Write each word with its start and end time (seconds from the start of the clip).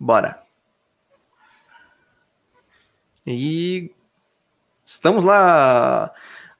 Bora. 0.00 0.42
E 3.26 3.90
estamos 4.82 5.24
lá. 5.24 6.10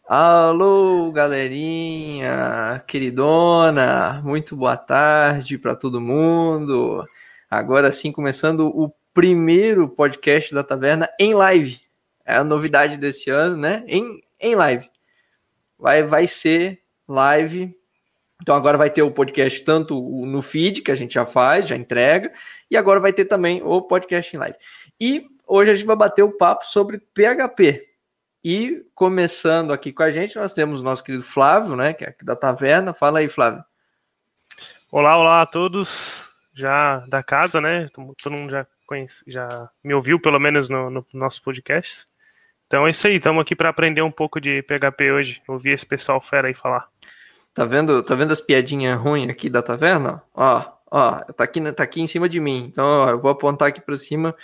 Alô, 0.07 1.11
galerinha, 1.11 2.85
queridona, 2.87 4.21
muito 4.23 4.55
boa 4.55 4.77
tarde 4.77 5.57
para 5.57 5.75
todo 5.75 6.03
mundo. 6.03 7.03
Agora 7.51 7.91
sim, 7.91 8.13
começando 8.13 8.67
o 8.79 8.93
primeiro 9.15 9.89
podcast 9.89 10.55
da 10.55 10.63
Taverna 10.63 11.09
em 11.19 11.33
live. 11.33 11.81
É 12.27 12.35
a 12.35 12.45
novidade 12.45 12.99
desse 12.99 13.31
ano, 13.31 13.57
né? 13.57 13.83
Em, 13.87 14.23
em 14.39 14.55
live. 14.55 14.91
Vai, 15.79 16.03
vai 16.03 16.27
ser 16.29 16.83
live. 17.09 17.75
Então 18.41 18.55
agora 18.55 18.79
vai 18.79 18.91
ter 18.91 19.03
o 19.03 19.11
podcast 19.11 19.63
tanto 19.65 20.01
no 20.27 20.41
feed, 20.43 20.83
que 20.83 20.91
a 20.91 20.95
gente 20.95 21.15
já 21.15 21.27
faz, 21.27 21.69
já 21.69 21.77
entrega, 21.77 22.33
e 22.71 22.77
agora 22.77 23.01
vai 23.01 23.13
ter 23.13 23.27
também 23.27 23.63
o 23.63 23.83
podcast 23.83 24.35
em 24.35 24.39
live. 24.39 24.57
E 25.01 25.27
hoje 25.47 25.71
a 25.71 25.75
gente 25.75 25.87
vai 25.87 25.97
bater 25.97 26.23
o 26.23 26.37
papo 26.37 26.65
sobre 26.65 26.99
PHP. 26.99 27.87
E 28.43 28.87
começando 28.95 29.73
aqui 29.73 29.93
com 29.93 30.03
a 30.03 30.11
gente, 30.11 30.37
nós 30.37 30.55
temos 30.55 30.81
o 30.81 30.85
nosso 30.85 31.05
querido 31.05 31.23
Flávio, 31.23 31.77
né, 31.77 31.93
que 31.93 32.05
é 32.05 32.15
da 32.23 32.35
Taverna. 32.35 32.95
Fala 32.95 33.19
aí, 33.19 33.29
Flávio. 33.29 33.63
Olá, 34.91 35.17
olá 35.19 35.43
a 35.43 35.47
todos 35.47 36.29
já 36.55 36.99
da 37.07 37.23
casa, 37.23 37.61
né? 37.61 37.89
Todo 37.93 38.33
mundo 38.33 38.51
já 38.51 38.67
conhece, 38.87 39.23
já 39.27 39.71
me 39.85 39.95
ouviu 39.95 40.19
pelo 40.19 40.39
menos 40.39 40.69
no, 40.69 40.91
no 40.91 41.07
nosso 41.13 41.43
podcast. 41.43 42.07
Então 42.67 42.87
é 42.87 42.91
isso 42.91 43.07
aí, 43.07 43.17
estamos 43.17 43.41
aqui 43.41 43.55
para 43.55 43.69
aprender 43.69 44.03
um 44.03 44.11
pouco 44.11 44.41
de 44.41 44.63
PHP 44.63 45.11
hoje. 45.13 45.43
Ouvir 45.49 45.71
esse 45.71 45.87
pessoal 45.87 46.21
fera 46.21 46.49
aí 46.49 46.55
falar. 46.55 46.89
Tá 47.55 47.65
vendo, 47.65 48.03
tá 48.03 48.15
vendo 48.15 48.33
as 48.33 48.41
piadinhas 48.41 48.99
ruins 49.01 49.29
aqui 49.29 49.51
da 49.51 49.63
taverna? 49.63 50.23
Ó, 50.35 50.65
ó, 50.91 51.13
tá 51.33 51.45
aqui, 51.45 51.61
tá 51.73 51.83
aqui 51.83 52.01
em 52.01 52.07
cima 52.07 52.29
de 52.29 52.41
mim. 52.41 52.67
Então, 52.71 52.85
ó, 52.85 53.11
eu 53.11 53.21
vou 53.21 53.31
apontar 53.31 53.69
aqui 53.69 53.81
para 53.81 53.97
cima. 53.97 54.35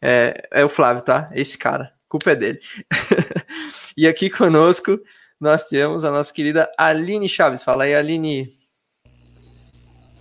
É, 0.00 0.48
é 0.50 0.64
o 0.64 0.68
Flávio, 0.68 1.02
tá? 1.02 1.30
Esse 1.32 1.58
cara 1.58 1.92
culpa 2.12 2.32
é 2.32 2.36
dele. 2.36 2.60
e 3.96 4.06
aqui 4.06 4.28
conosco 4.28 5.00
nós 5.40 5.64
temos 5.64 6.04
a 6.04 6.10
nossa 6.10 6.32
querida 6.32 6.70
Aline 6.76 7.26
Chaves. 7.26 7.62
Fala 7.62 7.84
aí, 7.84 7.94
Aline. 7.94 8.54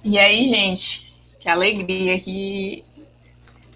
E 0.03 0.17
aí, 0.17 0.47
gente? 0.47 1.13
Que 1.39 1.49
alegria 1.49 2.15
aqui. 2.15 2.85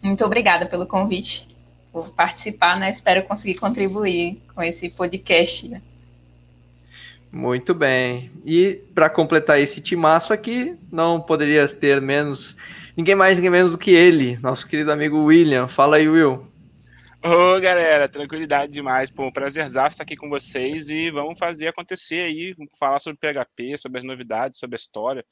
Muito 0.02 0.23
obrigada 0.23 0.66
pelo 0.66 0.88
convite, 0.88 1.47
por 1.91 2.09
participar, 2.11 2.80
né? 2.80 2.89
Espero 2.89 3.23
conseguir 3.23 3.55
contribuir 3.55 4.41
com 4.53 4.63
esse 4.63 4.89
podcast. 4.89 5.69
Muito 7.36 7.73
bem. 7.73 8.31
E 8.45 8.81
para 8.94 9.09
completar 9.09 9.59
esse 9.59 9.81
timaço 9.81 10.31
aqui, 10.31 10.73
não 10.89 11.19
poderia 11.19 11.67
ter 11.67 12.00
menos 12.00 12.55
ninguém 12.95 13.14
mais, 13.14 13.38
ninguém 13.38 13.52
menos 13.52 13.72
do 13.73 13.77
que 13.77 13.92
ele, 13.92 14.38
nosso 14.38 14.66
querido 14.66 14.89
amigo 14.89 15.22
William. 15.22 15.67
Fala 15.67 15.97
aí, 15.97 16.08
Will. 16.08 16.47
Ô, 17.22 17.59
galera, 17.59 18.08
tranquilidade 18.08 18.72
demais. 18.72 19.09
Pô, 19.09 19.30
prazerzaço 19.33 19.95
estar 19.95 20.03
aqui 20.03 20.16
com 20.16 20.30
vocês 20.30 20.88
e 20.88 21.11
vamos 21.11 21.38
fazer 21.38 21.67
acontecer 21.67 22.22
aí, 22.22 22.53
falar 22.80 23.02
sobre 23.02 23.19
PHP, 23.19 23.77
sobre 23.80 23.99
as 23.99 24.05
novidades, 24.05 24.58
sobre 24.58 24.75
a 24.75 24.80
história 24.80 25.25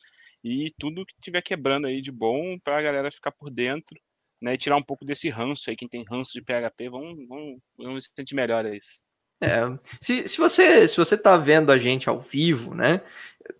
e 0.43 0.73
tudo 0.77 1.05
que 1.05 1.15
tiver 1.21 1.41
quebrando 1.41 1.87
aí 1.87 2.01
de 2.01 2.11
bom 2.11 2.59
para 2.61 2.79
a 2.79 2.81
galera 2.81 3.09
ficar 3.09 3.31
por 3.31 3.49
dentro, 3.49 3.97
né, 4.41 4.55
e 4.55 4.57
tirar 4.57 4.75
um 4.75 4.83
pouco 4.83 5.05
desse 5.05 5.29
ranço 5.29 5.69
aí, 5.69 5.75
quem 5.77 5.87
tem 5.87 6.03
ranço 6.03 6.33
de 6.33 6.41
PHP, 6.41 6.89
vamos, 6.89 7.27
vamos, 7.29 7.59
vamos 7.77 8.03
se 8.03 8.11
sentir 8.13 8.35
melhor 8.35 8.65
a 8.65 8.75
isso. 8.75 9.01
É, 9.43 9.77
se, 9.99 10.27
se, 10.27 10.37
você 10.37 10.87
se 10.87 10.97
você 10.97 11.17
tá 11.17 11.35
vendo 11.37 11.71
a 11.71 11.77
gente 11.77 12.09
ao 12.09 12.19
vivo, 12.19 12.73
né? 12.73 13.01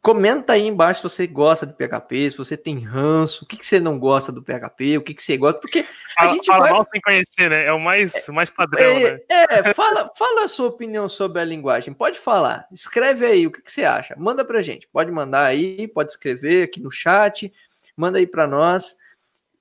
Comenta 0.02 0.54
aí 0.54 0.66
embaixo 0.66 1.02
se 1.02 1.16
você 1.16 1.28
gosta 1.28 1.66
do 1.66 1.74
PHP, 1.74 2.32
se 2.32 2.38
você 2.38 2.56
tem 2.56 2.80
ranço, 2.80 3.44
o 3.44 3.48
que, 3.48 3.58
que 3.58 3.66
você 3.66 3.82
não 3.82 4.00
gosta 4.00 4.32
do 4.32 4.42
PHP, 4.42 4.98
o 4.98 5.02
que, 5.02 5.14
que 5.14 5.22
você 5.22 5.36
gosta, 5.36 5.60
porque 5.60 5.80
a 6.18 6.22
fala, 6.22 6.34
gente 6.34 6.46
fala 6.46 6.60
vai... 6.60 6.72
mal 6.72 6.88
sem 6.90 7.02
conhecer, 7.02 7.50
né? 7.50 7.66
É 7.66 7.74
o 7.74 7.80
mais, 7.80 8.14
é, 8.16 8.32
mais 8.32 8.50
padrão, 8.50 8.82
é, 8.82 9.12
né? 9.12 9.20
É, 9.30 9.74
fala, 9.74 10.10
fala 10.18 10.46
a 10.46 10.48
sua 10.48 10.68
opinião 10.70 11.10
sobre 11.10 11.42
a 11.42 11.46
linguagem, 11.46 11.94
pode 11.94 12.18
falar, 12.18 12.66
escreve 12.72 13.26
aí 13.26 13.46
o 13.46 13.52
que, 13.52 13.62
que 13.62 13.72
você 13.72 13.84
acha, 13.84 14.16
manda 14.18 14.46
pra 14.46 14.62
gente, 14.62 14.88
pode 14.88 15.12
mandar 15.12 15.46
aí, 15.46 15.86
pode 15.88 16.12
escrever 16.12 16.64
aqui 16.64 16.80
no 16.80 16.92
chat, 16.92 17.52
manda 17.96 18.20
aí 18.20 18.28
para 18.28 18.48
nós, 18.48 18.96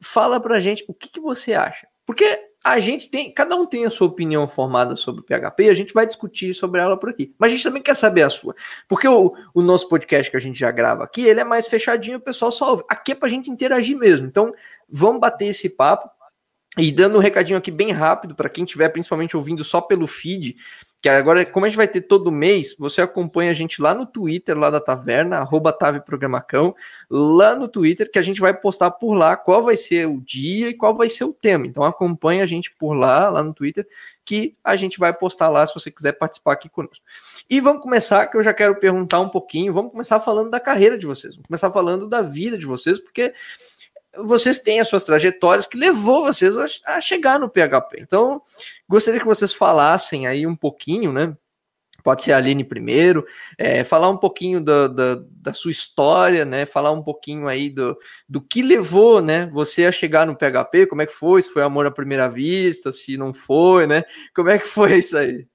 fala 0.00 0.40
pra 0.40 0.60
gente 0.60 0.84
o 0.86 0.94
que, 0.94 1.08
que 1.08 1.20
você 1.20 1.52
acha, 1.54 1.88
porque 2.06 2.51
a 2.64 2.78
gente 2.78 3.10
tem, 3.10 3.32
cada 3.32 3.56
um 3.56 3.66
tem 3.66 3.84
a 3.84 3.90
sua 3.90 4.06
opinião 4.06 4.46
formada 4.46 4.94
sobre 4.94 5.20
o 5.20 5.24
PHP, 5.24 5.68
a 5.68 5.74
gente 5.74 5.92
vai 5.92 6.06
discutir 6.06 6.54
sobre 6.54 6.80
ela 6.80 6.96
por 6.96 7.10
aqui. 7.10 7.34
Mas 7.38 7.50
a 7.50 7.54
gente 7.56 7.64
também 7.64 7.82
quer 7.82 7.96
saber 7.96 8.22
a 8.22 8.30
sua. 8.30 8.54
Porque 8.88 9.08
o, 9.08 9.34
o 9.52 9.62
nosso 9.62 9.88
podcast 9.88 10.30
que 10.30 10.36
a 10.36 10.40
gente 10.40 10.58
já 10.58 10.70
grava 10.70 11.02
aqui, 11.02 11.22
ele 11.22 11.40
é 11.40 11.44
mais 11.44 11.66
fechadinho, 11.66 12.18
o 12.18 12.20
pessoal 12.20 12.52
só 12.52 12.70
ouve. 12.70 12.84
Aqui 12.88 13.12
é 13.12 13.14
pra 13.16 13.28
gente 13.28 13.50
interagir 13.50 13.98
mesmo. 13.98 14.26
Então, 14.26 14.52
vamos 14.88 15.20
bater 15.20 15.46
esse 15.46 15.70
papo. 15.70 16.08
E 16.78 16.90
dando 16.90 17.16
um 17.16 17.20
recadinho 17.20 17.58
aqui 17.58 17.70
bem 17.70 17.90
rápido 17.90 18.34
para 18.34 18.48
quem 18.48 18.64
estiver 18.64 18.88
principalmente 18.88 19.36
ouvindo 19.36 19.62
só 19.62 19.80
pelo 19.80 20.06
feed, 20.06 20.56
que 21.02 21.08
agora, 21.08 21.44
como 21.44 21.66
a 21.66 21.68
gente 21.68 21.76
vai 21.76 21.88
ter 21.88 22.02
todo 22.02 22.30
mês, 22.30 22.76
você 22.78 23.02
acompanha 23.02 23.50
a 23.50 23.54
gente 23.54 23.82
lá 23.82 23.92
no 23.92 24.06
Twitter, 24.06 24.56
lá 24.56 24.70
da 24.70 24.78
Taverna, 24.78 25.38
arroba 25.38 25.76
Programação, 26.06 26.76
lá 27.10 27.56
no 27.56 27.66
Twitter, 27.66 28.08
que 28.08 28.20
a 28.20 28.22
gente 28.22 28.40
vai 28.40 28.54
postar 28.54 28.92
por 28.92 29.14
lá 29.14 29.36
qual 29.36 29.64
vai 29.64 29.76
ser 29.76 30.06
o 30.06 30.20
dia 30.20 30.68
e 30.68 30.74
qual 30.74 30.96
vai 30.96 31.08
ser 31.08 31.24
o 31.24 31.32
tema. 31.32 31.66
Então 31.66 31.82
acompanha 31.82 32.44
a 32.44 32.46
gente 32.46 32.70
por 32.78 32.94
lá, 32.94 33.28
lá 33.28 33.42
no 33.42 33.52
Twitter, 33.52 33.84
que 34.24 34.54
a 34.62 34.76
gente 34.76 34.96
vai 34.96 35.12
postar 35.12 35.48
lá 35.48 35.66
se 35.66 35.74
você 35.74 35.90
quiser 35.90 36.12
participar 36.12 36.52
aqui 36.52 36.68
conosco. 36.68 37.04
E 37.50 37.58
vamos 37.58 37.82
começar, 37.82 38.24
que 38.28 38.36
eu 38.36 38.44
já 38.44 38.54
quero 38.54 38.76
perguntar 38.76 39.18
um 39.18 39.28
pouquinho, 39.28 39.72
vamos 39.72 39.90
começar 39.90 40.20
falando 40.20 40.50
da 40.50 40.60
carreira 40.60 40.96
de 40.96 41.04
vocês, 41.04 41.34
vamos 41.34 41.48
começar 41.48 41.72
falando 41.72 42.08
da 42.08 42.22
vida 42.22 42.56
de 42.56 42.64
vocês, 42.64 43.00
porque 43.00 43.34
vocês 44.18 44.58
têm 44.58 44.80
as 44.80 44.88
suas 44.88 45.04
trajetórias 45.04 45.66
que 45.66 45.76
levou 45.76 46.24
vocês 46.24 46.56
a, 46.56 46.66
a, 46.86 47.00
chegar 47.00 47.38
no 47.38 47.48
PHP. 47.48 47.98
Então, 48.00 48.42
gostaria 48.88 49.20
que 49.20 49.26
vocês 49.26 49.52
falassem 49.52 50.26
aí 50.26 50.46
um 50.46 50.56
pouquinho, 50.56 51.12
né? 51.12 51.36
Pode 52.02 52.24
ser 52.24 52.32
a 52.32 52.36
Aline 52.36 52.64
primeiro, 52.64 53.24
é, 53.56 53.84
falar 53.84 54.10
um 54.10 54.16
pouquinho 54.16 54.60
da, 54.60 54.88
da, 54.88 55.22
da, 55.30 55.54
sua 55.54 55.70
história, 55.70 56.44
né? 56.44 56.66
Falar 56.66 56.90
um 56.90 57.02
pouquinho 57.02 57.46
aí 57.46 57.70
do, 57.70 57.96
do 58.28 58.40
que 58.40 58.60
levou, 58.60 59.20
né? 59.22 59.46
Você 59.52 59.86
a 59.86 59.92
chegar 59.92 60.26
no 60.26 60.36
PHP, 60.36 60.86
como 60.86 61.02
é 61.02 61.06
que 61.06 61.12
foi? 61.12 61.40
Se 61.42 61.52
foi 61.52 61.62
amor 61.62 61.86
à 61.86 61.92
primeira 61.92 62.28
vista, 62.28 62.90
se 62.90 63.16
não 63.16 63.32
foi, 63.32 63.86
né? 63.86 64.02
Como 64.34 64.50
é 64.50 64.58
que 64.58 64.66
foi 64.66 64.96
isso 64.98 65.16
aí? 65.16 65.46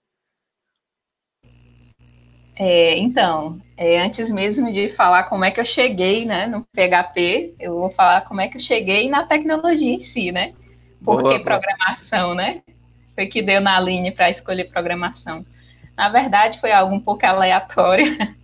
É, 2.60 2.98
então, 2.98 3.60
é, 3.78 4.02
antes 4.02 4.32
mesmo 4.32 4.72
de 4.72 4.90
falar 4.90 5.26
como 5.26 5.46
é 5.46 5.52
que 5.52 5.60
eu 5.60 5.66
cheguei 5.66 6.26
né, 6.26 6.48
no 6.48 6.66
PHP, 6.74 7.54
eu 7.60 7.76
vou 7.76 7.92
falar 7.92 8.22
como 8.22 8.42
é 8.42 8.48
que 8.48 8.58
eu 8.58 8.62
cheguei 8.62 9.08
na 9.08 9.24
tecnologia 9.26 9.94
em 9.94 10.00
si, 10.00 10.32
né? 10.32 10.54
Por 11.04 11.24
que 11.24 11.40
programação, 11.40 12.34
né? 12.34 12.62
Foi 13.14 13.28
que 13.28 13.44
deu 13.44 13.62
na 13.62 13.80
linha 13.80 14.12
para 14.12 14.30
escolher 14.30 14.66
programação. 14.66 15.46
Na 15.96 16.10
verdade, 16.10 16.60
foi 16.60 16.72
algo 16.72 16.94
um 16.94 17.00
pouco 17.00 17.26
aleatório. 17.26 18.06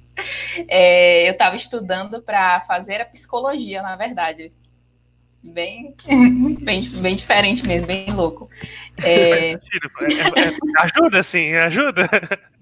É, 0.67 1.27
eu 1.27 1.31
estava 1.31 1.55
estudando 1.55 2.21
para 2.21 2.61
fazer 2.61 3.01
a 3.01 3.05
psicologia, 3.05 3.81
na 3.81 3.95
verdade 3.95 4.53
bem, 5.43 5.93
bem, 6.61 6.89
bem 6.89 7.15
diferente 7.15 7.67
mesmo, 7.67 7.87
bem 7.87 8.11
louco. 8.13 8.49
É... 9.03 9.51
É, 9.51 9.55
é, 9.55 10.57
ajuda, 10.79 11.21
sim, 11.23 11.53
ajuda. 11.55 12.09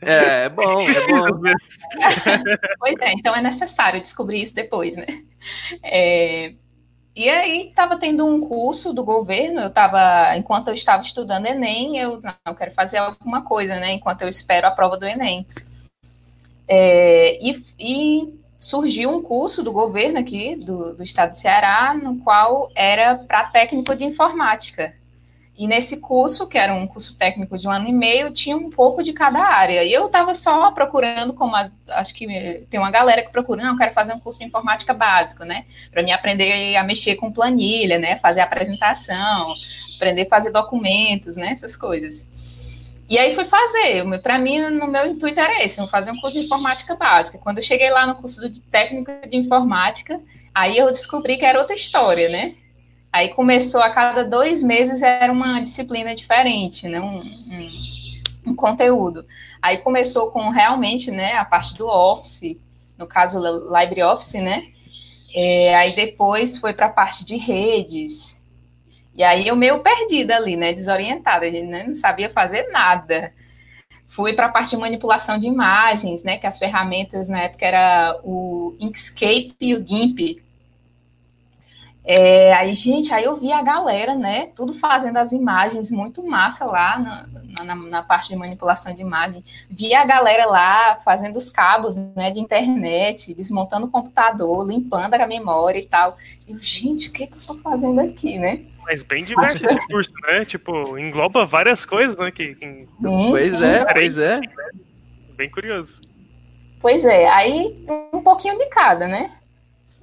É, 0.01 0.45
é 0.45 0.49
bom, 0.49 0.81
é 0.81 0.93
bom. 1.07 1.41
pois 2.79 2.95
é, 2.99 3.13
então 3.13 3.35
é 3.35 3.41
necessário 3.41 4.01
descobrir 4.01 4.41
isso 4.41 4.55
depois, 4.55 4.95
né? 4.95 5.05
É, 5.83 6.53
e 7.15 7.29
aí 7.29 7.67
estava 7.67 7.99
tendo 7.99 8.25
um 8.25 8.39
curso 8.39 8.93
do 8.93 9.03
governo, 9.03 9.59
eu 9.59 9.67
estava, 9.67 10.35
enquanto 10.37 10.69
eu 10.69 10.73
estava 10.73 11.01
estudando 11.01 11.45
Enem, 11.45 11.97
eu 11.97 12.21
não, 12.21 12.33
eu 12.47 12.55
quero 12.55 12.71
fazer 12.71 12.97
alguma 12.97 13.43
coisa, 13.43 13.75
né? 13.75 13.93
Enquanto 13.93 14.21
eu 14.21 14.29
espero 14.29 14.65
a 14.67 14.71
prova 14.71 14.97
do 14.97 15.05
Enem. 15.05 15.45
É, 16.67 17.37
e, 17.45 17.65
e 17.77 18.40
surgiu 18.61 19.09
um 19.09 19.23
curso 19.23 19.63
do 19.63 19.71
governo 19.71 20.19
aqui, 20.19 20.55
do, 20.55 20.95
do 20.95 21.03
estado 21.03 21.31
do 21.31 21.35
Ceará, 21.35 21.95
no 21.95 22.19
qual 22.19 22.71
era 22.75 23.15
para 23.15 23.45
técnico 23.45 23.95
de 23.95 24.05
informática. 24.05 24.93
E 25.57 25.67
nesse 25.67 25.99
curso, 25.99 26.47
que 26.47 26.57
era 26.57 26.73
um 26.73 26.87
curso 26.87 27.17
técnico 27.17 27.57
de 27.57 27.67
um 27.67 27.71
ano 27.71 27.87
e 27.87 27.91
meio, 27.91 28.31
tinha 28.31 28.55
um 28.55 28.69
pouco 28.69 29.03
de 29.03 29.13
cada 29.13 29.39
área. 29.39 29.83
E 29.83 29.91
eu 29.91 30.05
estava 30.05 30.33
só 30.33 30.71
procurando, 30.71 31.33
como 31.33 31.55
as, 31.55 31.71
acho 31.89 32.13
que 32.13 32.65
tem 32.69 32.79
uma 32.79 32.89
galera 32.89 33.21
que 33.21 33.31
procura, 33.31 33.63
não, 33.63 33.77
quero 33.77 33.93
fazer 33.93 34.13
um 34.13 34.19
curso 34.19 34.39
de 34.39 34.45
informática 34.45 34.93
básico, 34.93 35.43
né? 35.43 35.65
Para 35.91 36.03
me 36.03 36.11
aprender 36.11 36.75
a 36.75 36.83
mexer 36.83 37.15
com 37.15 37.31
planilha, 37.31 37.99
né? 37.99 38.17
Fazer 38.17 38.41
apresentação, 38.41 39.53
aprender 39.97 40.23
a 40.23 40.29
fazer 40.29 40.51
documentos, 40.51 41.35
né? 41.35 41.51
Essas 41.51 41.75
coisas. 41.75 42.27
E 43.11 43.19
aí 43.19 43.35
fui 43.35 43.43
fazer. 43.43 44.05
Para 44.21 44.39
mim, 44.39 44.61
no 44.69 44.87
meu 44.87 45.05
intuito 45.05 45.37
era 45.37 45.61
esse, 45.61 45.85
fazer 45.89 46.11
um 46.11 46.21
curso 46.21 46.39
de 46.39 46.45
informática 46.45 46.95
básica. 46.95 47.37
Quando 47.37 47.57
eu 47.57 47.63
cheguei 47.63 47.89
lá 47.89 48.07
no 48.07 48.15
curso 48.15 48.49
de 48.49 48.61
técnico 48.61 49.11
de 49.29 49.35
informática, 49.35 50.17
aí 50.55 50.77
eu 50.77 50.87
descobri 50.87 51.35
que 51.35 51.43
era 51.43 51.59
outra 51.59 51.75
história, 51.75 52.29
né? 52.29 52.55
Aí 53.11 53.27
começou 53.33 53.81
a 53.81 53.89
cada 53.89 54.23
dois 54.23 54.63
meses 54.63 55.01
era 55.01 55.33
uma 55.33 55.59
disciplina 55.59 56.15
diferente, 56.15 56.87
né? 56.87 57.01
Um, 57.01 57.17
um, 57.17 58.51
um 58.51 58.55
conteúdo. 58.55 59.25
Aí 59.61 59.79
começou 59.79 60.31
com 60.31 60.47
realmente, 60.47 61.11
né, 61.11 61.33
a 61.33 61.43
parte 61.43 61.75
do 61.75 61.87
Office, 61.87 62.55
no 62.97 63.05
caso 63.05 63.41
LibreOffice, 63.77 64.39
né? 64.39 64.67
É, 65.35 65.75
aí 65.75 65.97
depois 65.97 66.57
foi 66.57 66.71
para 66.71 66.85
a 66.85 66.89
parte 66.89 67.25
de 67.25 67.35
redes, 67.35 68.40
E 69.13 69.23
aí 69.23 69.47
eu 69.47 69.55
meio 69.55 69.79
perdida 69.79 70.35
ali, 70.35 70.55
né? 70.55 70.73
Desorientada, 70.73 71.49
né? 71.49 71.83
não 71.87 71.93
sabia 71.93 72.29
fazer 72.29 72.69
nada. 72.69 73.33
Fui 74.07 74.33
para 74.33 74.47
a 74.47 74.49
parte 74.49 74.71
de 74.71 74.77
manipulação 74.77 75.37
de 75.37 75.47
imagens, 75.47 76.23
né? 76.23 76.37
Que 76.37 76.47
as 76.47 76.57
ferramentas 76.57 77.29
na 77.29 77.41
época 77.41 77.65
era 77.65 78.19
o 78.23 78.75
Inkscape 78.79 79.55
e 79.59 79.75
o 79.75 79.85
GIMP. 79.87 80.41
É, 82.03 82.51
aí, 82.53 82.73
gente, 82.73 83.13
aí 83.13 83.23
eu 83.23 83.39
vi 83.39 83.51
a 83.51 83.61
galera, 83.61 84.15
né? 84.15 84.47
Tudo 84.55 84.73
fazendo 84.73 85.17
as 85.17 85.31
imagens 85.33 85.91
muito 85.91 86.25
massa 86.25 86.65
lá 86.65 86.97
na, 86.97 87.63
na, 87.63 87.75
na, 87.75 88.01
parte 88.01 88.29
de 88.29 88.35
manipulação 88.35 88.93
de 88.93 89.01
imagem. 89.01 89.43
Vi 89.69 89.93
a 89.93 90.03
galera 90.03 90.45
lá 90.47 90.95
fazendo 91.05 91.37
os 91.37 91.49
cabos 91.49 91.95
né, 91.95 92.31
de 92.31 92.39
internet, 92.39 93.35
desmontando 93.35 93.85
o 93.85 93.91
computador, 93.91 94.67
limpando 94.67 95.13
a 95.13 95.27
memória 95.27 95.79
e 95.79 95.85
tal. 95.85 96.17
E 96.47 96.57
gente, 96.59 97.09
o 97.09 97.13
que, 97.13 97.27
que 97.27 97.33
eu 97.33 97.41
tô 97.41 97.53
fazendo 97.55 97.99
aqui, 98.01 98.39
né? 98.39 98.65
Mas 98.83 99.03
bem 99.03 99.23
diverso 99.23 99.65
esse 99.65 99.87
curso, 99.87 100.11
né? 100.23 100.45
Tipo, 100.45 100.97
engloba 100.97 101.45
várias 101.45 101.85
coisas, 101.85 102.15
né? 102.15 102.31
Que, 102.31 102.55
que... 102.55 102.65
Sim, 102.65 102.87
pois 102.99 103.51
sim, 103.51 103.63
é, 103.63 103.85
pois 103.93 104.17
é. 104.17 104.33
Assim, 104.33 104.47
né? 104.47 104.69
Bem 105.35 105.49
curioso. 105.49 106.01
Pois 106.81 107.05
é, 107.05 107.29
aí 107.29 107.85
um 108.11 108.21
pouquinho 108.21 108.57
de 108.57 108.65
cada, 108.69 109.07
né? 109.07 109.31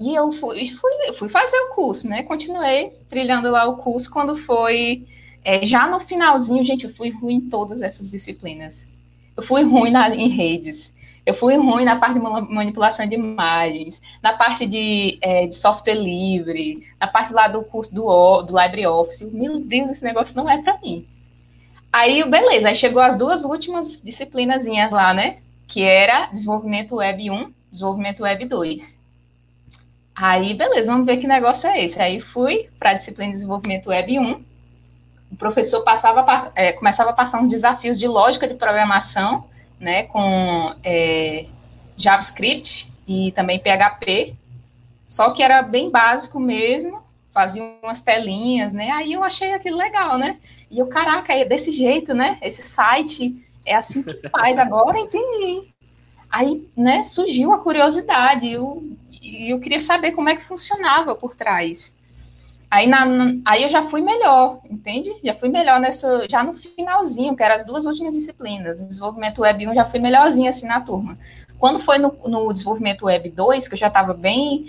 E 0.00 0.14
eu 0.14 0.32
fui, 0.32 0.68
fui, 0.68 1.12
fui 1.18 1.28
fazer 1.28 1.56
o 1.56 1.74
curso, 1.74 2.08
né? 2.08 2.22
Continuei 2.22 2.92
trilhando 3.10 3.50
lá 3.50 3.66
o 3.66 3.78
curso 3.78 4.10
quando 4.10 4.36
foi. 4.36 5.04
É, 5.44 5.66
já 5.66 5.88
no 5.88 5.98
finalzinho, 6.00 6.64
gente, 6.64 6.86
eu 6.86 6.94
fui 6.94 7.10
ruim 7.10 7.36
em 7.36 7.48
todas 7.48 7.82
essas 7.82 8.10
disciplinas. 8.10 8.86
Eu 9.36 9.42
fui 9.42 9.62
ruim 9.64 9.90
na, 9.90 10.14
em 10.14 10.28
redes. 10.28 10.94
Eu 11.28 11.34
fui 11.34 11.54
ruim 11.58 11.84
na 11.84 11.96
parte 11.96 12.14
de 12.14 12.20
manipulação 12.20 13.06
de 13.06 13.14
imagens, 13.14 14.00
na 14.22 14.32
parte 14.32 14.64
de, 14.64 15.18
é, 15.20 15.46
de 15.46 15.54
software 15.54 15.92
livre, 15.92 16.82
na 16.98 17.06
parte 17.06 17.34
lá 17.34 17.46
do 17.46 17.62
curso 17.62 17.94
do, 17.94 18.40
do 18.40 18.58
LibreOffice. 18.58 19.26
Meu 19.26 19.60
Deus, 19.60 19.90
esse 19.90 20.02
negócio 20.02 20.34
não 20.34 20.48
é 20.48 20.56
para 20.62 20.78
mim. 20.78 21.06
Aí, 21.92 22.24
beleza, 22.24 22.68
aí 22.68 22.74
chegou 22.74 23.02
as 23.02 23.14
duas 23.14 23.44
últimas 23.44 24.02
disciplinazinhas 24.02 24.90
lá, 24.90 25.12
né? 25.12 25.36
Que 25.66 25.82
era 25.82 26.28
desenvolvimento 26.28 26.94
web 26.96 27.30
1, 27.30 27.52
desenvolvimento 27.70 28.22
web 28.22 28.46
2. 28.46 28.98
Aí, 30.16 30.54
beleza, 30.54 30.90
vamos 30.90 31.04
ver 31.04 31.18
que 31.18 31.26
negócio 31.26 31.68
é 31.68 31.84
esse. 31.84 32.00
Aí 32.00 32.22
fui 32.22 32.70
para 32.78 32.92
a 32.92 32.94
disciplina 32.94 33.32
de 33.32 33.36
desenvolvimento 33.36 33.90
web 33.90 34.18
1. 34.18 34.42
O 35.30 35.36
professor 35.36 35.82
passava, 35.82 36.50
é, 36.54 36.72
começava 36.72 37.10
a 37.10 37.12
passar 37.12 37.38
uns 37.38 37.50
desafios 37.50 37.98
de 37.98 38.06
lógica 38.08 38.48
de 38.48 38.54
programação, 38.54 39.44
né, 39.80 40.04
com 40.04 40.74
é, 40.82 41.46
JavaScript 41.96 42.90
e 43.06 43.32
também 43.32 43.58
PHP. 43.58 44.34
Só 45.06 45.30
que 45.30 45.42
era 45.42 45.62
bem 45.62 45.90
básico 45.90 46.38
mesmo, 46.38 47.02
fazia 47.32 47.62
umas 47.82 48.00
telinhas, 48.00 48.72
né? 48.72 48.90
Aí 48.90 49.12
eu 49.12 49.24
achei 49.24 49.52
aquilo 49.52 49.78
legal, 49.78 50.18
né? 50.18 50.38
E 50.70 50.78
eu, 50.78 50.86
caraca, 50.86 51.32
é 51.32 51.44
desse 51.44 51.72
jeito, 51.72 52.12
né? 52.12 52.36
Esse 52.42 52.66
site 52.66 53.42
é 53.64 53.74
assim 53.74 54.02
que 54.02 54.28
faz 54.28 54.58
agora, 54.58 54.98
entendi. 54.98 55.68
Aí, 56.30 56.68
né, 56.76 57.04
surgiu 57.04 57.52
a 57.52 57.58
curiosidade, 57.58 58.50
eu 58.50 58.82
eu 59.22 59.58
queria 59.60 59.80
saber 59.80 60.12
como 60.12 60.28
é 60.28 60.36
que 60.36 60.44
funcionava 60.44 61.14
por 61.14 61.34
trás. 61.34 61.96
Aí, 62.70 62.86
na, 62.86 63.06
aí 63.46 63.62
eu 63.62 63.70
já 63.70 63.88
fui 63.88 64.02
melhor, 64.02 64.60
entende? 64.68 65.10
Já 65.24 65.34
fui 65.34 65.48
melhor 65.48 65.80
nessa, 65.80 66.26
já 66.28 66.44
no 66.44 66.54
finalzinho, 66.54 67.34
que 67.34 67.42
eram 67.42 67.54
as 67.54 67.64
duas 67.64 67.86
últimas 67.86 68.12
disciplinas. 68.12 68.86
Desenvolvimento 68.86 69.40
Web 69.40 69.68
1 69.68 69.74
já 69.74 69.84
fui 69.86 69.98
melhorzinho 69.98 70.48
assim 70.48 70.66
na 70.66 70.80
turma. 70.80 71.16
Quando 71.58 71.80
foi 71.80 71.98
no, 71.98 72.14
no 72.26 72.52
desenvolvimento 72.52 73.06
Web 73.06 73.30
2, 73.30 73.68
que 73.68 73.74
eu 73.74 73.78
já 73.78 73.88
estava 73.88 74.12
bem, 74.12 74.66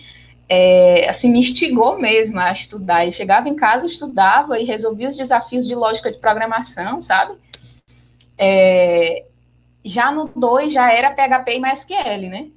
é, 0.48 1.07
assim, 1.10 1.30
me 1.30 1.40
instigou 1.40 2.00
mesmo 2.00 2.40
a 2.40 2.51
estudar. 2.54 3.06
Eu 3.06 3.12
chegava 3.12 3.50
em 3.50 3.56
casa, 3.56 3.86
estudava 3.86 4.57
e 4.57 4.63
resolvia 4.63 5.10
os 5.10 5.18
desafios 5.18 5.68
de 5.68 5.75
lógica 5.75 6.12
de 6.12 6.18
programação, 6.19 7.02
sabe? 7.02 7.36
É, 8.38 9.25
já 9.84 10.10
no 10.12 10.30
2 10.34 10.72
já 10.72 10.92
era 10.92 11.12
PHP 11.12 11.56
e 11.56 11.60
MySQL, 11.60 12.30
né? 12.30 12.48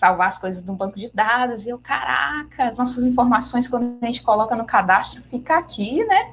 Salvar 0.00 0.28
as 0.28 0.38
coisas 0.38 0.64
no 0.64 0.72
banco 0.72 0.98
de 0.98 1.10
dados, 1.12 1.66
e 1.66 1.68
eu, 1.68 1.78
caraca, 1.78 2.64
as 2.64 2.78
nossas 2.78 3.04
informações, 3.04 3.68
quando 3.68 3.98
a 4.00 4.06
gente 4.06 4.22
coloca 4.22 4.56
no 4.56 4.64
cadastro, 4.64 5.22
fica 5.24 5.58
aqui, 5.58 6.02
né? 6.04 6.32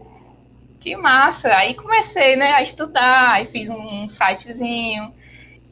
Que 0.79 0.95
massa! 0.95 1.53
Aí 1.53 1.73
comecei, 1.73 2.37
né, 2.37 2.53
a 2.53 2.61
estudar, 2.61 3.33
aí 3.33 3.47
fiz 3.47 3.69
um 3.69 4.07
sitezinho, 4.07 5.13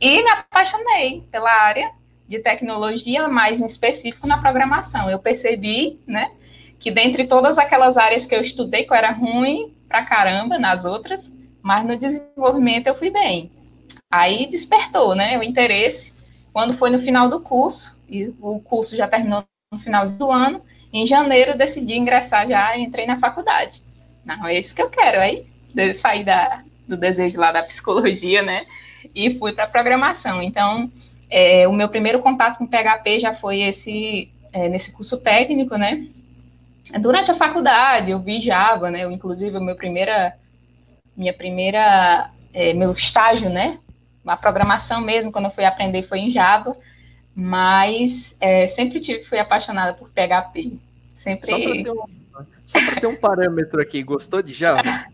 e 0.01 0.21
me 0.21 0.30
apaixonei 0.30 1.24
pela 1.31 1.50
área 1.50 1.89
de 2.27 2.39
tecnologia, 2.39 3.30
mais 3.30 3.62
em 3.62 3.65
específico 3.65 4.27
na 4.27 4.39
programação. 4.39 5.09
Eu 5.09 5.19
percebi, 5.19 5.97
né, 6.06 6.30
que 6.77 6.92
dentre 6.92 7.27
todas 7.27 7.57
aquelas 7.57 7.95
áreas 7.95 8.27
que 8.27 8.36
eu 8.36 8.42
estudei, 8.42 8.83
que 8.83 8.92
eu 8.92 8.97
era 8.97 9.12
ruim 9.12 9.74
pra 9.88 10.03
caramba 10.03 10.59
nas 10.59 10.83
outras, 10.83 11.31
mas 11.62 11.86
no 11.86 11.97
desenvolvimento 11.97 12.88
eu 12.88 12.95
fui 12.95 13.09
bem. 13.09 13.50
Aí 14.12 14.50
despertou, 14.50 15.15
né, 15.15 15.38
o 15.38 15.44
interesse 15.44 16.13
quando 16.56 16.78
foi 16.78 16.90
no 16.90 17.02
final 17.02 17.28
do 17.28 17.42
curso, 17.42 18.02
e 18.07 18.34
o 18.40 18.62
curso 18.62 18.96
já 18.96 19.10
terminou 19.10 19.44
no 19.69 19.78
final 19.78 20.06
do 20.06 20.31
ano, 20.31 20.62
em 20.94 21.06
janeiro 21.06 21.57
decidi 21.57 21.98
ingressar 21.98 22.48
já 22.48 22.78
e 22.78 22.81
entrei 22.81 23.06
na 23.06 23.19
faculdade. 23.19 23.84
Não, 24.24 24.48
é 24.48 24.57
isso 24.57 24.74
que 24.74 24.81
eu 24.81 24.90
quero, 24.90 25.19
aí 25.19 25.46
sair 25.94 26.24
da, 26.24 26.63
do 26.88 26.96
desejo 26.96 27.38
lá 27.38 27.52
da 27.52 27.62
psicologia, 27.62 28.42
né? 28.42 28.66
E 29.13 29.38
fui 29.38 29.52
para 29.52 29.68
programação. 29.68 30.42
Então, 30.42 30.90
é, 31.30 31.68
o 31.68 31.74
meu 31.74 31.90
primeiro 31.90 32.19
contato 32.19 32.57
com 32.57 32.66
PHP 32.66 33.19
já 33.19 33.34
foi 33.34 33.60
esse 33.60 34.31
é, 34.54 34.69
nesse 34.69 34.94
curso 34.94 35.22
técnico, 35.22 35.75
né? 35.75 36.07
Durante 37.02 37.31
a 37.31 37.36
faculdade 37.36 38.12
eu 38.12 38.19
vi 38.19 38.40
Java, 38.40 38.90
né? 38.90 39.04
Eu, 39.04 39.12
inclusive, 39.12 39.57
o 39.57 39.62
meu 39.62 39.75
primeira, 39.75 40.34
minha 41.18 41.34
primeira, 41.34 42.30
é, 42.54 42.74
meu 42.74 42.94
estágio, 42.94 43.50
né? 43.50 43.78
A 44.25 44.38
programação 44.38 45.01
mesmo, 45.01 45.31
quando 45.31 45.45
eu 45.45 45.51
fui 45.51 45.66
aprender, 45.66 46.04
foi 46.04 46.19
em 46.19 46.31
Java, 46.31 46.72
mas 47.36 48.36
é, 48.39 48.66
sempre 48.68 49.00
tive, 49.00 49.24
fui 49.24 49.39
apaixonada 49.39 49.94
por 49.94 50.10
PHP. 50.10 50.77
Sempre... 51.18 51.48
Só 52.66 52.80
para 52.80 52.95
ter, 52.95 52.98
um, 52.98 53.01
ter 53.01 53.07
um 53.07 53.16
parâmetro 53.16 53.81
aqui, 53.81 54.01
gostou 54.04 54.42
de 54.42 54.54
Java? 54.54 54.81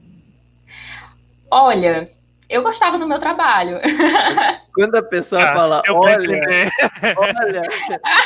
Olha, 1.49 2.09
eu 2.51 2.63
gostava 2.63 2.99
do 2.99 3.07
meu 3.07 3.17
trabalho. 3.17 3.79
Quando 4.75 4.95
a 4.95 5.03
pessoa 5.03 5.41
ah, 5.41 5.53
fala, 5.53 5.81
olha, 5.89 6.71
olha, 7.17 7.61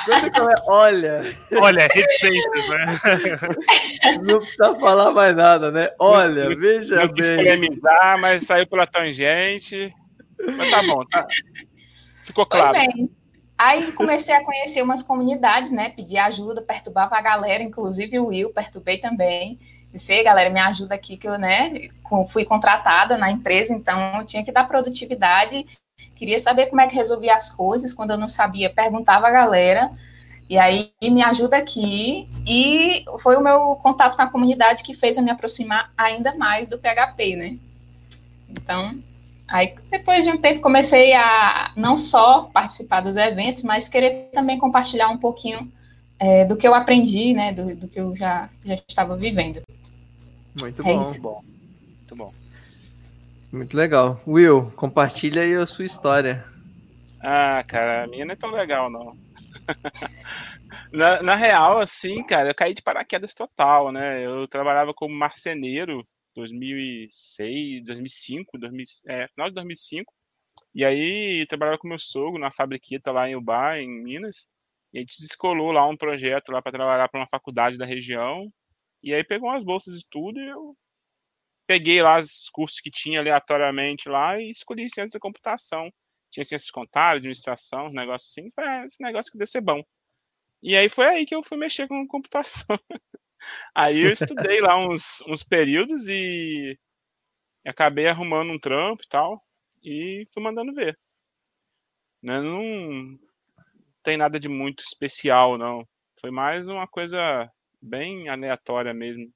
quando 0.07 0.61
olha. 0.67 1.25
Olha, 1.59 1.87
reticente, 1.91 2.69
né? 2.69 4.19
Não 4.21 4.39
precisa 4.39 4.75
falar 4.75 5.11
mais 5.11 5.35
nada, 5.35 5.71
né? 5.71 5.89
Olha, 5.97 6.49
não, 6.49 6.55
veja 6.55 6.97
não 6.97 7.01
bem. 7.01 7.07
Não 7.07 7.13
quis 7.15 7.29
polemizar, 7.29 8.19
mas 8.19 8.45
saiu 8.45 8.67
pela 8.67 8.85
tangente. 8.85 9.91
Mas 10.57 10.71
tá 10.71 10.83
bom, 10.83 11.03
tá. 11.05 11.27
Ficou 12.23 12.45
claro. 12.45 12.77
Aí 13.57 13.91
comecei 13.93 14.35
a 14.35 14.43
conhecer 14.43 14.81
umas 14.81 15.01
comunidades, 15.01 15.71
né? 15.71 15.89
Pedir 15.89 16.17
ajuda, 16.17 16.61
perturbava 16.61 17.15
a 17.15 17.21
galera, 17.21 17.63
inclusive 17.63 18.19
o 18.19 18.27
Will, 18.27 18.51
perturbei 18.51 18.97
também. 18.97 19.59
Disse, 19.93 20.21
galera, 20.23 20.49
me 20.49 20.59
ajuda 20.59 20.95
aqui, 20.95 21.15
que 21.15 21.25
eu, 21.25 21.37
né, 21.37 21.87
fui 22.27 22.43
contratada 22.43 23.17
na 23.17 23.31
empresa, 23.31 23.73
então 23.73 24.19
eu 24.19 24.25
tinha 24.25 24.43
que 24.43 24.51
dar 24.51 24.67
produtividade. 24.67 25.65
Queria 26.17 26.37
saber 26.37 26.65
como 26.65 26.81
é 26.81 26.87
que 26.87 26.95
resolvia 26.95 27.33
as 27.33 27.49
coisas. 27.49 27.93
Quando 27.93 28.11
eu 28.11 28.17
não 28.17 28.27
sabia, 28.27 28.69
perguntava 28.69 29.27
a 29.27 29.31
galera. 29.31 29.89
E 30.49 30.57
aí, 30.57 30.91
me 31.01 31.23
ajuda 31.23 31.55
aqui. 31.55 32.27
E 32.45 33.05
foi 33.23 33.37
o 33.37 33.41
meu 33.41 33.77
contato 33.77 34.17
com 34.17 34.21
a 34.21 34.29
comunidade 34.29 34.83
que 34.83 34.95
fez 34.95 35.15
eu 35.15 35.23
me 35.23 35.31
aproximar 35.31 35.93
ainda 35.97 36.35
mais 36.35 36.67
do 36.67 36.77
PHP, 36.77 37.35
né? 37.37 37.57
Então, 38.49 38.97
Aí, 39.47 39.75
depois 39.91 40.25
de 40.25 40.31
um 40.31 40.37
tempo, 40.37 40.61
comecei 40.61 41.13
a 41.13 41.71
não 41.75 41.97
só 41.97 42.43
participar 42.53 43.01
dos 43.01 43.15
eventos, 43.15 43.63
mas 43.63 43.87
querer 43.87 44.29
também 44.33 44.57
compartilhar 44.57 45.09
um 45.09 45.17
pouquinho 45.17 45.71
é, 46.19 46.45
do 46.45 46.57
que 46.57 46.67
eu 46.67 46.73
aprendi, 46.73 47.33
né, 47.33 47.53
do, 47.53 47.75
do, 47.75 47.87
que 47.87 47.99
eu 47.99 48.15
já, 48.15 48.49
já 48.63 48.75
estava 48.87 49.15
vivendo. 49.15 49.61
Muito 50.59 50.81
é 50.81 50.83
bom, 50.83 51.13
bom. 51.19 51.43
Muito 51.97 52.15
bom. 52.15 52.33
Muito 53.51 53.77
legal. 53.77 54.19
Will, 54.27 54.71
compartilha 54.75 55.43
aí 55.43 55.55
a 55.55 55.65
sua 55.65 55.85
história. 55.85 56.43
Ah, 57.21 57.63
cara, 57.67 58.03
a 58.03 58.07
minha 58.07 58.25
não 58.25 58.33
é 58.33 58.35
tão 58.35 58.51
legal, 58.51 58.89
não. 58.89 59.15
na, 60.91 61.21
na 61.21 61.35
real, 61.35 61.79
assim, 61.79 62.23
cara, 62.23 62.49
eu 62.49 62.55
caí 62.55 62.73
de 62.73 62.81
paraquedas 62.81 63.33
total, 63.33 63.91
né? 63.91 64.25
Eu 64.25 64.47
trabalhava 64.47 64.93
como 64.93 65.13
marceneiro 65.13 66.05
2006, 66.35 67.83
2005, 67.83 68.57
2000, 68.57 68.85
é, 69.07 69.27
final 69.29 69.49
de 69.49 69.55
2005. 69.55 70.13
E 70.75 70.85
aí 70.85 71.45
trabalhava 71.47 71.77
com 71.77 71.87
meu 71.87 71.99
sogro 71.99 72.39
na 72.39 72.51
fabriqueta 72.51 73.11
lá 73.11 73.29
em 73.29 73.35
Ubá, 73.35 73.79
em 73.79 73.87
Minas. 74.03 74.47
E 74.93 74.99
a 74.99 75.01
gente 75.01 75.21
descolou 75.21 75.71
lá 75.71 75.87
um 75.87 75.97
projeto 75.97 76.49
lá 76.51 76.61
para 76.61 76.71
trabalhar 76.71 77.09
para 77.09 77.21
uma 77.21 77.27
faculdade 77.27 77.77
da 77.77 77.85
região. 77.85 78.51
E 79.03 79.13
aí 79.13 79.23
pegou 79.23 79.49
umas 79.49 79.63
bolsas 79.63 79.99
e 79.99 80.05
tudo 80.09 80.39
e 80.39 80.47
eu 80.47 80.75
peguei 81.67 82.01
lá 82.01 82.19
os 82.19 82.49
cursos 82.49 82.79
que 82.79 82.91
tinha 82.91 83.19
aleatoriamente 83.19 84.09
lá 84.09 84.39
e 84.39 84.49
escolhi 84.51 84.89
ciência 84.89 85.13
da 85.13 85.19
computação. 85.19 85.91
Tinha 86.31 86.43
ciências 86.43 86.71
contábeis, 86.71 87.19
administração, 87.19 87.87
um 87.87 87.93
negócio 87.93 88.25
assim. 88.41 88.51
Foi 88.51 88.63
ah, 88.67 88.85
esse 88.85 89.01
negócio 89.01 89.31
que 89.31 89.37
deve 89.37 89.51
ser 89.51 89.61
bom. 89.61 89.81
E 90.61 90.75
aí 90.75 90.89
foi 90.89 91.05
aí 91.05 91.25
que 91.25 91.35
eu 91.35 91.43
fui 91.43 91.57
mexer 91.57 91.87
com 91.87 92.07
computação. 92.07 92.77
Aí 93.73 94.01
eu 94.01 94.11
estudei 94.11 94.61
lá 94.61 94.77
uns, 94.77 95.21
uns 95.27 95.43
períodos 95.43 96.07
e 96.07 96.77
acabei 97.65 98.07
arrumando 98.07 98.51
um 98.51 98.59
trampo 98.59 99.03
e 99.03 99.07
tal, 99.07 99.43
e 99.83 100.23
fui 100.33 100.41
mandando 100.41 100.73
ver. 100.73 100.97
Né? 102.21 102.41
Não 102.41 103.19
tem 104.03 104.17
nada 104.17 104.39
de 104.39 104.47
muito 104.47 104.83
especial, 104.83 105.57
não. 105.57 105.83
Foi 106.19 106.31
mais 106.31 106.67
uma 106.67 106.87
coisa 106.87 107.49
bem 107.81 108.29
aleatória 108.29 108.93
mesmo, 108.93 109.31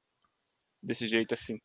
desse 0.82 1.08
jeito 1.08 1.34
assim. 1.34 1.60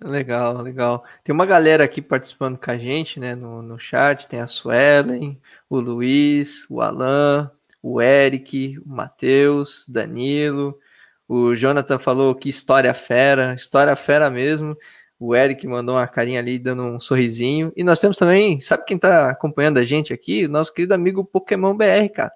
Legal, 0.00 0.62
legal. 0.62 1.04
Tem 1.24 1.34
uma 1.34 1.46
galera 1.46 1.82
aqui 1.82 2.00
participando 2.00 2.56
com 2.56 2.70
a 2.70 2.78
gente, 2.78 3.18
né, 3.18 3.34
no, 3.34 3.62
no 3.62 3.78
chat. 3.78 4.28
Tem 4.28 4.40
a 4.40 4.46
Suelen, 4.46 5.40
o 5.68 5.80
Luiz, 5.80 6.68
o 6.70 6.80
Alan, 6.80 7.50
o 7.82 8.00
Eric, 8.00 8.78
o 8.78 8.88
Matheus, 8.88 9.84
Danilo. 9.88 10.78
O 11.28 11.54
Jonathan 11.54 11.98
falou 11.98 12.34
que 12.34 12.48
história 12.48 12.92
fera, 12.94 13.54
história 13.54 13.94
fera 13.94 14.30
mesmo. 14.30 14.74
O 15.20 15.36
Eric 15.36 15.66
mandou 15.66 15.96
uma 15.96 16.06
carinha 16.06 16.40
ali, 16.40 16.58
dando 16.58 16.82
um 16.84 17.00
sorrisinho. 17.00 17.70
E 17.76 17.84
nós 17.84 17.98
temos 17.98 18.16
também, 18.16 18.58
sabe 18.60 18.84
quem 18.86 18.96
tá 18.96 19.30
acompanhando 19.30 19.78
a 19.78 19.84
gente 19.84 20.12
aqui? 20.12 20.46
O 20.46 20.48
nosso 20.48 20.72
querido 20.72 20.94
amigo 20.94 21.24
Pokémon 21.24 21.76
BR, 21.76 22.08
cara. 22.14 22.32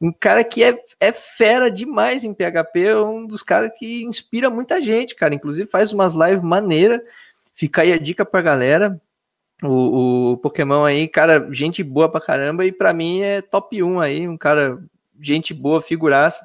Um 0.00 0.10
cara 0.10 0.42
que 0.42 0.64
é, 0.64 0.76
é 0.98 1.12
fera 1.12 1.70
demais 1.70 2.24
em 2.24 2.34
PHP, 2.34 2.80
é 2.80 2.96
um 2.96 3.26
dos 3.26 3.42
caras 3.42 3.70
que 3.78 4.02
inspira 4.02 4.50
muita 4.50 4.80
gente, 4.80 5.14
cara. 5.14 5.34
Inclusive 5.34 5.70
faz 5.70 5.92
umas 5.92 6.14
lives 6.14 6.42
maneiras. 6.42 7.00
Fica 7.54 7.82
aí 7.82 7.92
a 7.92 7.98
dica 7.98 8.24
pra 8.24 8.42
galera. 8.42 9.00
O, 9.62 10.32
o, 10.32 10.36
Pokémon 10.38 10.84
aí, 10.84 11.06
cara, 11.06 11.48
gente 11.52 11.82
boa 11.82 12.08
pra 12.08 12.20
caramba, 12.20 12.66
e 12.66 12.72
pra 12.72 12.92
mim 12.92 13.22
é 13.22 13.40
top 13.40 13.82
1 13.82 14.00
aí, 14.00 14.28
um 14.28 14.36
cara, 14.36 14.78
gente 15.20 15.54
boa, 15.54 15.80
figuraça. 15.80 16.44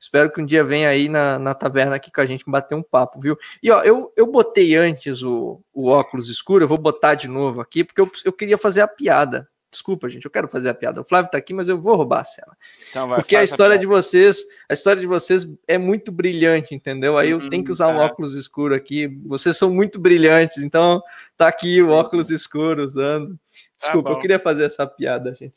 Espero 0.00 0.30
que 0.30 0.40
um 0.40 0.46
dia 0.46 0.62
venha 0.62 0.88
aí 0.88 1.08
na, 1.08 1.38
na 1.38 1.54
taverna 1.54 1.96
aqui 1.96 2.10
com 2.12 2.20
a 2.20 2.26
gente 2.26 2.44
bater 2.46 2.74
um 2.74 2.82
papo, 2.82 3.20
viu? 3.20 3.36
E 3.62 3.70
ó, 3.70 3.82
eu, 3.82 4.12
eu 4.16 4.26
botei 4.26 4.76
antes 4.76 5.22
o, 5.22 5.60
o 5.72 5.88
óculos 5.88 6.28
escuro, 6.28 6.64
eu 6.64 6.68
vou 6.68 6.78
botar 6.78 7.14
de 7.14 7.26
novo 7.26 7.60
aqui, 7.60 7.82
porque 7.82 8.00
eu, 8.00 8.10
eu 8.24 8.32
queria 8.32 8.56
fazer 8.56 8.80
a 8.80 8.88
piada. 8.88 9.48
Desculpa, 9.70 10.08
gente, 10.08 10.24
eu 10.24 10.30
quero 10.30 10.48
fazer 10.48 10.70
a 10.70 10.74
piada. 10.74 11.00
O 11.00 11.04
Flávio 11.04 11.30
tá 11.30 11.36
aqui, 11.36 11.52
mas 11.52 11.68
eu 11.68 11.78
vou 11.78 11.94
roubar 11.94 12.20
a 12.20 12.24
cena. 12.24 12.56
Então 12.88 13.06
vai, 13.06 13.20
Porque 13.20 13.36
a 13.36 13.44
história 13.44 13.74
a 13.74 13.78
de 13.78 13.86
vocês, 13.86 14.42
a 14.66 14.72
história 14.72 14.98
de 14.98 15.06
vocês 15.06 15.46
é 15.66 15.76
muito 15.76 16.10
brilhante, 16.10 16.74
entendeu? 16.74 17.18
Aí 17.18 17.30
eu 17.30 17.50
tenho 17.50 17.62
que 17.62 17.70
usar 17.70 17.88
um 17.88 17.96
uhum, 17.96 18.00
óculos 18.00 18.34
escuro 18.34 18.74
aqui. 18.74 19.08
Vocês 19.26 19.58
são 19.58 19.70
muito 19.70 19.98
brilhantes, 19.98 20.58
então 20.58 21.02
tá 21.36 21.48
aqui 21.48 21.82
o 21.82 21.90
óculos 21.90 22.30
escuro 22.30 22.82
usando. 22.82 23.38
Desculpa, 23.78 24.08
tá 24.08 24.16
eu 24.16 24.20
queria 24.20 24.38
fazer 24.38 24.64
essa 24.64 24.86
piada, 24.86 25.34
gente. 25.34 25.54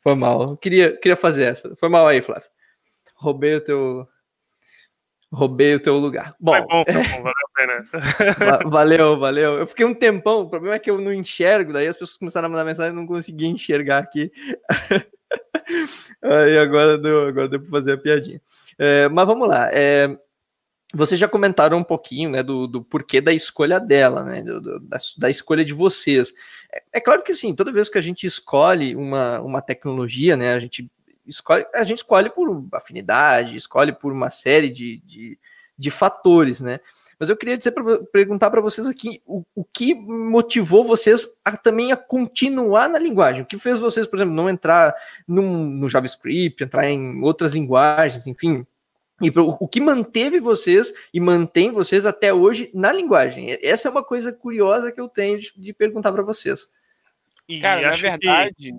Foi 0.00 0.14
mal. 0.14 0.50
Eu 0.50 0.56
queria, 0.56 0.96
queria 0.96 1.16
fazer 1.16 1.44
essa. 1.44 1.74
Foi 1.74 1.88
mal 1.88 2.06
aí, 2.06 2.22
Flávio. 2.22 2.48
Roubei 3.18 3.56
o 3.56 3.60
teu 3.60 4.08
roubei 5.30 5.74
o 5.74 5.80
teu 5.80 5.96
lugar. 5.98 6.34
Bom, 6.40 6.52
foi 6.52 6.62
bom, 6.62 6.84
foi 6.84 6.94
bom, 6.94 7.22
valeu 7.22 7.32
a 7.32 7.50
pena. 7.54 8.64
valeu, 8.70 9.18
valeu. 9.18 9.58
Eu 9.58 9.66
fiquei 9.66 9.84
um 9.84 9.94
tempão, 9.94 10.40
o 10.40 10.48
problema 10.48 10.76
é 10.76 10.78
que 10.78 10.90
eu 10.90 10.98
não 11.00 11.12
enxergo, 11.12 11.72
daí 11.72 11.86
as 11.86 11.96
pessoas 11.96 12.16
começaram 12.16 12.46
a 12.46 12.48
mandar 12.48 12.64
mensagem 12.64 12.92
e 12.92 12.96
não 12.96 13.06
consegui 13.06 13.46
enxergar 13.46 13.98
aqui. 13.98 14.32
Aí 16.22 16.58
agora 16.58 16.96
deu, 16.96 17.28
agora 17.28 17.48
deu 17.48 17.60
para 17.60 17.70
fazer 17.70 17.92
a 17.92 17.98
piadinha. 17.98 18.40
É, 18.78 19.08
mas 19.08 19.26
vamos 19.26 19.46
lá. 19.46 19.68
É, 19.72 20.16
vocês 20.94 21.20
já 21.20 21.28
comentaram 21.28 21.76
um 21.76 21.84
pouquinho 21.84 22.30
né, 22.30 22.42
do, 22.42 22.66
do 22.66 22.82
porquê 22.82 23.20
da 23.20 23.32
escolha 23.32 23.78
dela, 23.78 24.24
né, 24.24 24.42
do, 24.42 24.60
do, 24.60 24.80
da, 24.80 24.96
da, 25.18 25.30
escolha 25.30 25.64
de 25.64 25.74
vocês. 25.74 26.32
É, 26.72 26.82
é, 26.94 27.00
claro 27.00 27.22
que 27.22 27.34
sim, 27.34 27.54
toda 27.54 27.72
vez 27.72 27.90
que 27.90 27.98
a 27.98 28.00
gente 28.00 28.26
escolhe 28.26 28.96
uma, 28.96 29.40
uma 29.40 29.60
tecnologia, 29.60 30.36
né, 30.36 30.54
a 30.54 30.58
gente 30.58 30.90
escolhe, 31.28 31.66
a 31.74 31.84
gente 31.84 31.98
escolhe 31.98 32.30
por 32.30 32.66
afinidade, 32.72 33.56
escolhe 33.56 33.92
por 33.92 34.12
uma 34.12 34.30
série 34.30 34.70
de, 34.70 34.98
de, 34.98 35.38
de 35.76 35.90
fatores, 35.90 36.60
né? 36.60 36.80
Mas 37.18 37.28
eu 37.28 37.36
queria 37.36 37.58
dizer 37.58 37.72
pra, 37.72 37.98
perguntar 38.12 38.48
para 38.50 38.60
vocês 38.60 38.86
aqui 38.86 39.20
o, 39.26 39.44
o 39.54 39.64
que 39.64 39.94
motivou 39.94 40.84
vocês 40.84 41.26
a 41.44 41.56
também 41.56 41.90
a 41.90 41.96
continuar 41.96 42.88
na 42.88 42.98
linguagem. 42.98 43.42
O 43.42 43.46
que 43.46 43.58
fez 43.58 43.80
vocês, 43.80 44.06
por 44.06 44.16
exemplo, 44.16 44.34
não 44.34 44.48
entrar 44.48 44.94
num, 45.26 45.64
no 45.64 45.90
JavaScript, 45.90 46.62
entrar 46.62 46.88
em 46.88 47.20
outras 47.22 47.54
linguagens, 47.54 48.26
enfim. 48.26 48.64
E 49.20 49.30
o, 49.30 49.56
o 49.60 49.66
que 49.66 49.80
manteve 49.80 50.38
vocês 50.38 50.92
e 51.12 51.18
mantém 51.18 51.72
vocês 51.72 52.06
até 52.06 52.32
hoje 52.32 52.70
na 52.72 52.92
linguagem? 52.92 53.58
Essa 53.62 53.88
é 53.88 53.90
uma 53.90 54.04
coisa 54.04 54.32
curiosa 54.32 54.92
que 54.92 55.00
eu 55.00 55.08
tenho 55.08 55.40
de, 55.40 55.52
de 55.56 55.72
perguntar 55.72 56.12
para 56.12 56.22
vocês. 56.22 56.70
Cara, 57.60 57.90
na 57.90 57.96
verdade. 57.96 58.54
Que... 58.54 58.74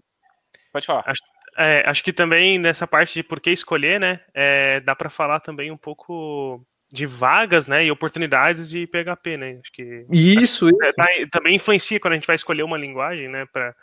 Pode 0.72 0.86
falar. 0.86 1.04
Acho, 1.06 1.22
é, 1.60 1.84
acho 1.86 2.02
que 2.02 2.14
também 2.14 2.58
nessa 2.58 2.88
parte 2.88 3.14
de 3.16 3.24
por 3.24 3.42
que 3.42 3.52
escolher, 3.52 4.00
né, 4.00 4.22
é, 4.34 4.80
dá 4.80 4.96
para 4.96 5.10
falar 5.10 5.42
também 5.42 5.70
um 5.70 5.78
pouco 5.78 6.66
de 6.92 7.06
vagas, 7.06 7.68
né, 7.68 7.86
e 7.86 7.92
oportunidades 7.92 8.70
de 8.70 8.88
PHP, 8.88 9.38
né? 9.38 9.60
Acho 9.62 9.72
que 9.74 10.06
isso, 10.10 10.70
é, 10.82 10.94
tá, 10.94 11.06
também 11.30 11.56
influencia 11.56 12.00
quando 12.00 12.14
a 12.14 12.16
gente 12.16 12.26
vai 12.26 12.36
escolher 12.36 12.64
uma 12.64 12.78
linguagem, 12.78 13.28
né? 13.28 13.46
Para 13.52 13.76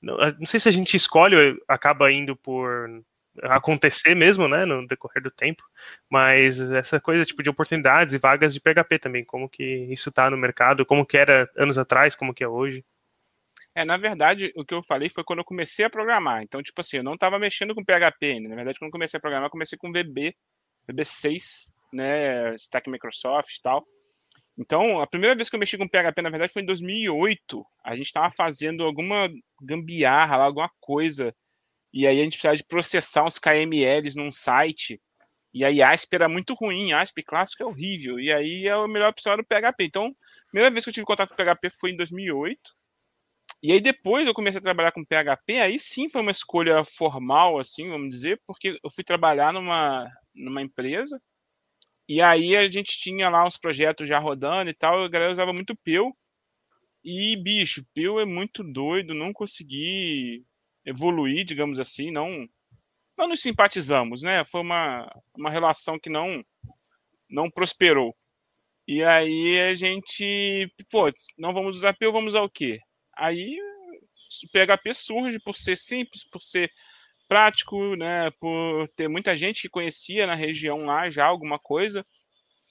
não, 0.00 0.16
não, 0.38 0.46
sei 0.46 0.60
se 0.60 0.68
a 0.68 0.72
gente 0.72 0.96
escolhe 0.96 1.36
ou 1.36 1.58
acaba 1.68 2.10
indo 2.12 2.36
por 2.36 2.88
acontecer 3.42 4.14
mesmo, 4.14 4.46
né, 4.46 4.64
no 4.64 4.86
decorrer 4.86 5.22
do 5.22 5.30
tempo, 5.30 5.62
mas 6.08 6.60
essa 6.60 7.00
coisa 7.00 7.24
tipo 7.24 7.42
de 7.42 7.50
oportunidades 7.50 8.14
e 8.14 8.18
vagas 8.18 8.54
de 8.54 8.60
PHP 8.60 8.98
também, 9.00 9.24
como 9.24 9.48
que 9.48 9.64
isso 9.90 10.08
está 10.08 10.30
no 10.30 10.36
mercado, 10.36 10.86
como 10.86 11.04
que 11.04 11.16
era 11.16 11.50
anos 11.56 11.78
atrás, 11.78 12.14
como 12.14 12.32
que 12.32 12.44
é 12.44 12.48
hoje. 12.48 12.84
É, 13.74 13.84
na 13.84 13.96
verdade, 13.96 14.52
o 14.56 14.64
que 14.64 14.72
eu 14.72 14.82
falei 14.82 15.08
foi 15.08 15.24
quando 15.24 15.40
eu 15.40 15.44
comecei 15.44 15.84
a 15.84 15.90
programar. 15.90 16.42
Então, 16.42 16.62
tipo 16.62 16.80
assim, 16.80 16.98
eu 16.98 17.02
não 17.02 17.14
estava 17.14 17.38
mexendo 17.38 17.74
com 17.74 17.84
PHP 17.84 18.26
ainda. 18.26 18.48
Na 18.48 18.54
verdade, 18.54 18.78
quando 18.78 18.88
eu 18.88 18.92
comecei 18.92 19.18
a 19.18 19.20
programar, 19.20 19.46
eu 19.46 19.50
comecei 19.50 19.76
com 19.76 19.90
VB, 19.90 20.34
VB6, 20.88 21.70
né, 21.92 22.54
Stack 22.54 22.88
Microsoft 22.88 23.56
e 23.56 23.62
tal. 23.62 23.84
Então, 24.56 25.00
a 25.00 25.06
primeira 25.06 25.34
vez 25.34 25.48
que 25.48 25.56
eu 25.56 25.60
mexi 25.60 25.76
com 25.76 25.88
PHP, 25.88 26.22
na 26.22 26.30
verdade, 26.30 26.52
foi 26.52 26.62
em 26.62 26.66
2008. 26.66 27.64
A 27.84 27.96
gente 27.96 28.06
estava 28.06 28.30
fazendo 28.30 28.84
alguma 28.84 29.28
gambiarra 29.60 30.36
lá, 30.36 30.44
alguma 30.44 30.70
coisa. 30.80 31.34
E 31.92 32.06
aí 32.06 32.20
a 32.20 32.24
gente 32.24 32.34
precisava 32.34 32.56
de 32.56 32.64
processar 32.64 33.24
uns 33.24 33.38
KMLs 33.38 34.16
num 34.16 34.30
site. 34.30 35.00
E 35.52 35.64
aí 35.64 35.82
ASP 35.82 36.14
era 36.14 36.28
muito 36.28 36.54
ruim, 36.54 36.92
ASP 36.92 37.22
clássico 37.22 37.62
é 37.62 37.66
horrível. 37.66 38.20
E 38.20 38.32
aí 38.32 38.68
a 38.68 38.86
melhor 38.86 39.10
opção 39.10 39.32
era 39.32 39.42
o 39.42 39.44
PHP. 39.44 39.84
Então, 39.84 40.06
a 40.06 40.50
primeira 40.50 40.70
vez 40.70 40.84
que 40.84 40.90
eu 40.90 40.94
tive 40.94 41.06
contato 41.06 41.30
com 41.30 41.36
PHP 41.36 41.70
foi 41.70 41.90
em 41.90 41.96
2008. 41.96 42.60
E 43.64 43.72
aí 43.72 43.80
depois 43.80 44.26
eu 44.26 44.34
comecei 44.34 44.58
a 44.58 44.62
trabalhar 44.62 44.92
com 44.92 45.02
PHP, 45.02 45.58
aí 45.58 45.80
sim 45.80 46.06
foi 46.10 46.20
uma 46.20 46.30
escolha 46.30 46.84
formal, 46.84 47.58
assim, 47.58 47.88
vamos 47.88 48.10
dizer, 48.10 48.38
porque 48.46 48.78
eu 48.84 48.90
fui 48.90 49.02
trabalhar 49.02 49.54
numa, 49.54 50.06
numa 50.34 50.60
empresa, 50.60 51.18
e 52.06 52.20
aí 52.20 52.54
a 52.58 52.70
gente 52.70 52.98
tinha 52.98 53.30
lá 53.30 53.46
uns 53.46 53.56
projetos 53.56 54.06
já 54.06 54.18
rodando 54.18 54.68
e 54.68 54.74
tal, 54.74 55.02
a 55.02 55.08
galera 55.08 55.32
usava 55.32 55.50
muito 55.54 55.74
Peu, 55.76 56.14
e, 57.02 57.36
bicho, 57.36 57.82
Peu 57.94 58.20
é 58.20 58.26
muito 58.26 58.62
doido, 58.62 59.14
não 59.14 59.32
consegui 59.32 60.44
evoluir, 60.84 61.46
digamos 61.46 61.78
assim, 61.78 62.10
não 62.10 62.46
não 63.16 63.28
nos 63.28 63.40
simpatizamos, 63.40 64.22
né? 64.22 64.44
Foi 64.44 64.60
uma, 64.60 65.10
uma 65.38 65.50
relação 65.50 65.98
que 65.98 66.10
não 66.10 66.42
não 67.30 67.50
prosperou. 67.50 68.14
E 68.86 69.02
aí 69.04 69.58
a 69.60 69.74
gente, 69.74 70.68
pô, 70.90 71.10
não 71.38 71.54
vamos 71.54 71.78
usar 71.78 71.94
Peu, 71.94 72.12
vamos 72.12 72.34
usar 72.34 72.42
o 72.42 72.50
quê? 72.50 72.78
Aí 73.16 73.58
o 74.44 74.48
PHP 74.52 74.94
surge 74.94 75.38
por 75.40 75.56
ser 75.56 75.76
simples, 75.76 76.24
por 76.24 76.42
ser 76.42 76.70
prático, 77.28 77.96
né, 77.96 78.30
por 78.32 78.88
ter 78.88 79.08
muita 79.08 79.36
gente 79.36 79.62
que 79.62 79.68
conhecia 79.68 80.26
na 80.26 80.34
região 80.34 80.84
lá 80.84 81.08
já 81.10 81.24
alguma 81.24 81.58
coisa, 81.58 82.04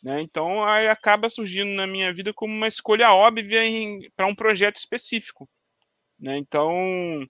né, 0.01 0.21
então 0.21 0.63
aí 0.63 0.87
acaba 0.87 1.29
surgindo 1.29 1.71
na 1.71 1.87
minha 1.87 2.13
vida 2.13 2.33
como 2.33 2.53
uma 2.53 2.67
escolha 2.67 3.11
óbvia 3.11 3.61
para 4.15 4.27
um 4.27 4.35
projeto 4.35 4.77
específico, 4.77 5.49
né, 6.19 6.37
então 6.37 7.27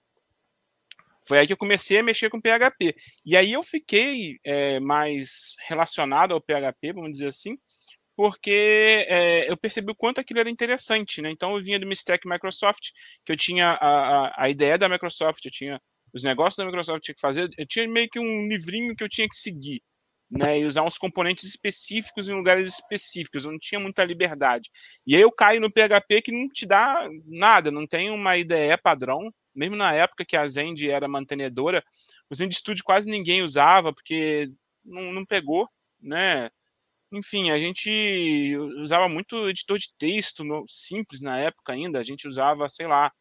foi 1.26 1.38
aí 1.38 1.46
que 1.46 1.52
eu 1.54 1.56
comecei 1.56 1.98
a 1.98 2.02
mexer 2.02 2.28
com 2.28 2.40
PHP, 2.40 2.94
e 3.24 3.36
aí 3.36 3.52
eu 3.52 3.62
fiquei 3.62 4.38
é, 4.44 4.78
mais 4.80 5.56
relacionado 5.66 6.34
ao 6.34 6.42
PHP, 6.42 6.92
vamos 6.92 7.12
dizer 7.12 7.28
assim, 7.28 7.56
porque 8.16 9.04
é, 9.08 9.50
eu 9.50 9.56
percebi 9.56 9.90
o 9.90 9.94
quanto 9.94 10.20
aquilo 10.20 10.40
era 10.40 10.50
interessante, 10.50 11.20
né? 11.20 11.30
Então 11.30 11.56
eu 11.56 11.62
vinha 11.62 11.78
do 11.78 11.92
Stack 11.92 12.28
Microsoft, 12.28 12.90
que 13.24 13.32
eu 13.32 13.36
tinha 13.36 13.70
a, 13.70 14.26
a, 14.26 14.44
a, 14.44 14.50
ideia 14.50 14.78
da 14.78 14.88
Microsoft, 14.88 15.44
eu 15.44 15.50
tinha 15.50 15.80
os 16.12 16.22
negócios 16.22 16.56
da 16.56 16.64
Microsoft 16.64 17.00
que 17.00 17.06
tinha 17.06 17.14
que 17.14 17.20
fazer, 17.20 17.50
eu 17.58 17.66
tinha 17.66 17.88
meio 17.88 18.08
que 18.08 18.18
um 18.18 18.48
livrinho 18.48 18.94
que 18.94 19.02
eu 19.02 19.08
tinha 19.08 19.28
que 19.28 19.36
seguir, 19.36 19.82
né? 20.30 20.60
E 20.60 20.64
usar 20.64 20.82
uns 20.82 20.96
componentes 20.96 21.44
específicos 21.44 22.28
em 22.28 22.34
lugares 22.34 22.74
específicos, 22.74 23.44
eu 23.44 23.52
não 23.52 23.58
tinha 23.58 23.80
muita 23.80 24.04
liberdade. 24.04 24.70
E 25.06 25.16
aí 25.16 25.22
eu 25.22 25.32
caio 25.32 25.60
no 25.60 25.72
PHP 25.72 26.22
que 26.22 26.32
não 26.32 26.48
te 26.48 26.66
dá 26.66 27.08
nada, 27.26 27.70
não 27.70 27.86
tem 27.86 28.10
uma 28.10 28.38
IDE 28.38 28.76
padrão, 28.82 29.28
mesmo 29.54 29.76
na 29.76 29.92
época 29.92 30.24
que 30.24 30.36
a 30.36 30.46
Zend 30.46 30.88
era 30.88 31.08
mantenedora, 31.08 31.82
o 32.30 32.34
Zend 32.34 32.54
Studio 32.54 32.84
quase 32.84 33.10
ninguém 33.10 33.42
usava, 33.42 33.92
porque 33.92 34.48
não, 34.84 35.12
não 35.12 35.24
pegou, 35.24 35.68
né? 36.00 36.50
Enfim, 37.14 37.50
a 37.52 37.58
gente 37.58 38.56
usava 38.82 39.08
muito 39.08 39.48
editor 39.48 39.78
de 39.78 39.94
texto 39.96 40.42
no, 40.42 40.64
simples 40.66 41.20
na 41.20 41.38
época 41.38 41.72
ainda. 41.72 42.00
A 42.00 42.02
gente 42.02 42.26
usava, 42.26 42.68
sei 42.68 42.88
lá, 42.88 43.12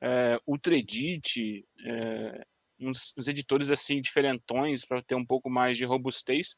é, 0.00 0.38
Ultraedit, 0.46 1.62
é, 1.84 2.46
uns, 2.80 3.12
uns, 3.16 3.28
editores 3.28 3.68
assim 3.70 4.00
diferentões 4.00 4.86
para 4.86 5.02
ter 5.02 5.14
um 5.14 5.24
pouco 5.24 5.50
mais 5.50 5.76
de 5.76 5.84
robustez. 5.84 6.56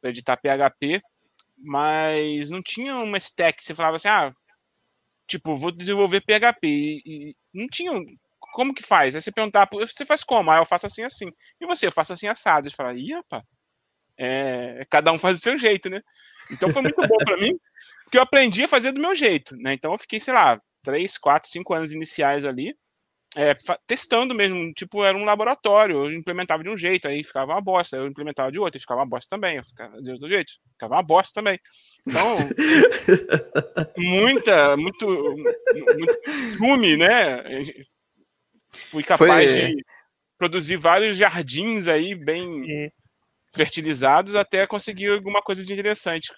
para 0.00 0.10
editar 0.10 0.36
PHP, 0.36 1.00
mas 1.56 2.50
não 2.50 2.60
tinha 2.62 2.96
uma 2.96 3.18
stack. 3.18 3.62
Você 3.62 3.74
falava 3.74 3.96
assim, 3.96 4.08
ah, 4.08 4.34
tipo, 5.28 5.56
vou 5.56 5.70
desenvolver 5.70 6.22
PHP. 6.22 6.66
E, 6.66 7.02
e 7.06 7.36
não 7.54 7.68
tinha. 7.68 7.92
Como 8.52 8.74
que 8.74 8.82
faz? 8.82 9.14
Aí 9.14 9.22
você 9.22 9.30
perguntar, 9.32 9.68
você 9.72 10.04
faz 10.04 10.24
como? 10.24 10.50
Ah, 10.50 10.58
eu 10.58 10.66
faço 10.66 10.86
assim, 10.86 11.02
assim. 11.04 11.26
E 11.60 11.66
você, 11.66 11.86
eu 11.86 11.92
faço 11.92 12.12
assim, 12.12 12.26
assado. 12.26 12.66
Eles 12.66 12.74
falam, 12.74 12.96
ih, 12.96 13.12
rapaz, 13.12 13.44
é, 14.22 14.86
cada 14.90 15.10
um 15.10 15.18
faz 15.18 15.38
do 15.38 15.42
seu 15.42 15.56
jeito, 15.56 15.88
né? 15.88 16.02
Então 16.50 16.68
foi 16.68 16.82
muito 16.82 17.00
bom 17.00 17.16
para 17.24 17.38
mim, 17.38 17.58
porque 18.04 18.18
eu 18.18 18.22
aprendi 18.22 18.64
a 18.64 18.68
fazer 18.68 18.92
do 18.92 19.00
meu 19.00 19.14
jeito, 19.14 19.56
né? 19.56 19.72
Então 19.72 19.92
eu 19.92 19.98
fiquei, 19.98 20.20
sei 20.20 20.34
lá, 20.34 20.60
três, 20.82 21.16
quatro, 21.16 21.48
cinco 21.48 21.72
anos 21.72 21.92
iniciais 21.92 22.44
ali, 22.44 22.74
é, 23.34 23.54
testando 23.86 24.34
mesmo, 24.34 24.72
tipo, 24.74 25.04
era 25.04 25.16
um 25.16 25.24
laboratório, 25.24 26.04
eu 26.04 26.12
implementava 26.12 26.62
de 26.62 26.68
um 26.68 26.76
jeito, 26.76 27.08
aí 27.08 27.24
ficava 27.24 27.52
uma 27.52 27.60
bosta, 27.62 27.96
eu 27.96 28.06
implementava 28.06 28.52
de 28.52 28.58
outro, 28.58 28.76
e 28.76 28.80
ficava 28.80 29.00
uma 29.00 29.06
bosta 29.06 29.34
também, 29.34 29.56
eu 29.56 29.64
ficava 29.64 30.02
de 30.02 30.10
outro 30.10 30.28
jeito, 30.28 30.52
ficava 30.72 30.96
uma 30.96 31.02
bosta 31.02 31.40
também. 31.40 31.58
Então, 32.06 32.36
muita, 33.96 34.76
muito, 34.76 35.06
muito 35.96 36.18
ciúme, 36.52 36.96
né? 36.98 37.42
Fui 38.72 39.02
capaz 39.02 39.52
Foi... 39.52 39.66
de 39.68 39.84
produzir 40.36 40.76
vários 40.76 41.16
jardins 41.16 41.86
aí 41.86 42.14
bem 42.14 42.90
fertilizados 43.52 44.34
até 44.34 44.66
conseguir 44.66 45.08
alguma 45.08 45.42
coisa 45.42 45.64
de 45.64 45.72
interessante. 45.72 46.32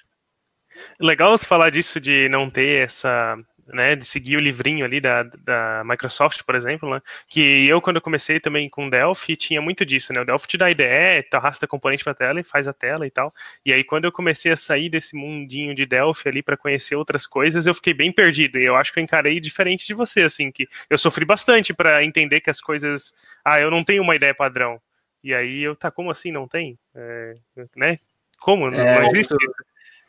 Legal 0.99 1.37
você 1.37 1.47
falar 1.47 1.71
disso 1.71 2.01
de 2.01 2.29
não 2.29 2.49
ter 2.49 2.85
essa 2.85 3.37
né, 3.67 3.95
de 3.95 4.05
seguir 4.05 4.37
o 4.37 4.41
livrinho 4.41 4.85
ali 4.85 5.01
da, 5.01 5.23
da 5.23 5.83
Microsoft, 5.85 6.43
por 6.45 6.55
exemplo, 6.55 6.91
né, 6.91 7.01
que 7.29 7.67
eu, 7.67 7.81
quando 7.81 7.97
eu 7.97 8.03
comecei 8.03 8.41
também 8.41 8.69
com 8.69 8.89
Delphi, 8.89 9.37
tinha 9.37 9.61
muito 9.61 9.85
disso, 9.85 10.13
né, 10.13 10.21
o 10.21 10.25
Delphi 10.25 10.49
te 10.49 10.59
dá 10.59 10.67
a 10.67 10.71
IDE, 10.71 11.23
tu 11.31 11.37
arrasta 11.37 11.67
componente 11.67 12.05
para 12.05 12.15
tela 12.15 12.41
e 12.41 12.45
faz 12.45 12.67
a 12.67 12.73
tela 12.73 13.07
e 13.07 13.11
tal, 13.11 13.33
e 13.65 13.73
aí 13.73 13.85
quando 13.85 14.05
eu 14.05 14.13
comecei 14.13 14.53
a 14.53 14.57
sair 14.57 14.89
desse 14.89 15.15
mundinho 15.17 15.75
de 15.75 15.87
Delphi 15.87 16.29
ali 16.29 16.43
para 16.43 16.57
conhecer 16.57 16.97
outras 16.97 17.27
coisas, 17.27 17.67
eu 17.67 17.75
fiquei 17.75 17.95
bem 17.95 18.13
perdido, 18.13 18.59
e 18.59 18.65
eu 18.65 18.77
acho 18.77 18.93
que 18.93 18.99
eu 18.99 19.05
encarei 19.05 19.39
diferente 19.41 19.87
de 19.87 19.95
você, 19.95 20.23
assim, 20.23 20.51
que 20.51 20.69
eu 20.91 20.99
sofri 20.99 21.25
bastante 21.25 21.73
para 21.73 22.05
entender 22.05 22.41
que 22.41 22.51
as 22.51 22.61
coisas, 22.61 23.13
ah, 23.45 23.61
eu 23.61 23.71
não 23.71 23.85
tenho 23.85 24.03
uma 24.03 24.17
ideia 24.17 24.35
padrão, 24.35 24.81
e 25.23 25.35
aí 25.35 25.63
eu, 25.63 25.77
tá, 25.77 25.91
como 25.91 26.11
assim 26.11 26.33
não 26.33 26.49
tem? 26.49 26.79
É, 26.95 27.37
né? 27.77 27.97
Como? 28.41 28.71
Não, 28.71 28.79
é, 28.79 29.01
não 29.01 29.09
existe 29.09 29.35
isso? 29.35 29.55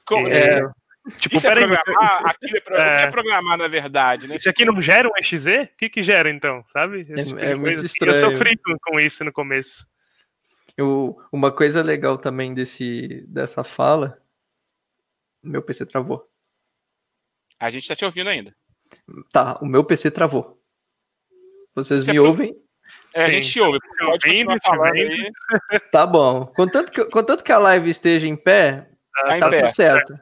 Como, 0.05 0.27
é, 0.27 0.61
Tipo, 1.17 1.35
isso 1.35 1.47
é 1.47 1.51
programar, 1.51 1.83
aquilo 2.25 2.57
é, 2.57 2.61
pro... 2.61 2.75
é... 2.75 3.03
é 3.03 3.07
programar 3.07 3.57
na 3.57 3.67
verdade, 3.67 4.27
né? 4.27 4.37
Isso 4.37 4.49
aqui 4.49 4.63
não 4.63 4.81
gera 4.81 5.07
um 5.07 5.11
exe? 5.17 5.35
O 5.35 5.77
que 5.77 5.89
que 5.89 6.01
gera 6.01 6.29
então, 6.29 6.63
sabe? 6.69 7.01
É, 7.09 7.23
tipo 7.23 7.39
é 7.39 7.55
muito 7.55 7.85
estranho. 7.85 8.15
Eu 8.15 8.31
sofri 8.31 8.57
com 8.81 8.99
isso 8.99 9.23
no 9.25 9.31
começo. 9.31 9.85
Eu, 10.77 11.21
uma 11.31 11.51
coisa 11.51 11.83
legal 11.83 12.17
também 12.17 12.53
desse, 12.53 13.25
dessa 13.27 13.63
fala, 13.63 14.17
meu 15.43 15.61
PC 15.61 15.85
travou. 15.85 16.27
A 17.59 17.69
gente 17.69 17.87
tá 17.87 17.95
te 17.95 18.05
ouvindo 18.05 18.29
ainda. 18.29 18.55
Tá, 19.31 19.59
o 19.61 19.65
meu 19.65 19.83
PC 19.83 20.09
travou. 20.09 20.59
Vocês 21.75 22.05
Você 22.05 22.13
me 22.13 22.19
ouvem? 22.19 22.51
É, 23.13 23.25
Sim. 23.25 23.31
a 23.31 23.33
gente 23.35 23.51
te 23.51 23.61
ouve. 23.61 23.79
Pode 23.99 24.25
continuar 24.25 24.59
falando 24.63 24.93
aí. 24.93 25.31
Tá 25.91 26.05
bom. 26.05 26.45
Contanto 26.47 26.91
que, 26.91 27.05
contanto 27.05 27.43
que 27.43 27.51
a 27.51 27.57
live 27.57 27.89
esteja 27.89 28.27
em 28.27 28.35
pé, 28.35 28.87
tá, 29.25 29.39
tá 29.39 29.49
tudo 29.49 29.75
certo. 29.75 30.19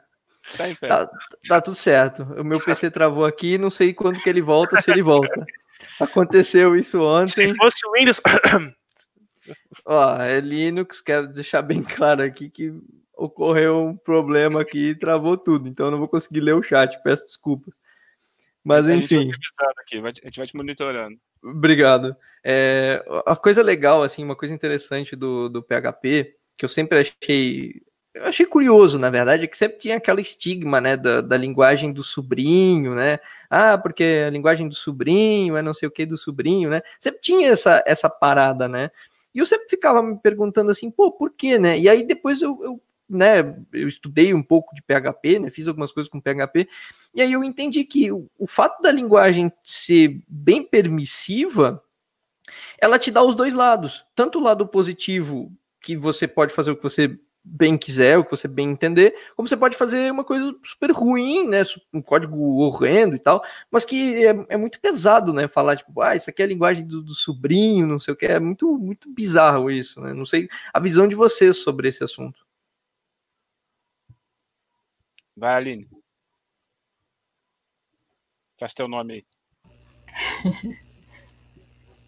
Tá, 0.56 0.88
tá, 0.88 1.10
tá, 1.48 1.60
tudo 1.60 1.76
certo. 1.76 2.22
O 2.36 2.44
meu 2.44 2.60
PC 2.60 2.90
travou 2.90 3.24
aqui, 3.24 3.56
não 3.56 3.70
sei 3.70 3.94
quando 3.94 4.20
que 4.20 4.28
ele 4.28 4.42
volta, 4.42 4.80
se 4.80 4.90
ele 4.90 5.02
volta. 5.02 5.46
Aconteceu 5.98 6.76
isso 6.76 7.00
ontem. 7.02 7.48
Se 7.48 7.54
fosse 7.54 7.86
o 7.86 7.92
Windows. 7.92 8.20
Ó, 9.86 10.20
é 10.20 10.40
Linux, 10.40 11.00
quero 11.00 11.28
deixar 11.28 11.62
bem 11.62 11.82
claro 11.82 12.22
aqui 12.22 12.50
que 12.50 12.72
ocorreu 13.14 13.86
um 13.86 13.96
problema 13.96 14.60
aqui 14.60 14.90
e 14.90 14.94
travou 14.94 15.36
tudo, 15.36 15.68
então 15.68 15.86
eu 15.86 15.90
não 15.92 15.98
vou 15.98 16.08
conseguir 16.08 16.40
ler 16.40 16.54
o 16.54 16.62
chat, 16.62 17.00
peço 17.02 17.24
desculpas. 17.24 17.72
Mas 18.64 18.88
enfim. 18.88 19.18
A 19.18 19.22
gente, 19.22 20.00
vai, 20.00 20.10
a 20.10 20.26
gente 20.26 20.36
vai 20.36 20.46
te 20.46 20.56
monitorando. 20.56 21.16
Obrigado. 21.42 22.16
É, 22.44 23.04
a 23.26 23.36
coisa 23.36 23.62
legal, 23.62 24.02
assim, 24.02 24.22
uma 24.22 24.36
coisa 24.36 24.54
interessante 24.54 25.16
do, 25.16 25.48
do 25.48 25.62
PHP, 25.62 26.36
que 26.56 26.64
eu 26.64 26.68
sempre 26.68 27.00
achei 27.00 27.82
eu 28.14 28.26
achei 28.26 28.44
curioso, 28.44 28.98
na 28.98 29.08
verdade, 29.08 29.44
é 29.44 29.46
que 29.46 29.56
sempre 29.56 29.78
tinha 29.78 29.96
aquela 29.96 30.20
estigma, 30.20 30.80
né, 30.82 30.98
da, 30.98 31.22
da, 31.22 31.34
linguagem 31.36 31.92
do 31.92 32.04
sobrinho, 32.04 32.94
né? 32.94 33.18
Ah, 33.48 33.78
porque 33.78 34.24
a 34.26 34.30
linguagem 34.30 34.68
do 34.68 34.74
sobrinho 34.74 35.56
é 35.56 35.62
não 35.62 35.72
sei 35.72 35.88
o 35.88 35.90
que 35.90 36.04
do 36.04 36.18
sobrinho, 36.18 36.68
né? 36.68 36.82
Sempre 37.00 37.22
tinha 37.22 37.48
essa, 37.48 37.82
essa 37.86 38.10
parada, 38.10 38.68
né? 38.68 38.90
E 39.34 39.38
eu 39.38 39.46
sempre 39.46 39.66
ficava 39.68 40.02
me 40.02 40.18
perguntando 40.18 40.70
assim, 40.70 40.90
pô, 40.90 41.10
por 41.10 41.30
quê, 41.30 41.58
né? 41.58 41.78
E 41.78 41.88
aí 41.88 42.06
depois 42.06 42.42
eu, 42.42 42.58
eu 42.62 42.82
né, 43.12 43.56
eu 43.72 43.86
estudei 43.86 44.32
um 44.32 44.42
pouco 44.42 44.74
de 44.74 44.82
PHP, 44.82 45.38
né, 45.38 45.50
fiz 45.50 45.68
algumas 45.68 45.92
coisas 45.92 46.10
com 46.10 46.20
PHP, 46.20 46.68
e 47.14 47.20
aí 47.20 47.32
eu 47.32 47.44
entendi 47.44 47.84
que 47.84 48.10
o, 48.10 48.28
o 48.38 48.46
fato 48.46 48.80
da 48.80 48.90
linguagem 48.90 49.52
ser 49.62 50.20
bem 50.26 50.62
permissiva, 50.62 51.82
ela 52.80 52.98
te 52.98 53.10
dá 53.10 53.22
os 53.22 53.36
dois 53.36 53.54
lados, 53.54 54.04
tanto 54.14 54.38
o 54.38 54.42
lado 54.42 54.66
positivo, 54.66 55.52
que 55.80 55.96
você 55.96 56.26
pode 56.26 56.54
fazer 56.54 56.70
o 56.70 56.76
que 56.76 56.82
você 56.82 57.18
bem 57.44 57.76
quiser, 57.76 58.18
o 58.18 58.24
que 58.24 58.30
você 58.30 58.46
bem 58.46 58.70
entender, 58.70 59.14
como 59.34 59.48
você 59.48 59.56
pode 59.56 59.76
fazer 59.76 60.12
uma 60.12 60.22
coisa 60.22 60.54
super 60.62 60.92
ruim, 60.92 61.48
né, 61.48 61.62
um 61.92 62.00
código 62.00 62.36
horrendo 62.60 63.16
e 63.16 63.18
tal, 63.18 63.42
mas 63.70 63.84
que 63.84 64.24
é, 64.24 64.46
é 64.48 64.56
muito 64.56 64.80
pesado, 64.80 65.32
né, 65.32 65.48
falar 65.48 65.76
tipo, 65.76 66.00
ah, 66.00 66.14
isso 66.14 66.30
aqui 66.30 66.40
é 66.40 66.44
a 66.44 66.48
linguagem 66.48 66.86
do, 66.86 67.02
do, 67.02 67.14
sobrinho, 67.14 67.86
não 67.86 67.98
sei 67.98 68.14
o 68.14 68.16
que, 68.16 68.26
é 68.26 68.38
muito, 68.38 68.78
muito 68.78 69.12
bizarro 69.12 69.70
isso, 69.70 70.00
né, 70.00 70.12
não 70.14 70.24
sei 70.24 70.48
a 70.72 70.78
visão 70.78 71.08
de 71.08 71.16
vocês 71.16 71.56
sobre 71.56 71.88
esse 71.88 72.04
assunto. 72.04 72.40
Vai, 75.36 75.54
Aline. 75.54 75.86
Faz 78.58 78.74
teu 78.74 78.86
nome 78.86 79.14
aí. 79.14 79.24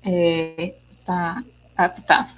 é, 0.05 0.75
tá, 1.05 1.43
ah, 1.77 1.89
tá. 1.89 2.29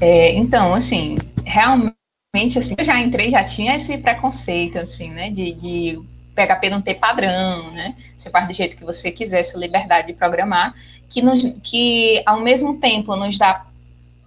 É, 0.00 0.32
então, 0.34 0.74
assim, 0.74 1.18
realmente, 1.44 2.58
assim, 2.58 2.74
eu 2.78 2.84
já 2.84 3.00
entrei, 3.00 3.30
já 3.30 3.44
tinha 3.44 3.74
esse 3.74 3.98
preconceito, 3.98 4.78
assim, 4.78 5.10
né, 5.10 5.30
de, 5.30 5.52
de 5.54 6.00
PHP 6.36 6.70
não 6.70 6.80
ter 6.80 6.94
padrão, 6.94 7.72
né, 7.72 7.96
você 8.16 8.30
faz 8.30 8.46
do 8.46 8.54
jeito 8.54 8.76
que 8.76 8.84
você 8.84 9.10
quiser, 9.10 9.40
essa 9.40 9.58
liberdade 9.58 10.06
de 10.06 10.12
programar, 10.12 10.74
que, 11.08 11.20
nos, 11.20 11.42
que 11.64 12.22
ao 12.24 12.40
mesmo 12.40 12.78
tempo 12.78 13.16
nos 13.16 13.36
dá 13.36 13.66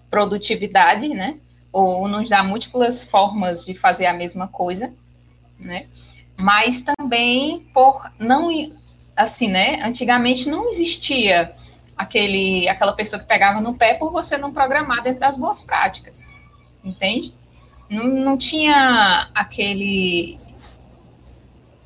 produtividade, 0.10 1.08
né, 1.08 1.40
ou 1.72 2.08
nos 2.10 2.30
dá 2.30 2.44
múltiplas 2.44 3.06
formas 3.06 3.64
de 3.64 3.74
fazer 3.74 4.08
a 4.08 4.14
mesma 4.14 4.50
coisa, 4.50 4.94
né, 5.62 5.88
mas 6.38 6.82
também 6.82 7.68
por 7.74 8.12
não, 8.20 8.50
assim, 9.16 9.48
né, 9.48 9.80
antigamente 9.84 10.50
não 10.50 10.68
existia 10.68 11.56
aquele, 11.96 12.68
aquela 12.68 12.94
pessoa 12.94 13.22
que 13.22 13.28
pegava 13.28 13.62
no 13.62 13.76
pé 13.76 13.94
por 13.94 14.12
você 14.12 14.38
não 14.38 14.52
programar 14.52 15.04
dentro 15.04 15.20
das 15.20 15.38
boas 15.38 15.62
práticas, 15.62 16.26
entende? 16.84 17.34
Não, 17.90 18.06
não 18.06 18.38
tinha 18.38 19.30
aquele, 19.36 20.40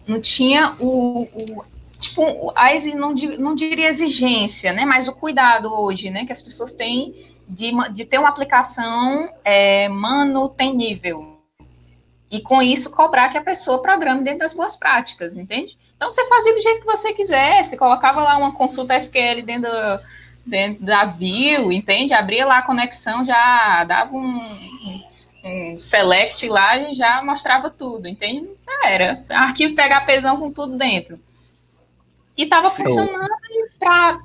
não 0.08 0.22
tinha 0.22 0.74
o, 0.80 1.24
o 1.24 1.66
tipo, 2.00 2.54
a, 2.56 2.74
não, 2.96 3.14
não 3.14 3.56
diria 3.56 3.90
exigência, 3.90 4.72
né, 4.72 4.86
mas 4.86 5.08
o 5.08 5.16
cuidado 5.16 5.68
hoje, 5.74 6.10
né, 6.10 6.26
que 6.26 6.32
as 6.32 6.42
pessoas 6.42 6.72
têm 6.72 7.36
de, 7.48 7.72
de 7.94 8.06
ter 8.06 8.18
uma 8.18 8.30
aplicação 8.30 9.30
é, 9.44 9.88
manutenível, 9.90 11.35
e 12.30 12.42
com 12.42 12.62
isso 12.62 12.92
cobrar 12.92 13.30
que 13.30 13.38
a 13.38 13.44
pessoa 13.44 13.82
programe 13.82 14.24
dentro 14.24 14.40
das 14.40 14.54
boas 14.54 14.76
práticas, 14.76 15.36
entende? 15.36 15.78
Então 15.96 16.10
você 16.10 16.28
fazia 16.28 16.54
do 16.54 16.62
jeito 16.62 16.80
que 16.82 16.86
você 16.86 17.14
quisesse, 17.14 17.78
colocava 17.78 18.22
lá 18.22 18.38
uma 18.38 18.54
consulta 18.54 18.96
SQL 18.96 19.44
dentro, 19.44 19.70
do, 19.70 20.00
dentro 20.46 20.86
da 20.86 21.06
view, 21.06 21.72
entende? 21.72 22.14
Abria 22.14 22.46
lá 22.46 22.60
a 22.60 22.66
conexão, 22.66 23.26
já 23.26 23.84
dava 23.84 24.16
um, 24.16 25.04
um 25.44 25.80
select 25.80 26.48
lá 26.50 26.78
e 26.78 26.96
já 26.96 27.24
mostrava 27.24 27.70
tudo, 27.70 28.08
entende? 28.08 28.50
Já 28.66 28.90
era. 28.90 29.24
Arquivo 29.30 29.76
PHPzão 29.76 30.40
com 30.40 30.52
tudo 30.52 30.78
dentro. 30.78 31.20
E 32.36 32.44
estava 32.44 32.70
funcionando 32.70 33.30
e 33.50 33.70
para 33.80 34.20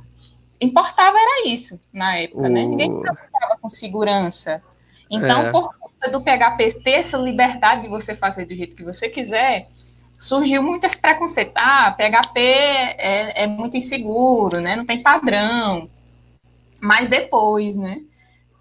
importava 0.61 1.17
era 1.17 1.49
isso 1.49 1.81
na 1.93 2.17
época, 2.17 2.49
né? 2.49 2.65
Ninguém 2.65 2.93
se 2.93 3.01
preocupava 3.01 3.57
com 3.61 3.69
segurança. 3.69 4.63
Então, 5.11 5.43
é. 5.43 5.51
por 5.51 5.75
do 6.09 6.23
PHP 6.23 6.81
ter 6.83 6.93
essa 6.93 7.19
liberdade 7.19 7.83
de 7.83 7.89
você 7.89 8.17
fazer 8.17 8.47
do 8.47 8.55
jeito 8.55 8.75
que 8.75 8.85
você 8.85 9.09
quiser, 9.09 9.69
surgiu 10.19 10.63
muito 10.63 10.85
esse 10.85 11.01
preconceito. 11.01 11.53
Ah, 11.57 11.93
PHP 11.93 12.39
é, 12.41 13.45
é 13.45 13.47
muito 13.47 13.77
inseguro, 13.77 14.61
né? 14.61 14.77
Não 14.77 14.87
tem 14.87 15.03
padrão. 15.03 15.89
Mas 16.81 17.09
depois, 17.09 17.77
né? 17.77 18.01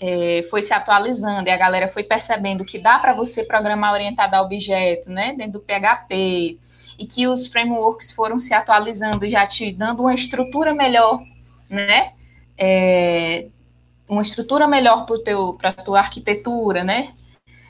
É, 0.02 0.48
foi 0.50 0.62
se 0.62 0.74
atualizando 0.74 1.50
e 1.50 1.52
a 1.52 1.58
galera 1.58 1.90
foi 1.90 2.04
percebendo 2.04 2.64
que 2.64 2.80
dá 2.80 2.98
para 3.00 3.14
você 3.14 3.44
programar 3.44 3.94
orientado 3.94 4.36
a 4.36 4.42
objeto, 4.42 5.10
né? 5.10 5.34
Dentro 5.38 5.54
do 5.54 5.60
PHP 5.60 6.58
e 6.98 7.06
que 7.06 7.28
os 7.28 7.48
frameworks 7.48 8.12
foram 8.12 8.40
se 8.40 8.54
atualizando, 8.54 9.28
já 9.28 9.46
te 9.46 9.72
dando 9.72 10.02
uma 10.02 10.14
estrutura 10.14 10.74
melhor, 10.74 11.22
né? 11.70 12.14
É, 12.58 13.48
uma 14.08 14.22
estrutura 14.22 14.68
melhor 14.68 15.06
para 15.58 15.70
a 15.70 15.74
tua 15.74 16.00
arquitetura, 16.00 16.84
né? 16.84 17.14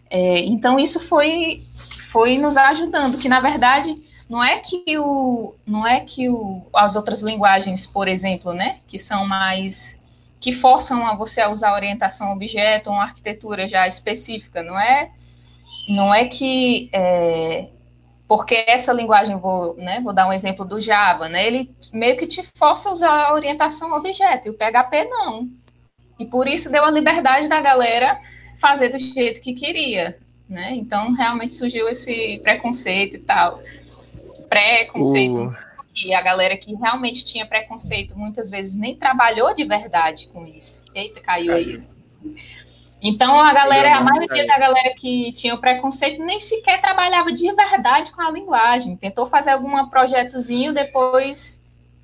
É, 0.09 0.39
então 0.39 0.79
isso 0.79 0.99
foi 1.07 1.63
foi 2.11 2.37
nos 2.37 2.57
ajudando, 2.57 3.19
que 3.19 3.29
na 3.29 3.39
verdade 3.39 3.95
não 4.29 4.43
é 4.43 4.59
que 4.59 4.97
o 4.97 5.55
não 5.65 5.85
é 5.85 5.99
que 6.01 6.29
o, 6.29 6.63
as 6.73 6.95
outras 6.95 7.21
linguagens, 7.21 7.85
por 7.85 8.07
exemplo, 8.07 8.53
né, 8.53 8.79
que 8.87 8.97
são 8.97 9.27
mais 9.27 9.99
que 10.39 10.53
forçam 10.53 11.05
a 11.05 11.15
você 11.15 11.41
a 11.41 11.49
usar 11.49 11.73
orientação 11.73 12.31
objeto, 12.31 12.89
uma 12.89 13.03
arquitetura 13.03 13.67
já 13.67 13.87
específica, 13.87 14.63
não 14.63 14.79
é 14.79 15.11
não 15.87 16.13
é 16.13 16.25
que 16.25 16.89
é, 16.93 17.67
porque 18.29 18.63
essa 18.67 18.93
linguagem, 18.93 19.37
vou, 19.37 19.75
né, 19.75 19.99
vou 20.01 20.13
dar 20.13 20.27
um 20.27 20.33
exemplo 20.33 20.63
do 20.63 20.79
Java, 20.79 21.27
né, 21.27 21.47
ele 21.47 21.75
meio 21.91 22.15
que 22.15 22.27
te 22.27 22.47
força 22.55 22.89
a 22.89 22.93
usar 22.93 23.33
orientação 23.33 23.91
objeto, 23.93 24.47
e 24.47 24.51
o 24.51 24.53
PHP 24.53 25.05
não. 25.05 25.47
E 26.19 26.25
por 26.25 26.47
isso 26.47 26.71
deu 26.71 26.85
a 26.85 26.91
liberdade 26.91 27.47
da 27.47 27.59
galera 27.59 28.19
fazer 28.59 28.89
do 28.89 28.99
jeito 28.99 29.41
que 29.41 29.53
queria, 29.53 30.17
né? 30.47 30.75
Então 30.75 31.13
realmente 31.13 31.53
surgiu 31.53 31.87
esse 31.89 32.39
preconceito 32.43 33.15
e 33.15 33.19
tal. 33.19 33.61
Preconceito. 34.47 35.47
Uh. 35.47 35.69
E 35.95 36.13
a 36.13 36.21
galera 36.21 36.55
que 36.57 36.75
realmente 36.75 37.25
tinha 37.25 37.45
preconceito 37.45 38.17
muitas 38.17 38.49
vezes 38.49 38.75
nem 38.77 38.95
trabalhou 38.95 39.53
de 39.55 39.65
verdade 39.65 40.27
com 40.27 40.45
isso. 40.45 40.83
Eita, 40.93 41.19
caiu 41.19 41.53
aí. 41.53 41.81
Então 43.01 43.39
a 43.39 43.53
galera, 43.53 43.95
a 43.95 44.01
maioria 44.01 44.45
da 44.45 44.57
galera 44.57 44.93
que 44.93 45.31
tinha 45.33 45.55
o 45.55 45.59
preconceito 45.59 46.23
nem 46.23 46.39
sequer 46.39 46.81
trabalhava 46.81 47.31
de 47.31 47.51
verdade 47.53 48.11
com 48.11 48.21
a 48.21 48.29
linguagem. 48.29 48.97
Tentou 48.97 49.27
fazer 49.27 49.51
algum 49.51 49.87
projetozinho, 49.87 50.73
depois, 50.73 51.63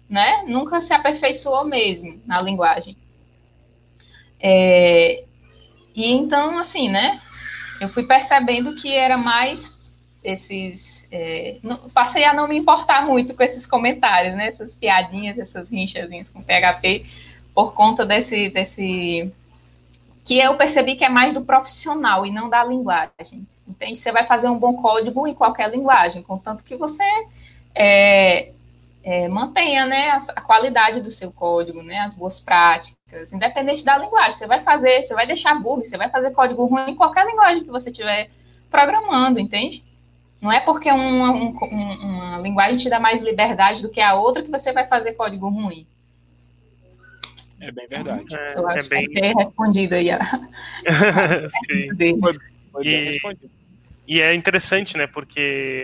né? 0.09 0.43
Nunca 0.47 0.79
se 0.79 0.93
aperfeiçoou 0.93 1.65
mesmo 1.65 2.21
na 2.25 2.41
linguagem. 2.41 2.95
É, 4.39 5.24
e 5.95 6.11
então, 6.11 6.57
assim, 6.57 6.89
né? 6.89 7.21
Eu 7.79 7.89
fui 7.89 8.05
percebendo 8.05 8.75
que 8.75 8.95
era 8.95 9.17
mais 9.17 9.75
esses. 10.23 11.07
É, 11.11 11.57
passei 11.93 12.23
a 12.23 12.33
não 12.33 12.47
me 12.47 12.57
importar 12.57 13.05
muito 13.05 13.33
com 13.33 13.43
esses 13.43 13.65
comentários, 13.65 14.35
né? 14.35 14.47
Essas 14.47 14.75
piadinhas, 14.75 15.37
essas 15.37 15.69
rinchazinhas 15.69 16.29
com 16.29 16.41
PHP, 16.41 17.05
por 17.53 17.73
conta 17.73 18.05
desse, 18.05 18.49
desse. 18.49 19.31
Que 20.25 20.39
eu 20.39 20.57
percebi 20.57 20.95
que 20.95 21.05
é 21.05 21.09
mais 21.09 21.33
do 21.33 21.45
profissional 21.45 22.25
e 22.25 22.31
não 22.31 22.49
da 22.49 22.63
linguagem. 22.63 23.47
Entende? 23.67 23.97
Você 23.97 24.11
vai 24.11 24.25
fazer 24.25 24.49
um 24.49 24.57
bom 24.57 24.81
código 24.81 25.27
em 25.27 25.33
qualquer 25.33 25.69
linguagem, 25.69 26.21
contanto 26.21 26.63
que 26.63 26.75
você 26.75 27.03
é, 27.73 28.53
é, 29.03 29.27
mantenha 29.27 29.85
né, 29.85 30.11
a, 30.11 30.17
a, 30.35 30.41
qualidade 30.41 31.01
do 31.01 31.11
seu 31.11 31.31
código, 31.31 31.81
né, 31.81 31.99
as 31.99 32.13
boas 32.13 32.39
práticas, 32.39 32.95
independente 33.33 33.83
da 33.83 33.97
linguagem. 33.97 34.33
Você 34.33 34.47
vai 34.47 34.61
fazer, 34.61 35.03
você 35.03 35.13
vai 35.13 35.27
deixar 35.27 35.55
bug, 35.55 35.85
você 35.85 35.97
vai 35.97 36.09
fazer 36.09 36.31
código 36.31 36.65
ruim 36.65 36.91
em 36.91 36.95
qualquer 36.95 37.25
linguagem 37.25 37.63
que 37.63 37.71
você 37.71 37.89
estiver 37.89 38.29
programando, 38.69 39.39
entende? 39.39 39.83
Não 40.41 40.51
é 40.51 40.59
porque 40.59 40.91
uma, 40.91 41.31
um, 41.31 41.51
uma 41.51 42.39
linguagem 42.39 42.77
te 42.77 42.89
dá 42.89 42.99
mais 42.99 43.21
liberdade 43.21 43.81
do 43.81 43.89
que 43.89 44.01
a 44.01 44.15
outra 44.15 44.43
que 44.43 44.51
você 44.51 44.71
vai 44.71 44.85
fazer 44.85 45.13
código 45.13 45.49
ruim. 45.49 45.87
É 47.59 47.71
bem 47.71 47.87
verdade. 47.87 48.35
É, 48.35 48.57
Eu 48.57 48.67
acho 48.69 48.87
é 48.87 48.89
bem... 48.89 49.07
que 49.07 49.19
ter 49.19 49.33
respondido 49.33 49.95
aí. 49.95 50.11
A... 50.11 50.19
Sim. 51.65 52.19
Foi, 52.19 52.33
foi 52.71 52.83
bem 52.83 52.93
e... 52.93 53.05
respondido. 53.05 53.54
E 54.07 54.21
é 54.21 54.33
interessante, 54.35 54.95
né? 54.97 55.07
Porque 55.07 55.39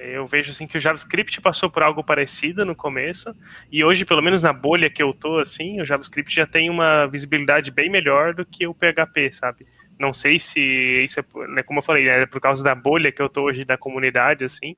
eu 0.06 0.28
vejo 0.28 0.52
assim 0.52 0.68
que 0.68 0.78
o 0.78 0.82
JavaScript 0.82 1.42
passou 1.42 1.72
por 1.72 1.82
algo 1.82 2.04
parecido 2.04 2.64
no 2.64 2.76
começo, 2.76 3.36
e 3.72 3.84
hoje, 3.84 4.06
pelo 4.06 4.22
menos 4.22 4.42
na 4.44 4.54
bolha 4.54 4.90
que 4.92 5.02
eu 5.02 5.12
tô, 5.14 5.40
assim, 5.40 5.82
o 5.82 5.86
JavaScript 5.86 6.34
já 6.34 6.46
tem 6.46 6.70
uma 6.70 7.08
visibilidade 7.08 7.72
bem 7.72 7.90
melhor 7.90 8.36
do 8.36 8.46
que 8.46 8.68
o 8.68 8.76
PHP, 8.76 9.32
sabe? 9.32 9.66
Não 10.00 10.14
sei 10.14 10.38
se 10.38 10.60
isso 11.04 11.20
é, 11.20 11.24
né, 11.48 11.64
como 11.64 11.80
eu 11.80 11.84
falei, 11.84 12.08
é 12.08 12.26
por 12.28 12.40
causa 12.40 12.64
da 12.64 12.76
bolha 12.76 13.12
que 13.12 13.22
eu 13.22 13.30
tô 13.30 13.44
hoje 13.44 13.66
da 13.66 13.78
comunidade, 13.78 14.46
assim, 14.46 14.76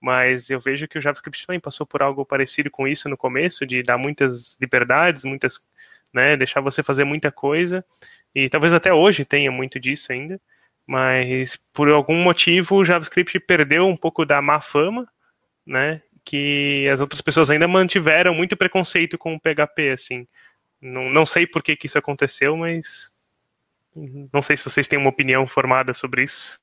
mas 0.00 0.48
eu 0.48 0.60
vejo 0.60 0.88
que 0.88 0.98
o 0.98 1.02
JavaScript 1.02 1.46
também 1.46 1.60
passou 1.60 1.86
por 1.86 2.02
algo 2.02 2.24
parecido 2.24 2.70
com 2.70 2.88
isso 2.88 3.08
no 3.08 3.16
começo, 3.16 3.66
de 3.66 3.82
dar 3.82 3.98
muitas 3.98 4.56
liberdades, 4.60 5.24
muitas, 5.24 5.58
né, 6.12 6.38
deixar 6.38 6.62
você 6.62 6.82
fazer 6.82 7.04
muita 7.04 7.30
coisa, 7.30 7.84
e 8.34 8.48
talvez 8.48 8.72
até 8.72 8.92
hoje 8.94 9.26
tenha 9.26 9.50
muito 9.52 9.78
disso 9.78 10.10
ainda 10.10 10.40
mas 10.88 11.54
por 11.70 11.90
algum 11.90 12.16
motivo 12.16 12.76
o 12.76 12.84
JavaScript 12.84 13.38
perdeu 13.40 13.86
um 13.86 13.96
pouco 13.96 14.24
da 14.24 14.40
má 14.40 14.58
fama, 14.58 15.06
né? 15.66 16.02
Que 16.24 16.88
as 16.88 17.02
outras 17.02 17.20
pessoas 17.20 17.50
ainda 17.50 17.68
mantiveram 17.68 18.34
muito 18.34 18.56
preconceito 18.56 19.18
com 19.18 19.34
o 19.34 19.38
PHP, 19.38 19.90
assim. 19.90 20.26
Não, 20.80 21.10
não 21.10 21.26
sei 21.26 21.46
por 21.46 21.62
que, 21.62 21.76
que 21.76 21.84
isso 21.84 21.98
aconteceu, 21.98 22.56
mas 22.56 23.12
não 24.32 24.40
sei 24.40 24.56
se 24.56 24.64
vocês 24.64 24.88
têm 24.88 24.98
uma 24.98 25.10
opinião 25.10 25.46
formada 25.46 25.92
sobre 25.92 26.24
isso. 26.24 26.58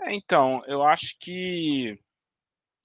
É, 0.00 0.12
então, 0.12 0.60
eu 0.66 0.82
acho 0.82 1.16
que 1.20 1.96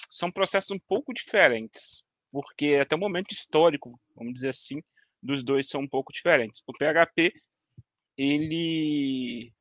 são 0.08 0.30
processos 0.30 0.70
um 0.70 0.80
pouco 0.80 1.16
diferentes, 1.16 2.06
porque 2.32 2.78
até 2.80 2.96
o 2.96 3.00
momento 3.00 3.32
histórico, 3.32 4.00
vamos 4.16 4.36
dizer 4.36 4.50
assim, 4.50 4.84
dos 5.20 5.42
dois 5.42 5.68
são 5.68 5.82
um 5.82 5.88
pouco 5.88 6.14
diferentes. 6.14 6.62
O 6.68 6.74
PHP, 6.74 7.34
ele 8.16 9.52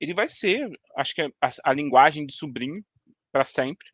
ele 0.00 0.14
vai 0.14 0.28
ser, 0.28 0.70
acho 0.96 1.14
que 1.14 1.22
é 1.22 1.30
a, 1.40 1.50
a 1.64 1.72
linguagem 1.72 2.24
de 2.24 2.34
sobrinho 2.34 2.82
para 3.30 3.44
sempre. 3.44 3.86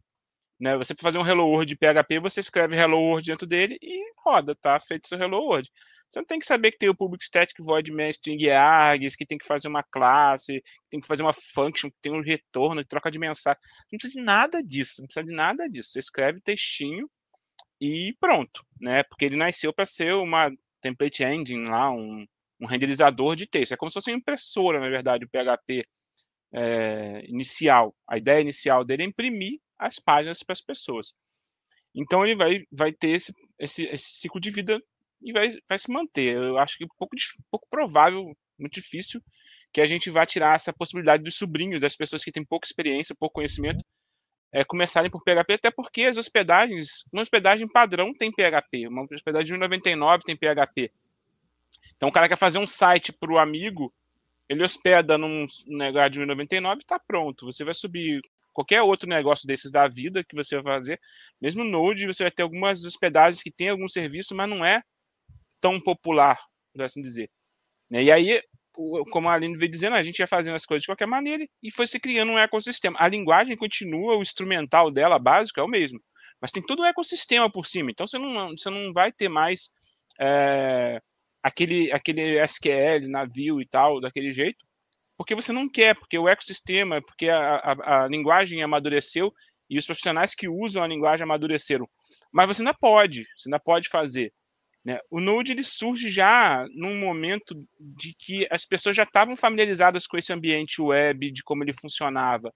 Né? 0.58 0.76
Você 0.76 0.94
para 0.94 1.02
fazer 1.02 1.18
um 1.18 1.26
Hello 1.26 1.46
World 1.46 1.66
de 1.66 1.76
PHP, 1.76 2.18
você 2.18 2.40
escreve 2.40 2.76
Hello 2.76 2.98
World 2.98 3.26
dentro 3.26 3.46
dele 3.46 3.76
e 3.82 4.12
roda, 4.24 4.54
tá? 4.54 4.80
Feito 4.80 5.06
seu 5.06 5.18
Hello 5.18 5.38
World. 5.38 5.70
Você 6.08 6.20
não 6.20 6.26
tem 6.26 6.38
que 6.38 6.46
saber 6.46 6.70
que 6.70 6.78
tem 6.78 6.88
o 6.88 6.94
public 6.94 7.24
static 7.24 7.56
void 7.60 7.90
main 7.92 8.10
string 8.10 8.48
args, 8.48 9.16
que 9.16 9.26
tem 9.26 9.36
que 9.36 9.46
fazer 9.46 9.68
uma 9.68 9.82
classe, 9.82 10.60
que 10.60 10.90
tem 10.90 11.00
que 11.00 11.06
fazer 11.06 11.22
uma 11.22 11.32
function, 11.32 11.90
que 11.90 11.96
tem 12.00 12.12
um 12.12 12.22
retorno, 12.22 12.80
que 12.80 12.88
troca 12.88 13.10
de 13.10 13.18
mensagem. 13.18 13.60
Não 13.92 13.98
precisa 13.98 14.18
de 14.18 14.24
nada 14.24 14.62
disso, 14.62 15.02
não 15.02 15.06
precisa 15.06 15.26
de 15.26 15.34
nada 15.34 15.68
disso. 15.68 15.90
Você 15.90 15.98
escreve 15.98 16.40
textinho 16.40 17.10
e 17.80 18.14
pronto, 18.20 18.64
né? 18.80 19.02
Porque 19.02 19.24
ele 19.24 19.36
nasceu 19.36 19.72
para 19.72 19.84
ser 19.84 20.14
uma 20.14 20.50
template 20.80 21.22
engine 21.24 21.68
lá, 21.68 21.90
um, 21.90 22.24
um 22.60 22.66
renderizador 22.66 23.36
de 23.36 23.46
texto. 23.46 23.72
É 23.72 23.76
como 23.76 23.90
se 23.90 23.94
fosse 23.94 24.10
uma 24.10 24.16
impressora, 24.16 24.80
na 24.80 24.88
verdade, 24.88 25.24
o 25.24 25.28
PHP 25.28 25.84
é, 26.56 27.22
inicial. 27.26 27.94
A 28.08 28.16
ideia 28.16 28.40
inicial 28.40 28.82
dele 28.82 29.02
é 29.02 29.06
imprimir 29.06 29.60
as 29.78 29.98
páginas 29.98 30.42
para 30.42 30.54
as 30.54 30.62
pessoas. 30.62 31.14
Então 31.94 32.24
ele 32.24 32.34
vai, 32.34 32.62
vai 32.72 32.92
ter 32.92 33.10
esse, 33.10 33.32
esse, 33.58 33.84
esse, 33.84 34.18
ciclo 34.18 34.40
de 34.40 34.50
vida 34.50 34.80
e 35.22 35.32
vai, 35.32 35.54
vai 35.68 35.78
se 35.78 35.90
manter. 35.92 36.36
Eu 36.36 36.56
acho 36.58 36.78
que 36.78 36.84
é 36.84 36.86
pouco, 36.98 37.14
pouco 37.50 37.66
provável, 37.68 38.24
muito 38.58 38.74
difícil, 38.74 39.20
que 39.72 39.82
a 39.82 39.86
gente 39.86 40.08
vá 40.08 40.24
tirar 40.24 40.54
essa 40.54 40.72
possibilidade 40.72 41.22
dos 41.22 41.36
sobrinhos, 41.36 41.80
das 41.80 41.94
pessoas 41.94 42.24
que 42.24 42.32
têm 42.32 42.44
pouca 42.44 42.66
experiência, 42.66 43.14
pouco 43.18 43.34
conhecimento, 43.34 43.84
é, 44.52 44.64
começarem 44.64 45.10
por 45.10 45.22
PHP, 45.22 45.54
até 45.54 45.70
porque 45.70 46.04
as 46.04 46.16
hospedagens, 46.16 47.04
uma 47.12 47.20
hospedagem 47.20 47.68
padrão 47.68 48.14
tem 48.14 48.32
PHP, 48.32 48.88
uma 48.88 49.06
hospedagem 49.12 49.52
de 49.52 49.58
99 49.58 50.24
tem 50.24 50.36
PHP. 50.36 50.90
Então 51.96 52.08
o 52.08 52.12
cara 52.12 52.28
quer 52.28 52.38
fazer 52.38 52.58
um 52.58 52.66
site 52.66 53.12
para 53.12 53.32
o 53.32 53.38
amigo, 53.38 53.92
ele 54.48 54.62
hospeda 54.62 55.18
num 55.18 55.46
negócio 55.66 56.10
de 56.10 56.20
1,99 56.20 56.74
e 56.74 56.76
está 56.78 56.98
pronto. 56.98 57.46
Você 57.46 57.64
vai 57.64 57.74
subir 57.74 58.20
qualquer 58.52 58.80
outro 58.82 59.08
negócio 59.08 59.46
desses 59.46 59.70
da 59.70 59.86
vida 59.86 60.24
que 60.24 60.34
você 60.34 60.54
vai 60.56 60.74
fazer, 60.74 61.00
mesmo 61.40 61.62
Node, 61.62 62.06
você 62.06 62.22
vai 62.22 62.30
ter 62.30 62.42
algumas 62.42 62.84
hospedagens 62.84 63.42
que 63.42 63.50
tem 63.50 63.68
algum 63.68 63.86
serviço, 63.86 64.34
mas 64.34 64.48
não 64.48 64.64
é 64.64 64.82
tão 65.60 65.78
popular, 65.78 66.38
por 66.72 66.82
assim 66.82 67.02
dizer. 67.02 67.30
Né? 67.90 68.04
E 68.04 68.10
aí, 68.10 68.42
como 69.10 69.28
a 69.28 69.34
Aline 69.34 69.56
veio 69.56 69.70
dizendo, 69.70 69.94
a 69.94 70.02
gente 70.02 70.20
ia 70.20 70.26
fazendo 70.26 70.54
as 70.54 70.64
coisas 70.64 70.82
de 70.82 70.88
qualquer 70.88 71.06
maneira 71.06 71.46
e 71.62 71.70
foi 71.70 71.86
se 71.86 72.00
criando 72.00 72.32
um 72.32 72.38
ecossistema. 72.38 72.96
A 72.98 73.08
linguagem 73.08 73.56
continua, 73.56 74.16
o 74.16 74.22
instrumental 74.22 74.90
dela, 74.90 75.18
básico, 75.18 75.60
é 75.60 75.62
o 75.62 75.68
mesmo. 75.68 76.00
Mas 76.40 76.50
tem 76.50 76.62
todo 76.62 76.82
um 76.82 76.86
ecossistema 76.86 77.50
por 77.50 77.66
cima. 77.66 77.90
Então 77.90 78.06
você 78.06 78.18
não, 78.18 78.48
você 78.50 78.70
não 78.70 78.92
vai 78.92 79.12
ter 79.12 79.28
mais 79.28 79.70
é, 80.20 81.00
aquele, 81.46 81.92
aquele 81.92 82.40
SQL, 82.44 83.08
navio 83.08 83.60
e 83.60 83.66
tal, 83.66 84.00
daquele 84.00 84.32
jeito, 84.32 84.66
porque 85.16 85.32
você 85.32 85.52
não 85.52 85.68
quer, 85.68 85.94
porque 85.94 86.18
o 86.18 86.28
ecossistema, 86.28 87.00
porque 87.00 87.28
a, 87.28 87.56
a, 87.56 88.04
a 88.04 88.08
linguagem 88.08 88.64
amadureceu 88.64 89.32
e 89.70 89.78
os 89.78 89.86
profissionais 89.86 90.34
que 90.34 90.48
usam 90.48 90.82
a 90.82 90.88
linguagem 90.88 91.22
amadureceram. 91.22 91.88
Mas 92.32 92.48
você 92.48 92.62
ainda 92.62 92.74
pode, 92.74 93.24
você 93.36 93.48
ainda 93.48 93.60
pode 93.60 93.88
fazer. 93.88 94.32
Né? 94.84 94.98
O 95.08 95.20
Node 95.20 95.52
ele 95.52 95.62
surge 95.62 96.10
já 96.10 96.66
num 96.74 96.98
momento 96.98 97.54
de 97.96 98.12
que 98.18 98.46
as 98.50 98.66
pessoas 98.66 98.96
já 98.96 99.04
estavam 99.04 99.36
familiarizadas 99.36 100.04
com 100.04 100.18
esse 100.18 100.32
ambiente 100.32 100.82
web, 100.82 101.30
de 101.30 101.44
como 101.44 101.62
ele 101.62 101.72
funcionava. 101.72 102.52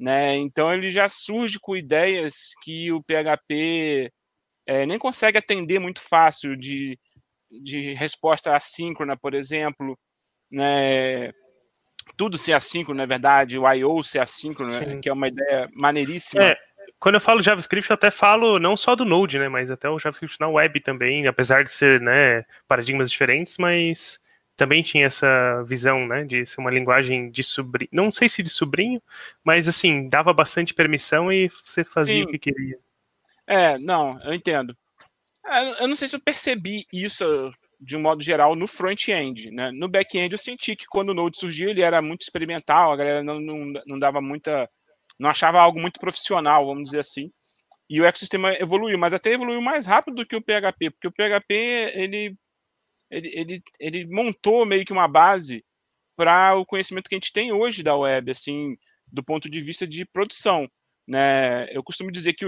Né? 0.00 0.36
Então 0.36 0.72
ele 0.72 0.90
já 0.90 1.10
surge 1.10 1.58
com 1.60 1.76
ideias 1.76 2.52
que 2.62 2.90
o 2.90 3.02
PHP 3.02 4.10
é, 4.66 4.86
nem 4.86 4.98
consegue 4.98 5.36
atender 5.36 5.78
muito 5.78 6.00
fácil 6.00 6.56
de 6.56 6.98
de 7.62 7.92
resposta 7.94 8.56
assíncrona, 8.56 9.16
por 9.16 9.34
exemplo, 9.34 9.98
né? 10.50 11.32
tudo 12.16 12.38
ser 12.38 12.52
assíncrono, 12.52 12.98
na 12.98 13.06
verdade, 13.06 13.58
o 13.58 13.70
I.O. 13.70 14.02
ser 14.02 14.20
assíncrono, 14.20 14.72
né? 14.72 14.98
que 15.00 15.08
é 15.08 15.12
uma 15.12 15.28
ideia 15.28 15.68
maneiríssima. 15.74 16.44
É, 16.44 16.56
quando 17.00 17.16
eu 17.16 17.20
falo 17.20 17.42
JavaScript, 17.42 17.90
eu 17.90 17.94
até 17.94 18.10
falo 18.10 18.58
não 18.58 18.76
só 18.76 18.94
do 18.94 19.04
Node, 19.04 19.38
né, 19.38 19.48
mas 19.48 19.70
até 19.70 19.88
o 19.88 19.98
JavaScript 19.98 20.38
na 20.40 20.48
web 20.48 20.80
também, 20.80 21.26
apesar 21.26 21.64
de 21.64 21.70
ser, 21.70 22.00
né, 22.00 22.44
paradigmas 22.68 23.10
diferentes, 23.10 23.58
mas 23.58 24.20
também 24.56 24.82
tinha 24.82 25.06
essa 25.06 25.62
visão, 25.64 26.06
né, 26.06 26.24
de 26.24 26.46
ser 26.46 26.60
uma 26.60 26.70
linguagem 26.70 27.30
de 27.30 27.42
sobrinho, 27.42 27.90
não 27.92 28.12
sei 28.12 28.28
se 28.28 28.42
de 28.42 28.50
sobrinho, 28.50 29.02
mas 29.42 29.66
assim, 29.66 30.08
dava 30.08 30.32
bastante 30.32 30.72
permissão 30.72 31.32
e 31.32 31.50
você 31.64 31.84
fazia 31.84 32.14
Sim. 32.14 32.22
o 32.22 32.28
que 32.28 32.38
queria. 32.38 32.78
É, 33.46 33.76
não, 33.78 34.18
eu 34.22 34.32
entendo. 34.32 34.76
É, 35.46 35.82
eu 35.82 35.88
não 35.88 35.96
sei 35.96 36.08
se 36.08 36.16
eu 36.16 36.20
percebi 36.20 36.86
isso 36.92 37.24
de 37.80 37.96
um 37.96 38.00
modo 38.00 38.22
geral 38.22 38.56
no 38.56 38.66
front-end, 38.66 39.50
né? 39.50 39.70
No 39.72 39.88
back-end 39.88 40.32
eu 40.32 40.38
senti 40.38 40.74
que 40.74 40.86
quando 40.86 41.10
o 41.10 41.14
Node 41.14 41.38
surgiu 41.38 41.68
ele 41.68 41.82
era 41.82 42.00
muito 42.00 42.22
experimental, 42.22 42.92
a 42.92 42.96
galera 42.96 43.22
não, 43.22 43.40
não, 43.40 43.72
não 43.86 43.98
dava 43.98 44.20
muita, 44.20 44.68
não 45.18 45.28
achava 45.28 45.60
algo 45.60 45.80
muito 45.80 46.00
profissional, 46.00 46.66
vamos 46.66 46.84
dizer 46.84 47.00
assim. 47.00 47.30
E 47.88 48.00
o 48.00 48.04
ecossistema 48.04 48.54
evoluiu, 48.54 48.98
mas 48.98 49.12
até 49.12 49.32
evoluiu 49.32 49.60
mais 49.60 49.84
rápido 49.84 50.16
do 50.16 50.26
que 50.26 50.36
o 50.36 50.42
PHP, 50.42 50.90
porque 50.90 51.08
o 51.08 51.12
PHP 51.12 51.54
ele 51.94 52.36
ele, 53.10 53.30
ele, 53.34 53.60
ele 53.78 54.06
montou 54.06 54.64
meio 54.66 54.84
que 54.84 54.92
uma 54.92 55.06
base 55.06 55.64
para 56.16 56.56
o 56.56 56.66
conhecimento 56.66 57.08
que 57.08 57.14
a 57.14 57.18
gente 57.18 57.32
tem 57.32 57.52
hoje 57.52 57.82
da 57.82 57.96
web, 57.96 58.30
assim, 58.30 58.76
do 59.06 59.22
ponto 59.22 59.48
de 59.48 59.60
vista 59.60 59.86
de 59.86 60.04
produção. 60.04 60.68
Né? 61.06 61.66
Eu 61.70 61.82
costumo 61.82 62.10
dizer 62.10 62.32
que 62.34 62.46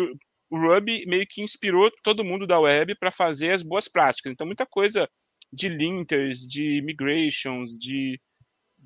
o 0.51 0.59
Ruby 0.59 1.05
meio 1.07 1.27
que 1.29 1.43
inspirou 1.43 1.91
todo 2.03 2.25
mundo 2.25 2.47
da 2.47 2.59
web 2.59 2.95
para 2.97 3.11
fazer 3.11 3.53
as 3.53 3.63
boas 3.63 3.89
práticas. 3.89 4.33
Então, 4.33 4.47
muita 4.47 4.67
coisa 4.67 5.09
de 5.53 5.69
linters, 5.69 6.41
de 6.47 6.81
migrations, 6.83 7.79
de 7.79 8.21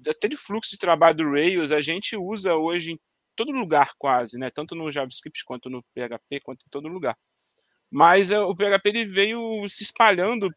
até 0.08 0.28
de 0.28 0.36
fluxo 0.36 0.70
de 0.70 0.78
trabalho 0.78 1.16
do 1.16 1.30
Rails, 1.30 1.72
a 1.72 1.80
gente 1.80 2.16
usa 2.16 2.54
hoje 2.54 2.92
em 2.92 2.98
todo 3.36 3.52
lugar 3.52 3.92
quase, 3.98 4.38
né? 4.38 4.50
Tanto 4.50 4.74
no 4.74 4.90
JavaScript 4.90 5.44
quanto 5.44 5.68
no 5.68 5.82
PHP, 5.94 6.40
quanto 6.40 6.64
em 6.66 6.70
todo 6.70 6.88
lugar. 6.88 7.16
Mas 7.90 8.30
uh, 8.30 8.44
o 8.44 8.54
PHP 8.54 8.88
ele 8.88 9.04
veio 9.04 9.68
se 9.68 9.82
espalhando 9.82 10.48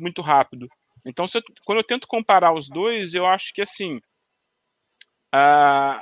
muito 0.00 0.22
rápido. 0.22 0.68
Então, 1.04 1.26
eu, 1.32 1.42
quando 1.64 1.78
eu 1.78 1.84
tento 1.84 2.06
comparar 2.06 2.54
os 2.54 2.68
dois, 2.68 3.14
eu 3.14 3.26
acho 3.26 3.52
que 3.52 3.62
assim 3.62 3.96
uh, 5.34 6.00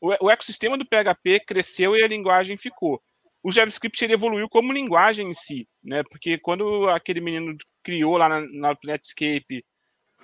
o, 0.00 0.26
o, 0.26 0.30
ecossistema 0.30 0.76
do 0.76 0.86
PHP 0.86 1.40
cresceu 1.46 1.96
e 1.96 2.02
a 2.02 2.08
linguagem 2.08 2.56
ficou. 2.56 3.02
O 3.46 3.52
JavaScript 3.52 4.02
ele 4.02 4.14
evoluiu 4.14 4.48
como 4.48 4.72
linguagem 4.72 5.30
em 5.30 5.32
si, 5.32 5.68
né? 5.80 6.02
Porque 6.10 6.36
quando 6.36 6.88
aquele 6.88 7.20
menino 7.20 7.56
criou 7.84 8.16
lá 8.16 8.28
na, 8.28 8.40
na 8.40 8.76
Netscape 8.84 9.64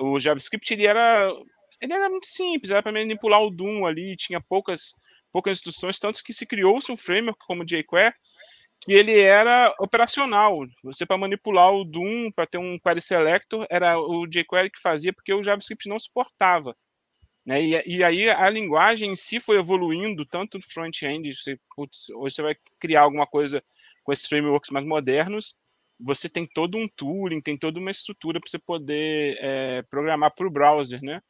o 0.00 0.18
JavaScript, 0.18 0.72
ele 0.72 0.87
era 0.87 1.32
ele 1.80 1.92
era 1.92 2.11
muito 2.11 2.26
simples, 2.26 2.72
era 2.72 2.82
para 2.82 2.90
manipular 2.90 3.40
o 3.40 3.50
Doom 3.50 3.87
ali, 3.87 4.16
tinha 4.16 4.40
poucas 4.40 4.92
poucas 5.30 5.58
instruções, 5.58 6.00
tanto 6.00 6.20
que 6.24 6.32
se 6.32 6.44
criou-se 6.44 6.90
um 6.90 6.96
framework 6.96 7.38
como 7.46 7.62
o 7.62 7.64
jQuery 7.64 8.12
que 8.80 8.92
ele 8.92 9.16
era 9.16 9.72
operacional. 9.78 10.58
Você 10.82 11.06
para 11.06 11.16
manipular 11.16 11.72
o 11.72 11.85
Doom, 11.85 12.32
para 12.32 12.44
ter 12.44 12.58
um 12.58 12.76
query 12.76 13.00
selector, 13.00 13.64
era 13.70 14.00
o 14.00 14.26
jQuery 14.26 14.68
que 14.68 14.80
fazia 14.80 15.12
porque 15.12 15.32
o 15.32 15.44
JavaScript 15.44 15.88
não 15.88 16.00
suportava. 16.00 16.74
Né? 17.44 17.62
E, 17.62 17.96
e 17.96 18.05
aí 18.05 18.31
a 18.31 18.48
linguagem 18.48 19.11
em 19.11 19.16
si 19.16 19.40
foi 19.40 19.59
evoluindo, 19.59 20.24
tanto 20.24 20.59
no 20.59 20.64
front-end, 20.64 21.35
você, 21.35 21.59
hoje 21.76 22.35
você 22.35 22.42
vai 22.42 22.55
criar 22.81 23.02
alguma 23.02 23.26
coisa 23.26 23.62
com 24.05 24.12
esses 24.12 24.26
frameworks 24.26 24.70
mais 24.70 24.87
modernos, 24.87 25.57
você 26.00 26.28
tem 26.28 26.46
todo 26.46 26.76
um 26.76 26.88
tooling, 26.88 27.40
tem 27.40 27.57
toda 27.57 27.78
uma 27.78 27.90
estrutura 27.90 28.40
para 28.40 28.48
você 28.48 28.59
poder 28.59 29.38
é, 29.40 29.83
programar 29.83 30.35
para 30.35 30.46
o 30.46 30.50
browser, 30.50 31.02
né? 31.02 31.20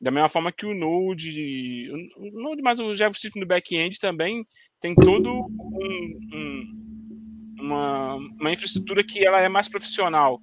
Da 0.00 0.10
mesma 0.10 0.28
forma 0.28 0.50
que 0.50 0.66
o 0.66 0.74
Node, 0.74 1.88
o 2.16 2.42
Node, 2.42 2.60
mas 2.60 2.80
o 2.80 2.94
JavaScript 2.94 3.38
no 3.38 3.46
back-end 3.46 3.98
também 3.98 4.44
tem 4.80 4.94
todo 4.94 5.32
um, 5.32 6.18
um, 6.34 7.56
uma, 7.60 8.14
uma 8.16 8.52
infraestrutura 8.52 9.04
que 9.04 9.24
ela 9.24 9.40
é 9.40 9.48
mais 9.48 9.68
profissional, 9.68 10.40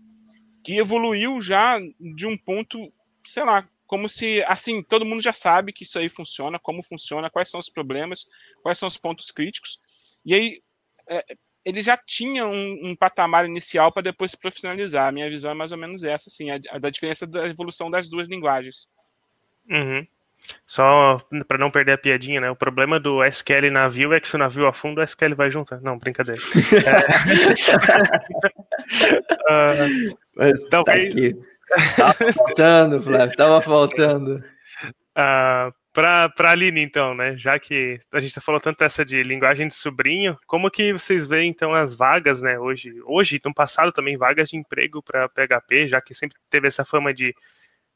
que 0.64 0.78
evoluiu 0.78 1.42
já 1.42 1.78
de 2.16 2.26
um 2.26 2.38
ponto, 2.38 2.80
sei 3.26 3.44
lá, 3.44 3.68
como 3.90 4.08
se, 4.08 4.44
assim, 4.44 4.84
todo 4.84 5.04
mundo 5.04 5.20
já 5.20 5.34
sabe 5.34 5.74
que 5.74 5.84
isso 5.84 5.98
aí 5.98 6.08
funciona, 6.08 6.60
como 6.60 6.84
funciona, 6.84 7.28
quais 7.28 7.50
são 7.50 7.60
os 7.60 7.72
problemas, 7.72 8.24
quais 8.62 8.78
são 8.78 8.88
os 8.88 8.98
pontos 8.98 9.32
críticos, 9.32 9.80
e 10.24 10.36
aí 10.36 10.62
é, 11.10 11.26
ele 11.66 11.82
já 11.82 11.98
tinha 11.98 12.46
um, 12.46 12.80
um 12.84 12.96
patamar 12.96 13.48
inicial 13.48 13.92
para 13.92 14.04
depois 14.04 14.30
se 14.30 14.38
profissionalizar. 14.38 15.08
A 15.08 15.12
minha 15.12 15.28
visão 15.28 15.50
é 15.50 15.56
mais 15.56 15.72
ou 15.72 15.78
menos 15.80 16.04
essa, 16.04 16.30
assim, 16.30 16.52
a, 16.52 16.60
a 16.70 16.78
da 16.78 16.92
diferença 16.92 17.26
da 17.26 17.48
evolução 17.48 17.90
das 17.90 18.08
duas 18.08 18.28
linguagens. 18.28 18.88
Uhum. 19.68 20.06
Só 20.68 21.20
para 21.48 21.58
não 21.58 21.72
perder 21.72 21.94
a 21.94 21.98
piadinha, 21.98 22.40
né? 22.40 22.52
O 22.52 22.56
problema 22.56 23.00
do 23.00 23.24
SQL 23.24 23.72
navio 23.72 24.14
é 24.14 24.20
que 24.20 24.28
se 24.28 24.36
o 24.36 24.40
navio 24.40 24.68
afunda, 24.68 25.02
o 25.02 25.04
SQL 25.04 25.36
vai 25.36 25.50
junto. 25.50 25.76
Não, 25.82 25.98
brincadeira. 25.98 26.40
é... 30.38 30.54
uh, 30.54 30.66
talvez. 30.70 31.16
Tá 31.16 31.22
tava 31.96 32.34
faltando, 32.34 33.02
Flávio, 33.02 33.38
tava 33.38 33.62
faltando. 33.62 34.44
Uh, 35.12 35.72
para 35.94 36.32
a 36.38 36.52
Aline, 36.52 36.82
então, 36.82 37.14
né? 37.14 37.36
Já 37.36 37.60
que 37.60 38.00
a 38.14 38.20
gente 38.20 38.34
tá 38.34 38.42
falou 38.42 38.62
tanto 38.62 38.84
essa 38.84 39.04
de 39.04 39.22
linguagem 39.24 39.68
de 39.68 39.74
sobrinho, 39.74 40.38
como 40.48 40.72
que 40.72 40.94
vocês 40.94 41.26
veem, 41.26 41.50
então, 41.50 41.74
as 41.74 41.94
vagas, 41.94 42.42
né? 42.42 42.58
Hoje, 42.58 42.94
hoje 43.06 43.42
no 43.44 43.54
passado 43.54 43.92
também, 43.92 44.18
vagas 44.18 44.50
de 44.50 44.58
emprego 44.58 45.02
para 45.02 45.28
PHP, 45.30 45.88
já 45.88 46.00
que 46.00 46.14
sempre 46.14 46.38
teve 46.50 46.68
essa 46.68 46.86
fama 46.86 47.14
de 47.14 47.34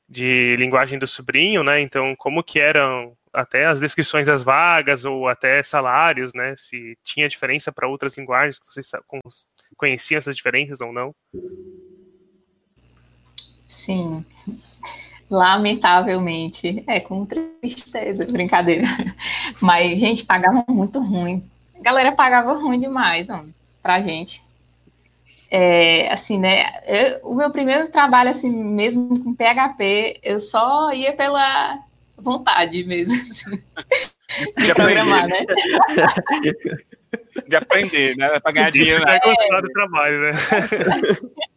de 0.09 0.55
linguagem 0.57 0.99
do 0.99 1.07
sobrinho, 1.07 1.63
né? 1.63 1.81
Então, 1.81 2.15
como 2.17 2.43
que 2.43 2.59
eram 2.59 3.15
até 3.31 3.65
as 3.65 3.79
descrições 3.79 4.27
das 4.27 4.43
vagas 4.43 5.05
ou 5.05 5.27
até 5.27 5.63
salários, 5.63 6.33
né? 6.33 6.55
Se 6.55 6.97
tinha 7.03 7.27
diferença 7.27 7.71
para 7.71 7.87
outras 7.87 8.15
linguagens, 8.15 8.59
vocês 8.63 8.91
conheciam 9.75 10.19
essas 10.19 10.35
diferenças 10.35 10.81
ou 10.81 10.93
não? 10.93 11.15
Sim, 13.73 14.23
lamentavelmente, 15.29 16.83
é 16.87 16.99
com 16.99 17.25
tristeza, 17.25 18.25
brincadeira. 18.25 18.87
Mas, 19.59 19.99
gente, 19.99 20.25
pagava 20.25 20.63
muito 20.69 20.99
ruim. 20.99 21.43
A 21.79 21.81
galera 21.81 22.11
pagava 22.11 22.53
ruim 22.53 22.79
demais, 22.79 23.29
ó, 23.29 23.43
pra 23.81 23.99
gente 24.01 24.43
é, 25.55 26.11
assim, 26.11 26.39
né? 26.39 26.65
Eu, 26.87 27.29
o 27.29 27.35
meu 27.35 27.51
primeiro 27.51 27.87
trabalho, 27.89 28.31
assim, 28.31 28.51
mesmo 28.51 29.23
com 29.23 29.35
PHP, 29.35 30.19
eu 30.23 30.39
só 30.39 30.91
ia 30.91 31.13
pela 31.13 31.77
vontade 32.17 32.83
mesmo. 32.83 33.13
Assim, 33.29 33.51
de, 34.57 34.65
de 34.65 34.73
programar, 34.73 35.27
né? 35.27 35.45
De 37.47 37.55
aprender, 37.55 38.15
né? 38.17 38.39
Para 38.39 38.51
ganhar 38.51 38.71
dinheiro. 38.71 39.05
Né? 39.05 39.19
gostar 39.23 39.61
do 39.61 39.69
trabalho, 39.69 40.21
né? 40.21 40.31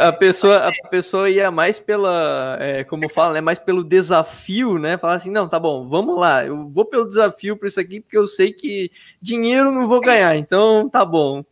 A 0.00 0.12
pessoa, 0.12 0.68
a 0.68 0.88
pessoa 0.88 1.28
ia 1.28 1.50
mais 1.50 1.78
pela, 1.78 2.56
é, 2.60 2.82
como 2.84 3.08
fala, 3.10 3.34
né, 3.34 3.40
mais 3.42 3.58
pelo 3.58 3.84
desafio, 3.84 4.78
né? 4.78 4.96
Falar 4.96 5.14
assim, 5.14 5.30
não, 5.30 5.46
tá 5.46 5.60
bom, 5.60 5.86
vamos 5.86 6.18
lá, 6.18 6.46
eu 6.46 6.70
vou 6.70 6.86
pelo 6.86 7.06
desafio 7.06 7.56
para 7.56 7.68
isso 7.68 7.78
aqui, 7.78 8.00
porque 8.00 8.16
eu 8.16 8.26
sei 8.26 8.52
que 8.52 8.90
dinheiro 9.20 9.70
não 9.70 9.86
vou 9.86 10.00
ganhar, 10.00 10.34
então 10.36 10.88
tá 10.88 11.04
bom. 11.04 11.44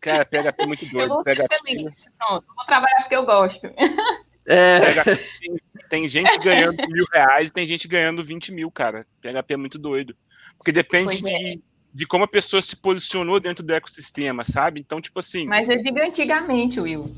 Cara, 0.00 0.24
PHP 0.24 0.62
é 0.62 0.66
muito 0.66 0.86
doido. 0.86 1.08
Eu 1.10 1.14
vou 1.14 1.22
ser 1.22 1.36
PHP... 1.36 1.58
feliz. 1.64 2.06
Pronto, 2.16 2.46
vou 2.56 2.64
trabalhar 2.64 3.00
porque 3.00 3.16
eu 3.16 3.26
gosto. 3.26 3.68
É. 4.50 5.04
Tem, 5.04 5.56
tem, 5.90 6.08
gente 6.08 6.38
ganhando 6.38 6.76
mil 6.88 7.04
reais 7.12 7.50
e 7.50 7.52
tem 7.52 7.66
gente 7.66 7.86
ganhando 7.86 8.24
20 8.24 8.50
mil, 8.50 8.70
cara. 8.70 9.06
PHP 9.20 9.52
é 9.52 9.56
muito 9.58 9.78
doido. 9.78 10.14
Porque 10.56 10.72
depende 10.72 11.22
de, 11.22 11.34
é. 11.34 11.38
de 11.38 11.62
como 12.08 12.24
a 12.24 12.28
pessoa 12.28 12.62
se 12.62 12.76
posicionou 12.76 13.40
dentro 13.40 13.64
do 13.64 13.74
ecossistema, 13.74 14.44
sabe? 14.44 14.80
Então, 14.80 15.00
tipo 15.00 15.18
assim. 15.18 15.46
Mas 15.46 15.68
eu 15.68 15.82
digo 15.82 15.98
antigamente, 16.00 16.80
Will. 16.80 17.14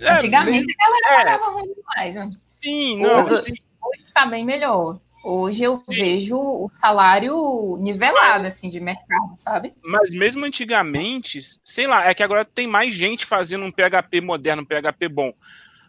É, 0.00 0.14
antigamente 0.14 0.66
mesmo, 0.66 0.72
a 0.72 0.84
galera 0.84 1.06
é. 1.06 1.24
pagava 1.24 1.52
ruim 1.52 1.74
demais. 1.74 2.14
Né? 2.14 2.30
Sim, 2.62 2.98
não. 2.98 3.24
Hoje, 3.24 3.34
assim, 3.34 3.52
hoje 3.52 4.04
tá 4.12 4.26
bem 4.26 4.44
melhor. 4.44 5.00
Hoje 5.24 5.62
eu 5.64 5.76
Sim. 5.76 5.94
vejo 5.94 6.36
o 6.36 6.68
salário 6.68 7.78
nivelado, 7.80 8.46
assim, 8.46 8.68
de 8.68 8.78
mercado, 8.78 9.32
sabe? 9.36 9.72
Mas 9.82 10.10
mesmo 10.10 10.44
antigamente, 10.44 11.40
sei 11.64 11.86
lá, 11.86 12.06
é 12.06 12.12
que 12.12 12.22
agora 12.22 12.44
tem 12.44 12.66
mais 12.66 12.94
gente 12.94 13.24
fazendo 13.24 13.64
um 13.64 13.70
PHP 13.70 14.20
moderno, 14.20 14.62
um 14.62 14.66
PHP 14.66 15.08
bom. 15.08 15.32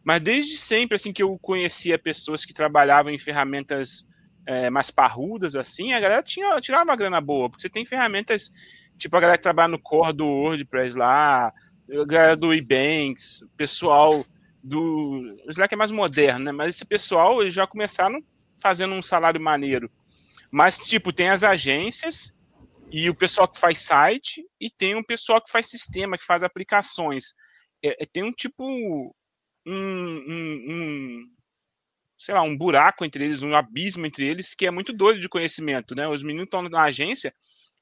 Mas 0.06 0.22
desde 0.22 0.58
sempre, 0.58 0.96
assim, 0.96 1.12
que 1.12 1.22
eu 1.22 1.38
conhecia 1.40 2.00
pessoas 2.00 2.46
que 2.46 2.54
trabalhavam 2.54 3.12
em 3.12 3.18
ferramentas 3.18 4.08
é, 4.46 4.70
mais 4.70 4.92
parrudas, 4.92 5.56
assim, 5.56 5.94
a 5.94 6.00
galera 6.00 6.24
tinha, 6.24 6.60
tirava 6.62 6.84
uma 6.84 6.96
grana 6.96 7.20
boa, 7.20 7.50
porque 7.50 7.62
você 7.62 7.70
tem 7.70 7.86
ferramentas, 7.86 8.52
tipo 8.98 9.16
a 9.16 9.20
galera 9.20 9.38
que 9.38 9.44
trabalha 9.44 9.70
no 9.70 9.80
core 9.80 10.14
do 10.14 10.26
WordPress 10.26 10.98
lá, 10.98 11.48
a 11.90 12.06
galera 12.06 12.36
do 12.36 12.54
Ebanks, 12.54 13.44
pessoal 13.58 14.26
do... 14.64 15.38
O 15.46 15.50
Slack 15.50 15.74
é 15.74 15.78
mais 15.78 15.92
moderno, 15.92 16.46
né? 16.46 16.52
Mas 16.52 16.76
esse 16.76 16.86
pessoal, 16.86 17.42
eles 17.42 17.54
já 17.54 17.68
começaram 17.68 18.24
fazendo 18.62 18.96
um 18.96 19.02
salário 19.02 19.40
maneiro. 19.40 19.92
Mas, 20.52 20.80
tipo, 20.80 21.14
tem 21.14 21.30
as 21.30 21.44
agências 21.44 22.34
e 22.92 23.10
o 23.10 23.16
pessoal 23.16 23.48
que 23.48 23.60
faz 23.60 23.82
site 23.82 24.44
e 24.60 24.70
tem 24.70 24.96
um 24.96 25.04
pessoal 25.04 25.42
que 25.42 25.52
faz 25.52 25.68
sistema, 25.68 26.18
que 26.18 26.26
faz 26.26 26.44
aplicações. 26.44 27.34
É, 27.84 28.04
é, 28.04 28.06
tem 28.06 28.24
um 28.24 28.32
tipo. 28.32 28.64
Um, 29.68 29.74
um, 29.74 30.64
um, 30.70 31.26
sei 32.26 32.34
lá, 32.34 32.42
um 32.42 32.58
buraco 32.58 33.06
entre 33.06 33.24
eles, 33.24 33.44
um 33.44 33.56
abismo 33.56 34.04
entre 34.04 34.28
eles, 34.28 34.56
que 34.56 34.66
é 34.66 34.72
muito 34.72 34.92
doido 34.92 35.20
de 35.20 35.30
conhecimento, 35.30 35.94
né? 35.94 36.08
Os 36.08 36.24
meninos 36.24 36.46
estão 36.46 36.64
na 36.64 36.82
agência, 36.82 37.32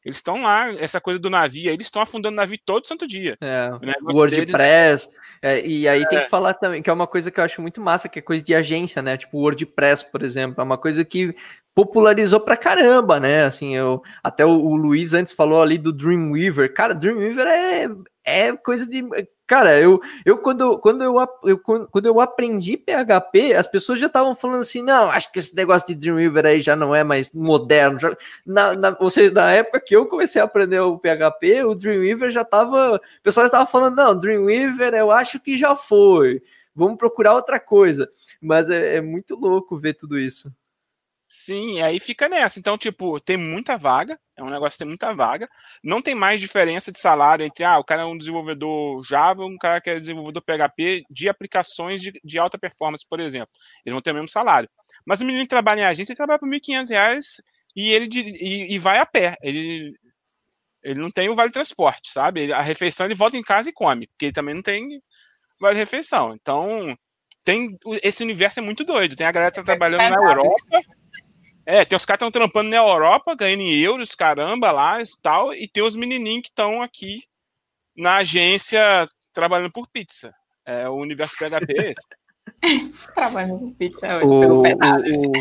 Eles 0.04 0.18
estão 0.18 0.42
lá, 0.42 0.70
essa 0.74 1.00
coisa 1.00 1.18
do 1.18 1.30
navio, 1.30 1.72
eles 1.72 1.88
estão 1.88 2.02
afundando 2.02 2.34
o 2.34 2.36
navio 2.36 2.60
todo 2.66 2.86
santo 2.86 3.08
dia. 3.08 3.38
É, 3.40 3.70
o 4.02 4.14
WordPress, 4.14 5.08
deles... 5.08 5.20
é, 5.42 5.66
e 5.66 5.88
aí 5.88 6.02
é. 6.04 6.08
tem 6.10 6.20
que 6.20 6.30
falar 6.30 6.56
também, 6.56 6.84
que 6.84 6.90
é 6.90 6.94
uma 6.94 7.08
coisa 7.08 7.32
que 7.32 7.40
eu 7.40 7.44
acho 7.46 7.62
muito 7.62 7.80
massa, 7.80 8.10
que 8.10 8.20
é 8.20 8.22
coisa 8.22 8.44
de 8.44 8.54
agência, 8.54 9.02
né? 9.02 9.16
Tipo 9.16 9.38
o 9.38 9.42
WordPress, 9.44 10.12
por 10.12 10.22
exemplo, 10.22 10.60
é 10.60 10.64
uma 10.64 10.78
coisa 10.78 11.06
que 11.06 11.34
popularizou 11.74 12.42
pra 12.42 12.58
caramba, 12.58 13.18
né? 13.18 13.46
Assim, 13.46 13.78
eu 13.78 14.02
até 14.22 14.46
o, 14.46 14.52
o 14.52 14.76
Luiz 14.76 15.14
antes 15.14 15.32
falou 15.32 15.62
ali 15.62 15.78
do 15.78 15.94
Dreamweaver. 15.94 16.74
Cara, 16.74 16.94
Dreamweaver 16.94 17.48
é, 17.48 17.90
é 18.26 18.58
coisa 18.58 18.86
de 18.86 19.02
Cara, 19.54 19.80
eu, 19.80 20.02
eu, 20.26 20.40
quando, 20.40 20.80
quando, 20.80 21.04
eu, 21.04 21.16
eu, 21.44 21.60
quando 21.60 22.08
eu 22.08 22.20
aprendi 22.20 22.76
PHP, 22.76 23.54
as 23.54 23.68
pessoas 23.68 24.00
já 24.00 24.08
estavam 24.08 24.34
falando 24.34 24.62
assim: 24.62 24.82
não, 24.82 25.12
acho 25.12 25.32
que 25.32 25.38
esse 25.38 25.56
negócio 25.56 25.88
de 25.90 25.94
Dreamweaver 25.94 26.48
aí 26.48 26.60
já 26.60 26.76
não 26.76 26.96
é 26.96 27.04
mais 27.04 27.30
moderno. 27.32 28.00
Já, 28.00 28.18
na, 28.44 28.76
na, 28.76 28.98
ou 29.00 29.12
seja, 29.12 29.32
na 29.32 29.52
época 29.52 29.80
que 29.80 29.96
eu 29.96 30.08
comecei 30.08 30.42
a 30.42 30.46
aprender 30.46 30.80
o 30.80 30.98
PHP, 30.98 31.66
o 31.66 31.76
Dreamweaver 31.76 32.32
já 32.32 32.42
estava. 32.42 32.96
O 32.96 33.22
pessoal 33.22 33.44
já 33.44 33.50
estava 33.50 33.68
falando: 33.68 33.96
não, 33.96 34.18
Dreamweaver 34.18 34.96
eu 34.96 35.12
acho 35.12 35.40
que 35.40 35.56
já 35.56 35.76
foi. 35.76 36.42
Vamos 36.76 36.98
procurar 36.98 37.36
outra 37.36 37.60
coisa. 37.60 38.10
Mas 38.42 38.72
é, 38.72 38.96
é 38.96 39.02
muito 39.02 39.36
louco 39.36 39.78
ver 39.78 39.94
tudo 39.94 40.18
isso. 40.18 40.52
Sim, 41.36 41.82
aí 41.82 42.00
fica 42.00 42.30
nessa. 42.30 42.60
Então, 42.60 42.78
tipo, 42.78 43.20
tem 43.20 43.38
muita 43.38 43.76
vaga, 43.76 44.20
é 44.38 44.44
um 44.44 44.52
negócio 44.52 44.74
que 44.74 44.78
tem 44.78 44.88
muita 44.88 45.16
vaga. 45.16 45.50
Não 45.84 46.00
tem 46.00 46.14
mais 46.14 46.40
diferença 46.40 46.92
de 46.92 47.00
salário 47.00 47.44
entre, 47.44 47.64
ah, 47.64 47.80
o 47.80 47.84
cara 47.84 48.04
é 48.04 48.06
um 48.06 48.16
desenvolvedor 48.16 49.02
Java, 49.04 49.44
um 49.44 49.58
cara 49.58 49.82
que 49.82 49.90
é 49.90 49.98
desenvolvedor 49.98 50.44
PHP 50.44 51.02
de 51.10 51.28
aplicações 51.28 52.04
de, 52.04 52.14
de 52.24 52.38
alta 52.38 52.56
performance, 52.56 53.04
por 53.10 53.20
exemplo. 53.20 53.50
Eles 53.84 53.94
vão 53.94 54.00
ter 54.00 54.12
o 54.12 54.14
mesmo 54.14 54.30
salário. 54.30 54.70
Mas 55.08 55.22
o 55.22 55.26
menino 55.26 55.44
que 55.44 55.50
trabalha 55.50 55.82
em 55.82 55.86
agência, 55.86 56.12
ele 56.12 56.18
trabalha 56.18 56.38
por 56.38 56.48
R$ 56.48 56.60
1.500 56.60 57.42
e 57.76 57.90
ele 57.90 58.08
e, 58.14 58.76
e, 58.76 58.78
vai 58.78 59.00
a 59.00 59.06
pé. 59.06 59.36
Ele, 59.42 59.92
ele 60.84 61.00
não 61.00 61.10
tem 61.10 61.30
o 61.30 61.36
vale 61.36 61.52
transporte, 61.52 62.12
sabe? 62.12 62.54
a 62.54 62.62
refeição 62.62 63.08
ele 63.08 63.16
volta 63.16 63.38
em 63.38 63.42
casa 63.42 63.70
e 63.70 63.74
come, 63.74 64.06
porque 64.06 64.26
ele 64.26 64.34
também 64.34 64.54
não 64.54 64.62
tem 64.62 65.02
vale 65.60 65.80
refeição. 65.80 66.36
Então, 66.36 66.96
tem 67.44 67.76
esse 68.04 68.22
universo 68.22 68.60
é 68.60 68.64
muito 68.64 68.84
doido. 68.84 69.16
Tem 69.16 69.26
a 69.26 69.32
galera 69.32 69.52
que 69.52 69.58
tá 69.58 69.64
trabalhando 69.64 70.12
na 70.12 70.16
Europa 70.16 70.93
é, 71.66 71.86
tem 71.86 71.96
os 71.96 72.06
caras 72.06 72.20
que 72.20 72.26
estão 72.26 72.32
trampando 72.32 72.70
na 72.70 72.78
Europa, 72.78 73.36
ganhando 73.36 73.62
em 73.62 73.80
euros, 73.80 74.16
caramba, 74.16 74.72
lá 74.72 75.02
e 75.02 75.06
tal, 75.22 75.54
e 75.54 75.68
tem 75.68 75.84
os 75.84 75.96
menininhos 75.96 76.44
que 76.44 76.50
estão 76.50 76.82
aqui 76.82 77.24
na 77.96 78.18
agência 78.18 79.08
trabalhando 79.34 79.72
por 79.72 79.88
pizza. 79.88 80.34
É 80.66 80.88
o 80.90 80.96
universo 80.96 81.36
PHP 81.38 81.74
é 81.78 81.92
esse. 81.92 82.08
Trabalhando 83.16 83.60
por 83.60 83.76
pizza 83.76 84.18
hoje, 84.18 84.26
o, 84.26 84.62
o, 84.62 84.62
o, 84.62 85.32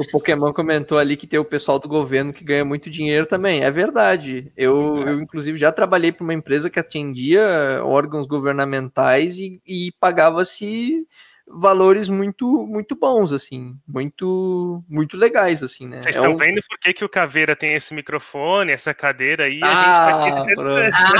o, 0.00 0.10
Pokémon 0.10 0.52
comentou 0.52 0.98
ali 0.98 1.16
que 1.16 1.26
tem 1.26 1.38
o 1.38 1.44
pessoal 1.44 1.78
do 1.78 1.88
governo 1.88 2.32
que 2.32 2.44
ganha 2.44 2.64
muito 2.64 2.88
dinheiro 2.88 3.26
também. 3.26 3.64
É 3.64 3.70
verdade. 3.70 4.52
Eu, 4.56 4.98
é. 4.98 5.10
eu 5.10 5.20
inclusive, 5.20 5.58
já 5.58 5.72
trabalhei 5.72 6.12
para 6.12 6.22
uma 6.22 6.34
empresa 6.34 6.70
que 6.70 6.78
atendia 6.78 7.80
órgãos 7.84 8.26
governamentais 8.26 9.38
e, 9.38 9.60
e 9.66 9.92
pagava-se 9.98 11.04
valores 11.46 12.08
muito 12.08 12.66
muito 12.66 12.94
bons, 12.94 13.32
assim, 13.32 13.72
muito 13.88 14.82
muito 14.88 15.16
legais, 15.16 15.62
assim, 15.62 15.86
né? 15.86 16.00
Vocês 16.00 16.16
é 16.16 16.18
estão 16.20 16.32
um... 16.32 16.36
vendo 16.36 16.62
por 16.68 16.78
que, 16.78 16.92
que 16.92 17.04
o 17.04 17.08
Caveira 17.08 17.54
tem 17.54 17.74
esse 17.74 17.94
microfone, 17.94 18.72
essa 18.72 18.94
cadeira 18.94 19.44
aí? 19.44 19.60
Ah, 19.62 20.44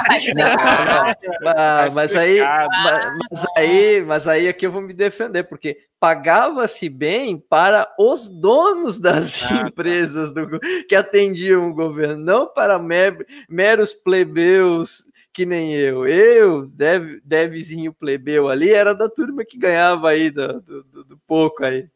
a 0.09 0.19
gente 0.19 0.35
tá 0.35 1.17
ah, 1.47 1.85
ah, 1.85 1.89
mas 1.95 2.15
aí, 2.15 2.41
mas 2.41 3.47
aí, 3.57 4.03
mas 4.03 4.29
aí 4.29 4.49
aqui 4.49 4.67
eu 4.67 4.73
vou 4.73 4.83
me 4.83 4.93
defender, 4.93 5.45
porque 5.45 5.79
pagava-se 6.01 6.89
bem 6.89 7.39
para 7.39 7.89
os 7.99 8.29
donos 8.29 8.99
das 8.99 9.45
ah, 9.45 9.49
tá. 9.49 9.69
empresas 9.69 10.33
do, 10.33 10.59
que 10.89 10.95
atendiam 10.95 11.71
o 11.71 11.75
governo, 11.75 12.25
não 12.25 12.47
para 12.47 12.79
mer, 12.79 13.25
meros 13.49 13.93
plebeus 13.93 15.12
que 15.33 15.47
nem 15.47 15.73
eu. 15.73 16.07
Eu, 16.07 16.67
dev, 16.67 17.21
devzinho 17.25 17.93
plebeu 17.93 18.49
ali, 18.49 18.73
era 18.73 18.95
da 18.95 19.09
turma 19.09 19.45
que 19.45 19.59
ganhava 19.59 20.11
aí 20.11 20.31
do, 20.31 20.61
do, 20.61 21.05
do 21.05 21.19
pouco 21.27 21.65
aí. 21.65 21.89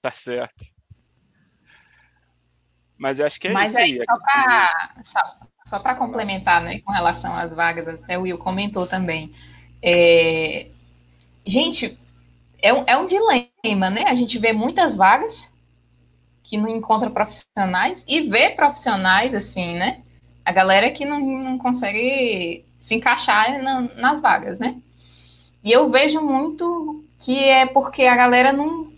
Tá 0.00 0.10
certo. 0.10 0.64
Mas 2.98 3.18
eu 3.18 3.26
acho 3.26 3.38
que 3.40 3.48
é 3.48 3.52
Mas 3.52 3.70
isso 3.70 3.78
aí. 3.78 3.96
Só 3.96 4.18
para 4.18 4.94
só, 5.02 5.20
só 5.66 5.78
para 5.78 5.94
complementar, 5.94 6.62
né, 6.62 6.80
com 6.80 6.92
relação 6.92 7.36
às 7.36 7.52
vagas, 7.52 7.86
até 7.86 8.18
o 8.18 8.22
Will 8.22 8.38
comentou 8.38 8.86
também. 8.86 9.32
É, 9.80 10.70
gente, 11.46 11.98
é 12.60 12.72
um, 12.72 12.84
é 12.86 12.96
um 12.96 13.06
dilema, 13.06 13.90
né? 13.90 14.04
A 14.06 14.14
gente 14.14 14.38
vê 14.38 14.52
muitas 14.52 14.96
vagas 14.96 15.52
que 16.44 16.56
não 16.56 16.68
encontra 16.68 17.10
profissionais 17.10 18.04
e 18.06 18.28
vê 18.28 18.50
profissionais 18.50 19.34
assim, 19.34 19.76
né? 19.76 20.02
A 20.44 20.52
galera 20.52 20.90
que 20.90 21.04
não, 21.04 21.20
não 21.20 21.58
consegue 21.58 22.64
se 22.78 22.94
encaixar 22.94 23.62
na, 23.62 23.80
nas 23.96 24.20
vagas, 24.20 24.58
né? 24.58 24.76
E 25.62 25.70
eu 25.70 25.90
vejo 25.90 26.20
muito 26.20 27.04
que 27.18 27.38
é 27.38 27.66
porque 27.66 28.04
a 28.04 28.16
galera 28.16 28.52
não 28.52 28.90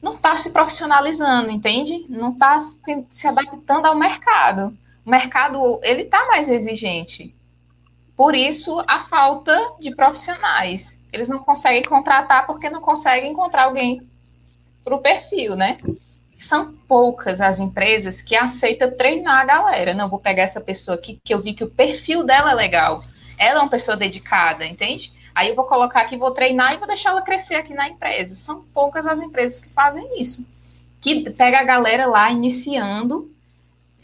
não 0.00 0.14
está 0.14 0.36
se 0.36 0.50
profissionalizando, 0.50 1.50
entende? 1.50 2.06
Não 2.08 2.30
está 2.30 2.58
se, 2.60 2.80
se 3.10 3.26
adaptando 3.26 3.86
ao 3.86 3.98
mercado. 3.98 4.76
O 5.04 5.10
mercado 5.10 5.80
ele 5.82 6.02
está 6.02 6.26
mais 6.26 6.48
exigente. 6.48 7.34
Por 8.16 8.34
isso 8.34 8.82
a 8.86 9.00
falta 9.00 9.56
de 9.80 9.94
profissionais. 9.94 11.00
Eles 11.12 11.28
não 11.28 11.40
conseguem 11.40 11.82
contratar 11.82 12.46
porque 12.46 12.70
não 12.70 12.80
conseguem 12.80 13.32
encontrar 13.32 13.64
alguém 13.64 14.02
para 14.84 14.94
o 14.94 15.00
perfil, 15.00 15.56
né? 15.56 15.78
São 16.38 16.72
poucas 16.86 17.40
as 17.40 17.58
empresas 17.58 18.22
que 18.22 18.36
aceitam 18.36 18.96
treinar 18.96 19.40
a 19.40 19.44
galera. 19.44 19.92
Não, 19.92 20.08
vou 20.08 20.20
pegar 20.20 20.44
essa 20.44 20.60
pessoa 20.60 20.96
aqui 20.96 21.20
que 21.22 21.34
eu 21.34 21.42
vi 21.42 21.52
que 21.52 21.64
o 21.64 21.70
perfil 21.70 22.24
dela 22.24 22.52
é 22.52 22.54
legal. 22.54 23.02
Ela 23.36 23.60
é 23.60 23.62
uma 23.62 23.70
pessoa 23.70 23.96
dedicada, 23.96 24.64
entende? 24.64 25.12
Aí 25.34 25.48
eu 25.48 25.56
vou 25.56 25.66
colocar 25.66 26.00
aqui, 26.00 26.16
vou 26.16 26.30
treinar 26.30 26.74
e 26.74 26.78
vou 26.78 26.86
deixar 26.86 27.10
ela 27.10 27.22
crescer 27.22 27.56
aqui 27.56 27.74
na 27.74 27.88
empresa. 27.88 28.36
São 28.36 28.62
poucas 28.72 29.06
as 29.06 29.20
empresas 29.20 29.60
que 29.60 29.68
fazem 29.70 30.20
isso. 30.20 30.46
Que 31.00 31.28
pega 31.30 31.58
a 31.58 31.64
galera 31.64 32.06
lá 32.06 32.30
iniciando, 32.30 33.30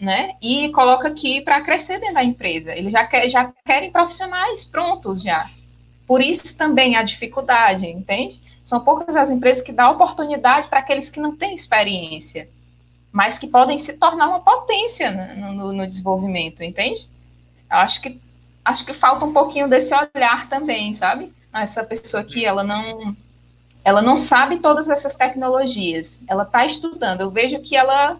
né? 0.01 0.35
E 0.43 0.71
coloca 0.71 1.09
aqui 1.09 1.41
para 1.41 1.61
crescer 1.61 1.99
dentro 1.99 2.15
da 2.15 2.25
empresa. 2.25 2.73
Eles 2.73 2.93
já, 2.93 3.05
quer, 3.07 3.29
já 3.31 3.53
querem 3.65 3.93
profissionais 3.93 4.65
prontos 4.65 5.23
já. 5.23 5.49
Por 6.07 6.21
isso 6.21 6.57
também 6.59 6.97
a 6.97 7.03
dificuldade, 7.03 7.87
entende? 7.87 8.41
São 8.65 8.81
poucas 8.81 9.15
as 9.15 9.31
empresas 9.31 9.63
que 9.63 9.71
dão 9.71 9.93
oportunidade 9.93 10.69
para 10.69 10.79
aqueles 10.79 11.11
que 11.11 11.21
não 11.21 11.37
têm 11.37 11.55
experiência, 11.55 12.49
mas 13.13 13.37
que 13.39 13.47
podem 13.47 13.79
se 13.79 13.93
tornar 13.93 14.27
uma 14.27 14.41
potência 14.41 15.11
no, 15.37 15.53
no, 15.53 15.73
no 15.75 15.87
desenvolvimento, 15.87 16.65
entende? 16.65 17.07
Eu 17.71 17.77
acho 17.77 18.01
que 18.01 18.19
acho 18.65 18.87
que 18.87 18.95
falta 18.95 19.27
um 19.27 19.33
pouquinho 19.35 19.69
desse 19.69 19.95
olhar 19.95 20.49
também, 20.49 20.95
sabe? 20.95 21.31
Essa 21.53 21.85
pessoa 21.85 22.23
aqui, 22.23 22.47
ela 22.47 22.65
não 22.65 23.15
ela 23.85 24.01
não 24.01 24.17
sabe 24.17 24.61
todas 24.61 24.89
essas 24.89 25.15
tecnologias. 25.15 26.23
Ela 26.27 26.45
está 26.45 26.65
estudando. 26.65 27.21
Eu 27.21 27.31
vejo 27.31 27.61
que 27.61 27.77
ela 27.77 28.19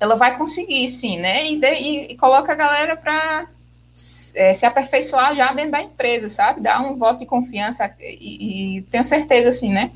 ela 0.00 0.16
vai 0.16 0.38
conseguir, 0.38 0.88
sim, 0.88 1.18
né? 1.18 1.46
E, 1.52 1.60
de, 1.60 1.74
e, 1.74 2.12
e 2.12 2.16
coloca 2.16 2.50
a 2.50 2.56
galera 2.56 2.96
para 2.96 3.46
é, 4.34 4.54
se 4.54 4.64
aperfeiçoar 4.66 5.34
já 5.34 5.52
dentro 5.52 5.72
da 5.72 5.82
empresa, 5.82 6.28
sabe? 6.28 6.60
Dar 6.60 6.80
um 6.80 6.96
voto 6.96 7.20
de 7.20 7.26
confiança 7.26 7.94
e, 8.00 8.78
e 8.78 8.82
tenho 8.82 9.04
certeza, 9.04 9.48
assim, 9.48 9.72
né? 9.72 9.90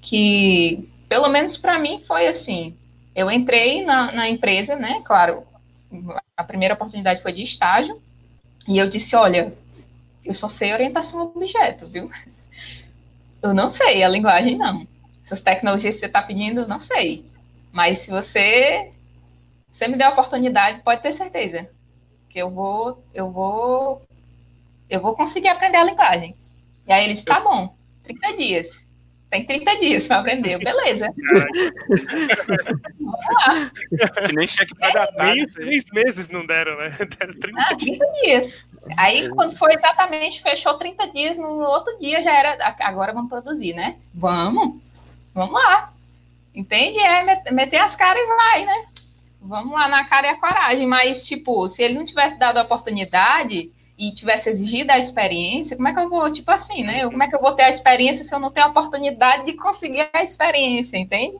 Que, 0.00 0.88
pelo 1.08 1.28
menos 1.28 1.56
para 1.56 1.78
mim, 1.78 2.02
foi 2.06 2.26
assim. 2.26 2.76
Eu 3.14 3.30
entrei 3.30 3.84
na, 3.84 4.12
na 4.12 4.28
empresa, 4.28 4.76
né? 4.76 5.02
Claro, 5.04 5.44
a 6.36 6.44
primeira 6.44 6.74
oportunidade 6.74 7.22
foi 7.22 7.32
de 7.32 7.42
estágio 7.42 8.00
e 8.66 8.78
eu 8.78 8.88
disse, 8.88 9.16
olha, 9.16 9.52
eu 10.24 10.34
só 10.34 10.48
sei 10.48 10.72
orientação 10.72 11.20
ao 11.20 11.26
objeto, 11.26 11.86
viu? 11.88 12.10
Eu 13.40 13.54
não 13.54 13.70
sei 13.70 14.02
a 14.02 14.08
linguagem, 14.08 14.58
não. 14.58 14.84
Essas 15.24 15.40
tecnologias 15.40 15.94
que 15.94 16.00
você 16.00 16.06
está 16.06 16.20
pedindo, 16.20 16.66
não 16.66 16.80
sei. 16.80 17.24
Mas 17.70 18.00
se 18.00 18.10
você, 18.10 18.90
você 19.70 19.86
me 19.86 19.96
der 19.96 20.06
a 20.06 20.10
oportunidade, 20.10 20.82
pode 20.82 21.02
ter 21.02 21.12
certeza 21.12 21.68
que 22.28 22.38
eu 22.38 22.50
vou, 22.50 23.02
eu 23.14 23.30
vou, 23.30 24.02
eu 24.88 25.00
vou 25.00 25.14
conseguir 25.14 25.48
aprender 25.48 25.78
a 25.78 25.84
linguagem. 25.84 26.34
E 26.86 26.92
aí 26.92 27.04
eles, 27.04 27.24
tá 27.24 27.40
bom, 27.40 27.74
30 28.04 28.36
dias. 28.36 28.88
Tem 29.30 29.44
30 29.44 29.78
dias 29.78 30.08
para 30.08 30.20
aprender, 30.20 30.58
beleza. 30.58 31.12
Vamos 32.98 33.20
lá. 33.46 33.70
Que 34.26 34.34
nem 34.34 34.48
cheque 34.48 34.74
para 34.74 34.88
é, 34.88 34.92
datar. 34.92 35.34
Nem 35.34 35.46
três 35.46 35.84
meses 35.92 36.28
não 36.30 36.46
deram, 36.46 36.78
né? 36.78 36.96
Deram 37.18 37.34
30 37.38 37.60
ah, 37.60 37.76
30 37.76 38.06
dias. 38.22 38.64
Aí, 38.96 39.28
quando 39.28 39.54
foi 39.58 39.74
exatamente, 39.74 40.40
fechou 40.42 40.78
30 40.78 41.10
dias, 41.10 41.36
no 41.36 41.48
outro 41.48 41.98
dia 41.98 42.22
já 42.22 42.32
era. 42.32 42.76
Agora 42.80 43.12
vamos 43.12 43.28
produzir, 43.28 43.74
né? 43.74 43.96
Vamos, 44.14 44.80
vamos 45.34 45.52
lá. 45.52 45.92
Entende? 46.54 46.98
É 46.98 47.52
meter 47.52 47.78
as 47.78 47.94
caras 47.94 48.22
e 48.22 48.26
vai, 48.26 48.64
né? 48.64 48.86
Vamos 49.40 49.72
lá 49.72 49.88
na 49.88 50.04
cara 50.04 50.26
e 50.26 50.30
a 50.30 50.40
coragem, 50.40 50.86
mas, 50.86 51.26
tipo, 51.26 51.68
se 51.68 51.82
ele 51.82 51.94
não 51.94 52.04
tivesse 52.04 52.38
dado 52.38 52.58
a 52.58 52.62
oportunidade 52.62 53.72
e 53.98 54.12
tivesse 54.12 54.48
exigido 54.50 54.92
a 54.92 54.98
experiência, 54.98 55.76
como 55.76 55.88
é 55.88 55.92
que 55.92 56.00
eu 56.00 56.08
vou, 56.08 56.30
tipo 56.30 56.50
assim, 56.50 56.84
né? 56.84 57.04
Como 57.04 57.22
é 57.22 57.28
que 57.28 57.34
eu 57.34 57.40
vou 57.40 57.52
ter 57.52 57.64
a 57.64 57.68
experiência 57.68 58.22
se 58.22 58.34
eu 58.34 58.38
não 58.38 58.50
tenho 58.50 58.66
a 58.66 58.70
oportunidade 58.70 59.44
de 59.46 59.54
conseguir 59.54 60.08
a 60.12 60.22
experiência, 60.22 60.96
entende? 60.96 61.36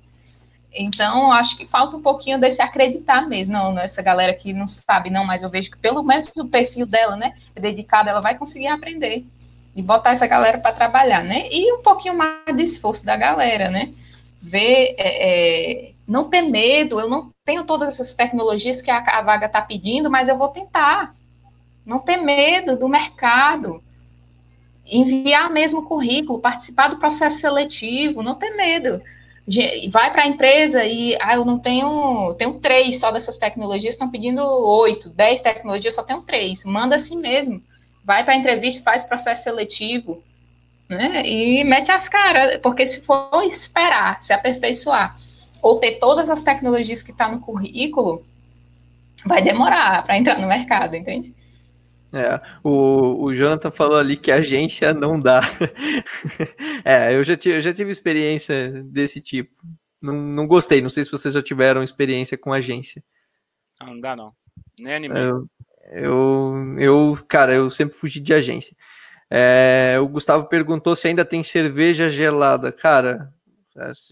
Então, 0.73 1.33
acho 1.33 1.57
que 1.57 1.67
falta 1.67 1.97
um 1.97 2.03
pouquinho 2.03 2.39
desse 2.39 2.61
acreditar 2.61 3.27
mesmo, 3.27 3.55
não, 3.55 3.73
nessa 3.73 4.03
galera 4.03 4.35
que 4.35 4.53
não 4.53 4.69
sabe, 4.69 5.09
não, 5.09 5.25
mas 5.25 5.43
eu 5.43 5.49
vejo 5.49 5.71
que 5.71 5.79
pelo 5.79 6.03
menos 6.03 6.31
o 6.37 6.47
perfil 6.47 6.85
dela, 6.87 7.17
né, 7.17 7.33
é 7.57 7.61
dedicada, 7.61 8.11
ela 8.11 8.21
vai 8.21 8.37
conseguir 8.37 8.69
aprender 8.69 9.25
e 9.75 9.83
botar 9.83 10.11
essa 10.11 10.27
galera 10.27 10.59
para 10.59 10.73
trabalhar, 10.73 11.23
né? 11.23 11.49
E 11.51 11.73
um 11.73 11.83
pouquinho 11.83 12.17
mais 12.17 12.45
de 12.55 12.63
esforço 12.63 13.07
da 13.07 13.17
galera, 13.17 13.71
né? 13.71 13.93
Ver, 14.43 14.97
é, 14.99 15.89
é, 15.89 15.93
não 16.09 16.29
ter 16.29 16.43
medo, 16.43 16.99
eu 16.99 17.09
não 17.09 17.31
tenho 17.45 17.65
todas 17.65 17.89
essas 17.89 18.15
tecnologias 18.15 18.83
que 18.83 18.91
a, 18.91 18.99
a 18.99 19.23
vaga 19.23 19.47
está 19.47 19.63
pedindo, 19.63 20.11
mas 20.11 20.29
eu 20.29 20.39
vou 20.39 20.49
tentar. 20.49 21.15
Não 21.85 21.99
ter 21.99 22.17
medo 22.17 22.77
do 22.77 22.89
mercado. 22.89 23.83
Enviar 24.85 25.51
mesmo 25.51 25.85
currículo, 25.85 26.41
participar 26.41 26.89
do 26.89 26.99
processo 26.99 27.39
seletivo, 27.39 28.23
não 28.23 28.35
ter 28.35 28.57
medo 28.57 29.03
vai 29.91 30.13
para 30.13 30.23
a 30.23 30.27
empresa 30.27 30.85
e 30.85 31.17
ah, 31.21 31.35
eu 31.35 31.45
não 31.45 31.59
tenho, 31.59 32.35
tenho 32.35 32.61
três 32.61 33.01
só 33.01 33.11
dessas 33.11 33.39
tecnologias, 33.39 33.95
estão 33.95 34.11
pedindo 34.11 34.43
oito, 34.45 35.09
dez 35.11 35.41
tecnologias, 35.41 35.95
só 35.95 36.03
tenho 36.03 36.21
três. 36.23 36.65
Manda 36.65 36.97
assim 36.97 37.19
mesmo. 37.19 37.63
Vai 38.05 38.25
para 38.25 38.35
a 38.35 38.37
entrevista, 38.37 38.83
faz 38.83 39.05
processo 39.05 39.45
seletivo, 39.45 40.23
né? 40.89 41.23
E 41.25 41.65
mete 41.65 41.91
as 41.91 42.09
caras, 42.09 42.59
porque 42.59 42.87
se 42.87 43.01
for 43.01 43.43
esperar, 43.45 44.21
se 44.21 44.33
aperfeiçoar, 44.33 45.17
ou 45.63 45.79
ter 45.79 45.99
todas 45.99 46.31
as 46.31 46.43
tecnologias 46.43 47.03
que 47.03 47.11
está 47.11 47.31
no 47.31 47.41
currículo, 47.41 48.25
vai 49.25 49.43
demorar 49.43 50.05
para 50.05 50.19
entrar 50.19 50.39
no 50.39 50.47
mercado, 50.47 50.95
entende? 50.97 51.35
É, 52.13 52.41
o, 52.65 53.25
o 53.25 53.35
Jonathan 53.35 53.71
falou 53.71 53.99
ali 53.99 54.17
que 54.17 54.33
agência 54.33 54.95
não 54.95 55.21
dá. 55.21 55.41
é, 56.85 57.15
eu 57.15 57.23
já, 57.23 57.37
tive, 57.37 57.57
eu 57.57 57.61
já 57.61 57.73
tive 57.73 57.91
experiência 57.91 58.83
desse 58.85 59.21
tipo. 59.21 59.51
Não, 60.01 60.15
não 60.15 60.47
gostei, 60.47 60.81
não 60.81 60.89
sei 60.89 61.05
se 61.05 61.11
vocês 61.11 61.35
já 61.35 61.43
tiveram 61.43 61.83
experiência 61.83 62.39
com 62.39 62.53
agência. 62.53 63.03
Não, 63.81 63.89
não 63.89 64.01
dá 64.01 64.17
não. 64.17 64.33
Nem 64.79 64.95
anime. 64.95 65.19
Eu, 65.19 65.47
eu, 65.93 66.77
eu, 66.79 67.19
cara, 67.29 67.53
eu 67.53 67.69
sempre 67.69 67.97
fugi 67.97 68.21
de 68.21 68.33
agência. 68.33 68.75
É, 69.31 69.99
o 70.01 70.09
Gustavo 70.09 70.47
perguntou 70.47 70.97
se 70.97 71.09
ainda 71.09 71.25
tem 71.25 71.43
cerveja 71.43 72.09
gelada. 72.09 72.73
Cara, 72.73 73.31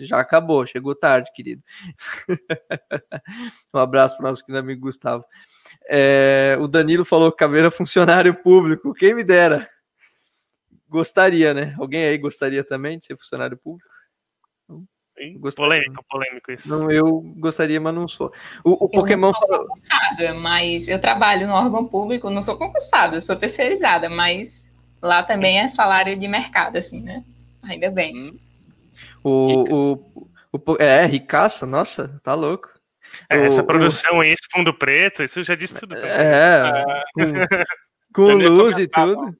já 0.00 0.20
acabou, 0.20 0.66
chegou 0.66 0.94
tarde, 0.94 1.30
querido. 1.34 1.62
um 3.74 3.78
abraço 3.78 4.16
para 4.16 4.26
o 4.26 4.28
nosso 4.28 4.44
querido 4.44 4.58
amigo 4.58 4.82
Gustavo. 4.82 5.24
É, 5.88 6.56
o 6.60 6.66
Danilo 6.66 7.04
falou 7.04 7.30
que 7.30 7.38
Caveira 7.38 7.68
é 7.68 7.70
funcionário 7.70 8.34
público. 8.34 8.94
Quem 8.94 9.14
me 9.14 9.24
dera. 9.24 9.68
Gostaria, 10.88 11.52
né? 11.52 11.74
Alguém 11.78 12.04
aí 12.04 12.16
gostaria 12.16 12.62
também 12.62 12.98
de 12.98 13.06
ser 13.06 13.16
funcionário 13.16 13.56
público? 13.56 13.90
Polêmico, 15.56 16.04
polêmico 16.10 16.52
isso. 16.52 16.68
Não, 16.68 16.90
eu 16.90 17.22
gostaria, 17.38 17.80
mas 17.80 17.94
não 17.94 18.06
sou. 18.06 18.30
O, 18.62 18.84
o 18.84 18.88
Pokémon. 18.88 19.28
Eu 19.28 19.32
não 19.32 19.38
sou 19.38 19.58
concursada, 19.58 20.34
mas 20.34 20.88
eu 20.88 21.00
trabalho 21.00 21.46
no 21.46 21.54
órgão 21.54 21.88
público, 21.88 22.28
não 22.28 22.42
sou 22.42 22.58
concursada, 22.58 23.20
sou 23.22 23.34
terceirizada, 23.34 24.10
mas 24.10 24.70
lá 25.00 25.22
também 25.22 25.58
é 25.58 25.68
salário 25.68 26.18
de 26.18 26.28
mercado, 26.28 26.76
assim, 26.76 27.00
né? 27.00 27.24
Ainda 27.62 27.90
bem. 27.90 28.28
Hum. 28.28 28.38
O, 29.28 29.64
o, 30.52 30.62
o, 30.72 30.76
é, 30.78 31.04
ricaça, 31.04 31.66
nossa, 31.66 32.20
tá 32.22 32.32
louco. 32.32 32.68
É, 33.28 33.44
essa 33.44 33.64
produção 33.64 34.18
o... 34.18 34.20
aí, 34.20 34.30
esse 34.30 34.46
fundo 34.52 34.72
preto, 34.72 35.24
isso 35.24 35.42
já 35.42 35.56
diz 35.56 35.72
tudo. 35.72 35.96
Também. 35.96 36.10
É, 36.10 36.62
com, 38.14 38.26
com 38.26 38.34
luz 38.34 38.78
e 38.78 38.86
tudo. 38.86 39.36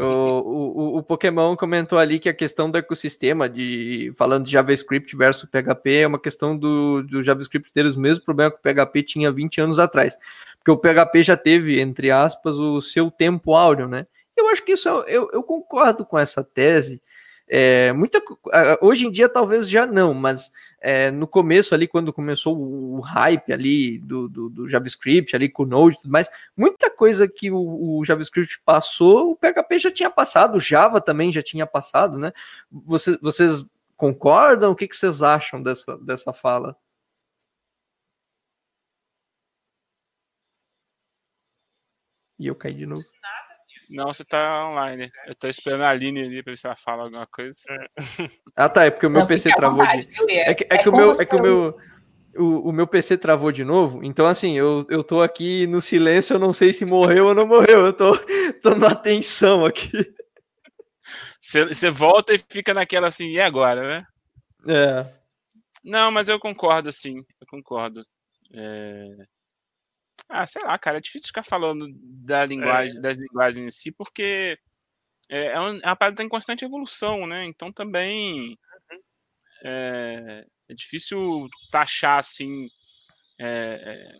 O, 0.00 0.02
o, 0.02 0.98
o, 0.98 1.02
Pokémon 1.04 1.56
comentou 1.56 1.96
ali 1.96 2.18
que 2.18 2.28
a 2.28 2.34
questão 2.34 2.68
do 2.68 2.76
ecossistema, 2.76 3.48
de 3.48 4.12
falando 4.16 4.46
de 4.46 4.50
JavaScript 4.50 5.16
versus 5.16 5.48
PHP, 5.48 5.98
é 5.98 6.06
uma 6.08 6.18
questão 6.18 6.58
do, 6.58 7.04
do 7.04 7.22
JavaScript 7.22 7.72
ter 7.72 7.86
os 7.86 7.94
mesmos 7.94 8.24
problemas 8.24 8.54
que 8.54 8.68
o 8.68 8.74
PHP 8.74 9.02
tinha 9.04 9.30
20 9.30 9.60
anos 9.60 9.78
atrás. 9.78 10.18
Porque 10.58 10.72
o 10.72 10.76
PHP 10.76 11.22
já 11.22 11.36
teve, 11.36 11.78
entre 11.78 12.10
aspas, 12.10 12.56
o 12.58 12.80
seu 12.80 13.12
tempo 13.12 13.54
áureo, 13.54 13.86
né? 13.86 14.08
Eu 14.36 14.48
acho 14.48 14.64
que 14.64 14.72
isso, 14.72 14.88
eu, 14.88 15.30
eu 15.32 15.44
concordo 15.44 16.04
com 16.04 16.18
essa 16.18 16.42
tese. 16.42 17.00
É, 17.46 17.92
muita, 17.92 18.22
hoje 18.80 19.06
em 19.06 19.10
dia 19.10 19.28
talvez 19.28 19.68
já 19.68 19.86
não, 19.86 20.14
mas 20.14 20.50
é, 20.80 21.10
no 21.10 21.26
começo 21.26 21.74
ali, 21.74 21.88
quando 21.88 22.12
começou 22.12 22.58
o, 22.58 23.00
hype 23.00 23.52
ali 23.52 23.98
do, 24.00 24.28
do, 24.28 24.48
do, 24.50 24.68
JavaScript, 24.68 25.34
ali 25.34 25.48
com 25.48 25.62
o 25.62 25.66
Node 25.66 25.96
e 25.96 26.00
tudo 26.02 26.10
mais, 26.10 26.28
muita 26.56 26.90
coisa 26.90 27.26
que 27.26 27.50
o, 27.50 27.98
o, 27.98 28.04
JavaScript 28.04 28.60
passou, 28.66 29.30
o 29.32 29.36
PHP 29.36 29.78
já 29.78 29.90
tinha 29.90 30.10
passado, 30.10 30.56
o 30.56 30.60
Java 30.60 31.00
também 31.00 31.32
já 31.32 31.42
tinha 31.42 31.66
passado, 31.66 32.18
né? 32.18 32.32
Vocês, 32.70 33.18
vocês 33.20 33.64
concordam? 33.96 34.72
O 34.72 34.76
que, 34.76 34.86
que 34.86 34.96
vocês 34.96 35.22
acham 35.22 35.62
dessa, 35.62 35.96
dessa 35.98 36.32
fala? 36.34 36.76
E 42.38 42.46
eu 42.46 42.54
caí 42.54 42.74
de 42.74 42.84
novo. 42.84 43.04
Não, 43.90 44.06
você 44.06 44.24
tá 44.24 44.68
online. 44.68 45.10
Eu 45.26 45.34
tô 45.34 45.48
esperando 45.48 45.82
a 45.82 45.90
Aline 45.90 46.22
ali 46.22 46.42
pra 46.42 46.52
ver 46.52 46.56
se 46.56 46.66
ela 46.66 46.76
fala 46.76 47.04
alguma 47.04 47.26
coisa. 47.26 47.58
É. 47.68 47.86
Ah, 48.56 48.68
tá. 48.68 48.84
É 48.84 48.90
porque 48.90 49.06
o 49.06 49.10
meu 49.10 49.22
não, 49.22 49.26
PC 49.26 49.50
travou. 49.54 49.78
Vontade, 49.78 50.06
de... 50.06 50.32
É 50.32 50.54
que, 50.54 50.64
é, 50.64 50.76
é 50.76 50.78
que 50.78 50.88
o 50.88 50.94
meu, 50.94 51.10
é 51.10 51.24
que 51.24 51.34
o 51.34 51.42
meu, 51.42 51.76
o, 52.36 52.68
o, 52.68 52.72
meu 52.72 52.86
PC 52.86 53.18
travou 53.18 53.50
de 53.50 53.64
novo. 53.64 54.04
Então, 54.04 54.28
assim, 54.28 54.56
eu, 54.56 54.86
eu 54.88 55.02
tô 55.02 55.20
aqui 55.20 55.66
no 55.66 55.80
silêncio. 55.80 56.34
Eu 56.34 56.38
não 56.38 56.52
sei 56.52 56.72
se 56.72 56.84
morreu 56.84 57.26
ou 57.26 57.34
não 57.34 57.48
morreu. 57.48 57.86
Eu 57.86 57.92
tô, 57.92 58.16
tô 58.62 58.76
na 58.76 58.88
atenção 58.92 59.66
aqui. 59.66 59.90
Você 61.40 61.90
volta 61.90 62.32
e 62.32 62.38
fica 62.38 62.72
naquela 62.72 63.08
assim, 63.08 63.28
e 63.30 63.40
agora, 63.40 63.82
né? 63.86 64.06
É. 64.68 65.06
Não, 65.82 66.10
mas 66.10 66.28
eu 66.28 66.38
concordo, 66.38 66.90
sim. 66.90 67.16
Eu 67.40 67.46
concordo. 67.48 68.02
É... 68.54 69.26
Ah, 70.28 70.46
sei 70.46 70.62
lá, 70.62 70.78
cara, 70.78 70.98
é 70.98 71.00
difícil 71.00 71.28
ficar 71.28 71.42
falando 71.42 71.86
da 72.26 72.44
linguagem, 72.44 72.98
é. 72.98 73.00
das 73.00 73.16
linguagens 73.16 73.64
em 73.64 73.70
si, 73.70 73.92
porque 73.92 74.58
é, 75.28 75.46
é 75.46 75.58
uma, 75.58 75.78
é 75.78 75.86
uma 75.86 75.96
parada 75.96 76.16
tá 76.16 76.24
em 76.24 76.28
constante 76.28 76.64
evolução, 76.64 77.26
né? 77.26 77.44
Então 77.44 77.72
também 77.72 78.50
uhum. 78.90 78.98
é, 79.64 80.46
é 80.68 80.74
difícil 80.74 81.48
taxar 81.70 82.18
assim 82.18 82.68
é, 83.38 83.46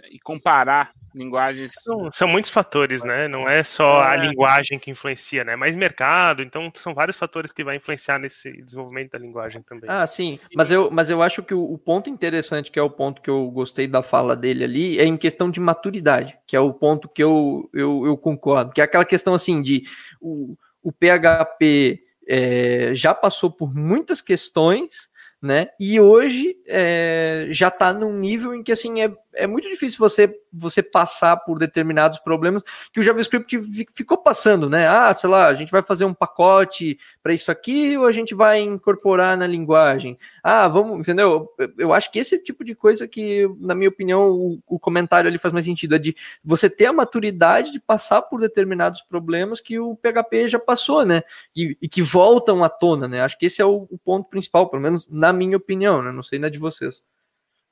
é, 0.06 0.08
e 0.10 0.18
comparar 0.18 0.92
linguagens. 1.14 1.72
São, 1.78 2.10
são, 2.12 2.26
muitos 2.26 2.50
fatores, 2.50 3.04
né? 3.04 3.28
Não 3.28 3.48
é 3.48 3.62
só 3.62 4.02
a 4.02 4.14
é. 4.14 4.26
linguagem 4.26 4.78
que 4.78 4.90
influencia, 4.90 5.44
né? 5.44 5.54
Mas 5.54 5.76
mercado, 5.76 6.42
então 6.42 6.70
são 6.74 6.92
vários 6.92 7.16
fatores 7.16 7.52
que 7.52 7.62
vai 7.62 7.76
influenciar 7.76 8.18
nesse 8.18 8.50
desenvolvimento 8.62 9.12
da 9.12 9.18
linguagem 9.18 9.62
também. 9.62 9.88
Ah, 9.88 10.06
sim. 10.06 10.28
sim. 10.28 10.44
Mas, 10.56 10.70
eu, 10.70 10.90
mas 10.90 11.10
eu 11.10 11.22
acho 11.22 11.42
que 11.42 11.54
o, 11.54 11.62
o, 11.62 11.78
ponto 11.78 12.10
interessante, 12.10 12.70
que 12.70 12.78
é 12.78 12.82
o 12.82 12.90
ponto 12.90 13.22
que 13.22 13.30
eu 13.30 13.48
gostei 13.52 13.86
da 13.86 14.02
fala 14.02 14.34
dele 14.34 14.64
ali, 14.64 14.98
é 14.98 15.04
em 15.04 15.16
questão 15.16 15.48
de 15.48 15.60
maturidade, 15.60 16.34
que 16.46 16.56
é 16.56 16.60
o 16.60 16.72
ponto 16.72 17.08
que 17.08 17.22
eu, 17.22 17.68
eu, 17.72 18.04
eu 18.06 18.16
concordo, 18.16 18.72
que 18.72 18.80
é 18.80 18.84
aquela 18.84 19.04
questão 19.04 19.34
assim 19.34 19.62
de 19.62 19.84
o, 20.20 20.56
o 20.82 20.90
PHP 20.90 22.00
é, 22.26 22.94
já 22.94 23.14
passou 23.14 23.50
por 23.50 23.72
muitas 23.72 24.20
questões 24.20 25.13
né? 25.44 25.68
E 25.78 26.00
hoje 26.00 26.56
é, 26.66 27.48
já 27.50 27.68
está 27.68 27.92
num 27.92 28.16
nível 28.16 28.54
em 28.54 28.62
que 28.62 28.72
assim 28.72 29.02
é, 29.02 29.12
é 29.34 29.46
muito 29.46 29.68
difícil 29.68 29.98
você 29.98 30.34
você 30.56 30.82
passar 30.82 31.36
por 31.38 31.58
determinados 31.58 32.18
problemas 32.18 32.62
que 32.92 33.00
o 33.00 33.02
JavaScript 33.02 33.60
ficou 33.92 34.18
passando, 34.18 34.70
né? 34.70 34.86
Ah, 34.86 35.12
sei 35.12 35.28
lá, 35.28 35.48
a 35.48 35.54
gente 35.54 35.70
vai 35.70 35.82
fazer 35.82 36.04
um 36.04 36.14
pacote 36.14 36.98
para 37.22 37.34
isso 37.34 37.50
aqui 37.50 37.96
ou 37.98 38.06
a 38.06 38.12
gente 38.12 38.34
vai 38.34 38.60
incorporar 38.60 39.36
na 39.36 39.46
linguagem? 39.46 40.16
Ah, 40.42 40.68
vamos, 40.68 41.00
entendeu? 41.00 41.48
Eu 41.76 41.92
acho 41.92 42.10
que 42.10 42.18
esse 42.18 42.38
tipo 42.42 42.64
de 42.64 42.74
coisa 42.74 43.08
que, 43.08 43.48
na 43.60 43.74
minha 43.74 43.88
opinião, 43.88 44.30
o, 44.30 44.60
o 44.68 44.78
comentário 44.78 45.28
ali 45.28 45.38
faz 45.38 45.52
mais 45.52 45.64
sentido, 45.64 45.94
é 45.96 45.98
de 45.98 46.14
você 46.44 46.70
ter 46.70 46.86
a 46.86 46.92
maturidade 46.92 47.72
de 47.72 47.80
passar 47.80 48.22
por 48.22 48.40
determinados 48.40 49.02
problemas 49.02 49.60
que 49.60 49.78
o 49.78 49.96
PHP 49.96 50.48
já 50.48 50.58
passou, 50.58 51.04
né? 51.04 51.22
E, 51.56 51.76
e 51.82 51.88
que 51.88 52.02
voltam 52.02 52.62
à 52.62 52.68
tona, 52.68 53.08
né? 53.08 53.22
Acho 53.22 53.38
que 53.38 53.46
esse 53.46 53.60
é 53.60 53.64
o, 53.64 53.88
o 53.90 53.98
ponto 53.98 54.28
principal, 54.28 54.68
pelo 54.68 54.82
menos 54.82 55.08
na 55.10 55.32
minha 55.34 55.56
opinião, 55.56 56.02
né? 56.02 56.12
Não 56.12 56.22
sei 56.22 56.38
na 56.38 56.48
de 56.48 56.58
vocês. 56.58 57.02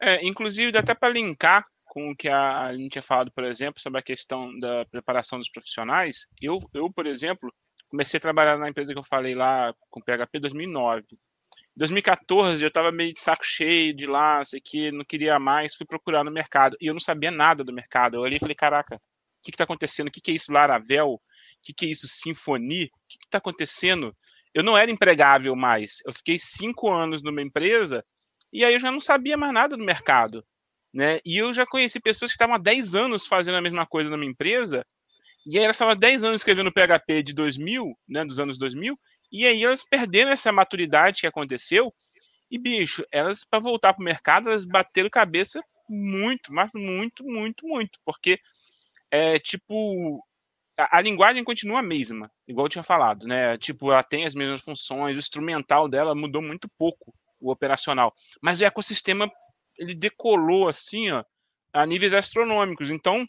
É, 0.01 0.25
inclusive, 0.27 0.73
dá 0.73 0.81
até 0.81 0.95
para 0.95 1.13
linkar 1.13 1.65
com 1.85 2.11
o 2.11 2.17
que 2.17 2.29
a, 2.29 2.75
gente 2.75 2.93
tinha 2.93 3.03
falado, 3.03 3.31
por 3.33 3.45
exemplo, 3.45 3.81
sobre 3.81 4.01
a 4.01 4.03
questão 4.03 4.59
da 4.59 4.85
preparação 4.87 5.39
dos 5.39 5.51
profissionais. 5.51 6.27
Eu, 6.41 6.59
eu, 6.73 6.91
por 6.91 7.07
exemplo, 7.07 7.53
comecei 7.89 8.17
a 8.17 8.21
trabalhar 8.21 8.57
na 8.57 8.71
empresa 8.71 8.93
que 8.93 8.99
eu 8.99 9.05
falei 9.05 9.35
lá 9.35 9.75
com 9.91 10.01
PHP 10.01 10.39
em 10.39 10.41
2009. 10.41 11.05
Em 11.11 11.79
2014 11.79 12.65
eu 12.65 12.69
estava 12.69 12.91
meio 12.91 13.13
de 13.13 13.21
saco 13.21 13.45
cheio 13.45 13.95
de 13.95 14.07
lá, 14.07 14.43
sei 14.43 14.59
que 14.59 14.91
não 14.91 15.05
queria 15.05 15.39
mais, 15.39 15.75
fui 15.75 15.87
procurar 15.87 16.25
no 16.25 16.31
mercado 16.31 16.77
e 16.81 16.87
eu 16.87 16.95
não 16.95 17.01
sabia 17.01 17.31
nada 17.31 17.63
do 17.63 17.75
mercado. 17.75 18.17
Eu 18.17 18.23
olhei 18.23 18.39
e 18.39 18.41
falei, 18.41 18.55
caraca, 18.55 18.97
o 18.97 18.99
que 19.43 19.51
está 19.51 19.65
acontecendo? 19.65 20.09
O 20.09 20.11
que, 20.11 20.21
que 20.21 20.31
é 20.31 20.35
isso 20.35 20.51
Laravel? 20.51 21.13
O 21.13 21.21
que, 21.63 21.75
que 21.75 21.85
é 21.85 21.89
isso 21.91 22.09
Symfony? 22.09 22.85
O 22.85 22.89
que 23.07 23.19
está 23.27 23.37
acontecendo? 23.37 24.17
Eu 24.55 24.63
não 24.63 24.77
era 24.77 24.91
empregável 24.91 25.57
mais. 25.57 25.99
Eu 26.07 26.13
fiquei 26.13 26.39
cinco 26.39 26.91
anos 26.91 27.23
numa 27.23 27.43
empresa 27.43 28.05
e 28.53 28.65
aí 28.65 28.75
eu 28.75 28.81
já 28.81 28.91
não 28.91 29.01
sabia 29.01 29.37
mais 29.37 29.53
nada 29.53 29.77
do 29.77 29.85
mercado. 29.85 30.45
Né? 30.93 31.21
E 31.25 31.39
eu 31.39 31.55
já 31.55 31.65
conheci 31.67 32.01
pessoas 32.01 32.31
que 32.31 32.35
estavam 32.35 32.55
há 32.57 32.59
10 32.59 32.95
anos 32.95 33.27
fazendo 33.27 33.57
a 33.57 33.63
mesma 33.63 33.87
coisa 33.87 34.11
numa 34.11 34.27
empresa, 34.27 34.85
e 35.47 35.59
aí 35.59 35.65
elas 35.65 35.77
estavam 35.77 35.93
há 35.93 35.97
10 35.97 36.23
anos 36.25 36.37
escrevendo 36.43 36.71
PHP 36.73 37.23
de 37.23 37.33
2000, 37.33 37.97
né, 38.09 38.25
dos 38.25 38.39
anos 38.39 38.59
2000, 38.59 38.95
e 39.33 39.47
aí 39.47 39.65
elas 39.65 39.83
perderam 39.89 40.31
essa 40.31 40.53
maturidade 40.53 41.21
que 41.23 41.27
aconteceu, 41.27 41.91
E, 42.51 42.59
bicho, 42.59 43.05
elas, 43.11 43.45
para 43.45 43.61
voltar 43.61 43.95
para 43.95 44.03
o 44.03 44.05
mercado, 44.05 44.51
elas 44.51 44.67
bateram 44.67 45.09
cabeça 45.11 45.63
muito, 45.89 46.53
mas 46.53 46.73
muito, 46.75 47.25
muito, 47.25 47.67
muito. 47.67 47.99
Porque 48.05 48.39
é 49.11 49.39
tipo. 49.39 50.23
A, 50.83 50.99
a, 50.99 51.01
linguagem 51.01 51.45
continua 51.45 51.79
a 51.81 51.83
mesma, 51.83 52.29
igual 52.47 52.67
eu 52.67 52.71
tinha 52.71 52.83
falado, 52.83 53.27
né? 53.27 53.57
Tipo, 53.59 53.93
ela 53.93 54.03
tem 54.03 54.25
as 54.25 54.35
mesmas 54.35 54.63
funções, 54.63 55.17
o 55.17 55.19
instrumental 55.19 55.89
dela 55.89 56.15
mudou 56.15 56.43
muito 56.43 56.69
pouco, 56.77 57.13
o 57.41 57.51
operacional. 57.53 58.13
Mas 58.43 58.61
o 58.61 58.65
ecossistema, 58.65 59.31
ele 59.79 59.95
decolou 59.95 60.69
assim, 60.69 61.11
ó, 61.11 61.23
a 61.73 61.87
níveis 61.87 62.15
astronômicos. 62.15 62.91
Então, 62.91 63.27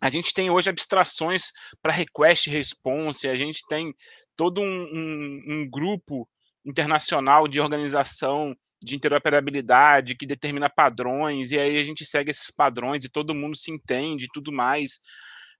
a 0.00 0.10
gente 0.10 0.34
tem 0.34 0.50
hoje 0.50 0.68
abstrações 0.68 1.52
para 1.80 1.92
request 1.92 2.50
response, 2.50 3.28
a 3.28 3.36
gente 3.36 3.60
tem 3.68 3.92
todo 4.36 4.60
um, 4.60 4.64
um, 4.64 5.42
um 5.48 5.70
grupo 5.70 6.28
internacional 6.64 7.46
de 7.46 7.60
organização 7.60 8.56
de 8.82 8.96
interoperabilidade 8.96 10.16
que 10.16 10.26
determina 10.26 10.68
padrões, 10.68 11.52
e 11.52 11.58
aí 11.58 11.78
a 11.78 11.84
gente 11.84 12.04
segue 12.04 12.32
esses 12.32 12.50
padrões 12.50 13.04
e 13.04 13.08
todo 13.08 13.34
mundo 13.34 13.56
se 13.56 13.70
entende 13.70 14.24
e 14.24 14.28
tudo 14.34 14.50
mais. 14.50 14.98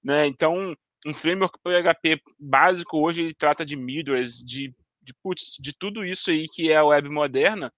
Né? 0.03 0.27
Então, 0.27 0.75
um 1.07 1.15
framework 1.15 1.59
PHP 1.63 2.21
básico 2.39 2.99
hoje 2.99 3.23
ele 3.23 3.35
trata 3.35 3.65
de 3.65 3.77
middlewares, 3.77 4.39
de, 4.39 4.75
de, 5.03 5.15
putz, 5.23 5.57
de 5.59 5.73
tudo 5.73 6.05
isso 6.05 6.31
aí 6.31 6.47
que 6.49 6.71
é 6.71 6.77
a 6.77 6.85
web 6.85 7.09
moderna, 7.09 7.73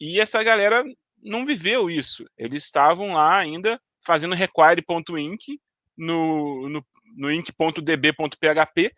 e 0.00 0.20
essa 0.20 0.42
galera 0.42 0.84
não 1.22 1.46
viveu 1.46 1.88
isso. 1.88 2.24
Eles 2.36 2.64
estavam 2.64 3.14
lá 3.14 3.38
ainda 3.38 3.80
fazendo 4.04 4.34
require.inc 4.34 5.60
no, 5.96 6.68
no, 6.68 6.86
no 7.16 7.30
inc.db.php 7.30 8.92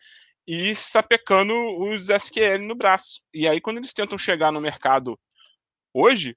e 0.47 0.75
sapecando 0.75 1.55
os 1.79 2.09
SQL 2.09 2.59
no 2.67 2.75
braço. 2.75 3.21
E 3.33 3.49
aí, 3.49 3.61
quando 3.61 3.79
eles 3.79 3.93
tentam 3.93 4.19
chegar 4.19 4.53
no 4.53 4.61
mercado 4.61 5.19
hoje, 5.93 6.37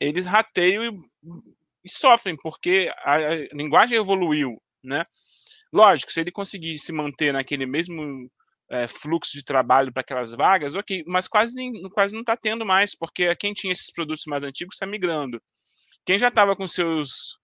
eles 0.00 0.26
rateiam 0.26 0.84
e, 0.84 0.90
e 1.84 1.88
sofrem, 1.88 2.36
porque 2.36 2.92
a, 2.98 3.14
a, 3.14 3.36
linguagem 3.52 3.96
evoluiu, 3.96 4.60
né? 4.82 5.04
Lógico, 5.72 6.12
se 6.12 6.20
ele 6.20 6.32
conseguir 6.32 6.78
se 6.78 6.92
manter 6.92 7.32
naquele 7.32 7.66
mesmo 7.66 8.28
é, 8.70 8.86
fluxo 8.86 9.32
de 9.32 9.44
trabalho 9.44 9.92
para 9.92 10.00
aquelas 10.00 10.32
vagas, 10.32 10.74
ok, 10.74 11.04
mas 11.06 11.28
quase, 11.28 11.54
quase 11.90 12.12
não 12.12 12.20
está 12.20 12.36
tendo 12.36 12.64
mais, 12.66 12.94
porque 12.94 13.34
quem 13.36 13.52
tinha 13.52 13.72
esses 13.72 13.92
produtos 13.92 14.24
mais 14.26 14.42
antigos 14.44 14.76
está 14.76 14.86
migrando. 14.86 15.40
Quem 16.04 16.18
já 16.18 16.28
estava 16.28 16.56
com 16.56 16.66
seus 16.66 17.38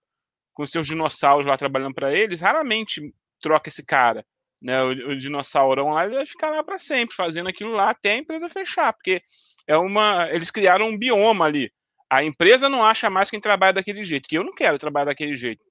com 0.55 0.67
seus 0.67 0.87
dinossauros 0.87 1.47
lá 1.47 1.55
trabalhando 1.57 1.95
para 1.95 2.15
eles, 2.15 2.41
raramente 2.41 3.13
troca 3.43 3.69
esse 3.69 3.85
cara. 3.85 4.25
Né, 4.61 4.83
o, 4.83 4.89
o 4.89 5.19
dinossaurão 5.19 5.93
lá 5.93 6.07
ele 6.07 6.15
vai 6.15 6.25
ficar 6.25 6.51
lá 6.51 6.65
para 6.65 6.79
sempre, 6.79 7.15
fazendo 7.15 7.49
aquilo 7.49 7.73
lá 7.73 7.91
até 7.91 8.13
a 8.13 8.17
empresa 8.17 8.49
fechar, 8.49 8.93
porque 8.95 9.21
é 9.67 9.77
uma. 9.77 10.29
Eles 10.31 10.51
criaram 10.51 10.89
um 10.89 10.99
bioma 10.99 11.45
ali. 11.45 11.71
A 12.11 12.25
empresa 12.25 12.69
não 12.69 12.85
acha 12.85 13.11
mais 13.11 13.31
quem 13.31 13.41
trabalha 13.41 13.75
daquele 13.75 14.05
jeito, 14.05 14.29
que 14.29 14.39
eu 14.39 14.45
não 14.45 14.55
quero 14.55 14.79
trabalhar 14.79 15.07
daquele 15.07 15.37
jeito. 15.37 15.63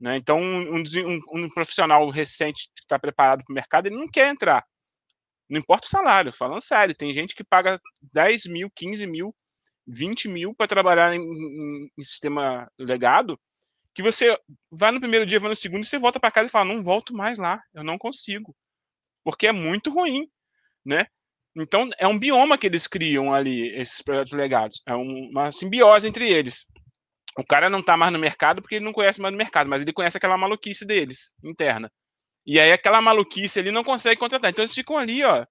Né? 0.00 0.16
Então, 0.16 0.38
um, 0.38 0.76
um, 0.76 1.20
um 1.34 1.50
profissional 1.50 2.08
recente 2.08 2.68
que 2.74 2.82
está 2.82 2.98
preparado 2.98 3.44
para 3.44 3.52
o 3.52 3.54
mercado, 3.54 3.86
ele 3.86 3.96
não 3.96 4.08
quer 4.08 4.28
entrar. 4.28 4.64
Não 5.48 5.58
importa 5.58 5.86
o 5.86 5.90
salário, 5.90 6.32
falando 6.32 6.60
sério. 6.60 6.94
Tem 6.94 7.12
gente 7.12 7.34
que 7.34 7.42
paga 7.42 7.80
10 8.12 8.46
mil, 8.46 8.70
15 8.74 9.06
mil, 9.06 9.34
20 9.86 10.28
mil 10.28 10.54
para 10.54 10.66
trabalhar 10.66 11.14
em, 11.14 11.20
em, 11.20 11.90
em, 11.98 12.02
sistema 12.02 12.70
legado, 12.78 13.40
que 13.94 14.02
você 14.02 14.38
vai 14.70 14.92
no 14.92 15.00
primeiro 15.00 15.24
dia, 15.26 15.40
vai 15.40 15.48
no 15.48 15.56
segundo, 15.56 15.82
e 15.82 15.86
você 15.86 15.98
volta 15.98 16.20
para 16.20 16.30
casa 16.30 16.48
e 16.48 16.50
fala: 16.50 16.72
não 16.72 16.82
volto 16.82 17.14
mais 17.14 17.38
lá, 17.38 17.60
eu 17.74 17.82
não 17.82 17.98
consigo. 17.98 18.54
Porque 19.24 19.46
é 19.46 19.52
muito 19.52 19.90
ruim. 19.90 20.28
Né? 20.84 21.06
Então, 21.56 21.88
é 21.98 22.06
um 22.06 22.18
bioma 22.18 22.56
que 22.56 22.66
eles 22.66 22.86
criam 22.86 23.32
ali, 23.34 23.68
esses 23.74 24.02
projetos 24.02 24.32
legados. 24.32 24.80
É 24.86 24.94
uma 24.94 25.50
simbiose 25.50 26.06
entre 26.06 26.30
eles. 26.30 26.66
O 27.38 27.44
cara 27.44 27.70
não 27.70 27.78
está 27.78 27.96
mais 27.96 28.12
no 28.12 28.18
mercado 28.18 28.60
porque 28.60 28.74
ele 28.74 28.84
não 28.84 28.92
conhece 28.92 29.20
mais 29.20 29.32
o 29.32 29.36
mercado, 29.36 29.70
mas 29.70 29.80
ele 29.80 29.92
conhece 29.92 30.16
aquela 30.16 30.36
maluquice 30.36 30.84
deles, 30.84 31.32
interna. 31.42 31.90
E 32.44 32.58
aí, 32.58 32.72
aquela 32.72 33.00
maluquice 33.00 33.60
ele 33.60 33.70
não 33.70 33.84
consegue 33.84 34.18
contratar. 34.18 34.50
Então, 34.50 34.64
eles 34.64 34.74
ficam 34.74 34.98
ali, 34.98 35.22
ó, 35.22 35.46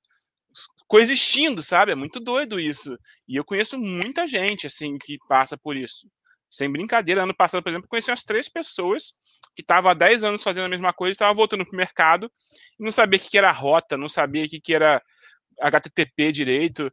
coexistindo, 0.88 1.62
sabe? 1.64 1.94
É 1.94 1.96
muito 1.96 2.20
doido 2.20 2.60
isso. 2.60 2.98
E 3.26 3.38
eu 3.38 3.46
conheço 3.46 3.78
muita 3.78 4.28
gente, 4.28 4.68
assim, 4.68 4.98
que 4.98 5.18
passa 5.30 5.58
por 5.58 5.78
isso. 5.78 6.10
Sem 6.52 6.70
brincadeira, 6.70 7.24
ano 7.24 7.36
passado, 7.36 7.64
por 7.64 7.70
exemplo, 7.70 7.88
conheci 7.88 8.12
umas 8.12 8.24
três 8.24 8.50
pessoas 8.50 9.14
que 9.56 9.62
estavam 9.62 9.90
há 9.90 9.94
10 9.94 10.26
anos 10.26 10.44
fazendo 10.44 10.66
a 10.66 10.70
mesma 10.70 10.92
coisa, 10.92 11.12
estavam 11.12 11.36
voltando 11.36 11.66
para 11.66 11.74
o 11.74 11.78
mercado 11.78 12.30
e 12.78 12.84
não 12.84 12.92
sabia 12.92 13.20
o 13.20 13.22
que 13.22 13.38
era 13.38 13.52
rota, 13.52 13.96
não 13.98 14.10
sabia 14.10 14.46
o 14.46 14.50
que 14.50 14.74
era 14.74 15.02
HTTP 15.60 16.32
direito, 16.32 16.92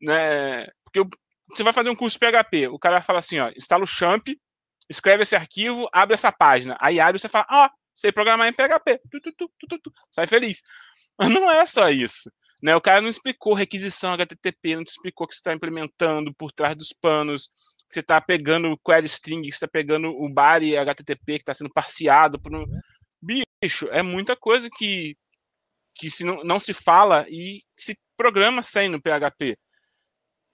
né? 0.00 0.66
Porque 0.84 1.00
você 1.48 1.62
vai 1.62 1.72
fazer 1.72 1.90
um 1.90 1.96
curso 1.96 2.18
PHP, 2.18 2.68
o 2.68 2.78
cara 2.78 3.02
fala 3.02 3.18
assim, 3.18 3.38
ó, 3.38 3.50
instala 3.56 3.84
o 3.84 3.86
champ, 3.86 4.28
escreve 4.88 5.22
esse 5.22 5.36
arquivo, 5.36 5.88
abre 5.92 6.14
essa 6.14 6.32
página. 6.32 6.76
Aí 6.80 7.00
abre 7.00 7.18
você 7.18 7.28
fala, 7.28 7.46
ó, 7.50 7.66
oh, 7.66 7.70
sei 7.94 8.12
programar 8.12 8.48
em 8.48 8.52
PHP, 8.52 9.00
tu, 9.10 9.20
tu, 9.20 9.78
tu, 9.78 9.92
sai 10.10 10.26
feliz. 10.26 10.62
Mas 11.18 11.28
não 11.30 11.50
é 11.50 11.64
só 11.66 11.90
isso. 11.90 12.30
Né? 12.62 12.74
O 12.74 12.80
cara 12.80 13.00
não 13.00 13.08
explicou 13.08 13.54
requisição 13.54 14.12
HTTP, 14.12 14.76
não 14.76 14.84
te 14.84 14.92
explicou 14.92 15.26
que 15.26 15.34
você 15.34 15.40
está 15.40 15.52
implementando 15.52 16.32
por 16.34 16.52
trás 16.52 16.74
dos 16.74 16.92
panos, 16.92 17.48
que 17.88 17.94
você 17.94 18.00
está 18.00 18.20
pegando 18.20 18.70
o 18.70 18.78
query 18.78 19.06
string, 19.06 19.42
que 19.42 19.50
você 19.50 19.56
está 19.56 19.68
pegando 19.68 20.08
o 20.08 20.28
body 20.28 20.76
HTTP 20.76 21.34
que 21.34 21.42
está 21.42 21.54
sendo 21.54 21.72
parciado 21.72 22.40
por 22.40 22.54
um. 22.54 22.64
Bicho, 23.20 23.88
é 23.90 24.02
muita 24.02 24.34
coisa 24.34 24.68
que 24.70 25.16
que 25.94 26.10
se 26.10 26.24
não, 26.24 26.42
não 26.42 26.58
se 26.58 26.72
fala 26.72 27.26
e 27.28 27.62
se 27.76 27.96
programa 28.16 28.62
sem 28.62 28.88
no 28.88 29.00
PHP. 29.00 29.56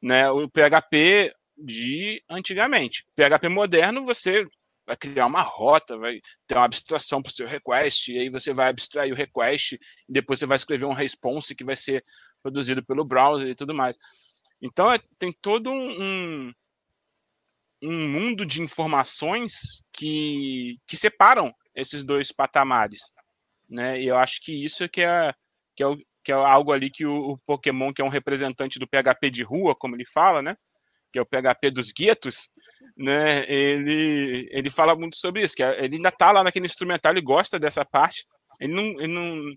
Né? 0.03 0.31
O 0.31 0.49
PHP 0.49 1.33
de 1.57 2.23
antigamente. 2.29 3.05
PHP 3.17 3.49
moderno, 3.49 4.05
você 4.05 4.47
vai 4.87 4.97
criar 4.97 5.27
uma 5.27 5.43
rota, 5.43 5.99
vai 5.99 6.21
ter 6.47 6.57
uma 6.57 6.65
abstração 6.65 7.21
para 7.21 7.31
o 7.31 7.33
seu 7.33 7.47
request, 7.47 8.13
e 8.13 8.19
aí 8.19 8.31
você 8.31 8.55
vai 8.55 8.71
abstrair 8.71 9.13
o 9.13 9.17
request, 9.17 9.75
e 10.09 10.13
depois 10.13 10.39
você 10.39 10.47
vai 10.47 10.57
escrever 10.57 10.87
um 10.87 10.95
response 10.95 11.55
que 11.55 11.65
vai 11.65 11.77
ser 11.77 12.03
produzido 12.43 12.83
pelo 12.85 13.05
browser 13.05 13.49
e 13.49 13.55
tudo 13.55 13.75
mais. 13.75 13.99
Então, 14.63 14.91
é, 14.91 14.99
tem 15.19 15.33
todo 15.33 15.71
um, 15.71 16.53
um 17.83 18.09
mundo 18.09 18.47
de 18.47 18.63
informações 18.63 19.83
que, 19.93 20.79
que 20.87 20.97
separam 20.97 21.53
esses 21.75 22.03
dois 22.03 22.33
patamares 22.33 23.01
né? 23.69 24.01
E 24.01 24.09
eu 24.09 24.17
acho 24.17 24.41
que 24.41 24.53
isso 24.65 24.83
é 24.85 24.89
que 24.89 25.03
é, 25.03 25.35
que 25.77 25.85
é, 25.85 25.87
que 26.29 26.33
é 26.33 26.35
algo 26.35 26.73
ali 26.73 26.91
que 26.91 27.07
o, 27.07 27.31
o, 27.31 27.39
Pokémon, 27.39 27.91
que 27.91 28.03
é 28.03 28.05
um 28.05 28.11
representante 28.11 28.79
do 28.79 28.87
PHP 28.87 29.31
de 29.31 29.43
rua, 29.43 29.75
como 29.75 29.97
ele 29.97 30.05
fala, 30.05 30.43
né? 30.43 30.55
Que 31.11 31.19
é 31.19 31.23
o 31.23 31.25
PHP 31.25 31.71
dos 31.71 31.91
guetos, 31.91 32.51
né? 32.99 33.51
Ele, 33.51 34.47
ele 34.53 34.69
fala 34.69 34.95
muito 34.95 35.17
sobre 35.17 35.43
isso, 35.43 35.57
que 35.57 35.63
é, 35.63 35.83
ele 35.83 35.97
ainda 35.97 36.13
tá 36.13 36.31
lá 36.31 36.45
naquele 36.45 36.67
instrumental, 36.67 37.13
ele 37.13 37.23
gosta 37.23 37.59
dessa 37.59 37.83
parte. 37.83 38.27
Ele 38.61 38.75
não, 38.75 38.83
ele 39.01 39.07
não, 39.07 39.55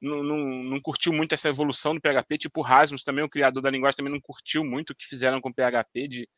não, 0.00 0.22
não, 0.22 0.38
não, 0.62 0.80
curtiu 0.80 1.12
muito 1.12 1.34
essa 1.34 1.48
evolução 1.48 1.92
do 1.92 2.00
PHP, 2.00 2.38
tipo 2.38 2.60
o 2.60 2.62
Rasmus 2.62 3.02
também, 3.02 3.24
o 3.24 3.28
criador 3.28 3.60
da 3.60 3.68
linguagem, 3.68 3.96
também 3.96 4.12
não 4.12 4.20
curtiu 4.20 4.62
muito 4.64 4.90
o 4.90 4.94
que 4.94 5.08
fizeram 5.08 5.40
com 5.40 5.48
o 5.48 5.52
PHP 5.52 6.06
de, 6.06 6.28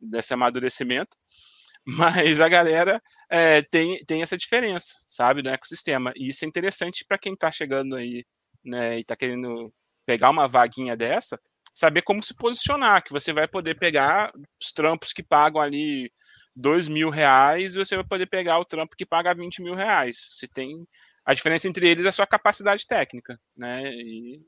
desse 0.00 0.32
amadurecimento 0.32 1.14
mas 1.86 2.40
a 2.40 2.48
galera 2.48 2.98
é, 3.30 3.60
tem, 3.60 4.02
tem 4.06 4.22
essa 4.22 4.38
diferença, 4.38 4.94
sabe, 5.06 5.42
no 5.42 5.50
ecossistema. 5.50 6.14
E 6.16 6.30
isso 6.30 6.46
é 6.46 6.48
interessante 6.48 7.04
para 7.06 7.18
quem 7.18 7.34
está 7.34 7.52
chegando 7.52 7.94
aí 7.94 8.24
né, 8.66 8.98
e 8.98 9.00
está 9.00 9.16
querendo 9.16 9.72
pegar 10.04 10.30
uma 10.30 10.48
vaguinha 10.48 10.96
dessa, 10.96 11.40
saber 11.74 12.02
como 12.02 12.22
se 12.22 12.34
posicionar, 12.34 13.02
que 13.02 13.12
você 13.12 13.32
vai 13.32 13.46
poder 13.48 13.78
pegar 13.78 14.32
os 14.60 14.72
trampos 14.72 15.12
que 15.12 15.22
pagam 15.22 15.60
ali 15.60 16.10
dois 16.54 16.88
mil 16.88 17.10
reais 17.10 17.74
e 17.74 17.78
você 17.78 17.96
vai 17.96 18.04
poder 18.04 18.26
pegar 18.26 18.58
o 18.58 18.64
trampo 18.64 18.96
que 18.96 19.04
paga 19.04 19.34
20 19.34 19.62
mil 19.62 19.74
reais. 19.74 20.16
Você 20.32 20.48
tem 20.48 20.86
a 21.26 21.34
diferença 21.34 21.66
entre 21.68 21.88
eles 21.88 22.06
é 22.06 22.08
a 22.08 22.12
sua 22.12 22.26
capacidade 22.26 22.86
técnica, 22.86 23.38
né? 23.56 23.82
E, 23.92 24.40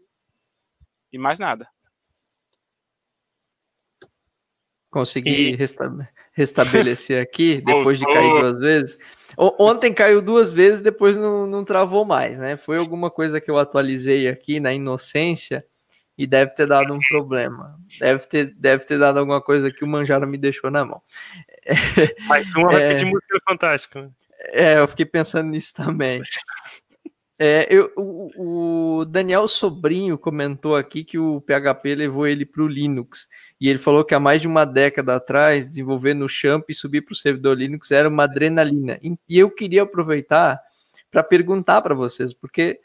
e 1.13 1.19
mais 1.19 1.41
nada. 1.41 1.69
Consegui 4.89 5.51
e 5.51 5.57
restabelecer 6.33 7.21
aqui, 7.21 7.61
depois 7.61 7.99
de 7.99 8.07
cair 8.07 8.31
duas 8.31 8.61
vezes. 8.61 8.99
Ontem 9.41 9.95
caiu 9.95 10.21
duas 10.21 10.51
vezes, 10.51 10.81
depois 10.81 11.17
não, 11.17 11.47
não 11.47 11.65
travou 11.65 12.05
mais, 12.05 12.37
né? 12.39 12.57
Foi 12.57 12.77
alguma 12.77 13.09
coisa 13.09 13.41
que 13.41 13.49
eu 13.49 13.57
atualizei 13.57 14.27
aqui 14.27 14.59
na 14.59 14.75
inocência 14.75 15.65
e 16.19 16.27
deve 16.27 16.53
ter 16.57 16.67
dado 16.67 16.93
um 16.93 16.99
problema. 17.09 17.77
Deve 18.01 18.27
ter, 18.27 18.53
deve 18.57 18.85
ter 18.85 18.99
dado 18.99 19.21
alguma 19.21 19.41
coisa 19.41 19.71
que 19.71 19.85
o 19.85 19.87
Manjaro 19.87 20.27
me 20.27 20.37
deixou 20.37 20.73
na 20.73 20.85
mão. 20.85 21.01
Mais 22.27 22.53
uma 22.57 22.81
é, 22.81 22.95
de 22.95 23.05
música 23.05 23.39
fantástica. 23.49 24.03
Né? 24.03 24.11
É, 24.51 24.79
eu 24.81 24.89
fiquei 24.89 25.07
pensando 25.07 25.51
nisso 25.51 25.73
também. 25.73 26.21
É, 27.39 27.69
eu, 27.71 27.93
o, 27.97 28.99
o, 28.99 29.05
Daniel 29.05 29.47
Sobrinho 29.47 30.19
comentou 30.19 30.75
aqui 30.75 31.05
que 31.05 31.17
o 31.17 31.41
PHP 31.43 31.95
levou 31.95 32.27
ele 32.27 32.45
para 32.45 32.65
o 32.65 32.67
Linux. 32.67 33.29
E 33.61 33.69
ele 33.69 33.79
falou 33.79 34.05
que 34.05 34.15
há 34.15 34.21
mais 34.21 34.41
de 34.41 34.47
uma 34.47 34.65
década 34.65 35.17
atrás, 35.17 35.69
desenvolver 35.69 36.15
no 36.15 36.29
Champ 36.29 36.65
e 36.69 36.75
subir 36.75 37.03
para 37.03 37.13
o 37.13 37.17
servidor 37.17 37.57
Linux 37.57 37.91
era 37.91 38.09
uma 38.09 38.25
adrenalina. 38.25 39.01
E 39.03 39.39
eu 39.39 39.51
queria 39.51 39.83
aproveitar 39.83 40.61
para 41.11 41.23
perguntar 41.23 41.83
para 41.83 41.95
vocês, 41.95 42.33
porque 42.33 42.79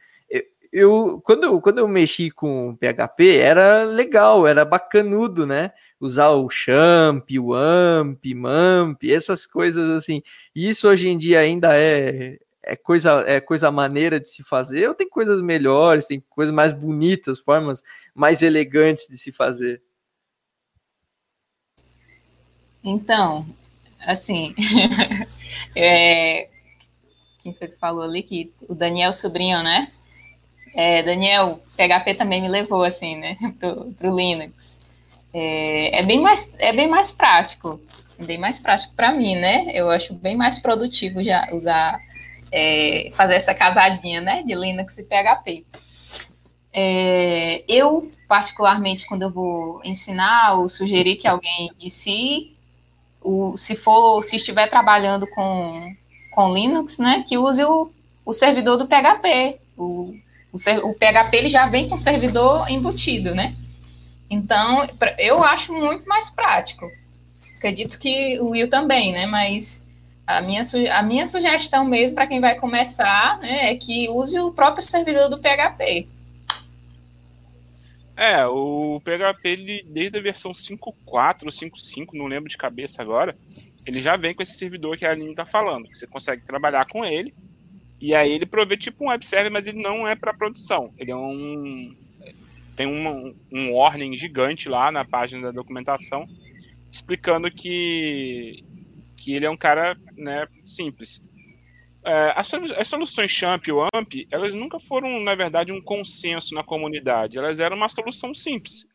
eu 0.74 1.21
quando, 1.24 1.43
eu 1.43 1.61
quando 1.61 1.78
eu 1.78 1.88
mexi 1.88 2.32
com 2.32 2.76
PHP 2.78 3.38
era 3.38 3.84
legal, 3.84 4.47
era 4.47 4.65
bacanudo, 4.65 5.45
né? 5.45 5.71
Usar 6.01 6.32
o 6.32 6.49
champ, 6.49 7.24
o 7.39 7.53
amp, 7.53 8.26
mamp, 8.36 9.03
essas 9.03 9.45
coisas 9.45 9.91
assim. 9.91 10.21
Isso 10.55 10.89
hoje 10.89 11.07
em 11.07 11.17
dia 11.17 11.39
ainda 11.39 11.78
é, 11.78 12.38
é 12.63 12.76
coisa 12.76 13.24
é 13.28 13.39
coisa 13.39 13.69
maneira 13.71 14.19
de 14.19 14.30
se 14.30 14.43
fazer. 14.43 14.88
Ou 14.88 14.95
tem 14.95 15.07
coisas 15.07 15.41
melhores, 15.41 16.07
tem 16.07 16.21
coisas 16.30 16.53
mais 16.53 16.74
bonitas, 16.74 17.39
formas 17.39 17.84
mais 18.15 18.41
elegantes 18.41 19.07
de 19.07 19.17
se 19.17 19.32
fazer. 19.32 19.80
Então, 22.84 23.45
assim, 24.05 24.53
é, 25.75 26.49
quem 27.41 27.53
foi 27.53 27.67
que 27.67 27.77
falou 27.77 28.03
ali 28.03 28.23
que 28.23 28.51
o 28.67 28.75
Daniel 28.75 29.13
Sobrinho, 29.13 29.61
né? 29.63 29.91
É, 30.75 31.03
Daniel, 31.03 31.61
PHP 31.77 32.15
também 32.15 32.41
me 32.41 32.47
levou 32.47 32.84
assim, 32.84 33.15
né, 33.15 33.38
pro, 33.59 33.93
pro 33.93 34.15
Linux. 34.15 34.79
É, 35.34 35.99
é, 35.99 36.03
bem 36.03 36.19
mais, 36.19 36.53
é 36.59 36.71
bem 36.73 36.88
mais 36.88 37.11
prático, 37.11 37.79
bem 38.19 38.38
mais 38.38 38.59
prático 38.59 38.93
para 38.95 39.11
mim, 39.11 39.36
né? 39.36 39.71
Eu 39.73 39.89
acho 39.89 40.13
bem 40.13 40.36
mais 40.36 40.59
produtivo 40.59 41.23
já 41.23 41.49
usar, 41.51 41.99
é, 42.51 43.11
fazer 43.13 43.36
essa 43.36 43.53
casadinha, 43.53 44.21
né, 44.21 44.43
de 44.43 44.53
Linux 44.53 44.97
e 44.97 45.03
PHP. 45.03 45.65
É, 46.75 47.63
eu, 47.67 48.11
particularmente, 48.27 49.05
quando 49.05 49.23
eu 49.23 49.31
vou 49.31 49.81
ensinar 49.84 50.55
ou 50.55 50.69
sugerir 50.69 51.17
que 51.17 51.27
alguém 51.27 51.69
inicie, 51.79 52.53
o, 53.24 53.57
se 53.57 53.76
for, 53.76 54.24
se 54.24 54.36
estiver 54.36 54.69
trabalhando 54.69 55.26
com, 55.28 55.95
com 56.32 56.53
Linux, 56.53 56.97
né, 56.97 57.24
que 57.28 57.38
use 57.38 57.63
o, 57.63 57.91
o 58.26 58.34
servidor 58.34 58.78
do 58.78 58.88
PHP. 58.88 59.59
O, 59.78 60.13
o, 60.51 60.89
o 60.89 60.93
PHP 60.93 61.38
ele 61.38 61.49
já 61.49 61.65
vem 61.65 61.89
com 61.89 61.95
o 61.95 61.97
servidor 61.97 62.69
embutido, 62.69 63.34
né? 63.34 63.55
Então, 64.30 64.86
eu 65.17 65.43
acho 65.43 65.74
muito 65.74 66.07
mais 66.07 66.30
prático. 66.30 66.89
Acredito 67.57 67.99
que 67.99 68.39
o 68.39 68.49
Will 68.49 68.69
também, 68.69 69.13
né? 69.13 69.26
Mas 69.26 69.86
a 70.26 70.41
minha, 70.41 70.61
a 70.91 71.03
minha 71.03 71.28
sugestão 71.28 71.86
mesmo 71.86 72.15
para 72.15 72.28
quem 72.28 72.39
vai 72.39 72.55
começar 72.55 73.38
né, 73.39 73.71
é 73.71 73.76
que 73.76 74.09
use 74.09 74.39
o 74.39 74.51
próprio 74.51 74.84
servidor 74.84 75.30
do 75.30 75.39
PHP. 75.39 76.07
É, 78.16 78.45
o 78.45 79.01
PHP, 79.01 79.49
ele, 79.49 79.84
desde 79.89 80.18
a 80.18 80.22
versão 80.22 80.51
5.4 80.51 81.43
ou 81.45 81.49
5.5, 81.49 82.09
não 82.14 82.28
lembro 82.28 82.49
de 82.49 82.57
cabeça 82.57 83.01
agora, 83.01 83.36
ele 83.88 83.99
já 83.99 84.16
vem 84.16 84.36
com 84.36 84.43
esse 84.43 84.53
servidor 84.53 84.97
que 84.97 85.05
a 85.05 85.11
Aline 85.11 85.32
está 85.32 85.45
falando. 85.45 85.88
Você 85.93 86.05
consegue 86.05 86.45
trabalhar 86.45 86.86
com 86.88 87.03
ele. 87.03 87.34
E 87.99 88.14
aí 88.14 88.32
ele 88.32 88.45
provê 88.45 88.78
tipo 88.78 89.05
um 89.05 89.07
web 89.09 89.26
server, 89.26 89.51
mas 89.51 89.66
ele 89.66 89.82
não 89.82 90.07
é 90.07 90.16
para 90.16 90.34
produção. 90.34 90.93
Ele 90.97 91.11
é 91.11 91.16
um. 91.16 91.95
Tem 92.76 92.88
um, 92.88 93.34
um 93.51 93.74
warning 93.74 94.16
gigante 94.18 94.68
lá 94.68 94.91
na 94.91 95.05
página 95.05 95.43
da 95.43 95.51
documentação 95.51 96.26
explicando 96.93 97.49
que, 97.49 98.64
que 99.18 99.34
ele 99.34 99.45
é 99.45 99.49
um 99.49 99.57
cara 99.57 99.97
né, 100.16 100.45
simples. 100.64 101.22
É, 102.06 102.34
as, 102.36 102.88
soluções 102.88 103.32
Champ 103.32 103.68
ou 103.70 103.88
AMP, 103.93 104.28
elas 104.32 104.54
nunca 104.54 104.80
foram, 104.80 105.20
na 105.22 105.36
verdade, 105.36 105.72
um 105.72 105.82
consenso 105.82 106.54
na 106.54 106.64
comunidade. 106.64 107.38
Elas 107.38 107.60
eram 107.60 107.78
uma 107.78 107.89
solução 107.89 108.34
simples. 108.34 108.86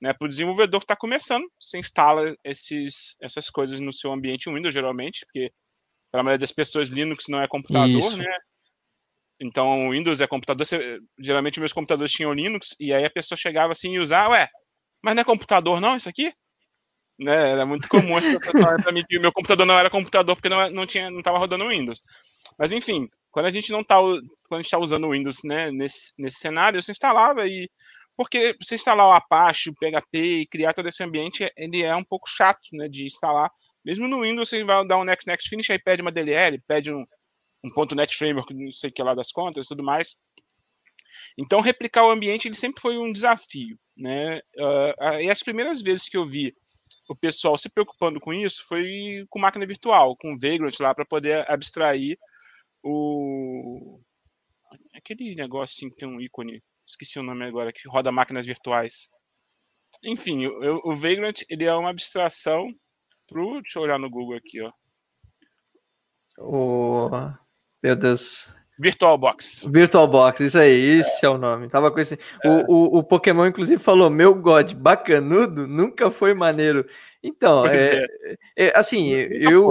Né, 0.00 0.12
para 0.12 0.26
o 0.26 0.28
desenvolvedor 0.28 0.80
que 0.80 0.84
está 0.84 0.96
começando, 0.96 1.44
você 1.60 1.78
instala 1.78 2.34
esses, 2.42 3.16
essas 3.22 3.48
coisas 3.48 3.78
no 3.78 3.92
seu 3.92 4.12
ambiente 4.12 4.50
Windows, 4.50 4.74
geralmente, 4.74 5.24
porque 5.24 5.48
para 6.10 6.20
a 6.20 6.24
maioria 6.24 6.40
das 6.40 6.50
pessoas 6.50 6.88
Linux 6.88 7.26
não 7.28 7.40
é 7.40 7.46
computador, 7.46 8.10
Isso. 8.10 8.16
né? 8.16 8.36
Então, 9.40 9.90
Windows 9.90 10.20
é 10.20 10.26
computador. 10.26 10.66
Você, 10.66 10.98
geralmente, 11.18 11.60
meus 11.60 11.72
computadores 11.72 12.12
tinham 12.12 12.32
Linux, 12.32 12.76
e 12.80 12.92
aí 12.92 13.04
a 13.04 13.10
pessoa 13.10 13.38
chegava 13.38 13.72
assim 13.72 13.94
e 13.94 14.00
usar, 14.00 14.28
ué, 14.30 14.48
mas 15.02 15.14
não 15.14 15.22
é 15.22 15.24
computador 15.24 15.80
não 15.80 15.96
isso 15.96 16.08
aqui? 16.08 16.32
Né, 17.18 17.50
era 17.50 17.66
muito 17.66 17.88
comum 17.88 18.18
essa 18.18 18.30
pessoa 18.30 18.62
falar 18.62 18.82
para 18.82 18.92
mim 18.92 19.04
que 19.08 19.18
meu 19.18 19.32
computador 19.32 19.66
não 19.66 19.78
era 19.78 19.90
computador 19.90 20.34
porque 20.34 20.48
não, 20.48 20.70
não 20.70 20.86
tinha, 20.86 21.10
não 21.10 21.18
estava 21.18 21.38
rodando 21.38 21.68
Windows. 21.68 22.00
Mas 22.62 22.70
enfim, 22.70 23.08
quando 23.32 23.46
a 23.46 23.50
gente 23.50 23.72
não 23.72 23.80
está 23.80 23.96
quando 24.48 24.60
está 24.60 24.78
usando 24.78 25.08
o 25.08 25.10
Windows, 25.10 25.42
né, 25.42 25.72
nesse, 25.72 26.12
nesse 26.16 26.38
cenário, 26.38 26.80
você 26.80 26.92
instalava 26.92 27.44
e 27.44 27.68
porque 28.16 28.54
você 28.62 28.76
instalar 28.76 29.08
o 29.08 29.12
Apache, 29.12 29.70
o 29.70 29.74
PHP 29.74 30.18
e 30.18 30.46
criar 30.46 30.72
todo 30.72 30.88
esse 30.88 31.02
ambiente, 31.02 31.50
ele 31.56 31.82
é 31.82 31.96
um 31.96 32.04
pouco 32.04 32.30
chato, 32.30 32.60
né, 32.70 32.88
de 32.88 33.04
instalar. 33.04 33.50
Mesmo 33.84 34.06
no 34.06 34.20
Windows, 34.20 34.48
você 34.48 34.62
vai 34.62 34.86
dar 34.86 34.96
um 34.96 35.02
next 35.02 35.26
next 35.26 35.48
finish, 35.48 35.70
aí 35.70 35.78
pede 35.80 36.02
uma 36.02 36.12
DLL, 36.12 36.56
pede 36.68 36.92
um, 36.92 37.04
um 37.64 37.94
.NET 37.96 38.16
Framework, 38.16 38.54
não 38.54 38.72
sei 38.72 38.90
o 38.90 38.92
que 38.92 39.02
lá 39.02 39.12
das 39.12 39.32
contas, 39.32 39.66
tudo 39.66 39.82
mais. 39.82 40.14
Então, 41.36 41.60
replicar 41.60 42.06
o 42.06 42.12
ambiente 42.12 42.46
ele 42.46 42.54
sempre 42.54 42.80
foi 42.80 42.96
um 42.96 43.12
desafio, 43.12 43.76
né? 43.96 44.38
Uh, 44.56 45.20
e 45.20 45.28
as 45.28 45.42
primeiras 45.42 45.82
vezes 45.82 46.08
que 46.08 46.16
eu 46.16 46.24
vi 46.24 46.54
o 47.08 47.16
pessoal 47.16 47.58
se 47.58 47.68
preocupando 47.68 48.20
com 48.20 48.32
isso 48.32 48.64
foi 48.68 49.26
com 49.28 49.40
máquina 49.40 49.66
virtual, 49.66 50.16
com 50.16 50.38
Vagrant 50.38 50.78
lá 50.78 50.94
para 50.94 51.04
poder 51.04 51.44
abstrair 51.50 52.16
o 52.82 54.00
aquele 54.94 55.34
negocinho 55.34 55.90
que 55.90 55.96
tem 55.96 56.08
um 56.08 56.20
ícone, 56.20 56.60
esqueci 56.86 57.18
o 57.18 57.22
nome 57.22 57.44
agora, 57.44 57.72
que 57.72 57.88
roda 57.88 58.12
máquinas 58.12 58.46
virtuais. 58.46 59.08
Enfim, 60.04 60.46
o, 60.46 60.90
o 60.90 60.94
Vagrant 60.94 61.42
ele 61.48 61.64
é 61.64 61.74
uma 61.74 61.90
abstração 61.90 62.68
pro, 63.28 63.60
deixa 63.60 63.78
eu 63.78 63.82
olhar 63.82 63.98
no 63.98 64.10
Google 64.10 64.36
aqui, 64.36 64.60
ó. 64.60 64.72
O 66.38 67.10
meu 67.82 67.96
Deus. 67.96 68.48
VirtualBox. 68.78 69.66
VirtualBox, 69.70 70.40
isso 70.40 70.58
aí, 70.58 70.98
esse 70.98 71.24
é, 71.24 71.28
é 71.28 71.30
o 71.30 71.38
nome. 71.38 71.68
Tava 71.68 71.90
com 71.90 72.00
esse. 72.00 72.18
É. 72.42 72.48
O, 72.48 72.72
o, 72.72 72.98
o, 72.98 73.04
Pokémon, 73.04 73.46
inclusive, 73.46 73.82
falou: 73.82 74.08
Meu 74.08 74.34
God, 74.34 74.72
bacanudo, 74.72 75.66
nunca 75.66 76.10
foi 76.10 76.34
maneiro. 76.34 76.88
Então, 77.22 77.66
é, 77.66 78.04
é, 78.04 78.36
é, 78.56 78.72
assim, 78.74 79.10
eu. 79.10 79.70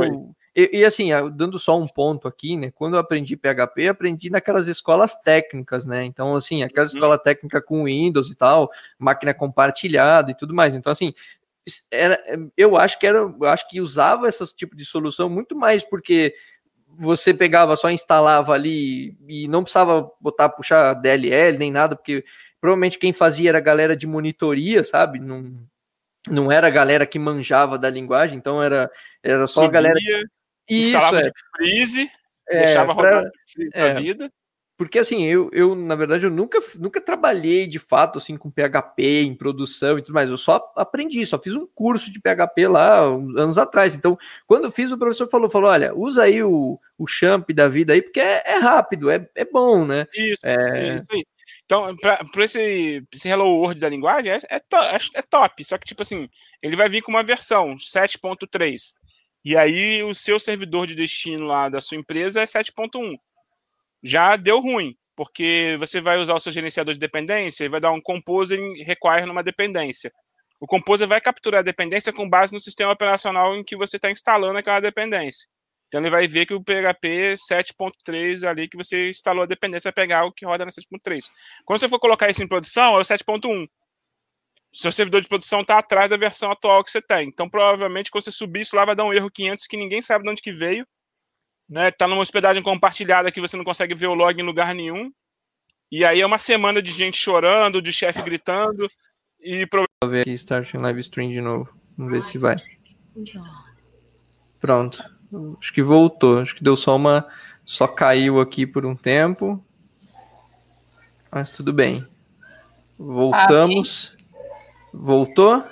E, 0.55 0.79
e, 0.79 0.85
assim, 0.85 1.09
dando 1.33 1.57
só 1.57 1.79
um 1.79 1.87
ponto 1.87 2.27
aqui, 2.27 2.57
né? 2.57 2.71
Quando 2.75 2.95
eu 2.95 2.99
aprendi 2.99 3.37
PHP, 3.37 3.87
aprendi 3.87 4.29
naquelas 4.29 4.67
escolas 4.67 5.15
técnicas, 5.15 5.85
né? 5.85 6.03
Então, 6.03 6.35
assim, 6.35 6.61
aquela 6.61 6.85
uhum. 6.85 6.93
escola 6.93 7.17
técnica 7.17 7.61
com 7.61 7.85
Windows 7.85 8.29
e 8.29 8.35
tal, 8.35 8.69
máquina 8.99 9.33
compartilhada 9.33 10.31
e 10.31 10.35
tudo 10.35 10.53
mais. 10.53 10.75
Então, 10.75 10.91
assim, 10.91 11.13
era, 11.89 12.19
eu 12.57 12.75
acho 12.75 12.99
que 12.99 13.07
era, 13.07 13.19
eu 13.19 13.45
acho 13.45 13.67
que 13.69 13.79
usava 13.79 14.27
esse 14.27 14.55
tipo 14.55 14.75
de 14.75 14.83
solução 14.83 15.29
muito 15.29 15.55
mais 15.55 15.83
porque 15.83 16.33
você 16.97 17.33
pegava, 17.33 17.75
só 17.75 17.89
instalava 17.89 18.53
ali 18.53 19.15
e 19.27 19.47
não 19.47 19.63
precisava 19.63 20.11
botar, 20.19 20.49
puxar 20.49 20.93
DLL 20.95 21.57
nem 21.57 21.71
nada, 21.71 21.95
porque 21.95 22.25
provavelmente 22.59 22.99
quem 22.99 23.13
fazia 23.13 23.49
era 23.49 23.57
a 23.59 23.61
galera 23.61 23.95
de 23.95 24.05
monitoria, 24.05 24.83
sabe? 24.83 25.19
Não, 25.19 25.55
não 26.29 26.51
era 26.51 26.67
a 26.67 26.71
galera 26.71 27.05
que 27.05 27.17
manjava 27.17 27.77
da 27.77 27.89
linguagem, 27.89 28.37
então 28.37 28.61
era, 28.61 28.91
era 29.23 29.47
só 29.47 29.63
a 29.63 29.69
galera. 29.69 29.95
Isso, 30.71 30.89
instalava 30.89 31.19
é. 31.19 31.21
de 31.21 31.31
freeze, 31.55 32.11
é, 32.49 32.65
deixava 32.65 32.95
pra, 32.95 33.19
rodar 33.19 33.31
a 33.73 33.79
é, 33.79 33.93
vida. 33.95 34.31
Porque 34.81 34.97
assim, 34.97 35.23
eu, 35.23 35.47
eu, 35.53 35.75
na 35.75 35.93
verdade, 35.93 36.25
eu 36.25 36.31
nunca, 36.31 36.59
nunca 36.73 36.99
trabalhei 36.99 37.67
de 37.67 37.77
fato 37.77 38.17
assim 38.17 38.35
com 38.35 38.49
PHP 38.49 39.21
em 39.21 39.35
produção 39.35 39.99
e 39.99 40.01
tudo 40.01 40.15
mais. 40.15 40.27
Eu 40.27 40.37
só 40.37 40.59
aprendi, 40.75 41.23
só 41.23 41.37
fiz 41.37 41.55
um 41.55 41.67
curso 41.67 42.11
de 42.11 42.19
PHP 42.19 42.67
lá 42.67 43.01
anos 43.01 43.59
atrás. 43.59 43.93
Então, 43.93 44.17
quando 44.47 44.65
eu 44.65 44.71
fiz, 44.71 44.91
o 44.91 44.97
professor 44.97 45.29
falou: 45.29 45.51
falou, 45.51 45.69
olha, 45.69 45.93
usa 45.93 46.23
aí 46.23 46.41
o, 46.41 46.79
o 46.97 47.05
champ 47.05 47.51
da 47.51 47.67
vida 47.67 47.93
aí, 47.93 48.01
porque 48.01 48.19
é, 48.19 48.41
é 48.43 48.57
rápido, 48.57 49.11
é, 49.11 49.29
é 49.35 49.45
bom, 49.45 49.85
né? 49.85 50.07
Isso, 50.15 50.41
é... 50.43 50.95
isso 50.95 51.05
aí. 51.11 51.23
Então, 51.63 51.95
para 51.95 52.43
esse, 52.43 53.03
esse 53.13 53.29
Hello 53.29 53.45
World 53.45 53.79
da 53.79 53.87
linguagem, 53.87 54.31
é, 54.31 54.41
é, 54.49 54.55
é, 54.55 54.97
é 55.15 55.21
top. 55.21 55.63
Só 55.63 55.77
que, 55.77 55.85
tipo 55.85 56.01
assim, 56.01 56.27
ele 56.61 56.75
vai 56.75 56.89
vir 56.89 57.01
com 57.01 57.11
uma 57.11 57.23
versão 57.23 57.75
7.3. 57.75 58.93
E 59.43 59.57
aí 59.57 60.03
o 60.03 60.13
seu 60.13 60.39
servidor 60.39 60.87
de 60.87 60.95
destino 60.95 61.45
lá 61.45 61.69
da 61.69 61.81
sua 61.81 61.97
empresa 61.97 62.41
é 62.41 62.45
7.1 62.45 63.17
já 64.03 64.35
deu 64.35 64.59
ruim, 64.59 64.95
porque 65.15 65.75
você 65.79 66.01
vai 66.01 66.17
usar 66.17 66.33
o 66.33 66.39
seu 66.39 66.51
gerenciador 66.51 66.93
de 66.93 66.99
dependência 66.99 67.63
e 67.63 67.69
vai 67.69 67.79
dar 67.79 67.91
um 67.91 68.01
composer 68.01 68.59
require 68.83 69.25
numa 69.25 69.43
dependência. 69.43 70.11
O 70.59 70.67
composer 70.67 71.07
vai 71.07 71.19
capturar 71.19 71.59
a 71.59 71.63
dependência 71.63 72.13
com 72.13 72.29
base 72.29 72.53
no 72.53 72.59
sistema 72.59 72.91
operacional 72.91 73.55
em 73.55 73.63
que 73.63 73.75
você 73.75 73.97
está 73.97 74.11
instalando 74.11 74.57
aquela 74.57 74.79
dependência. 74.79 75.47
Então 75.87 75.99
ele 75.99 76.09
vai 76.09 76.27
ver 76.27 76.45
que 76.45 76.53
o 76.53 76.63
PHP 76.63 77.35
7.3 77.35 78.47
ali 78.47 78.69
que 78.69 78.77
você 78.77 79.09
instalou 79.09 79.43
a 79.43 79.47
dependência 79.47 79.89
vai 79.89 79.93
pegar 79.93 80.25
o 80.25 80.31
que 80.31 80.45
roda 80.45 80.65
na 80.65 80.71
7.3. 80.71 81.25
Quando 81.65 81.79
você 81.79 81.89
for 81.89 81.99
colocar 81.99 82.29
isso 82.29 82.41
em 82.41 82.47
produção, 82.47 82.95
é 82.95 82.99
o 82.99 83.01
7.1. 83.01 83.67
Seu 84.73 84.91
servidor 84.91 85.21
de 85.21 85.27
produção 85.27 85.61
está 85.61 85.77
atrás 85.77 86.09
da 86.09 86.17
versão 86.17 86.51
atual 86.51 86.83
que 86.83 86.91
você 86.91 87.01
tem. 87.01 87.27
Então, 87.27 87.49
provavelmente, 87.49 88.09
quando 88.09 88.23
você 88.23 88.31
subir 88.31 88.61
isso 88.61 88.75
lá, 88.75 88.85
vai 88.85 88.95
dar 88.95 89.03
um 89.03 89.13
erro 89.13 89.29
500 89.29 89.67
que 89.67 89.77
ninguém 89.77 90.01
sabe 90.01 90.23
de 90.23 90.31
onde 90.31 90.41
que 90.41 90.53
veio 90.53 90.85
né? 91.71 91.89
Tá 91.89 92.05
numa 92.05 92.21
hospedagem 92.21 92.61
compartilhada 92.61 93.31
que 93.31 93.39
você 93.39 93.55
não 93.55 93.63
consegue 93.63 93.95
ver 93.95 94.07
o 94.07 94.13
log 94.13 94.37
em 94.37 94.45
lugar 94.45 94.75
nenhum. 94.75 95.09
E 95.89 96.03
aí 96.03 96.19
é 96.19 96.25
uma 96.25 96.37
semana 96.37 96.81
de 96.81 96.91
gente 96.91 97.17
chorando, 97.17 97.81
de 97.81 97.93
chefe 97.93 98.21
gritando 98.21 98.89
e 99.41 99.65
Vou 100.03 100.11
ver 100.11 100.21
aqui 100.21 100.33
starting 100.33 100.77
live 100.77 100.99
stream 100.99 101.29
de 101.29 101.39
novo. 101.39 101.69
Vamos 101.97 102.11
ver 102.11 102.23
se 102.23 102.37
vai. 102.37 102.57
Pronto. 104.59 105.01
Acho 105.59 105.73
que 105.73 105.81
voltou. 105.81 106.39
Acho 106.39 106.55
que 106.55 106.63
deu 106.63 106.75
só 106.75 106.95
uma 106.95 107.25
só 107.63 107.87
caiu 107.87 108.41
aqui 108.41 108.67
por 108.67 108.85
um 108.85 108.95
tempo. 108.95 109.63
Mas 111.31 111.53
tudo 111.53 111.71
bem. 111.71 112.05
Voltamos. 112.97 114.17
Voltou? 114.93 115.63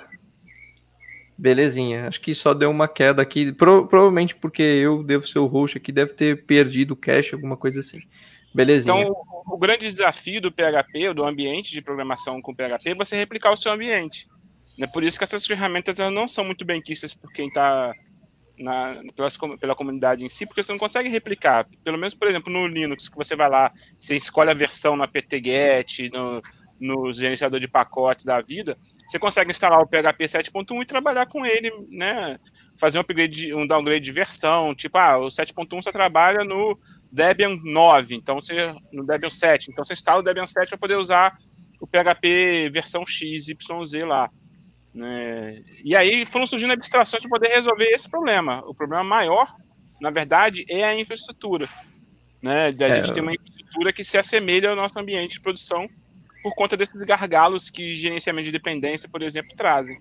Belezinha. 1.38 2.08
Acho 2.08 2.20
que 2.20 2.34
só 2.34 2.52
deu 2.52 2.70
uma 2.70 2.86
queda 2.86 3.22
aqui. 3.22 3.52
Pro, 3.52 3.86
provavelmente 3.86 4.34
porque 4.34 4.62
eu 4.62 5.02
devo 5.02 5.26
ser 5.26 5.38
o 5.38 5.46
host 5.46 5.78
aqui, 5.78 5.90
deve 5.90 6.12
ter 6.12 6.44
perdido 6.44 6.92
o 6.92 6.96
cache, 6.96 7.34
alguma 7.34 7.56
coisa 7.56 7.80
assim. 7.80 8.00
Belezinha. 8.54 9.02
Então, 9.02 9.14
o 9.46 9.58
grande 9.58 9.88
desafio 9.88 10.40
do 10.40 10.52
PHP, 10.52 11.14
do 11.14 11.24
ambiente 11.24 11.72
de 11.72 11.80
programação 11.80 12.42
com 12.42 12.54
PHP, 12.54 12.90
é 12.90 12.94
você 12.94 13.16
replicar 13.16 13.52
o 13.52 13.56
seu 13.56 13.72
ambiente. 13.72 14.28
É 14.78 14.86
por 14.86 15.02
isso 15.02 15.18
que 15.18 15.24
essas 15.24 15.46
ferramentas 15.46 15.98
não 15.98 16.26
são 16.26 16.44
muito 16.44 16.64
bem 16.64 16.80
quistas 16.80 17.12
por 17.14 17.32
quem 17.32 17.48
está 17.48 17.94
pela, 19.14 19.58
pela 19.58 19.74
comunidade 19.74 20.24
em 20.24 20.28
si, 20.28 20.46
porque 20.46 20.62
você 20.62 20.72
não 20.72 20.78
consegue 20.78 21.08
replicar. 21.08 21.66
Pelo 21.82 21.98
menos, 21.98 22.14
por 22.14 22.28
exemplo, 22.28 22.52
no 22.52 22.66
Linux, 22.66 23.08
que 23.08 23.16
você 23.16 23.34
vai 23.34 23.48
lá, 23.48 23.72
você 23.98 24.16
escolhe 24.16 24.50
a 24.50 24.54
versão 24.54 24.96
no 24.96 25.02
apt-get, 25.02 26.10
no, 26.12 26.42
no 26.78 27.12
gerenciador 27.12 27.60
de 27.60 27.68
pacote 27.68 28.24
da 28.24 28.40
vida, 28.40 28.76
você 29.10 29.18
consegue 29.18 29.50
instalar 29.50 29.80
o 29.80 29.86
PHP 29.88 30.24
7.1 30.24 30.82
e 30.82 30.86
trabalhar 30.86 31.26
com 31.26 31.44
ele, 31.44 31.72
né? 31.88 32.38
Fazer 32.78 32.96
um 32.96 33.00
upgrade, 33.00 33.52
um 33.52 33.66
downgrade 33.66 34.04
de 34.04 34.12
versão, 34.12 34.72
tipo, 34.72 34.96
ah, 34.98 35.18
o 35.18 35.26
7.1 35.26 35.82
você 35.82 35.90
trabalha 35.90 36.44
no 36.44 36.78
Debian 37.10 37.56
9, 37.64 38.14
então 38.14 38.36
você 38.36 38.72
no 38.92 39.04
Debian 39.04 39.28
7, 39.28 39.72
então 39.72 39.84
você 39.84 39.94
instala 39.94 40.20
o 40.20 40.22
Debian 40.22 40.46
7 40.46 40.68
para 40.68 40.78
poder 40.78 40.94
usar 40.94 41.36
o 41.80 41.88
PHP 41.88 42.70
versão 42.72 43.04
X, 43.04 43.48
Y, 43.48 44.06
lá. 44.06 44.30
Né? 44.94 45.60
E 45.84 45.96
aí 45.96 46.24
foram 46.24 46.46
surgindo 46.46 46.72
abstrações 46.72 47.20
para 47.20 47.30
poder 47.30 47.48
resolver 47.48 47.86
esse 47.86 48.08
problema. 48.08 48.62
O 48.64 48.72
problema 48.72 49.02
maior, 49.02 49.52
na 50.00 50.10
verdade, 50.10 50.64
é 50.68 50.84
a 50.84 50.94
infraestrutura. 50.94 51.68
Né? 52.40 52.70
Da 52.70 52.86
é, 52.86 53.02
gente 53.02 53.12
ter 53.12 53.22
uma 53.22 53.34
infraestrutura 53.34 53.92
que 53.92 54.04
se 54.04 54.16
assemelha 54.16 54.70
ao 54.70 54.76
nosso 54.76 54.96
ambiente 54.96 55.32
de 55.32 55.40
produção 55.40 55.88
por 56.42 56.54
conta 56.54 56.76
desses 56.76 57.02
gargalos 57.02 57.70
que 57.70 57.94
gerenciamento 57.94 58.46
de 58.46 58.52
dependência, 58.52 59.08
por 59.08 59.22
exemplo, 59.22 59.54
trazem. 59.56 59.98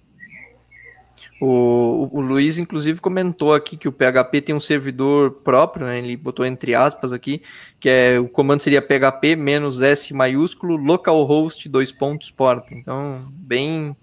O, 1.41 2.09
o, 2.11 2.19
Luiz, 2.19 2.57
inclusive, 2.57 2.99
comentou 2.99 3.53
aqui 3.53 3.77
que 3.77 3.87
o 3.87 3.93
PHP 3.93 4.41
tem 4.41 4.55
um 4.55 4.59
servidor 4.59 5.31
próprio, 5.31 5.85
né? 5.85 5.97
ele 5.97 6.17
botou 6.17 6.45
entre 6.45 6.75
aspas 6.75 7.13
aqui, 7.13 7.41
que 7.79 7.87
é 7.87 8.19
o 8.19 8.27
comando 8.27 8.61
seria 8.61 8.81
PHP 8.81 9.37
menos 9.37 9.81
S 9.81 10.13
maiúsculo 10.13 10.75
localhost 10.75 11.69
dois 11.69 11.93
pontos 11.93 12.29
porta. 12.29 12.73
Então, 12.73 13.25
bem 13.31 13.95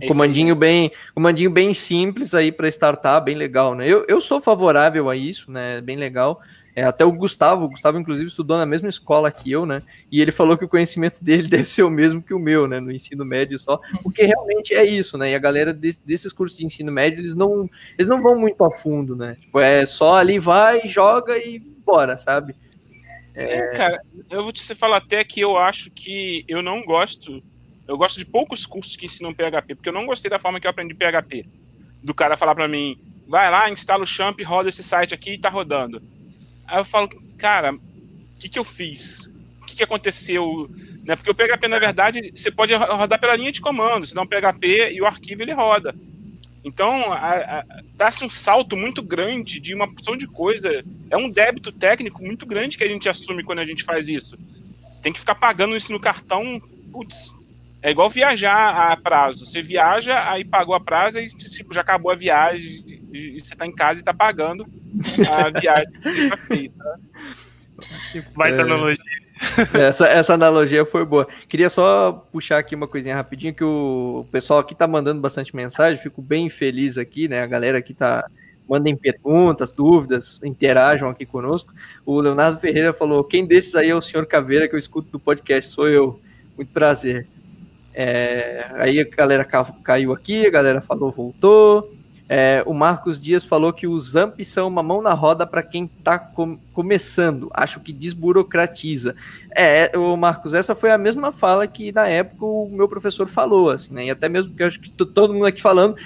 é 0.00 0.06
comandinho 0.06 0.54
bem, 0.54 0.92
comandinho 1.14 1.50
bem 1.50 1.74
simples 1.74 2.34
aí 2.34 2.52
para 2.52 2.68
startar, 2.68 3.22
bem 3.22 3.36
legal, 3.36 3.74
né? 3.74 3.86
Eu, 3.86 4.04
eu 4.08 4.20
sou 4.20 4.40
favorável 4.40 5.10
a 5.10 5.16
isso, 5.16 5.50
né? 5.50 5.80
Bem 5.80 5.96
legal. 5.96 6.40
É, 6.74 6.84
até 6.84 7.04
o 7.04 7.12
Gustavo, 7.12 7.64
o 7.64 7.68
Gustavo 7.68 7.98
inclusive 7.98 8.28
estudou 8.28 8.56
na 8.56 8.66
mesma 8.66 8.88
escola 8.88 9.30
que 9.30 9.50
eu, 9.50 9.66
né? 9.66 9.80
E 10.10 10.20
ele 10.20 10.30
falou 10.30 10.56
que 10.56 10.64
o 10.64 10.68
conhecimento 10.68 11.18
dele 11.22 11.48
deve 11.48 11.64
ser 11.64 11.82
o 11.82 11.90
mesmo 11.90 12.22
que 12.22 12.34
o 12.34 12.38
meu, 12.38 12.66
né? 12.66 12.80
No 12.80 12.92
ensino 12.92 13.24
médio 13.24 13.58
só, 13.58 13.80
porque 14.02 14.22
realmente 14.22 14.74
é 14.74 14.84
isso, 14.84 15.18
né? 15.18 15.32
E 15.32 15.34
a 15.34 15.38
galera 15.38 15.72
desses 15.72 16.32
cursos 16.32 16.56
de 16.56 16.64
ensino 16.64 16.92
médio, 16.92 17.20
eles 17.20 17.34
não, 17.34 17.68
eles 17.98 18.08
não 18.08 18.22
vão 18.22 18.38
muito 18.38 18.62
a 18.64 18.70
fundo, 18.70 19.16
né? 19.16 19.36
Tipo, 19.40 19.60
é 19.60 19.84
só 19.84 20.14
ali 20.14 20.38
vai, 20.38 20.86
joga 20.86 21.36
e 21.38 21.58
bora, 21.58 22.16
sabe? 22.16 22.54
É... 23.34 23.58
é, 23.58 23.72
cara, 23.74 24.00
eu 24.30 24.42
vou 24.42 24.52
te 24.52 24.74
falar 24.74 24.98
até 24.98 25.24
que 25.24 25.40
eu 25.40 25.56
acho 25.56 25.90
que 25.90 26.44
eu 26.48 26.62
não 26.62 26.82
gosto, 26.82 27.42
eu 27.86 27.96
gosto 27.96 28.18
de 28.18 28.24
poucos 28.24 28.66
cursos 28.66 28.96
que 28.96 29.06
ensinam 29.06 29.34
PHP, 29.34 29.74
porque 29.74 29.88
eu 29.88 29.92
não 29.92 30.06
gostei 30.06 30.30
da 30.30 30.38
forma 30.38 30.60
que 30.60 30.66
eu 30.66 30.70
aprendi 30.70 30.94
PHP. 30.94 31.46
Do 32.02 32.14
cara 32.14 32.36
falar 32.36 32.54
para 32.54 32.68
mim, 32.68 32.96
vai 33.28 33.50
lá, 33.50 33.68
instala 33.70 34.04
o 34.04 34.06
champ, 34.06 34.40
roda 34.42 34.68
esse 34.68 34.82
site 34.82 35.12
aqui 35.12 35.32
e 35.32 35.38
tá 35.38 35.48
rodando 35.48 36.00
Aí 36.70 36.78
eu 36.78 36.84
falo, 36.84 37.08
cara, 37.36 37.74
o 37.74 37.80
que, 38.38 38.48
que 38.48 38.58
eu 38.58 38.62
fiz? 38.62 39.28
O 39.60 39.66
que, 39.66 39.76
que 39.76 39.82
aconteceu? 39.82 40.70
Né? 41.04 41.16
Porque 41.16 41.30
o 41.30 41.34
PHP, 41.34 41.66
na 41.66 41.80
verdade, 41.80 42.32
você 42.34 42.48
pode 42.48 42.72
rodar 42.72 43.18
pela 43.18 43.34
linha 43.34 43.50
de 43.50 43.60
comando. 43.60 44.06
Você 44.06 44.14
dá 44.14 44.22
um 44.22 44.26
PHP 44.26 44.92
e 44.92 45.02
o 45.02 45.06
arquivo 45.06 45.42
ele 45.42 45.52
roda. 45.52 45.92
Então, 46.62 47.06
dá-se 47.96 48.24
um 48.24 48.30
salto 48.30 48.76
muito 48.76 49.02
grande 49.02 49.58
de 49.58 49.74
uma 49.74 49.92
porção 49.92 50.16
de 50.16 50.28
coisa. 50.28 50.84
É 51.10 51.16
um 51.16 51.28
débito 51.28 51.72
técnico 51.72 52.22
muito 52.22 52.46
grande 52.46 52.78
que 52.78 52.84
a 52.84 52.88
gente 52.88 53.08
assume 53.08 53.42
quando 53.42 53.58
a 53.58 53.66
gente 53.66 53.82
faz 53.82 54.06
isso. 54.06 54.38
Tem 55.02 55.12
que 55.12 55.18
ficar 55.18 55.34
pagando 55.34 55.76
isso 55.76 55.90
no 55.90 55.98
cartão. 55.98 56.62
Putz, 56.92 57.34
é 57.82 57.90
igual 57.90 58.08
viajar 58.08 58.92
a 58.92 58.96
prazo. 58.96 59.44
Você 59.44 59.60
viaja, 59.60 60.30
aí 60.30 60.44
pagou 60.44 60.74
a 60.76 60.80
prazo 60.80 61.18
e 61.18 61.28
tipo, 61.30 61.74
já 61.74 61.80
acabou 61.80 62.12
a 62.12 62.16
viagem 62.16 62.84
e 63.12 63.40
você 63.40 63.54
está 63.54 63.66
em 63.66 63.74
casa 63.74 64.00
e 64.00 64.02
está 64.02 64.14
pagando 64.14 64.66
a 65.28 65.50
viagem 65.60 65.90
que 65.92 66.28
você 66.28 66.36
fez. 66.46 66.72
Tá? 66.72 66.98
Vai 68.34 68.52
é... 68.52 68.60
analogia. 68.60 69.20
Essa, 69.72 70.06
essa 70.06 70.34
analogia 70.34 70.84
foi 70.84 71.04
boa. 71.04 71.26
Queria 71.48 71.70
só 71.70 72.12
puxar 72.30 72.58
aqui 72.58 72.74
uma 72.74 72.86
coisinha 72.86 73.14
rapidinho, 73.14 73.54
que 73.54 73.64
o 73.64 74.26
pessoal 74.30 74.58
aqui 74.58 74.74
tá 74.74 74.86
mandando 74.86 75.20
bastante 75.20 75.56
mensagem, 75.56 76.00
fico 76.00 76.20
bem 76.20 76.50
feliz 76.50 76.98
aqui, 76.98 77.26
né? 77.26 77.42
A 77.42 77.46
galera 77.46 77.78
aqui 77.78 77.94
tá. 77.94 78.28
Mandem 78.68 78.94
perguntas, 78.94 79.72
dúvidas, 79.72 80.38
interajam 80.44 81.08
aqui 81.08 81.26
conosco. 81.26 81.72
O 82.06 82.20
Leonardo 82.20 82.60
Ferreira 82.60 82.92
falou: 82.92 83.24
quem 83.24 83.44
desses 83.44 83.74
aí 83.74 83.88
é 83.88 83.94
o 83.94 84.02
senhor 84.02 84.26
Caveira 84.26 84.68
que 84.68 84.74
eu 84.74 84.78
escuto 84.78 85.10
do 85.10 85.18
podcast? 85.18 85.72
Sou 85.72 85.88
eu. 85.88 86.20
Muito 86.56 86.70
prazer. 86.72 87.26
É, 87.92 88.66
aí 88.74 89.00
a 89.00 89.04
galera 89.04 89.44
caiu 89.44 90.12
aqui, 90.12 90.46
a 90.46 90.50
galera 90.50 90.80
falou, 90.80 91.10
voltou. 91.10 91.90
É, 92.32 92.62
o 92.64 92.72
Marcos 92.72 93.20
Dias 93.20 93.44
falou 93.44 93.72
que 93.72 93.88
os 93.88 94.14
AMPs 94.14 94.46
são 94.46 94.68
uma 94.68 94.84
mão 94.84 95.02
na 95.02 95.12
roda 95.12 95.44
para 95.44 95.64
quem 95.64 95.86
está 95.86 96.16
com, 96.16 96.56
começando. 96.72 97.50
Acho 97.52 97.80
que 97.80 97.92
desburocratiza. 97.92 99.16
É, 99.50 99.90
o 99.98 100.16
Marcos, 100.16 100.54
essa 100.54 100.76
foi 100.76 100.92
a 100.92 100.96
mesma 100.96 101.32
fala 101.32 101.66
que 101.66 101.90
na 101.90 102.06
época 102.06 102.46
o 102.46 102.70
meu 102.70 102.88
professor 102.88 103.26
falou, 103.26 103.70
assim, 103.70 103.92
né? 103.92 104.04
E 104.04 104.10
até 104.12 104.28
mesmo 104.28 104.54
que 104.54 104.62
eu 104.62 104.68
acho 104.68 104.78
que 104.78 104.92
todo 104.92 105.34
mundo 105.34 105.46
aqui 105.46 105.60
falando, 105.60 105.96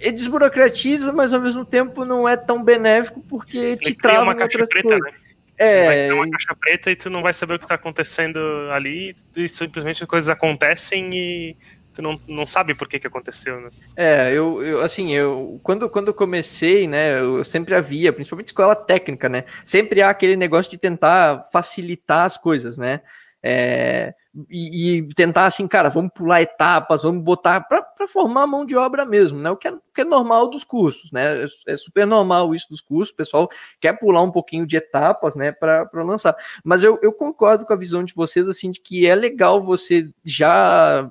ele 0.00 0.16
desburocratiza, 0.16 1.12
mas 1.12 1.32
ao 1.32 1.40
mesmo 1.40 1.64
tempo 1.64 2.04
não 2.04 2.28
é 2.28 2.36
tão 2.36 2.64
benéfico 2.64 3.22
porque 3.30 3.56
ele 3.56 3.76
te 3.76 3.94
trava 3.94 4.32
em 4.32 4.42
outras 4.42 4.68
preta, 4.68 4.88
coisas. 4.88 5.12
Né? 5.12 5.18
É, 5.58 6.08
vai 6.08 6.10
uma 6.10 6.30
caixa 6.30 6.56
preta 6.56 6.90
e 6.90 6.96
tu 6.96 7.08
não 7.08 7.22
vai 7.22 7.32
saber 7.32 7.54
o 7.54 7.58
que 7.60 7.66
está 7.66 7.76
acontecendo 7.76 8.40
ali 8.72 9.14
e 9.36 9.48
simplesmente 9.48 10.04
coisas 10.08 10.28
acontecem 10.28 11.14
e 11.14 11.56
tu 11.94 12.02
não, 12.02 12.20
não 12.26 12.46
sabe 12.46 12.74
por 12.74 12.88
que, 12.88 12.98
que 12.98 13.06
aconteceu, 13.06 13.60
né? 13.60 13.70
É, 13.96 14.32
eu, 14.32 14.62
eu 14.62 14.80
assim, 14.80 15.12
eu 15.12 15.60
quando, 15.62 15.88
quando 15.88 16.14
comecei, 16.14 16.88
né, 16.88 17.20
eu 17.20 17.44
sempre 17.44 17.74
havia, 17.74 18.12
principalmente 18.12 18.48
escola 18.48 18.74
técnica, 18.74 19.28
né, 19.28 19.44
sempre 19.64 20.02
há 20.02 20.10
aquele 20.10 20.36
negócio 20.36 20.70
de 20.70 20.78
tentar 20.78 21.48
facilitar 21.52 22.24
as 22.24 22.36
coisas, 22.36 22.76
né, 22.76 23.00
é, 23.42 24.14
e, 24.48 24.98
e, 24.98 25.14
tentar 25.14 25.46
assim, 25.46 25.66
cara, 25.66 25.88
vamos 25.88 26.12
pular 26.14 26.40
etapas, 26.40 27.02
vamos 27.02 27.24
botar 27.24 27.60
para 27.60 28.06
formar 28.06 28.46
mão 28.46 28.64
de 28.64 28.76
obra 28.76 29.04
mesmo, 29.04 29.38
né? 29.38 29.50
O 29.50 29.56
que, 29.56 29.66
é, 29.66 29.72
o 29.72 29.80
que 29.94 30.00
é 30.00 30.04
normal 30.04 30.48
dos 30.48 30.62
cursos, 30.64 31.10
né? 31.10 31.44
É, 31.44 31.72
é, 31.72 31.76
super 31.76 32.06
normal 32.06 32.54
isso 32.54 32.68
dos 32.70 32.80
cursos, 32.80 33.12
o 33.12 33.16
pessoal 33.16 33.50
quer 33.80 33.98
pular 33.98 34.22
um 34.22 34.30
pouquinho 34.30 34.64
de 34.64 34.76
etapas, 34.76 35.34
né, 35.34 35.50
para 35.50 35.88
lançar. 35.94 36.36
Mas 36.64 36.82
eu, 36.82 36.98
eu 37.02 37.12
concordo 37.12 37.66
com 37.66 37.72
a 37.72 37.76
visão 37.76 38.04
de 38.04 38.14
vocês, 38.14 38.48
assim, 38.48 38.70
de 38.70 38.80
que 38.80 39.06
é 39.06 39.14
legal 39.14 39.60
você 39.60 40.08
já 40.24 41.10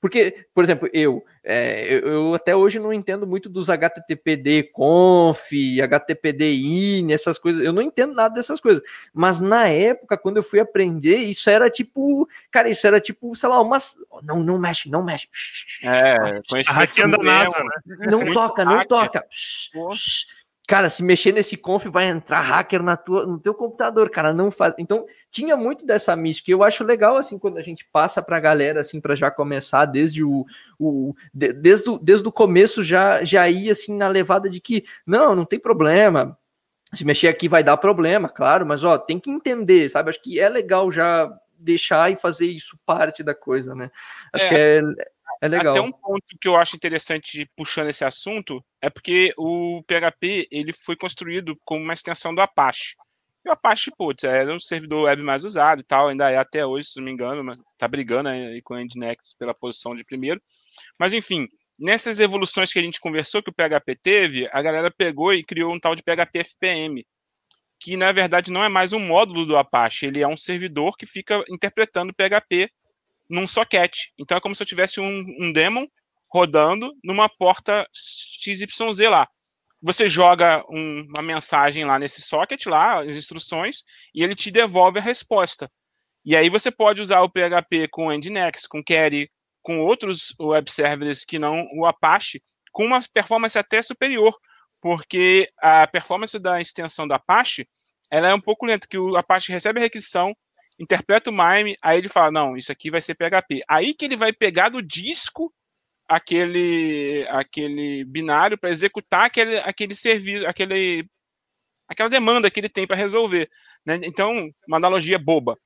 porque, 0.00 0.46
por 0.54 0.64
exemplo, 0.64 0.88
eu, 0.92 1.24
é, 1.42 2.00
eu, 2.02 2.34
até 2.34 2.54
hoje 2.54 2.78
não 2.78 2.92
entendo 2.92 3.26
muito 3.26 3.48
dos 3.48 3.70
HTTPD 3.70 4.64
conf, 4.64 5.50
HTTPD 5.82 6.52
in, 6.52 7.12
essas 7.12 7.38
coisas. 7.38 7.64
Eu 7.64 7.72
não 7.72 7.82
entendo 7.82 8.14
nada 8.14 8.34
dessas 8.34 8.60
coisas. 8.60 8.82
Mas 9.12 9.40
na 9.40 9.68
época, 9.68 10.18
quando 10.18 10.36
eu 10.36 10.42
fui 10.42 10.60
aprender, 10.60 11.16
isso 11.16 11.48
era 11.48 11.70
tipo, 11.70 12.28
cara, 12.50 12.68
isso 12.68 12.86
era 12.86 13.00
tipo, 13.00 13.34
sei 13.34 13.48
lá, 13.48 13.60
umas. 13.60 13.96
Não, 14.22 14.42
não 14.42 14.58
mexe, 14.58 14.90
não 14.90 15.02
mexe. 15.02 15.28
É, 15.82 16.40
conhecimento 16.48 17.08
da 17.10 17.22
NASA, 17.22 17.58
né? 17.58 18.06
Não 18.10 18.32
toca, 18.32 18.64
não 18.64 18.84
toca. 18.84 19.24
Cara, 20.66 20.88
se 20.88 21.02
mexer 21.02 21.30
nesse 21.32 21.58
conf 21.58 21.84
vai 21.86 22.08
entrar 22.08 22.40
hacker 22.40 22.82
na 22.82 22.96
tua, 22.96 23.26
no 23.26 23.38
teu 23.38 23.52
computador, 23.52 24.08
cara, 24.08 24.32
não 24.32 24.50
faz. 24.50 24.74
Então, 24.78 25.04
tinha 25.30 25.56
muito 25.56 25.84
dessa 25.84 26.16
mística. 26.16 26.50
Eu 26.50 26.62
acho 26.62 26.82
legal 26.82 27.18
assim 27.18 27.38
quando 27.38 27.58
a 27.58 27.62
gente 27.62 27.84
passa 27.92 28.22
para 28.22 28.38
a 28.38 28.40
galera 28.40 28.80
assim 28.80 28.98
para 28.98 29.14
já 29.14 29.30
começar 29.30 29.84
desde 29.84 30.24
o, 30.24 30.46
o 30.80 31.14
de, 31.34 31.52
desde, 31.52 31.90
o, 31.90 31.98
desde 31.98 32.26
o 32.26 32.32
começo 32.32 32.82
já 32.82 33.22
já 33.22 33.46
ir 33.46 33.68
assim 33.68 33.94
na 33.94 34.08
levada 34.08 34.48
de 34.48 34.58
que 34.58 34.84
não, 35.06 35.34
não 35.34 35.44
tem 35.44 35.58
problema. 35.58 36.36
Se 36.94 37.04
mexer 37.04 37.28
aqui 37.28 37.46
vai 37.46 37.62
dar 37.62 37.76
problema, 37.76 38.28
claro, 38.28 38.64
mas 38.64 38.84
ó, 38.84 38.96
tem 38.96 39.20
que 39.20 39.30
entender, 39.30 39.90
sabe? 39.90 40.08
Acho 40.08 40.22
que 40.22 40.40
é 40.40 40.48
legal 40.48 40.90
já 40.90 41.28
deixar 41.58 42.10
e 42.10 42.16
fazer 42.16 42.46
isso 42.46 42.78
parte 42.86 43.22
da 43.22 43.34
coisa, 43.34 43.74
né? 43.74 43.90
Acho 44.32 44.44
é. 44.46 44.48
que 44.48 44.54
é, 44.54 44.82
é 45.44 45.48
legal. 45.48 45.74
Até 45.74 45.80
um 45.82 45.92
ponto 45.92 46.24
que 46.40 46.48
eu 46.48 46.56
acho 46.56 46.74
interessante 46.74 47.46
puxando 47.54 47.90
esse 47.90 48.02
assunto 48.02 48.64
é 48.80 48.88
porque 48.88 49.30
o 49.36 49.82
PHP 49.86 50.48
ele 50.50 50.72
foi 50.72 50.96
construído 50.96 51.54
como 51.66 51.84
uma 51.84 51.92
extensão 51.92 52.34
do 52.34 52.40
Apache. 52.40 52.94
E 53.44 53.50
o 53.50 53.52
Apache, 53.52 53.90
putz, 53.94 54.24
é 54.24 54.50
um 54.50 54.58
servidor 54.58 55.02
web 55.02 55.22
mais 55.22 55.44
usado 55.44 55.82
e 55.82 55.84
tal, 55.84 56.08
ainda 56.08 56.30
é 56.30 56.38
até 56.38 56.64
hoje, 56.64 56.88
se 56.88 56.96
não 56.96 57.04
me 57.04 57.10
engano, 57.10 57.62
tá 57.76 57.86
brigando 57.86 58.30
aí 58.30 58.62
com 58.62 58.72
o 58.72 58.78
Nginx 58.78 59.34
pela 59.38 59.52
posição 59.52 59.94
de 59.94 60.02
primeiro. 60.02 60.40
Mas 60.98 61.12
enfim, 61.12 61.46
nessas 61.78 62.20
evoluções 62.20 62.72
que 62.72 62.78
a 62.78 62.82
gente 62.82 62.98
conversou 62.98 63.42
que 63.42 63.50
o 63.50 63.54
PHP 63.54 63.96
teve, 64.02 64.48
a 64.50 64.62
galera 64.62 64.90
pegou 64.90 65.34
e 65.34 65.44
criou 65.44 65.74
um 65.74 65.78
tal 65.78 65.94
de 65.94 66.02
PHP 66.02 66.38
FPM, 66.38 67.06
que 67.78 67.98
na 67.98 68.12
verdade 68.12 68.50
não 68.50 68.64
é 68.64 68.70
mais 68.70 68.94
um 68.94 68.98
módulo 68.98 69.44
do 69.44 69.58
Apache, 69.58 70.06
ele 70.06 70.22
é 70.22 70.26
um 70.26 70.38
servidor 70.38 70.96
que 70.96 71.04
fica 71.04 71.44
interpretando 71.50 72.14
PHP 72.14 72.70
num 73.28 73.46
socket. 73.46 74.06
Então 74.18 74.36
é 74.36 74.40
como 74.40 74.54
se 74.54 74.62
eu 74.62 74.66
tivesse 74.66 75.00
um, 75.00 75.24
um 75.40 75.52
rodando 76.28 76.92
numa 77.02 77.28
porta 77.28 77.86
XYZ 77.92 78.98
lá. 79.08 79.28
Você 79.82 80.08
joga 80.08 80.64
um, 80.70 81.06
uma 81.14 81.22
mensagem 81.22 81.84
lá 81.84 81.98
nesse 81.98 82.22
socket, 82.22 82.66
lá, 82.66 83.02
as 83.02 83.16
instruções, 83.16 83.82
e 84.14 84.24
ele 84.24 84.34
te 84.34 84.50
devolve 84.50 84.98
a 84.98 85.02
resposta. 85.02 85.68
E 86.24 86.34
aí 86.34 86.48
você 86.48 86.70
pode 86.70 87.02
usar 87.02 87.20
o 87.20 87.28
PHP 87.28 87.88
com 87.88 88.10
Nginx, 88.10 88.66
com 88.66 88.82
Query, 88.82 89.30
com 89.62 89.78
outros 89.78 90.34
web 90.40 90.70
servers 90.70 91.24
que 91.24 91.38
não 91.38 91.66
o 91.74 91.86
Apache, 91.86 92.40
com 92.72 92.86
uma 92.86 93.00
performance 93.12 93.58
até 93.58 93.82
superior, 93.82 94.34
porque 94.80 95.48
a 95.58 95.86
performance 95.86 96.38
da 96.38 96.60
extensão 96.60 97.06
do 97.06 97.14
Apache 97.14 97.66
ela 98.10 98.28
é 98.28 98.34
um 98.34 98.40
pouco 98.40 98.66
lenta, 98.66 98.86
que 98.86 98.98
o 98.98 99.16
Apache 99.16 99.50
recebe 99.52 99.80
a 99.80 99.82
requisição, 99.82 100.34
interpreta 100.78 101.30
o 101.30 101.32
MIME, 101.32 101.76
aí 101.82 101.98
ele 101.98 102.08
fala, 102.08 102.30
não, 102.30 102.56
isso 102.56 102.72
aqui 102.72 102.90
vai 102.90 103.00
ser 103.00 103.14
PHP. 103.14 103.62
Aí 103.68 103.94
que 103.94 104.04
ele 104.04 104.16
vai 104.16 104.32
pegar 104.32 104.68
do 104.68 104.82
disco 104.82 105.52
aquele 106.08 107.26
aquele 107.30 108.04
binário 108.04 108.58
para 108.58 108.70
executar 108.70 109.24
aquele, 109.26 109.58
aquele 109.58 109.94
serviço, 109.94 110.46
aquele 110.46 111.08
aquela 111.88 112.08
demanda 112.08 112.50
que 112.50 112.60
ele 112.60 112.68
tem 112.68 112.86
para 112.86 112.96
resolver. 112.96 113.48
Né? 113.84 114.00
Então, 114.02 114.50
uma 114.66 114.76
analogia 114.76 115.18
boba. 115.18 115.56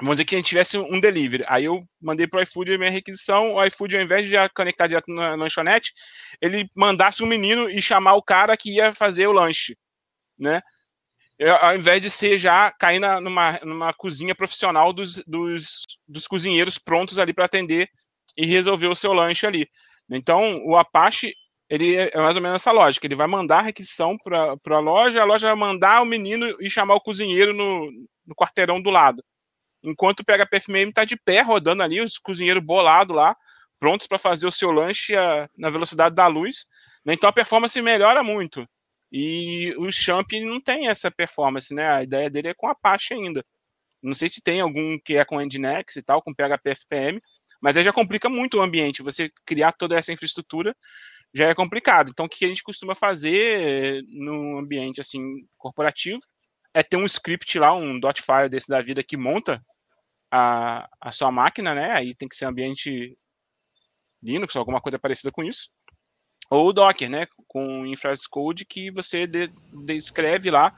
Vamos 0.00 0.16
dizer 0.16 0.24
que 0.24 0.34
a 0.34 0.38
gente 0.38 0.48
tivesse 0.48 0.76
um 0.76 0.98
delivery. 0.98 1.44
Aí 1.46 1.66
eu 1.66 1.84
mandei 2.00 2.26
para 2.26 2.40
o 2.40 2.42
iFood 2.42 2.74
a 2.74 2.78
minha 2.78 2.90
requisição. 2.90 3.54
O 3.54 3.64
iFood, 3.64 3.96
ao 3.96 4.02
invés 4.02 4.26
de 4.26 4.34
conectar 4.54 4.88
direto 4.88 5.12
na 5.12 5.36
lanchonete, 5.36 5.92
ele 6.42 6.68
mandasse 6.74 7.22
um 7.22 7.26
menino 7.26 7.70
e 7.70 7.80
chamar 7.80 8.14
o 8.14 8.22
cara 8.22 8.56
que 8.56 8.74
ia 8.74 8.92
fazer 8.92 9.28
o 9.28 9.32
lanche. 9.32 9.76
Né? 10.36 10.60
Ao 11.60 11.74
invés 11.74 12.00
de 12.00 12.08
ser 12.08 12.38
já 12.38 12.70
cair 12.72 13.00
na, 13.00 13.20
numa, 13.20 13.58
numa 13.64 13.92
cozinha 13.92 14.34
profissional 14.34 14.92
dos, 14.92 15.16
dos, 15.26 15.84
dos 16.08 16.26
cozinheiros 16.26 16.78
prontos 16.78 17.18
ali 17.18 17.32
para 17.32 17.44
atender 17.44 17.88
e 18.36 18.46
resolver 18.46 18.88
o 18.88 18.94
seu 18.94 19.12
lanche 19.12 19.46
ali. 19.46 19.68
Então, 20.10 20.62
o 20.64 20.76
Apache 20.76 21.34
ele 21.68 21.96
é 21.96 22.16
mais 22.16 22.36
ou 22.36 22.42
menos 22.42 22.56
essa 22.56 22.72
lógica. 22.72 23.06
Ele 23.06 23.14
vai 23.14 23.26
mandar 23.26 23.58
a 23.58 23.62
requisição 23.62 24.16
para 24.18 24.56
a 24.76 24.78
loja, 24.78 25.20
a 25.20 25.24
loja 25.24 25.46
vai 25.48 25.56
mandar 25.56 26.02
o 26.02 26.06
menino 26.06 26.54
e 26.60 26.68
chamar 26.70 26.94
o 26.94 27.00
cozinheiro 27.00 27.54
no, 27.54 27.90
no 28.26 28.34
quarteirão 28.34 28.80
do 28.80 28.90
lado. 28.90 29.24
Enquanto 29.82 30.20
o 30.20 30.24
PHPFMM 30.24 30.90
está 30.90 31.04
de 31.04 31.16
pé, 31.16 31.40
rodando 31.40 31.82
ali, 31.82 32.00
os 32.00 32.18
cozinheiros 32.18 32.64
bolados 32.64 33.14
lá, 33.14 33.36
prontos 33.78 34.06
para 34.06 34.18
fazer 34.18 34.46
o 34.46 34.52
seu 34.52 34.70
lanche 34.70 35.16
a, 35.16 35.48
na 35.56 35.70
velocidade 35.70 36.14
da 36.14 36.26
luz. 36.26 36.66
Né? 37.04 37.14
Então 37.14 37.28
a 37.28 37.32
performance 37.32 37.80
melhora 37.82 38.22
muito. 38.22 38.64
E 39.16 39.72
o 39.78 39.92
Champ 39.92 40.32
não 40.42 40.60
tem 40.60 40.88
essa 40.88 41.08
performance, 41.08 41.72
né? 41.72 41.88
A 41.88 42.02
ideia 42.02 42.28
dele 42.28 42.48
é 42.48 42.54
com 42.54 42.66
Apache 42.66 43.14
ainda. 43.14 43.44
Não 44.02 44.12
sei 44.12 44.28
se 44.28 44.42
tem 44.42 44.60
algum 44.60 44.98
que 44.98 45.16
é 45.16 45.24
com 45.24 45.40
Nginx 45.40 45.94
e 45.94 46.02
tal, 46.02 46.20
com 46.20 46.34
PHP 46.34 46.70
FPM, 46.70 47.20
mas 47.62 47.76
aí 47.76 47.84
já 47.84 47.92
complica 47.92 48.28
muito 48.28 48.58
o 48.58 48.60
ambiente. 48.60 49.04
Você 49.04 49.30
criar 49.46 49.70
toda 49.70 49.96
essa 49.96 50.12
infraestrutura 50.12 50.76
já 51.32 51.48
é 51.48 51.54
complicado. 51.54 52.10
Então, 52.10 52.26
o 52.26 52.28
que 52.28 52.44
a 52.44 52.48
gente 52.48 52.64
costuma 52.64 52.92
fazer 52.92 54.02
no 54.08 54.58
ambiente 54.58 55.00
assim 55.00 55.22
corporativo 55.58 56.18
é 56.74 56.82
ter 56.82 56.96
um 56.96 57.06
script 57.06 57.56
lá, 57.56 57.72
um 57.72 58.00
.file 58.16 58.48
desse 58.50 58.68
da 58.68 58.82
vida 58.82 59.00
que 59.00 59.16
monta 59.16 59.64
a, 60.28 60.88
a 61.00 61.12
sua 61.12 61.30
máquina, 61.30 61.72
né? 61.72 61.92
Aí 61.92 62.16
tem 62.16 62.28
que 62.28 62.36
ser 62.36 62.46
ambiente 62.46 63.14
Linux 64.20 64.56
ou 64.56 64.60
alguma 64.60 64.80
coisa 64.80 64.98
parecida 64.98 65.30
com 65.30 65.44
isso 65.44 65.68
ou 66.50 66.68
o 66.68 66.72
Docker, 66.72 67.08
né, 67.08 67.26
com 67.48 67.86
Infrastructure 67.86 68.30
Code 68.30 68.64
que 68.64 68.90
você 68.90 69.26
de, 69.26 69.50
descreve 69.84 70.50
lá. 70.50 70.72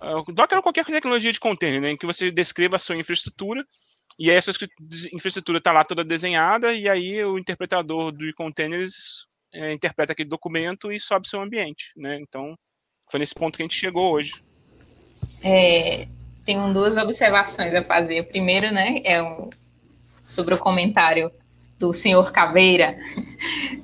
Uh, 0.00 0.32
Docker 0.32 0.58
é 0.58 0.62
qualquer 0.62 0.84
tecnologia 0.84 1.32
de 1.32 1.40
container, 1.40 1.80
né, 1.80 1.90
em 1.92 1.96
que 1.96 2.06
você 2.06 2.30
descreva 2.30 2.76
a 2.76 2.78
sua 2.78 2.96
infraestrutura 2.96 3.64
e 4.18 4.30
aí 4.30 4.36
essa 4.36 4.50
infraestrutura 5.12 5.58
está 5.58 5.72
lá 5.72 5.84
toda 5.84 6.04
desenhada 6.04 6.72
e 6.72 6.88
aí 6.88 7.22
o 7.24 7.38
interpretador 7.38 8.12
do 8.12 8.32
containers 8.34 9.26
é, 9.52 9.72
interpreta 9.72 10.12
aquele 10.12 10.28
documento 10.28 10.90
e 10.90 10.98
sobe 10.98 11.28
seu 11.28 11.40
ambiente, 11.40 11.92
né? 11.96 12.18
Então 12.20 12.56
foi 13.10 13.20
nesse 13.20 13.34
ponto 13.34 13.56
que 13.56 13.62
a 13.62 13.66
gente 13.66 13.78
chegou 13.78 14.12
hoje. 14.12 14.42
É, 15.44 16.08
tenho 16.46 16.72
duas 16.72 16.96
observações 16.96 17.74
a 17.74 17.84
fazer. 17.84 18.20
O 18.20 18.26
primeiro, 18.26 18.72
né, 18.72 19.00
é 19.04 19.22
um, 19.22 19.50
sobre 20.26 20.54
o 20.54 20.58
comentário 20.58 21.30
do 21.78 21.92
senhor 21.92 22.32
Caveira 22.32 22.96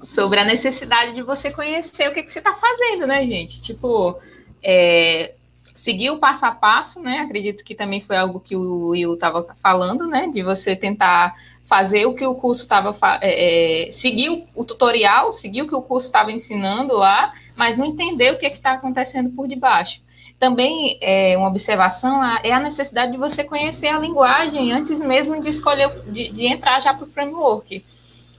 sobre 0.02 0.40
a 0.40 0.44
necessidade 0.44 1.14
de 1.14 1.22
você 1.22 1.50
conhecer 1.50 2.08
o 2.08 2.14
que, 2.14 2.22
que 2.22 2.32
você 2.32 2.38
está 2.38 2.54
fazendo, 2.54 3.06
né, 3.06 3.24
gente? 3.26 3.60
Tipo, 3.60 4.18
é, 4.62 5.34
seguir 5.74 6.10
o 6.10 6.18
passo 6.18 6.46
a 6.46 6.52
passo, 6.52 7.00
né? 7.00 7.18
Acredito 7.18 7.64
que 7.64 7.74
também 7.74 8.00
foi 8.00 8.16
algo 8.16 8.40
que 8.40 8.56
o 8.56 8.88
Will 8.88 9.14
estava 9.14 9.46
falando, 9.62 10.06
né? 10.06 10.28
De 10.28 10.42
você 10.42 10.74
tentar 10.74 11.34
fazer 11.66 12.04
o 12.06 12.14
que 12.14 12.26
o 12.26 12.34
curso 12.34 12.62
estava 12.62 12.94
é, 13.20 13.86
é, 13.86 13.90
seguir 13.90 14.28
o, 14.28 14.46
o, 14.54 14.64
tutorial, 14.64 15.32
seguir 15.32 15.62
o 15.62 15.68
que 15.68 15.74
o 15.74 15.82
curso 15.82 16.06
estava 16.06 16.30
ensinando 16.30 16.94
lá, 16.94 17.32
mas 17.56 17.76
não 17.76 17.86
entender 17.86 18.32
o 18.32 18.38
que 18.38 18.46
está 18.46 18.72
acontecendo 18.72 19.30
por 19.30 19.48
debaixo. 19.48 20.02
Também 20.42 20.98
é, 21.00 21.36
uma 21.38 21.46
observação 21.46 22.20
é 22.42 22.50
a 22.50 22.58
necessidade 22.58 23.12
de 23.12 23.16
você 23.16 23.44
conhecer 23.44 23.86
a 23.86 23.98
linguagem 24.00 24.72
antes 24.72 25.00
mesmo 25.00 25.40
de 25.40 25.48
escolher, 25.48 25.88
de, 26.10 26.32
de 26.32 26.46
entrar 26.46 26.80
já 26.80 26.92
para 26.92 27.04
o 27.04 27.10
framework. 27.10 27.84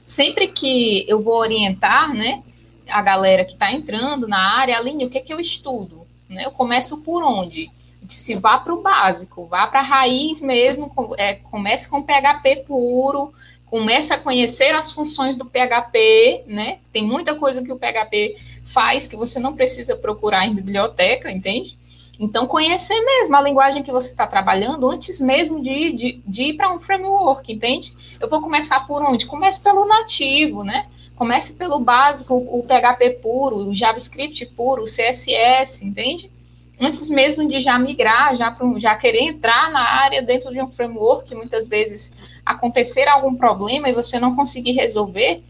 Sempre 0.06 0.50
que 0.50 1.06
eu 1.08 1.22
vou 1.22 1.36
orientar, 1.36 2.14
né, 2.14 2.44
a 2.90 3.02
galera 3.02 3.46
que 3.46 3.54
está 3.54 3.72
entrando 3.72 4.28
na 4.28 4.38
área, 4.38 4.78
Aline, 4.78 5.06
o 5.06 5.10
que, 5.10 5.18
é 5.18 5.22
que 5.22 5.32
eu 5.32 5.40
estudo? 5.40 6.06
Né? 6.28 6.46
Eu 6.46 6.52
começo 6.52 7.02
por 7.04 7.24
onde? 7.24 7.72
Se 8.10 8.36
vá 8.36 8.58
para 8.58 8.74
o 8.74 8.82
básico, 8.82 9.48
vá 9.48 9.66
para 9.66 9.80
a 9.80 9.84
raiz 9.84 10.42
mesmo, 10.42 10.92
é, 11.18 11.36
comece 11.36 11.88
com 11.88 12.04
PHP 12.04 12.66
puro, 12.68 13.34
comece 13.68 14.12
a 14.12 14.18
conhecer 14.18 14.76
as 14.76 14.92
funções 14.92 15.38
do 15.38 15.46
PHP, 15.46 16.44
né? 16.48 16.80
Tem 16.92 17.02
muita 17.02 17.34
coisa 17.36 17.64
que 17.64 17.72
o 17.72 17.80
PHP 17.80 18.36
faz 18.74 19.08
que 19.08 19.16
você 19.16 19.40
não 19.40 19.56
precisa 19.56 19.96
procurar 19.96 20.46
em 20.46 20.54
biblioteca, 20.54 21.32
entende? 21.32 21.82
Então, 22.20 22.46
conhecer 22.48 23.00
mesmo 23.02 23.36
a 23.36 23.42
linguagem 23.42 23.82
que 23.82 23.92
você 23.92 24.12
está 24.12 24.28
trabalhando 24.28 24.90
antes 24.90 25.20
mesmo 25.20 25.62
de, 25.62 25.94
de, 25.94 26.22
de 26.26 26.44
ir 26.44 26.54
para 26.54 26.72
um 26.72 26.80
framework, 26.80 27.52
entende? 27.52 27.92
Eu 28.20 28.30
vou 28.30 28.42
começar 28.42 28.82
por 28.82 29.02
onde? 29.02 29.26
Comece 29.26 29.62
pelo 29.62 29.88
nativo, 29.88 30.64
né? 30.64 30.88
Comece 31.16 31.54
pelo 31.54 31.80
básico, 31.80 32.36
o 32.36 32.64
PHP 32.64 33.20
puro, 33.22 33.58
o 33.58 33.76
JavaScript 33.76 34.46
puro, 34.48 34.84
o 34.84 34.86
CSS, 34.86 35.86
entende? 35.86 36.32
Antes 36.80 37.08
mesmo 37.10 37.48
de 37.48 37.60
já 37.62 37.78
migrar, 37.80 38.36
já, 38.36 38.52
pro, 38.52 38.80
já 38.80 38.96
querer 38.96 39.22
entrar 39.22 39.72
na 39.72 39.82
área 39.82 40.22
dentro 40.22 40.52
de 40.52 40.62
um 40.62 40.70
framework, 40.70 41.34
muitas 41.34 41.68
vezes 41.68 42.16
acontecer 42.46 43.08
algum 43.08 43.36
problema 43.36 43.90
e 43.90 43.94
você 43.94 44.20
não 44.20 44.36
conseguir 44.36 44.74
resolver, 44.74 45.44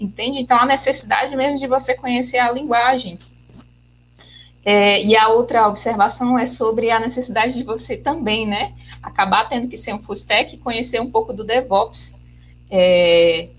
entende? 0.00 0.40
Então, 0.40 0.58
a 0.58 0.66
necessidade 0.66 1.34
mesmo 1.36 1.58
de 1.58 1.66
você 1.66 1.94
conhecer 1.94 2.38
a 2.38 2.50
linguagem. 2.52 3.18
É, 4.64 5.02
e 5.04 5.14
a 5.14 5.28
outra 5.28 5.68
observação 5.68 6.38
é 6.38 6.46
sobre 6.46 6.90
a 6.90 6.98
necessidade 6.98 7.54
de 7.54 7.62
você 7.62 7.96
também, 7.96 8.46
né, 8.46 8.72
acabar 9.02 9.46
tendo 9.46 9.68
que 9.68 9.76
ser 9.76 9.92
um 9.92 9.98
full 9.98 10.14
stack 10.14 10.54
e 10.54 10.58
conhecer 10.58 11.00
um 11.00 11.10
pouco 11.10 11.32
do 11.34 11.44
DevOps. 11.44 12.18
É, 12.70 13.50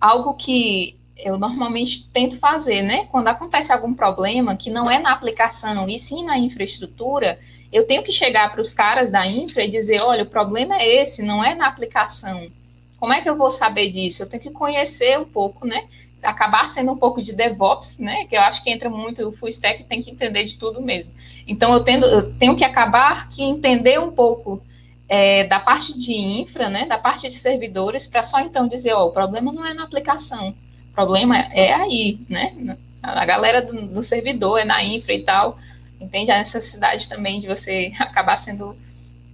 algo 0.00 0.34
que 0.34 0.96
eu 1.16 1.38
normalmente 1.38 2.08
tento 2.12 2.38
fazer, 2.38 2.82
né, 2.82 3.06
quando 3.06 3.28
acontece 3.28 3.72
algum 3.72 3.94
problema 3.94 4.56
que 4.56 4.70
não 4.70 4.90
é 4.90 4.98
na 4.98 5.12
aplicação 5.12 5.88
e 5.88 5.98
sim 5.98 6.24
na 6.24 6.38
infraestrutura, 6.38 7.38
eu 7.72 7.86
tenho 7.86 8.02
que 8.02 8.10
chegar 8.10 8.50
para 8.50 8.60
os 8.60 8.74
caras 8.74 9.12
da 9.12 9.24
infra 9.26 9.64
e 9.64 9.70
dizer, 9.70 10.00
olha, 10.02 10.24
o 10.24 10.30
problema 10.30 10.76
é 10.76 11.02
esse, 11.02 11.22
não 11.22 11.44
é 11.44 11.54
na 11.54 11.68
aplicação. 11.68 12.50
Como 12.98 13.12
é 13.12 13.20
que 13.20 13.28
eu 13.28 13.36
vou 13.36 13.50
saber 13.50 13.90
disso? 13.90 14.22
Eu 14.22 14.28
tenho 14.28 14.42
que 14.42 14.50
conhecer 14.50 15.18
um 15.18 15.24
pouco, 15.24 15.66
né? 15.66 15.84
Acabar 16.22 16.68
sendo 16.68 16.92
um 16.92 16.96
pouco 16.96 17.22
de 17.22 17.32
DevOps, 17.32 17.98
né? 17.98 18.26
Que 18.26 18.36
eu 18.36 18.40
acho 18.40 18.62
que 18.62 18.70
entra 18.70 18.88
muito 18.90 19.28
o 19.28 19.32
full 19.32 19.48
stack 19.48 19.84
tem 19.84 20.02
que 20.02 20.10
entender 20.10 20.44
de 20.44 20.56
tudo 20.56 20.80
mesmo. 20.80 21.12
Então 21.46 21.72
eu, 21.72 21.82
tendo, 21.82 22.06
eu 22.06 22.34
tenho 22.34 22.56
que 22.56 22.64
acabar 22.64 23.28
que 23.28 23.42
entender 23.42 23.98
um 23.98 24.12
pouco 24.12 24.62
é, 25.08 25.44
da 25.44 25.58
parte 25.58 25.98
de 25.98 26.12
infra, 26.12 26.68
né? 26.68 26.86
Da 26.86 26.98
parte 26.98 27.28
de 27.28 27.34
servidores, 27.34 28.06
para 28.06 28.22
só 28.22 28.40
então 28.40 28.68
dizer, 28.68 28.92
ó, 28.92 29.06
o 29.06 29.12
problema 29.12 29.52
não 29.52 29.66
é 29.66 29.74
na 29.74 29.84
aplicação, 29.84 30.50
o 30.90 30.94
problema 30.94 31.38
é 31.38 31.72
aí, 31.72 32.20
né? 32.28 32.76
A 33.02 33.24
galera 33.24 33.62
do, 33.62 33.86
do 33.86 34.04
servidor 34.04 34.58
é 34.58 34.64
na 34.64 34.84
infra 34.84 35.14
e 35.14 35.22
tal. 35.22 35.58
Entende 36.00 36.30
a 36.30 36.38
necessidade 36.38 37.08
também 37.08 37.40
de 37.40 37.46
você 37.46 37.92
acabar 37.98 38.36
sendo 38.36 38.76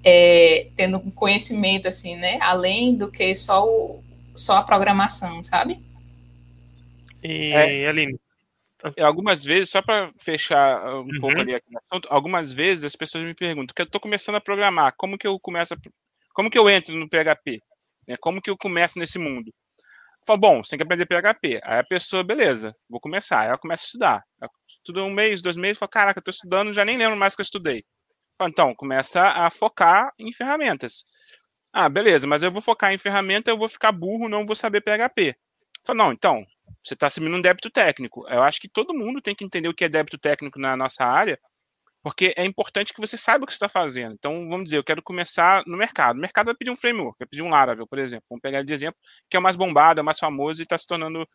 é, 0.05 0.69
tendo 0.77 1.01
conhecimento 1.13 1.89
assim, 1.89 2.17
né? 2.17 2.39
Além 2.41 2.95
do 2.95 3.11
que 3.11 3.35
só 3.35 3.65
o, 3.67 4.01
só 4.37 4.59
a 4.59 4.63
programação, 4.63 5.43
sabe? 5.43 5.81
E 7.27 7.53
é, 7.53 7.89
Aline? 7.89 8.19
É, 8.97 9.03
algumas 9.03 9.45
vezes, 9.45 9.71
só 9.71 9.83
para 9.83 10.13
fechar 10.19 10.81
uh, 10.87 11.01
um 11.01 11.01
uhum. 11.01 11.21
pouco 11.21 11.41
ali 11.41 11.55
aqui 11.55 11.73
no 11.73 11.81
assunto, 11.83 12.09
algumas 12.11 12.53
vezes 12.53 12.85
as 12.85 12.95
pessoas 12.95 13.25
me 13.25 13.35
perguntam 13.35 13.75
que 13.75 13.83
eu 13.83 13.87
estou 13.87 14.01
começando 14.01 14.37
a 14.37 14.41
programar, 14.41 14.95
como 14.97 15.19
que 15.19 15.27
eu 15.27 15.39
começo 15.41 15.75
a, 15.75 15.77
como 16.33 16.51
que 16.51 16.59
eu 16.59 16.69
entro 16.71 16.95
no 16.95 17.09
PHP? 17.09 17.61
Né? 18.07 18.17
Como 18.21 18.41
que 18.41 18.51
eu 18.51 18.57
começo 18.57 18.99
nesse 18.99 19.19
mundo? 19.19 19.53
Fala, 20.27 20.39
bom, 20.39 20.63
você 20.63 20.71
tem 20.71 20.79
que 20.79 20.83
aprender 20.83 21.07
PHP. 21.07 21.61
Aí 21.65 21.79
a 21.79 21.85
pessoa, 21.85 22.23
beleza, 22.23 22.75
vou 22.89 23.01
começar. 23.01 23.41
Aí 23.41 23.49
ela 23.49 23.59
começa 23.59 23.85
a 23.85 23.87
estudar. 23.87 24.25
Estuda 24.69 25.03
um 25.03 25.11
mês, 25.11 25.41
dois 25.41 25.57
meses, 25.57 25.79
fala, 25.79 25.89
caraca, 25.89 26.19
eu 26.19 26.23
tô 26.23 26.31
estudando, 26.31 26.75
já 26.75 26.85
nem 26.85 26.99
lembro 26.99 27.17
mais 27.17 27.35
que 27.35 27.41
eu 27.41 27.45
estudei. 27.45 27.85
Fala, 28.37 28.51
então, 28.51 28.75
começa 28.75 29.23
a 29.23 29.49
focar 29.51 30.13
em 30.19 30.33
ferramentas. 30.33 31.05
Ah, 31.73 31.89
beleza, 31.89 32.27
mas 32.27 32.43
eu 32.43 32.51
vou 32.51 32.61
focar 32.61 32.93
em 32.93 32.99
ferramenta, 32.99 33.51
eu 33.51 33.59
vou 33.59 33.69
ficar 33.69 33.93
burro, 33.93 34.29
não 34.29 34.45
vou 34.45 34.57
saber 34.57 34.81
PHP. 34.81 35.37
Fala, 35.85 35.97
não, 35.97 36.13
então, 36.13 36.45
você 36.85 36.95
está 36.95 37.07
assumindo 37.07 37.37
um 37.37 37.41
débito 37.41 37.71
técnico. 37.71 38.27
Eu 38.29 38.43
acho 38.43 38.61
que 38.61 38.69
todo 38.69 38.95
mundo 38.95 39.21
tem 39.21 39.35
que 39.35 39.45
entender 39.45 39.69
o 39.69 39.75
que 39.75 39.85
é 39.85 39.89
débito 39.89 40.19
técnico 40.19 40.59
na 40.59 40.77
nossa 40.77 41.05
área, 41.05 41.39
porque 42.03 42.33
é 42.37 42.45
importante 42.45 42.95
que 42.95 43.01
você 43.01 43.17
saiba 43.17 43.43
o 43.45 43.47
que 43.47 43.53
você 43.53 43.57
está 43.57 43.69
fazendo. 43.69 44.15
Então, 44.15 44.49
vamos 44.49 44.65
dizer, 44.65 44.77
eu 44.77 44.85
quero 44.85 45.03
começar 45.03 45.65
no 45.67 45.77
mercado. 45.77 46.17
O 46.17 46.21
mercado 46.21 46.47
vai 46.47 46.55
pedir 46.55 46.71
um 46.71 46.77
framework, 46.77 47.19
vai 47.19 47.27
pedir 47.27 47.43
um 47.43 47.49
Laravel, 47.51 47.87
por 47.87 47.99
exemplo. 47.99 48.25
Vamos 48.31 48.43
pegar 48.43 48.59
ele 48.59 48.67
de 48.67 48.73
exemplo, 48.73 48.97
que 49.29 49.37
é 49.37 49.41
o 49.41 49.43
mais 49.43 49.57
bombado, 49.57 49.99
é 49.99 50.03
o 50.03 50.05
mais 50.05 50.19
famoso 50.19 50.61
e 50.61 50.63
está 50.63 50.79
se 50.79 50.87
tornando 50.87 51.27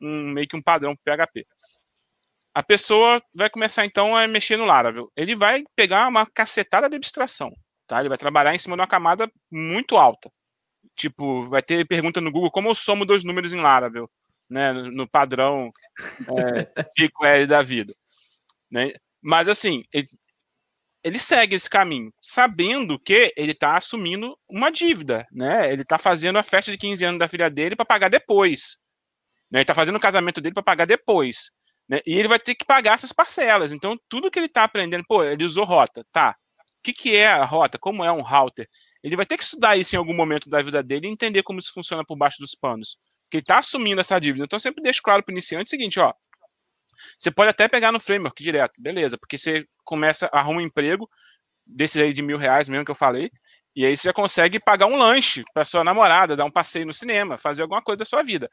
um, 0.00 0.30
meio 0.30 0.46
que 0.46 0.56
um 0.56 0.62
padrão 0.62 0.94
para 0.94 1.26
PHP. 1.26 1.44
A 2.54 2.62
pessoa 2.62 3.20
vai 3.34 3.50
começar, 3.50 3.84
então, 3.84 4.16
a 4.16 4.28
mexer 4.28 4.56
no 4.56 4.64
Laravel. 4.64 5.10
Ele 5.16 5.34
vai 5.34 5.64
pegar 5.74 6.06
uma 6.06 6.24
cacetada 6.24 6.88
de 6.88 6.96
abstração. 6.96 7.52
Tá? 7.88 7.98
Ele 7.98 8.08
vai 8.08 8.18
trabalhar 8.18 8.54
em 8.54 8.58
cima 8.58 8.76
de 8.76 8.82
uma 8.82 8.86
camada 8.86 9.28
muito 9.50 9.96
alta. 9.96 10.30
Tipo, 10.94 11.44
vai 11.46 11.60
ter 11.60 11.84
pergunta 11.88 12.20
no 12.20 12.30
Google 12.30 12.52
como 12.52 12.68
eu 12.68 12.74
somo 12.76 13.04
dois 13.04 13.24
números 13.24 13.52
em 13.52 13.60
Laravel, 13.60 14.08
né? 14.50 14.72
No 14.72 15.08
padrão 15.08 15.70
é, 15.98 16.82
SQL 16.98 17.46
da 17.46 17.62
vida. 17.62 17.94
Né? 18.70 18.92
Mas 19.22 19.48
assim, 19.48 19.84
ele, 19.92 20.08
ele 21.02 21.18
segue 21.18 21.56
esse 21.56 21.70
caminho, 21.70 22.12
sabendo 22.20 22.98
que 22.98 23.32
ele 23.36 23.52
está 23.52 23.76
assumindo 23.76 24.36
uma 24.48 24.70
dívida, 24.70 25.26
né? 25.32 25.72
Ele 25.72 25.82
está 25.82 25.98
fazendo 25.98 26.38
a 26.38 26.42
festa 26.42 26.70
de 26.70 26.78
15 26.78 27.04
anos 27.04 27.18
da 27.18 27.28
filha 27.28 27.48
dele 27.48 27.76
para 27.76 27.86
pagar 27.86 28.08
depois. 28.08 28.76
Né? 29.50 29.58
Ele 29.60 29.62
está 29.62 29.74
fazendo 29.74 29.96
o 29.96 30.00
casamento 30.00 30.40
dele 30.40 30.54
para 30.54 30.62
pagar 30.62 30.86
depois. 30.86 31.50
Né? 31.88 32.00
E 32.06 32.14
ele 32.14 32.28
vai 32.28 32.38
ter 32.38 32.54
que 32.54 32.64
pagar 32.64 32.94
essas 32.94 33.12
parcelas. 33.12 33.72
Então, 33.72 33.96
tudo 34.08 34.30
que 34.30 34.38
ele 34.38 34.46
está 34.46 34.64
aprendendo, 34.64 35.04
pô, 35.08 35.24
ele 35.24 35.44
usou 35.44 35.64
rota, 35.64 36.04
tá? 36.12 36.34
O 36.78 36.82
que, 36.82 36.92
que 36.92 37.16
é 37.16 37.26
a 37.26 37.44
rota? 37.44 37.78
Como 37.78 38.04
é 38.04 38.12
um 38.12 38.22
router? 38.22 38.66
Ele 39.02 39.16
vai 39.16 39.26
ter 39.26 39.36
que 39.36 39.44
estudar 39.44 39.76
isso 39.76 39.94
em 39.94 39.98
algum 39.98 40.14
momento 40.14 40.48
da 40.48 40.62
vida 40.62 40.82
dele 40.82 41.06
e 41.06 41.10
entender 41.10 41.42
como 41.42 41.58
isso 41.58 41.72
funciona 41.72 42.04
por 42.04 42.16
baixo 42.16 42.38
dos 42.40 42.54
panos. 42.54 42.96
Porque 43.30 43.36
ele 43.36 43.42
está 43.44 43.60
assumindo 43.60 44.00
essa 44.00 44.18
dívida. 44.18 44.44
Então, 44.44 44.58
sempre 44.58 44.82
deixo 44.82 45.00
claro 45.00 45.22
para 45.22 45.30
o 45.30 45.34
iniciante 45.34 45.68
o 45.68 45.70
seguinte, 45.70 46.00
ó. 46.00 46.12
Você 47.16 47.30
pode 47.30 47.48
até 47.48 47.68
pegar 47.68 47.92
no 47.92 48.00
framework 48.00 48.42
direto, 48.42 48.72
beleza, 48.76 49.16
porque 49.16 49.38
você 49.38 49.64
começa, 49.84 50.28
arruma 50.32 50.58
um 50.58 50.62
emprego, 50.62 51.08
desse 51.64 52.02
aí 52.02 52.12
de 52.12 52.22
mil 52.22 52.36
reais 52.36 52.68
mesmo 52.68 52.84
que 52.84 52.90
eu 52.90 52.96
falei, 52.96 53.30
e 53.76 53.86
aí 53.86 53.96
você 53.96 54.08
já 54.08 54.12
consegue 54.12 54.58
pagar 54.58 54.86
um 54.86 54.96
lanche 54.96 55.44
para 55.54 55.64
sua 55.64 55.84
namorada, 55.84 56.34
dar 56.34 56.44
um 56.44 56.50
passeio 56.50 56.86
no 56.86 56.92
cinema, 56.92 57.38
fazer 57.38 57.62
alguma 57.62 57.80
coisa 57.80 57.98
da 57.98 58.04
sua 58.04 58.22
vida. 58.22 58.50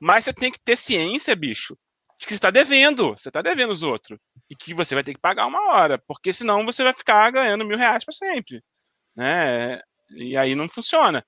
Mas 0.00 0.24
você 0.24 0.32
tem 0.32 0.52
que 0.52 0.60
ter 0.60 0.76
ciência, 0.76 1.34
bicho, 1.34 1.76
de 2.20 2.26
que 2.26 2.32
você 2.32 2.36
está 2.36 2.50
devendo, 2.50 3.10
você 3.10 3.28
está 3.28 3.42
devendo 3.42 3.72
os 3.72 3.82
outros, 3.82 4.20
e 4.48 4.54
que 4.54 4.72
você 4.72 4.94
vai 4.94 5.02
ter 5.02 5.14
que 5.14 5.20
pagar 5.20 5.46
uma 5.46 5.72
hora, 5.72 5.98
porque 6.06 6.32
senão 6.32 6.64
você 6.64 6.84
vai 6.84 6.92
ficar 6.92 7.28
ganhando 7.32 7.64
mil 7.64 7.76
reais 7.76 8.04
para 8.04 8.14
sempre, 8.14 8.60
né? 9.16 9.80
E 10.10 10.36
aí 10.36 10.54
não 10.54 10.68
funciona. 10.68 11.24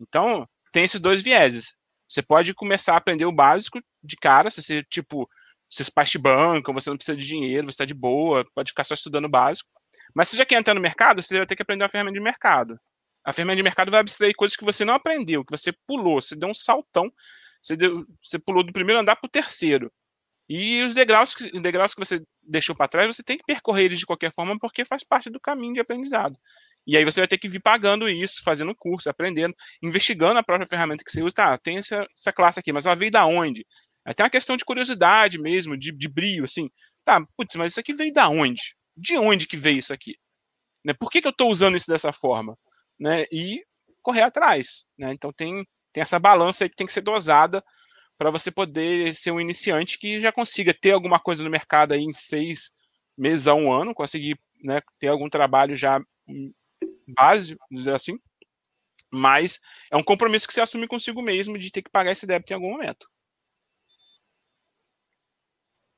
Então, 0.00 0.46
tem 0.70 0.84
esses 0.84 1.00
dois 1.00 1.22
vieses. 1.22 1.74
Você 2.08 2.22
pode 2.22 2.54
começar 2.54 2.94
a 2.94 2.96
aprender 2.96 3.24
o 3.24 3.32
básico 3.32 3.80
de 4.02 4.16
cara, 4.16 4.50
se 4.50 4.62
você, 4.62 4.82
tipo, 4.84 5.28
seus 5.68 5.90
pais 5.90 6.10
te 6.10 6.18
bancam, 6.18 6.72
você 6.72 6.90
não 6.90 6.96
precisa 6.96 7.16
de 7.16 7.26
dinheiro, 7.26 7.66
você 7.66 7.70
está 7.70 7.84
de 7.84 7.94
boa, 7.94 8.44
pode 8.54 8.70
ficar 8.70 8.84
só 8.84 8.94
estudando 8.94 9.24
o 9.24 9.30
básico. 9.30 9.68
Mas 10.14 10.28
se 10.28 10.36
já 10.36 10.44
quer 10.44 10.58
entrar 10.58 10.74
no 10.74 10.80
mercado, 10.80 11.20
você 11.20 11.36
vai 11.36 11.46
ter 11.46 11.56
que 11.56 11.62
aprender 11.62 11.82
uma 11.82 11.88
ferramenta 11.88 12.18
de 12.18 12.22
mercado. 12.22 12.76
A 13.24 13.32
ferramenta 13.32 13.56
de 13.56 13.62
mercado 13.62 13.90
vai 13.90 14.00
abstrair 14.00 14.34
coisas 14.36 14.56
que 14.56 14.64
você 14.64 14.84
não 14.84 14.94
aprendeu, 14.94 15.44
que 15.44 15.50
você 15.50 15.72
pulou, 15.86 16.22
você 16.22 16.36
deu 16.36 16.48
um 16.48 16.54
saltão, 16.54 17.10
você, 17.60 17.76
deu, 17.76 18.04
você 18.22 18.38
pulou 18.38 18.62
do 18.62 18.72
primeiro 18.72 19.00
andar 19.00 19.16
para 19.16 19.26
o 19.26 19.30
terceiro. 19.30 19.90
E 20.48 20.80
os 20.82 20.94
degraus, 20.94 21.34
degraus 21.60 21.92
que 21.92 21.98
você 21.98 22.22
deixou 22.48 22.74
para 22.76 22.86
trás, 22.86 23.16
você 23.16 23.22
tem 23.22 23.36
que 23.36 23.44
percorrer 23.44 23.86
eles 23.86 23.98
de 23.98 24.06
qualquer 24.06 24.32
forma, 24.32 24.56
porque 24.56 24.84
faz 24.84 25.02
parte 25.02 25.28
do 25.28 25.40
caminho 25.40 25.74
de 25.74 25.80
aprendizado. 25.80 26.38
E 26.86 26.96
aí 26.96 27.04
você 27.04 27.20
vai 27.20 27.28
ter 27.28 27.38
que 27.38 27.48
vir 27.48 27.60
pagando 27.60 28.08
isso, 28.08 28.42
fazendo 28.44 28.74
curso, 28.74 29.10
aprendendo, 29.10 29.54
investigando 29.82 30.38
a 30.38 30.42
própria 30.42 30.68
ferramenta 30.68 31.02
que 31.04 31.10
você 31.10 31.22
usa. 31.22 31.34
Tá, 31.34 31.58
tem 31.58 31.78
essa, 31.78 32.06
essa 32.16 32.32
classe 32.32 32.60
aqui, 32.60 32.72
mas 32.72 32.86
ela 32.86 32.94
veio 32.94 33.10
da 33.10 33.26
onde? 33.26 33.66
Tem 34.14 34.22
uma 34.24 34.30
questão 34.30 34.56
de 34.56 34.64
curiosidade 34.64 35.36
mesmo, 35.38 35.76
de, 35.76 35.90
de 35.90 36.08
brilho, 36.08 36.44
assim. 36.44 36.70
Tá, 37.04 37.20
putz, 37.36 37.56
mas 37.56 37.72
isso 37.72 37.80
aqui 37.80 37.92
veio 37.92 38.12
da 38.12 38.28
onde? 38.28 38.76
De 38.96 39.18
onde 39.18 39.48
que 39.48 39.56
veio 39.56 39.80
isso 39.80 39.92
aqui? 39.92 40.14
Né? 40.84 40.94
Por 40.94 41.10
que, 41.10 41.20
que 41.20 41.26
eu 41.26 41.32
estou 41.32 41.50
usando 41.50 41.76
isso 41.76 41.90
dessa 41.90 42.12
forma? 42.12 42.56
Né? 43.00 43.24
E 43.32 43.60
correr 44.00 44.22
atrás. 44.22 44.86
Né? 44.96 45.12
Então 45.12 45.32
tem, 45.32 45.66
tem 45.92 46.02
essa 46.02 46.20
balança 46.20 46.64
aí 46.64 46.70
que 46.70 46.76
tem 46.76 46.86
que 46.86 46.92
ser 46.92 47.00
dosada 47.00 47.62
para 48.16 48.30
você 48.30 48.50
poder 48.50 49.12
ser 49.14 49.32
um 49.32 49.40
iniciante 49.40 49.98
que 49.98 50.20
já 50.20 50.32
consiga 50.32 50.72
ter 50.72 50.92
alguma 50.92 51.18
coisa 51.18 51.42
no 51.42 51.50
mercado 51.50 51.92
aí 51.92 52.02
em 52.02 52.12
seis 52.12 52.70
meses 53.18 53.48
a 53.48 53.54
um 53.54 53.72
ano, 53.72 53.94
conseguir 53.94 54.38
né, 54.62 54.80
ter 54.98 55.08
algum 55.08 55.28
trabalho 55.28 55.76
já 55.76 56.00
base, 57.06 57.56
dizer 57.70 57.94
assim. 57.94 58.18
Mas 59.10 59.60
é 59.90 59.96
um 59.96 60.02
compromisso 60.02 60.46
que 60.46 60.54
você 60.54 60.60
assume 60.60 60.86
consigo 60.86 61.22
mesmo 61.22 61.58
de 61.58 61.70
ter 61.70 61.82
que 61.82 61.90
pagar 61.90 62.12
esse 62.12 62.26
débito 62.26 62.52
em 62.52 62.54
algum 62.54 62.70
momento. 62.70 63.06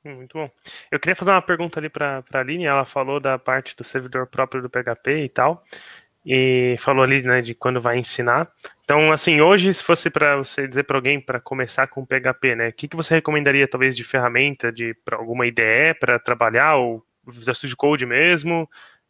Hum, 0.05 0.17
muito 0.17 0.39
bom. 0.39 0.49
Eu 0.91 1.01
queria 1.01 1.17
fazer 1.17 1.31
uma 1.31 1.43
pergunta 1.43 1.81
ali 1.81 1.89
para 1.89 2.25
a 2.33 2.39
Aline. 2.39 2.65
Ela 2.65 2.85
falou 2.85 3.19
da 3.19 3.39
parte 3.39 3.77
do 3.77 3.85
servidor 3.85 4.27
próprio 4.27 4.63
do 4.63 4.71
PHP 4.71 5.25
e 5.25 5.29
tal. 5.29 5.65
E 6.25 6.77
falou 6.79 7.03
ali 7.03 7.23
né, 7.23 7.41
de 7.41 7.55
quando 7.55 7.81
vai 7.81 7.99
ensinar. 7.99 8.51
Então, 8.85 9.13
assim, 9.13 9.41
hoje, 9.41 9.73
se 9.73 9.83
fosse 9.83 10.11
para 10.11 10.37
você 10.37 10.69
dizer 10.69 10.85
para 10.85 10.99
alguém 10.99 11.21
para 11.21 11.41
começar 11.41 11.87
com 11.87 12.05
PHP, 12.05 12.55
né, 12.55 12.69
o 12.69 12.73
que, 12.73 12.89
que 12.89 12.97
você 12.97 13.15
recomendaria, 13.15 13.69
talvez, 13.69 13.97
de 13.97 14.05
ferramenta, 14.05 14.71
de 14.71 14.95
pra 15.05 15.17
alguma 15.17 15.47
IDE 15.47 15.95
para 15.99 16.19
trabalhar, 16.19 16.77
ou 16.77 17.03
Visual 17.27 17.55
Studio 17.55 17.77
Code 17.77 18.05
mesmo, 18.05 18.69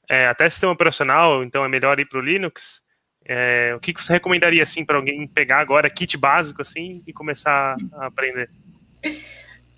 é, 0.09 0.27
até 0.27 0.49
sistema 0.49 0.73
operacional, 0.73 1.45
então 1.45 1.65
é 1.65 1.69
melhor 1.69 2.01
ir 2.01 2.09
para 2.09 2.19
o 2.19 2.23
Linux? 2.23 2.81
É, 3.27 3.75
o 3.77 3.81
que, 3.81 3.93
você 3.93 4.13
recomendaria, 4.13 4.63
assim, 4.63 4.85
para 4.85 4.97
alguém 4.97 5.27
pegar 5.27 5.59
agora, 5.59 5.91
kit 5.91 6.17
básico, 6.17 6.63
assim, 6.63 7.03
e 7.07 7.13
começar 7.13 7.77
a 7.93 8.07
aprender? 8.07 8.49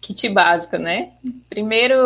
kit 0.00 0.28
básico, 0.28 0.76
né? 0.76 1.10
Primeiro, 1.48 1.96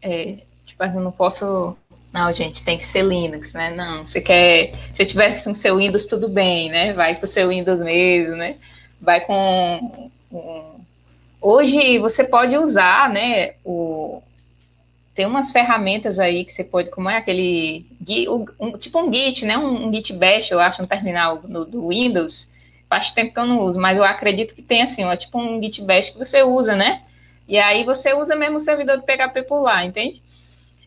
é, 0.00 0.38
tipo, 0.64 0.82
eu 0.82 1.00
não 1.00 1.12
posso. 1.12 1.76
Não, 2.12 2.32
gente, 2.34 2.64
tem 2.64 2.76
que 2.76 2.84
ser 2.84 3.04
Linux, 3.04 3.54
né? 3.54 3.74
Não, 3.74 4.06
você 4.06 4.20
quer. 4.20 4.72
Se 4.94 5.06
tivesse 5.06 5.48
um 5.48 5.54
seu 5.54 5.78
Windows, 5.78 6.06
tudo 6.06 6.28
bem, 6.28 6.68
né? 6.68 6.92
Vai 6.92 7.14
com 7.14 7.24
o 7.24 7.28
seu 7.28 7.48
Windows 7.48 7.80
mesmo, 7.80 8.36
né? 8.36 8.56
Vai 9.00 9.20
com. 9.20 10.10
Um... 10.30 10.82
Hoje 11.40 11.98
você 11.98 12.22
pode 12.22 12.56
usar, 12.56 13.08
né? 13.08 13.54
O, 13.64 14.22
tem 15.14 15.26
umas 15.26 15.50
ferramentas 15.50 16.18
aí 16.18 16.44
que 16.44 16.52
você 16.52 16.64
pode, 16.64 16.90
como 16.90 17.08
é 17.08 17.16
aquele, 17.16 17.86
um, 18.58 18.72
tipo 18.78 18.98
um 18.98 19.12
Git, 19.12 19.44
né, 19.44 19.58
um, 19.58 19.88
um, 19.88 19.92
Git 19.92 20.12
Bash, 20.14 20.50
eu 20.50 20.60
acho, 20.60 20.82
um 20.82 20.86
terminal 20.86 21.42
no, 21.44 21.64
do 21.64 21.88
Windows, 21.88 22.50
faz 22.88 23.12
tempo 23.12 23.34
que 23.34 23.38
eu 23.38 23.46
não 23.46 23.60
uso, 23.60 23.78
mas 23.78 23.96
eu 23.96 24.04
acredito 24.04 24.54
que 24.54 24.62
tem 24.62 24.82
assim, 24.82 25.04
ó, 25.04 25.14
tipo 25.14 25.38
um 25.38 25.62
Git 25.62 25.82
Bash 25.82 26.10
que 26.10 26.18
você 26.18 26.42
usa, 26.42 26.74
né, 26.74 27.02
e 27.46 27.58
aí 27.58 27.84
você 27.84 28.14
usa 28.14 28.34
mesmo 28.34 28.56
o 28.56 28.60
servidor 28.60 28.96
do 28.96 29.02
PHP 29.02 29.42
por 29.42 29.60
lá, 29.62 29.84
entende? 29.84 30.22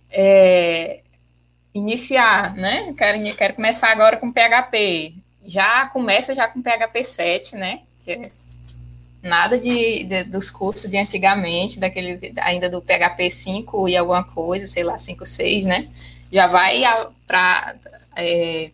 É, 0.10 1.02
iniciar, 1.74 2.56
né? 2.56 2.94
Quero, 2.98 3.36
quero 3.36 3.54
começar 3.56 3.92
agora 3.92 4.18
com 4.18 4.32
PHP. 4.32 5.14
Já 5.46 5.88
começa 5.88 6.34
já 6.34 6.48
com 6.48 6.62
PHP 6.62 7.04
7, 7.04 7.56
né? 7.56 7.82
É 8.08 8.32
nada 9.26 9.58
de, 9.58 10.04
de, 10.04 10.24
dos 10.26 10.52
cursos 10.52 10.90
de 10.90 10.98
antigamente, 10.98 11.80
daquele 11.80 12.32
ainda 12.38 12.70
do 12.70 12.80
PHP 12.80 13.32
5 13.32 13.90
e 13.90 13.98
alguma 13.98 14.24
coisa, 14.24 14.68
sei 14.68 14.84
lá, 14.84 15.00
5, 15.00 15.26
6, 15.26 15.66
né? 15.66 15.88
Já 16.32 16.46
vai 16.46 16.84
para 17.26 17.76
é, 18.16 18.70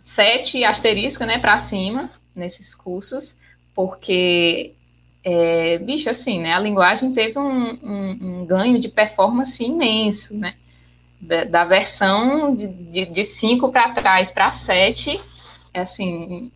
7 0.00 0.64
asterisco, 0.64 1.24
né, 1.24 1.38
para 1.38 1.56
cima 1.58 2.10
nesses 2.34 2.74
cursos, 2.74 3.38
porque 3.74 4.72
é, 5.22 5.78
bicho, 5.78 6.10
assim, 6.10 6.40
né? 6.42 6.52
A 6.52 6.58
linguagem 6.58 7.12
teve 7.12 7.38
um, 7.38 7.78
um, 7.82 8.40
um 8.40 8.46
ganho 8.46 8.80
de 8.80 8.88
performance 8.88 9.64
imenso, 9.64 10.36
né? 10.36 10.54
Da, 11.20 11.44
da 11.44 11.64
versão 11.64 12.54
de 12.56 13.24
5 13.24 13.70
para 13.70 13.92
trás 13.92 14.32
para 14.32 14.50
7, 14.50 15.18
é 15.72 15.80
assim, 15.80 16.50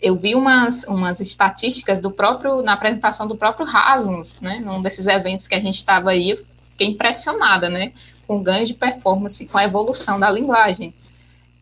eu 0.00 0.16
vi 0.16 0.34
umas, 0.34 0.84
umas 0.84 1.20
estatísticas 1.20 2.00
do 2.00 2.10
próprio, 2.10 2.62
na 2.62 2.72
apresentação 2.72 3.26
do 3.26 3.36
próprio 3.36 3.66
Rasmus, 3.66 4.34
né? 4.40 4.60
Num 4.64 4.80
desses 4.80 5.06
eventos 5.06 5.46
que 5.46 5.54
a 5.54 5.60
gente 5.60 5.76
estava 5.76 6.10
aí, 6.10 6.30
eu 6.30 6.44
fiquei 6.70 6.86
impressionada, 6.88 7.68
né? 7.68 7.92
Com 8.26 8.38
o 8.38 8.42
ganho 8.42 8.66
de 8.66 8.74
performance, 8.74 9.46
com 9.46 9.58
a 9.58 9.64
evolução 9.64 10.18
da 10.18 10.30
linguagem. 10.30 10.94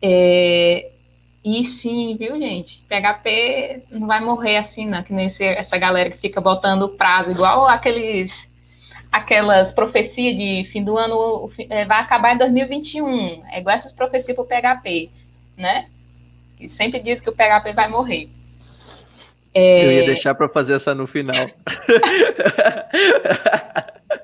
É, 0.01 0.89
e 1.43 1.65
sim, 1.65 2.15
viu, 2.17 2.39
gente? 2.39 2.83
PHP 2.87 3.83
não 3.91 4.07
vai 4.07 4.21
morrer 4.21 4.57
assim, 4.57 4.85
não, 4.85 5.03
que 5.03 5.13
nem 5.13 5.27
esse, 5.27 5.43
essa 5.43 5.77
galera 5.77 6.09
que 6.09 6.17
fica 6.17 6.39
botando 6.39 6.89
prazo, 6.89 7.31
igual 7.31 7.67
aqueles 7.67 8.49
aquelas 9.11 9.71
profecias 9.71 10.37
de 10.37 10.69
fim 10.71 10.83
do 10.83 10.95
ano 10.95 11.51
é, 11.69 11.83
vai 11.85 11.99
acabar 11.99 12.35
em 12.35 12.37
2021. 12.37 13.43
É 13.49 13.59
igual 13.59 13.75
essas 13.75 13.91
profecias 13.91 14.35
para 14.35 14.43
o 14.43 14.47
PHP, 14.47 15.09
né? 15.57 15.87
Que 16.59 16.69
sempre 16.69 16.99
diz 16.99 17.21
que 17.21 17.29
o 17.29 17.33
PHP 17.33 17.73
vai 17.73 17.87
morrer. 17.87 18.29
É... 19.53 19.85
Eu 19.85 19.91
ia 19.93 20.05
deixar 20.05 20.35
para 20.35 20.49
fazer 20.49 20.73
essa 20.73 20.93
no 20.93 21.07
final. 21.07 21.49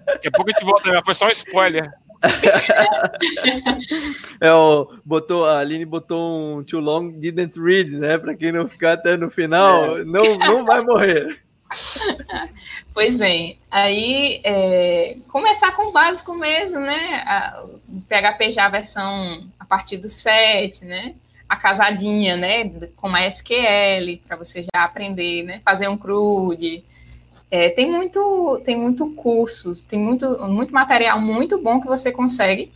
Daqui 0.05 0.27
a 0.27 0.31
pouco 0.31 0.49
a 0.49 0.53
gente 0.53 0.65
volta, 0.65 0.91
né? 0.91 1.01
foi 1.03 1.13
só 1.13 1.27
um 1.27 1.31
spoiler. 1.31 1.89
é, 4.41 4.51
o, 4.51 4.91
botou, 5.05 5.45
a 5.45 5.59
Aline 5.59 5.85
botou 5.85 6.57
um 6.57 6.63
too 6.63 6.79
long 6.79 7.11
didn't 7.19 7.59
read, 7.59 7.91
né? 7.91 8.17
Para 8.17 8.35
quem 8.35 8.51
não 8.51 8.67
ficar 8.67 8.93
até 8.93 9.15
no 9.15 9.29
final, 9.29 9.99
é. 9.99 10.03
não, 10.03 10.37
não 10.37 10.65
vai 10.65 10.81
morrer. 10.81 11.39
Pois 12.93 13.17
bem, 13.17 13.59
aí 13.69 14.39
é, 14.45 15.17
começar 15.27 15.73
com 15.73 15.89
o 15.89 15.91
básico 15.91 16.33
mesmo, 16.33 16.79
né? 16.79 17.21
A, 17.25 17.67
PHP 18.07 18.51
já 18.51 18.65
a 18.65 18.69
versão 18.69 19.49
a 19.59 19.65
partir 19.65 19.97
do 19.97 20.07
7, 20.07 20.85
né? 20.85 21.13
A 21.47 21.55
casadinha, 21.55 22.35
né? 22.35 22.69
Com 22.95 23.07
a 23.07 23.27
SQL, 23.27 24.21
para 24.27 24.35
você 24.35 24.63
já 24.63 24.83
aprender, 24.83 25.43
né? 25.43 25.61
Fazer 25.63 25.87
um 25.87 25.97
CRUD, 25.97 26.83
é, 27.49 27.69
tem 27.69 27.89
muito, 27.89 28.61
tem 28.65 28.75
muito 28.75 29.11
cursos, 29.11 29.83
tem 29.83 29.99
muito, 29.99 30.37
muito 30.47 30.73
material 30.73 31.21
muito 31.21 31.61
bom 31.61 31.79
que 31.79 31.87
você 31.87 32.11
consegue, 32.11 32.71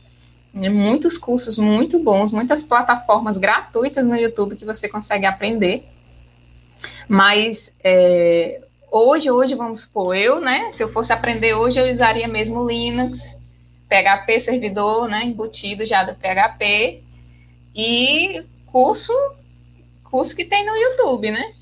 né, 0.53 0.69
muitos 0.69 1.17
cursos 1.17 1.57
muito 1.57 1.99
bons, 1.99 2.31
muitas 2.31 2.63
plataformas 2.63 3.37
gratuitas 3.37 4.05
no 4.05 4.15
YouTube 4.15 4.55
que 4.55 4.65
você 4.65 4.87
consegue 4.87 5.25
aprender. 5.25 5.83
Mas 7.07 7.75
é, 7.83 8.61
hoje, 8.91 9.29
hoje, 9.31 9.55
vamos 9.55 9.81
supor, 9.81 10.15
eu, 10.15 10.39
né? 10.39 10.71
Se 10.71 10.83
eu 10.83 10.93
fosse 10.93 11.11
aprender 11.11 11.55
hoje, 11.55 11.79
eu 11.79 11.91
usaria 11.91 12.27
mesmo 12.27 12.65
Linux, 12.65 13.35
PHP 13.89 14.39
servidor, 14.39 15.07
né? 15.07 15.25
Embutido 15.25 15.85
já 15.85 16.03
do 16.03 16.15
PHP 16.15 17.01
e 17.75 18.43
curso, 18.71 19.13
curso 20.03 20.35
que 20.35 20.45
tem 20.45 20.65
no 20.65 20.75
YouTube, 20.75 21.31
né? 21.31 21.53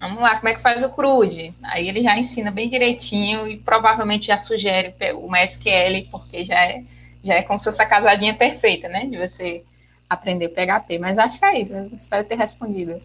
Vamos 0.00 0.20
lá, 0.20 0.36
como 0.36 0.48
é 0.48 0.54
que 0.54 0.60
faz 0.60 0.82
o 0.82 0.90
CRUD? 0.90 1.54
Aí 1.62 1.88
ele 1.88 2.02
já 2.02 2.18
ensina 2.18 2.50
bem 2.50 2.68
direitinho 2.68 3.48
e 3.48 3.58
provavelmente 3.58 4.26
já 4.26 4.38
sugere 4.38 4.94
o 5.14 5.30
MySQL, 5.30 6.08
porque 6.10 6.44
já 6.44 6.62
é, 6.62 6.84
já 7.22 7.34
é 7.34 7.42
como 7.42 7.58
se 7.58 7.64
fosse 7.64 7.80
a 7.80 7.86
casadinha 7.86 8.34
perfeita, 8.34 8.88
né? 8.88 9.06
De 9.06 9.16
você 9.16 9.64
aprender 10.08 10.48
PHP. 10.48 10.98
Mas 10.98 11.18
acho 11.18 11.38
que 11.38 11.44
é 11.44 11.60
isso, 11.60 11.72
espero 11.94 12.24
ter 12.24 12.36
respondido. 12.36 13.00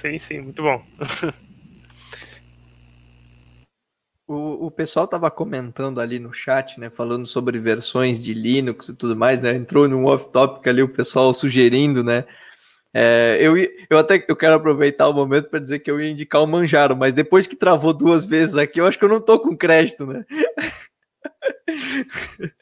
Sim, 0.00 0.18
sim, 0.18 0.40
muito 0.40 0.62
bom. 0.62 0.82
O, 4.26 4.66
o 4.66 4.70
pessoal 4.70 5.04
estava 5.04 5.30
comentando 5.30 6.00
ali 6.00 6.18
no 6.18 6.32
chat, 6.32 6.80
né, 6.80 6.90
falando 6.90 7.24
sobre 7.24 7.58
versões 7.58 8.22
de 8.22 8.34
Linux 8.34 8.88
e 8.88 8.94
tudo 8.94 9.14
mais, 9.14 9.40
né, 9.40 9.54
entrou 9.54 9.86
num 9.86 10.06
off-topic 10.06 10.66
ali 10.66 10.82
o 10.82 10.92
pessoal 10.92 11.32
sugerindo, 11.32 12.02
né, 12.02 12.24
é, 12.98 13.36
eu, 13.40 13.54
eu 13.58 13.98
até 13.98 14.24
eu 14.26 14.34
quero 14.34 14.54
aproveitar 14.54 15.06
o 15.06 15.12
momento 15.12 15.50
para 15.50 15.58
dizer 15.58 15.80
que 15.80 15.90
eu 15.90 16.00
ia 16.00 16.10
indicar 16.10 16.42
o 16.42 16.46
Manjaro, 16.46 16.96
mas 16.96 17.12
depois 17.12 17.46
que 17.46 17.54
travou 17.54 17.92
duas 17.92 18.24
vezes 18.24 18.56
aqui, 18.56 18.80
eu 18.80 18.86
acho 18.86 18.98
que 18.98 19.04
eu 19.04 19.08
não 19.10 19.20
tô 19.20 19.38
com 19.38 19.54
crédito, 19.54 20.06
né? 20.06 20.24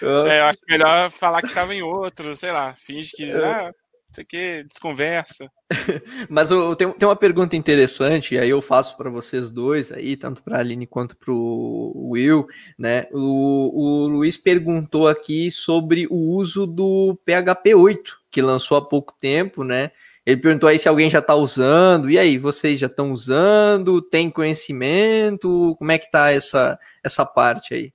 É, 0.00 0.38
eu 0.38 0.44
acho 0.44 0.60
melhor 0.68 1.10
falar 1.10 1.42
que 1.42 1.52
tava 1.52 1.74
em 1.74 1.82
outro, 1.82 2.36
sei 2.36 2.52
lá, 2.52 2.72
finge 2.72 3.10
que. 3.16 3.32
Ah, 3.32 3.74
isso 4.10 4.20
aqui 4.20 4.64
desconversa. 4.64 5.50
Mas 6.28 6.50
eu, 6.50 6.74
tem, 6.74 6.90
tem 6.92 7.08
uma 7.08 7.16
pergunta 7.16 7.56
interessante, 7.56 8.34
e 8.34 8.38
aí 8.38 8.48
eu 8.48 8.62
faço 8.62 8.96
para 8.96 9.10
vocês 9.10 9.50
dois 9.50 9.92
aí, 9.92 10.16
tanto 10.16 10.42
para 10.42 10.56
a 10.56 10.60
Aline 10.60 10.86
quanto 10.86 11.16
para 11.16 11.32
o 11.32 12.10
Will, 12.12 12.46
né? 12.78 13.06
O, 13.12 14.04
o 14.04 14.08
Luiz 14.08 14.36
perguntou 14.36 15.08
aqui 15.08 15.50
sobre 15.50 16.06
o 16.10 16.34
uso 16.34 16.66
do 16.66 17.18
PHP 17.24 17.74
8 17.74 18.18
que 18.30 18.42
lançou 18.42 18.76
há 18.76 18.82
pouco 18.82 19.14
tempo, 19.20 19.64
né? 19.64 19.90
Ele 20.24 20.40
perguntou 20.40 20.68
aí 20.68 20.78
se 20.78 20.88
alguém 20.88 21.08
já 21.08 21.20
está 21.20 21.34
usando. 21.34 22.10
E 22.10 22.18
aí, 22.18 22.36
vocês 22.36 22.78
já 22.78 22.86
estão 22.86 23.12
usando? 23.12 24.02
Tem 24.02 24.30
conhecimento? 24.30 25.74
Como 25.78 25.90
é 25.90 25.98
que 25.98 26.10
tá 26.10 26.30
essa, 26.30 26.78
essa 27.02 27.24
parte 27.24 27.72
aí? 27.72 27.90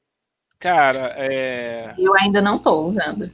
Cara, 0.57 1.13
é... 1.15 1.93
eu 1.97 2.15
ainda 2.15 2.41
não 2.41 2.57
estou 2.57 2.87
usando. 2.87 3.29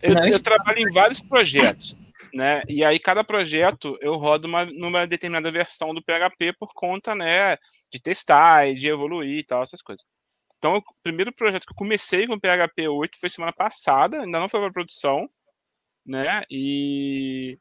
Eu, 0.00 0.14
eu 0.24 0.40
trabalho 0.40 0.78
em 0.78 0.90
vários 0.90 1.20
projetos, 1.20 1.96
né? 2.32 2.62
E 2.68 2.84
aí 2.84 2.98
cada 2.98 3.22
projeto 3.24 3.96
eu 4.00 4.16
rodo 4.16 4.48
uma, 4.48 4.64
numa 4.64 5.06
determinada 5.06 5.50
versão 5.50 5.94
do 5.94 6.02
PHP 6.02 6.54
por 6.58 6.72
conta, 6.74 7.14
né, 7.14 7.56
de 7.92 8.00
testar 8.00 8.68
e 8.68 8.74
de 8.74 8.88
evoluir 8.88 9.38
e 9.38 9.44
tal, 9.44 9.62
essas 9.62 9.82
coisas. 9.82 10.04
Então, 10.58 10.76
o 10.76 10.82
primeiro 11.02 11.32
projeto 11.32 11.66
que 11.66 11.72
eu 11.72 11.76
comecei 11.76 12.26
com 12.26 12.38
PHP 12.38 12.88
8 12.88 13.18
foi 13.18 13.28
semana 13.28 13.52
passada, 13.52 14.22
ainda 14.22 14.38
não 14.40 14.48
foi 14.48 14.60
para 14.60 14.72
produção 14.72 15.28
né? 16.06 16.42
E 16.50 17.58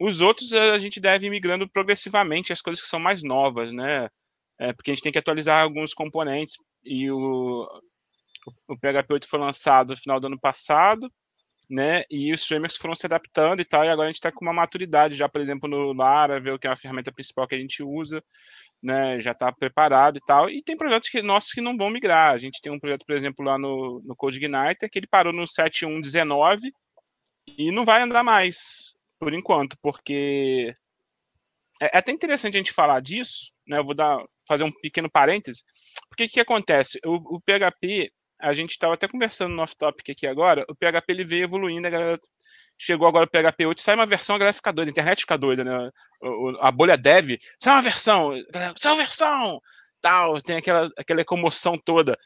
os 0.00 0.20
outros 0.20 0.52
a 0.52 0.78
gente 0.78 1.00
deve 1.00 1.26
ir 1.26 1.30
migrando 1.30 1.68
progressivamente 1.68 2.52
as 2.52 2.60
coisas 2.60 2.82
que 2.82 2.88
são 2.88 3.00
mais 3.00 3.22
novas, 3.22 3.72
né? 3.72 4.08
É, 4.58 4.72
porque 4.72 4.90
a 4.90 4.94
gente 4.94 5.02
tem 5.02 5.12
que 5.12 5.18
atualizar 5.18 5.62
alguns 5.62 5.94
componentes 5.94 6.56
e 6.84 7.10
o, 7.10 7.68
o 8.68 8.76
PHP 8.76 9.12
8 9.14 9.28
foi 9.28 9.38
lançado 9.38 9.90
no 9.90 9.96
final 9.96 10.20
do 10.20 10.26
ano 10.26 10.38
passado, 10.38 11.10
né? 11.68 12.02
E 12.10 12.32
os 12.32 12.44
frameworks 12.44 12.76
foram 12.78 12.94
se 12.94 13.06
adaptando 13.06 13.60
e 13.60 13.64
tal, 13.64 13.84
e 13.84 13.88
agora 13.88 14.06
a 14.06 14.08
gente 14.08 14.16
está 14.16 14.32
com 14.32 14.44
uma 14.44 14.52
maturidade 14.52 15.14
já, 15.14 15.28
por 15.28 15.40
exemplo, 15.40 15.68
no 15.68 15.92
Laravel, 15.92 16.58
que 16.58 16.66
é 16.66 16.70
a 16.70 16.76
ferramenta 16.76 17.12
principal 17.12 17.46
que 17.46 17.54
a 17.54 17.58
gente 17.58 17.82
usa, 17.82 18.22
né? 18.82 19.20
Já 19.20 19.32
está 19.32 19.52
preparado 19.52 20.18
e 20.18 20.20
tal. 20.26 20.48
E 20.48 20.62
tem 20.62 20.76
projetos 20.76 21.08
que, 21.10 21.20
nossos 21.20 21.52
que 21.52 21.60
não 21.60 21.76
vão 21.76 21.90
migrar. 21.90 22.32
A 22.32 22.38
gente 22.38 22.60
tem 22.60 22.72
um 22.72 22.78
projeto, 22.78 23.04
por 23.04 23.14
exemplo, 23.14 23.44
lá 23.44 23.58
no, 23.58 24.00
no 24.04 24.16
CodeIgniter, 24.16 24.88
que 24.90 24.98
ele 24.98 25.06
parou 25.06 25.32
no 25.32 25.44
7.1.19 25.44 26.70
e 27.58 27.70
não 27.70 27.84
vai 27.84 28.02
andar 28.02 28.22
mais, 28.22 28.94
por 29.18 29.34
enquanto, 29.34 29.76
porque 29.82 30.74
é, 31.80 31.96
é 31.96 31.98
até 31.98 32.12
interessante 32.12 32.56
a 32.56 32.58
gente 32.58 32.72
falar 32.72 33.00
disso, 33.00 33.50
né? 33.66 33.78
Eu 33.78 33.84
vou 33.84 33.94
dar, 33.94 34.22
fazer 34.46 34.64
um 34.64 34.72
pequeno 34.72 35.10
parêntese, 35.10 35.64
porque 36.08 36.24
o 36.24 36.28
que 36.28 36.40
acontece? 36.40 36.98
O, 37.04 37.36
o 37.36 37.40
PHP, 37.40 38.10
a 38.40 38.54
gente 38.54 38.70
estava 38.70 38.94
até 38.94 39.08
conversando 39.08 39.54
no 39.54 39.62
off-topic 39.62 40.10
aqui 40.10 40.26
agora, 40.26 40.64
o 40.68 40.74
PHP 40.74 41.04
ele 41.08 41.24
veio 41.24 41.44
evoluindo, 41.44 41.86
a 41.86 41.90
galera 41.90 42.20
chegou 42.78 43.08
agora 43.08 43.26
o 43.26 43.28
PHP 43.28 43.66
8, 43.66 43.82
sai 43.82 43.94
uma 43.94 44.06
versão, 44.06 44.36
a 44.36 44.38
galera 44.38 44.54
fica 44.54 44.72
doida, 44.72 44.90
a 44.90 44.92
internet 44.92 45.20
fica 45.20 45.36
doida, 45.36 45.64
né? 45.64 45.90
A 46.60 46.70
bolha 46.70 46.96
dev, 46.96 47.36
sai 47.60 47.74
uma 47.74 47.82
versão, 47.82 48.32
sai 48.76 48.92
uma 48.92 49.02
versão, 49.02 49.60
tal, 50.00 50.40
tem 50.40 50.56
aquela, 50.56 50.88
aquela 50.96 51.24
comoção 51.24 51.76
toda, 51.76 52.16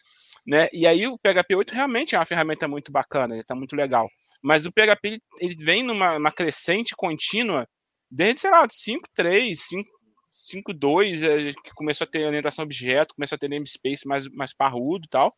né? 0.47 0.69
E 0.73 0.87
aí 0.87 1.07
o 1.07 1.19
PHP 1.19 1.55
8 1.55 1.75
realmente 1.75 2.15
é 2.15 2.19
uma 2.19 2.27
ferramenta 2.27 2.69
muito 2.69 2.93
bacana, 2.93 3.35
ele 3.35 3.45
tá 3.45 3.55
muito 3.55 3.75
legal. 3.75 4.09
Mas 4.43 4.67
o 4.67 4.73
PHP 4.73 5.21
ele 5.41 5.57
vem 5.57 5.83
numa 5.83 6.33
crescente 6.33 6.95
contínua 6.97 7.67
desde, 8.11 8.43
sei 8.43 8.51
lá, 8.51 8.67
5.3, 8.67 9.55
5.2, 10.33 11.23
é, 11.23 11.53
que 11.53 11.75
começou 11.75 12.05
a 12.05 12.09
ter 12.09 12.27
orientação 12.27 12.65
objeto, 12.65 13.15
começou 13.15 13.37
a 13.37 13.39
ter 13.39 13.49
namespace 13.49 14.07
mais, 14.07 14.27
mais 14.29 14.55
parrudo 14.55 15.07
e 15.07 15.09
tal. 15.09 15.35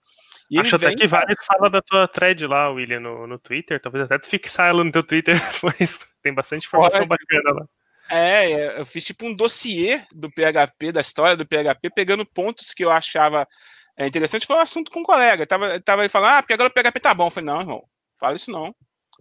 E 0.51 0.59
Acho 0.59 0.77
até 0.77 0.95
que 0.95 1.07
vários 1.07 1.45
falam 1.45 1.71
da 1.71 1.81
tua 1.81 2.07
thread 2.07 2.47
lá, 2.47 2.71
William, 2.71 3.01
no, 3.01 3.27
no 3.27 3.39
Twitter. 3.39 3.81
Talvez 3.81 4.05
até 4.05 4.19
tu 4.19 4.27
fixar 4.27 4.69
ela 4.69 4.85
no 4.85 4.93
teu 4.93 5.03
Twitter 5.03 5.35
depois. 5.53 5.99
Tem 6.23 6.35
bastante 6.35 6.67
informação 6.67 7.07
Pode. 7.07 7.09
bacana 7.09 7.61
lá. 7.61 7.67
É, 8.11 8.53
é, 8.53 8.81
eu 8.81 8.85
fiz 8.85 9.05
tipo 9.05 9.25
um 9.25 9.35
dossiê 9.35 10.03
do 10.13 10.31
PHP, 10.31 10.93
da 10.93 11.01
história 11.01 11.37
do 11.37 11.47
PHP, 11.47 11.91
pegando 11.95 12.27
pontos 12.27 12.75
que 12.75 12.85
eu 12.85 12.91
achava 12.91 13.49
é, 13.97 14.07
interessante. 14.07 14.47
Foi 14.47 14.57
um 14.57 14.61
assunto 14.61 14.91
com 14.91 15.01
um 15.01 15.05
colega. 15.05 15.45
Eu 15.45 15.47
tava, 15.47 15.81
tava 15.81 16.03
aí 16.03 16.09
falando, 16.09 16.33
ah, 16.33 16.43
porque 16.43 16.53
agora 16.53 16.69
o 16.69 16.73
PHP 16.73 17.01
tá 17.01 17.15
bom. 17.15 17.27
Eu 17.27 17.31
falei, 17.31 17.47
não, 17.47 17.61
irmão, 17.61 17.85
fala 18.19 18.37
isso 18.37 18.51
não. 18.51 18.75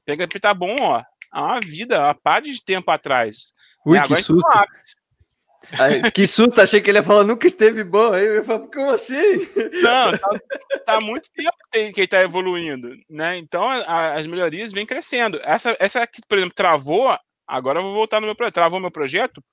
PHP 0.06 0.40
tá 0.40 0.54
bom, 0.54 0.76
ó. 0.82 1.02
Há 1.32 1.42
uma 1.42 1.60
vida, 1.62 2.10
há 2.10 2.14
pá 2.14 2.40
de 2.40 2.64
tempo 2.64 2.92
atrás. 2.92 3.54
Ui, 3.86 4.00
que 4.08 4.16
susto. 4.18 4.48
Que 6.14 6.28
susto, 6.28 6.60
achei 6.62 6.82
que 6.82 6.90
ele 6.90 7.00
ia 7.00 7.04
falar, 7.04 7.24
nunca 7.24 7.48
esteve 7.48 7.84
bom. 7.84 8.14
Aí 8.14 8.26
eu 8.26 8.36
ia 8.36 8.44
falar, 8.44 8.68
como 8.68 8.92
assim? 8.92 9.16
Não, 9.82 10.12
tá, 10.18 10.30
tá 10.86 11.02
muito 11.02 11.30
tempo 11.32 11.58
que 11.72 12.02
ele 12.02 12.08
tá 12.08 12.22
evoluindo, 12.22 12.96
né? 13.10 13.38
Então 13.38 13.64
a, 13.64 14.14
as 14.14 14.26
melhorias 14.26 14.72
vêm 14.72 14.86
crescendo. 14.86 15.40
Essa, 15.44 15.76
essa 15.80 16.06
que, 16.06 16.22
por 16.28 16.38
exemplo, 16.38 16.56
travou, 16.56 17.18
agora 17.48 17.80
eu 17.80 17.84
vou 17.84 17.94
voltar 17.94 18.20
no 18.20 18.28
meu 18.28 18.36
projeto, 18.36 18.54
travou 18.54 18.80
meu 18.80 18.92
projeto, 18.92 19.44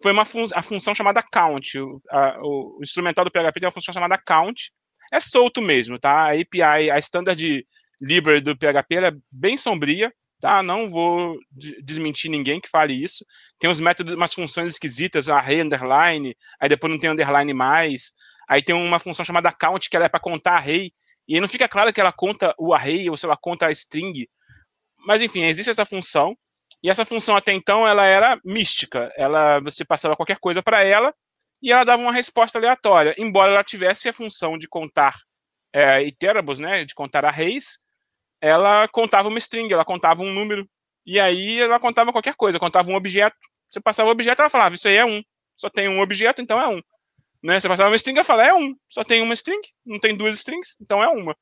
foi 0.00 0.12
uma 0.12 0.24
fun 0.24 0.46
a 0.54 0.62
função 0.62 0.94
chamada 0.94 1.22
count. 1.22 1.78
O, 1.78 2.00
a, 2.10 2.38
o, 2.40 2.78
instrumental 2.82 3.24
do 3.24 3.30
PHP 3.30 3.60
tem 3.60 3.66
uma 3.66 3.72
função 3.72 3.92
chamada 3.92 4.18
count. 4.18 4.72
É 5.12 5.20
solto 5.20 5.60
mesmo, 5.60 5.98
tá? 5.98 6.28
A 6.28 6.32
API, 6.32 6.90
a 6.90 6.98
standard 6.98 7.64
library 8.00 8.40
do 8.40 8.56
PHP 8.56 8.96
é 8.96 9.12
bem 9.32 9.56
sombria, 9.56 10.12
tá? 10.40 10.62
Não 10.62 10.88
vou 10.88 11.36
desmentir 11.82 12.30
ninguém 12.30 12.60
que 12.60 12.68
fale 12.68 12.92
isso. 12.92 13.24
Tem 13.58 13.68
uns 13.68 13.80
métodos, 13.80 14.14
umas 14.14 14.32
funções 14.32 14.72
esquisitas, 14.72 15.28
array 15.28 15.60
underline, 15.60 16.34
aí 16.60 16.68
depois 16.68 16.92
não 16.92 17.00
tem 17.00 17.10
underline 17.10 17.52
mais. 17.52 18.12
Aí 18.48 18.62
tem 18.62 18.74
uma 18.74 18.98
função 18.98 19.24
chamada 19.24 19.52
count 19.52 19.90
que 19.90 19.96
ela 19.96 20.06
é 20.06 20.08
para 20.08 20.20
contar 20.20 20.56
array 20.56 20.90
e 21.28 21.34
aí 21.34 21.40
não 21.40 21.48
fica 21.48 21.68
claro 21.68 21.92
que 21.92 22.00
ela 22.00 22.12
conta 22.12 22.54
o 22.58 22.72
array 22.72 23.10
ou 23.10 23.16
se 23.16 23.26
ela 23.26 23.36
conta 23.36 23.66
a 23.66 23.72
string. 23.72 24.26
Mas 25.06 25.20
enfim, 25.20 25.44
existe 25.44 25.68
essa 25.68 25.84
função. 25.84 26.34
E 26.82 26.88
essa 26.88 27.04
função 27.04 27.36
até 27.36 27.52
então 27.52 27.86
ela 27.86 28.06
era 28.06 28.40
mística. 28.44 29.12
Ela 29.16 29.60
você 29.60 29.84
passava 29.84 30.16
qualquer 30.16 30.38
coisa 30.38 30.62
para 30.62 30.82
ela 30.82 31.12
e 31.62 31.72
ela 31.72 31.84
dava 31.84 32.02
uma 32.02 32.12
resposta 32.12 32.56
aleatória, 32.56 33.14
embora 33.18 33.52
ela 33.52 33.64
tivesse 33.64 34.08
a 34.08 34.12
função 34.12 34.56
de 34.56 34.68
contar 34.68 35.16
é, 35.72 36.02
iterables, 36.04 36.60
né, 36.60 36.84
de 36.84 36.94
contar 36.94 37.24
arrays, 37.24 37.78
ela 38.40 38.88
contava 38.88 39.28
uma 39.28 39.38
string, 39.38 39.72
ela 39.72 39.84
contava 39.84 40.22
um 40.22 40.32
número, 40.32 40.68
e 41.04 41.18
aí 41.18 41.60
ela 41.60 41.80
contava 41.80 42.12
qualquer 42.12 42.34
coisa, 42.34 42.58
contava 42.58 42.90
um 42.90 42.94
objeto, 42.94 43.36
Você 43.70 43.80
passava 43.80 44.08
o 44.08 44.12
objeto, 44.12 44.40
ela 44.40 44.50
falava, 44.50 44.74
isso 44.74 44.88
aí 44.88 44.96
é 44.96 45.04
um. 45.04 45.22
Só 45.56 45.68
tem 45.68 45.88
um 45.88 46.00
objeto, 46.00 46.40
então 46.40 46.60
é 46.60 46.68
um. 46.68 46.80
Né? 47.42 47.60
Você 47.60 47.68
passava 47.68 47.90
uma 47.90 47.96
string, 47.96 48.18
ela 48.18 48.24
falava, 48.24 48.48
é 48.48 48.54
um. 48.54 48.74
Só 48.88 49.04
tem 49.04 49.22
uma 49.22 49.34
string, 49.34 49.60
não 49.84 49.98
tem 49.98 50.16
duas 50.16 50.36
strings, 50.36 50.76
então 50.80 51.02
é 51.02 51.08
uma. 51.08 51.36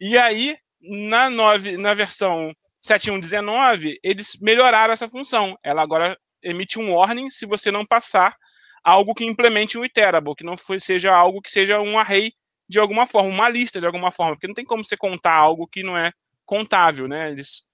E 0.00 0.16
aí, 0.18 0.56
na, 0.80 1.30
nove, 1.30 1.76
na 1.76 1.94
versão 1.94 2.52
7.1.19, 2.84 3.96
eles 4.02 4.38
melhoraram 4.40 4.92
essa 4.92 5.08
função. 5.08 5.56
Ela 5.64 5.82
agora 5.82 6.16
emite 6.42 6.78
um 6.78 6.94
warning 6.94 7.30
se 7.30 7.46
você 7.46 7.70
não 7.70 7.84
passar 7.84 8.36
algo 8.84 9.14
que 9.14 9.24
implemente 9.24 9.76
um 9.76 9.84
iterable, 9.84 10.34
que 10.34 10.44
não 10.44 10.56
seja 10.80 11.12
algo 11.14 11.42
que 11.42 11.50
seja 11.50 11.80
um 11.80 11.98
array 11.98 12.32
de 12.68 12.78
alguma 12.78 13.06
forma, 13.06 13.30
uma 13.30 13.48
lista 13.48 13.80
de 13.80 13.86
alguma 13.86 14.10
forma, 14.10 14.34
porque 14.34 14.46
não 14.46 14.54
tem 14.54 14.64
como 14.64 14.84
você 14.84 14.96
contar 14.96 15.34
algo 15.34 15.66
que 15.66 15.82
não 15.82 15.96
é 15.96 16.12
contável, 16.44 17.08
né? 17.08 17.30
Eles 17.30 17.68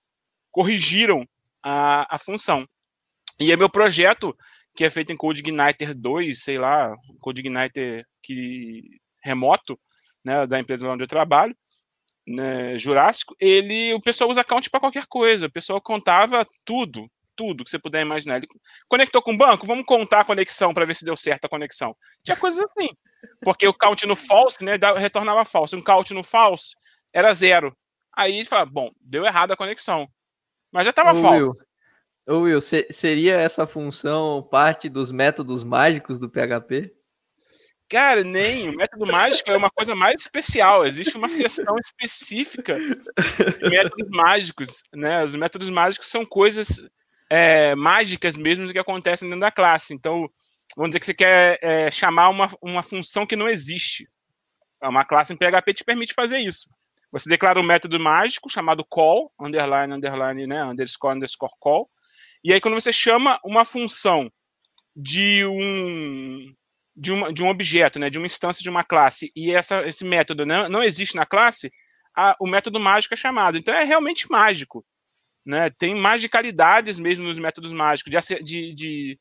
corrigiram 0.50 1.26
a, 1.62 2.14
a 2.14 2.18
função. 2.18 2.64
E 3.40 3.50
é 3.50 3.56
meu 3.56 3.68
projeto, 3.68 4.36
que 4.76 4.84
é 4.84 4.90
feito 4.90 5.12
em 5.12 5.16
CodeIgniter 5.16 5.94
2, 5.94 6.42
sei 6.42 6.58
lá, 6.58 6.94
CodeIgniter 7.20 8.06
que 8.22 8.82
remoto, 9.22 9.78
né, 10.24 10.46
da 10.46 10.60
empresa 10.60 10.88
onde 10.88 11.02
eu 11.02 11.08
trabalho, 11.08 11.56
né, 12.26 12.78
Jurássico, 12.78 13.34
ele, 13.40 13.92
o 13.94 14.00
pessoal 14.00 14.30
usa 14.30 14.40
account 14.40 14.70
para 14.70 14.80
qualquer 14.80 15.06
coisa. 15.06 15.46
O 15.46 15.52
pessoal 15.52 15.80
contava 15.80 16.46
tudo, 16.64 17.06
tudo 17.36 17.64
que 17.64 17.70
você 17.70 17.78
puder 17.78 18.02
imaginar. 18.02 18.36
Ele 18.36 18.46
conectou 18.88 19.22
com 19.22 19.32
o 19.32 19.36
banco, 19.36 19.66
vamos 19.66 19.84
contar 19.84 20.20
a 20.20 20.24
conexão 20.24 20.72
para 20.72 20.84
ver 20.84 20.94
se 20.94 21.04
deu 21.04 21.16
certo 21.16 21.44
a 21.44 21.48
conexão. 21.48 21.94
Tinha 22.22 22.36
coisas 22.36 22.64
assim. 22.64 22.88
Porque 23.42 23.66
o 23.66 23.74
count 23.74 24.06
no 24.06 24.16
false, 24.16 24.64
né, 24.64 24.72
retornava 24.96 25.44
false. 25.44 25.74
Um 25.74 25.82
count 25.82 26.12
no 26.12 26.22
false 26.22 26.74
era 27.12 27.32
zero. 27.32 27.74
Aí 28.16 28.36
ele 28.36 28.44
fala, 28.44 28.66
bom, 28.66 28.90
deu 29.00 29.24
errado 29.24 29.52
a 29.52 29.56
conexão. 29.56 30.08
Mas 30.72 30.84
já 30.84 30.90
estava 30.90 31.14
false. 31.14 31.42
Will, 31.42 31.52
ô 32.26 32.40
Will, 32.40 32.60
seria 32.60 33.34
essa 33.34 33.66
função 33.66 34.46
parte 34.50 34.88
dos 34.88 35.10
métodos 35.12 35.62
mágicos 35.62 36.18
do 36.18 36.30
PHP? 36.30 36.90
Cara, 37.88 38.24
nem. 38.24 38.70
O 38.70 38.76
método 38.76 39.06
mágico 39.06 39.50
é 39.50 39.56
uma 39.56 39.70
coisa 39.70 39.94
mais 39.94 40.22
especial. 40.22 40.86
Existe 40.86 41.16
uma 41.16 41.28
seção 41.28 41.76
específica 41.78 42.76
de 42.76 43.68
métodos 43.70 44.08
mágicos. 44.10 44.82
Né? 44.92 45.22
Os 45.22 45.34
métodos 45.34 45.68
mágicos 45.68 46.08
são 46.08 46.24
coisas 46.24 46.88
é, 47.30 47.74
mágicas 47.74 48.36
mesmo 48.36 48.70
que 48.72 48.78
acontecem 48.78 49.28
dentro 49.28 49.40
da 49.40 49.50
classe. 49.50 49.94
Então, 49.94 50.28
vamos 50.76 50.90
dizer 50.90 51.00
que 51.00 51.06
você 51.06 51.14
quer 51.14 51.58
é, 51.62 51.90
chamar 51.90 52.28
uma, 52.28 52.50
uma 52.62 52.82
função 52.82 53.26
que 53.26 53.36
não 53.36 53.48
existe. 53.48 54.08
É 54.82 54.88
uma 54.88 55.04
classe 55.04 55.32
em 55.32 55.36
PHP 55.36 55.74
te 55.74 55.84
permite 55.84 56.14
fazer 56.14 56.38
isso. 56.38 56.68
Você 57.10 57.28
declara 57.28 57.60
um 57.60 57.62
método 57.62 57.98
mágico 58.00 58.50
chamado 58.50 58.84
call, 58.84 59.32
underline, 59.40 59.94
underline, 59.94 60.46
né, 60.46 60.64
underscore, 60.64 61.16
underscore 61.16 61.52
call. 61.60 61.86
E 62.42 62.52
aí, 62.52 62.60
quando 62.60 62.74
você 62.74 62.92
chama 62.92 63.38
uma 63.44 63.64
função 63.64 64.30
de 64.96 65.46
um, 65.46 66.52
de, 66.96 67.12
uma, 67.12 67.32
de 67.32 67.42
um 67.42 67.48
objeto, 67.48 67.98
né, 67.98 68.10
de 68.10 68.18
uma 68.18 68.26
instância 68.26 68.62
de 68.62 68.68
uma 68.68 68.84
classe, 68.84 69.30
e 69.34 69.52
essa, 69.52 69.86
esse 69.86 70.04
método 70.04 70.44
não, 70.44 70.68
não 70.68 70.82
existe 70.82 71.14
na 71.14 71.24
classe, 71.24 71.70
a, 72.16 72.36
o 72.40 72.48
método 72.48 72.78
mágico 72.78 73.14
é 73.14 73.16
chamado. 73.16 73.56
Então, 73.56 73.72
é 73.72 73.84
realmente 73.84 74.30
mágico. 74.30 74.84
Né? 75.44 75.68
Tem 75.70 75.94
magicalidades 75.94 76.98
mesmo 76.98 77.24
nos 77.24 77.38
métodos 77.38 77.70
mágicos, 77.70 78.10
de, 78.10 78.42
de, 78.42 78.74
de, 78.74 79.18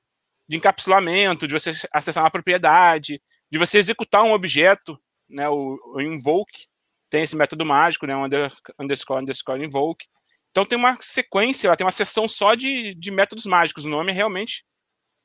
de 0.48 0.58
encapsulamento, 0.58 1.48
de 1.48 1.54
você 1.54 1.74
acessar 1.92 2.24
uma 2.24 2.32
propriedade, 2.32 3.22
de 3.52 3.58
você 3.58 3.78
executar 3.78 4.24
um 4.24 4.34
objeto, 4.34 4.98
né? 5.30 5.50
o, 5.50 5.78
o 5.96 6.02
invoke, 6.02 6.66
tem 7.10 7.24
esse 7.24 7.36
método 7.36 7.66
mágico, 7.66 8.08
né? 8.08 8.16
Under, 8.16 8.52
underscore, 8.80 9.22
underscore, 9.22 9.64
invoke. 9.64 10.06
Então 10.50 10.66
tem 10.66 10.78
uma 10.78 10.98
sequência, 11.00 11.68
ela 11.68 11.76
tem 11.76 11.86
uma 11.86 11.92
seção 11.92 12.28
só 12.28 12.56
de, 12.56 12.96
de 12.96 13.12
métodos 13.12 13.46
mágicos. 13.46 13.86
O 13.86 13.90
nome 13.90 14.12
é 14.12 14.16
realmente 14.16 14.66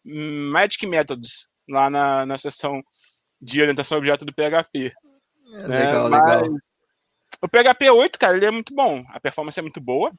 Magic 0.05 0.87
Methods, 0.87 1.47
lá 1.69 1.89
na, 1.89 2.27
na 2.27 2.37
seção 2.37 2.83
de 3.41 3.61
orientação 3.61 3.97
a 3.97 3.99
objeto 4.01 4.25
do 4.25 4.35
PHP. 4.35 4.93
É, 5.55 5.69
né? 5.69 5.87
Legal, 5.87 6.11
Mas, 6.11 6.43
legal. 6.43 6.57
O 7.41 7.49
PHP 7.49 7.91
8, 7.91 8.19
cara, 8.19 8.37
ele 8.37 8.47
é 8.47 8.51
muito 8.51 8.75
bom. 8.75 9.03
A 9.09 9.21
performance 9.21 9.59
é 9.59 9.63
muito 9.63 9.81
boa 9.81 10.11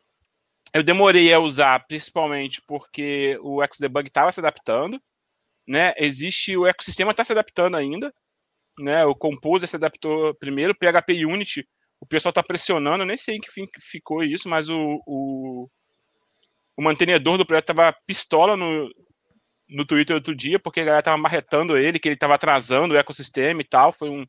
eu 0.73 0.83
demorei 0.83 1.33
a 1.33 1.39
usar 1.39 1.85
principalmente 1.87 2.61
porque 2.67 3.37
o 3.41 3.59
Xdebug 3.65 4.07
estava 4.07 4.31
se 4.31 4.39
adaptando, 4.39 4.99
né? 5.67 5.93
Existe 5.97 6.55
o 6.55 6.67
ecossistema 6.67 7.11
está 7.11 7.23
se 7.23 7.31
adaptando 7.31 7.75
ainda, 7.75 8.11
né? 8.77 9.05
O 9.05 9.15
Composer 9.15 9.67
se 9.67 9.75
adaptou 9.75 10.33
primeiro, 10.35 10.73
o 10.73 10.75
PHP 10.75 11.25
Unity, 11.25 11.67
o 11.99 12.05
pessoal 12.05 12.31
está 12.31 12.43
pressionando, 12.43 13.05
nem 13.05 13.17
sei 13.17 13.35
em 13.35 13.41
que 13.41 13.51
fim 13.51 13.65
ficou 13.79 14.23
isso, 14.23 14.47
mas 14.47 14.69
o, 14.69 15.01
o, 15.05 15.67
o 16.77 16.81
mantenedor 16.81 17.37
do 17.37 17.45
projeto 17.45 17.71
estava 17.71 17.95
pistola 18.07 18.55
no, 18.55 18.89
no 19.69 19.85
Twitter 19.85 20.15
outro 20.15 20.35
dia, 20.35 20.59
porque 20.59 20.79
a 20.79 20.83
galera 20.85 20.99
estava 20.99 21.17
marretando 21.17 21.77
ele, 21.77 21.99
que 21.99 22.07
ele 22.07 22.15
estava 22.15 22.35
atrasando 22.35 22.93
o 22.93 22.97
ecossistema 22.97 23.61
e 23.61 23.65
tal, 23.65 23.91
foi 23.91 24.09
um 24.09 24.25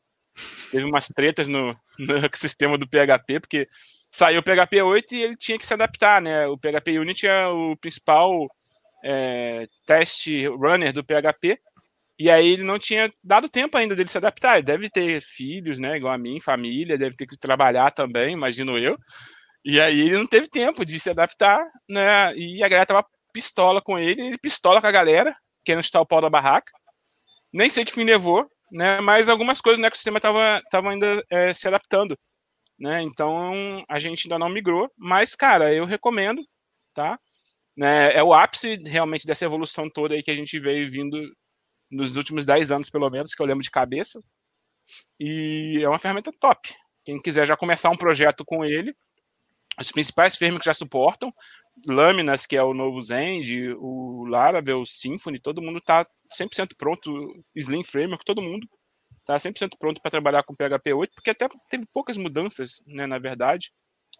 teve 0.71 0.85
umas 0.85 1.07
tretas 1.07 1.47
no, 1.47 1.75
no 1.99 2.17
ecossistema 2.17 2.77
do 2.77 2.87
PHP, 2.87 3.39
porque 3.39 3.67
saiu 4.11 4.41
o 4.41 4.43
PHP 4.43 4.81
8 4.81 5.15
e 5.15 5.23
ele 5.23 5.37
tinha 5.37 5.57
que 5.57 5.65
se 5.65 5.73
adaptar, 5.73 6.21
né? 6.21 6.45
O 6.47 6.57
PHP 6.57 6.99
Unity 6.99 7.27
é 7.27 7.47
o 7.47 7.77
principal 7.77 8.45
é, 9.03 9.65
teste 9.85 10.47
runner 10.47 10.91
do 10.91 11.03
PHP, 11.03 11.57
e 12.19 12.29
aí 12.29 12.49
ele 12.49 12.63
não 12.63 12.77
tinha 12.77 13.11
dado 13.23 13.49
tempo 13.49 13.75
ainda 13.77 13.95
dele 13.95 14.09
se 14.09 14.17
adaptar. 14.17 14.57
Ele 14.57 14.65
deve 14.65 14.89
ter 14.91 15.21
filhos, 15.21 15.79
né? 15.79 15.97
Igual 15.97 16.13
a 16.13 16.17
mim, 16.19 16.39
família, 16.39 16.97
deve 16.97 17.15
ter 17.15 17.25
que 17.25 17.35
trabalhar 17.35 17.89
também, 17.89 18.33
imagino 18.33 18.77
eu. 18.77 18.95
E 19.65 19.79
aí 19.81 20.01
ele 20.01 20.17
não 20.17 20.27
teve 20.27 20.47
tempo 20.47 20.85
de 20.85 20.99
se 20.99 21.09
adaptar, 21.09 21.59
né? 21.89 22.35
E 22.35 22.63
a 22.63 22.67
galera 22.67 22.85
tava 22.85 23.05
pistola 23.33 23.81
com 23.81 23.97
ele, 23.97 24.21
ele 24.21 24.37
pistola 24.37 24.81
com 24.81 24.87
a 24.87 24.91
galera, 24.91 25.33
querendo 25.65 25.83
chutar 25.83 26.01
o 26.01 26.05
pau 26.05 26.21
da 26.21 26.29
barraca. 26.29 26.71
Nem 27.51 27.69
sei 27.69 27.85
que 27.85 27.93
fim 27.93 28.03
levou, 28.03 28.47
né? 28.71 29.01
Mas 29.01 29.29
algumas 29.29 29.61
coisas 29.61 29.79
no 29.79 29.87
ecossistema 29.87 30.19
estavam 30.19 30.91
ainda 30.91 31.23
é, 31.29 31.53
se 31.53 31.67
adaptando 31.67 32.15
né? 32.81 33.03
Então 33.03 33.85
a 33.87 33.99
gente 33.99 34.25
ainda 34.25 34.39
não 34.39 34.49
migrou, 34.49 34.91
mas 34.97 35.35
cara, 35.35 35.71
eu 35.71 35.85
recomendo, 35.85 36.41
tá? 36.95 37.17
Né, 37.77 38.11
é 38.13 38.23
o 38.23 38.33
ápice 38.33 38.75
realmente 38.85 39.25
dessa 39.25 39.45
evolução 39.45 39.89
toda 39.89 40.15
aí 40.15 40.23
que 40.23 40.31
a 40.31 40.35
gente 40.35 40.59
veio 40.59 40.91
vindo 40.91 41.17
nos 41.91 42.17
últimos 42.17 42.45
10 42.45 42.71
anos, 42.71 42.89
pelo 42.89 43.09
menos, 43.09 43.33
que 43.33 43.41
eu 43.41 43.45
lembro 43.45 43.63
de 43.63 43.69
cabeça. 43.69 44.19
E 45.19 45.79
é 45.81 45.87
uma 45.87 45.99
ferramenta 45.99 46.33
top. 46.39 46.73
Quem 47.05 47.21
quiser 47.21 47.45
já 47.45 47.55
começar 47.55 47.89
um 47.91 47.97
projeto 47.97 48.43
com 48.43 48.65
ele, 48.65 48.93
os 49.79 49.91
principais 49.91 50.35
frameworks 50.35 50.65
já 50.65 50.73
suportam. 50.73 51.31
Lâminas, 51.87 52.45
que 52.45 52.57
é 52.57 52.63
o 52.63 52.73
novo 52.73 52.99
Zend, 53.01 53.73
o 53.77 54.25
Laravel, 54.27 54.81
o 54.81 54.85
Symfony, 54.85 55.39
todo 55.39 55.61
mundo 55.61 55.77
está 55.77 56.05
100% 56.37 56.69
pronto. 56.77 57.11
Slim 57.55 57.83
Framework, 57.83 58.25
todo 58.25 58.41
mundo 58.41 58.67
está 59.21 59.37
100% 59.37 59.77
pronto 59.79 60.01
para 60.01 60.11
trabalhar 60.11 60.43
com 60.43 60.55
PHP 60.55 60.93
8, 60.93 61.13
porque 61.15 61.29
até 61.29 61.47
teve 61.69 61.85
poucas 61.93 62.17
mudanças, 62.17 62.81
né, 62.85 63.05
na 63.07 63.17
verdade. 63.17 63.71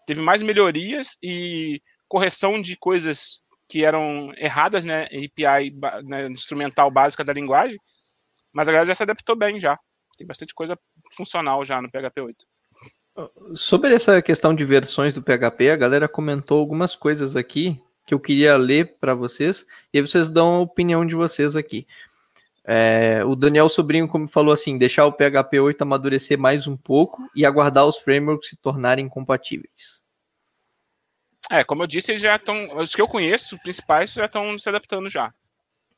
Teve 0.06 0.20
mais 0.20 0.42
melhorias 0.42 1.16
e 1.22 1.80
correção 2.08 2.60
de 2.60 2.76
coisas 2.76 3.40
que 3.68 3.84
eram 3.84 4.32
erradas, 4.36 4.84
né, 4.84 5.04
API 5.04 5.70
né, 6.04 6.26
instrumental 6.28 6.90
básica 6.90 7.24
da 7.24 7.32
linguagem, 7.32 7.78
mas 8.52 8.68
a 8.68 8.72
galera 8.72 8.86
já 8.86 8.94
se 8.94 9.02
adaptou 9.02 9.36
bem 9.36 9.58
já. 9.58 9.76
Tem 10.18 10.26
bastante 10.26 10.54
coisa 10.54 10.78
funcional 11.16 11.64
já 11.64 11.80
no 11.80 11.90
PHP 11.90 12.20
8. 12.20 12.36
Sobre 13.54 13.94
essa 13.94 14.20
questão 14.22 14.54
de 14.54 14.64
versões 14.64 15.14
do 15.14 15.22
PHP, 15.22 15.70
a 15.70 15.76
galera 15.76 16.08
comentou 16.08 16.58
algumas 16.58 16.94
coisas 16.94 17.36
aqui 17.36 17.78
que 18.06 18.14
eu 18.14 18.20
queria 18.20 18.56
ler 18.56 18.98
para 18.98 19.14
vocês, 19.14 19.66
e 19.92 19.98
aí 19.98 20.06
vocês 20.06 20.28
dão 20.28 20.56
a 20.56 20.60
opinião 20.60 21.06
de 21.06 21.14
vocês 21.14 21.54
aqui. 21.54 21.86
É, 22.64 23.24
o 23.24 23.34
Daniel 23.34 23.68
Sobrinho, 23.68 24.06
como 24.06 24.28
falou 24.28 24.52
assim, 24.52 24.78
deixar 24.78 25.06
o 25.06 25.12
PHP 25.12 25.58
8 25.58 25.82
amadurecer 25.82 26.38
mais 26.38 26.66
um 26.66 26.76
pouco 26.76 27.28
e 27.34 27.44
aguardar 27.44 27.86
os 27.86 27.98
frameworks 27.98 28.50
se 28.50 28.56
tornarem 28.56 29.08
compatíveis. 29.08 30.00
É, 31.50 31.64
como 31.64 31.82
eu 31.82 31.86
disse, 31.86 32.12
eles 32.12 32.22
já 32.22 32.36
estão. 32.36 32.76
Os 32.76 32.94
que 32.94 33.02
eu 33.02 33.08
conheço, 33.08 33.56
os 33.56 33.62
principais, 33.62 34.14
já 34.14 34.26
estão 34.26 34.56
se 34.58 34.68
adaptando 34.68 35.10
já. 35.10 35.32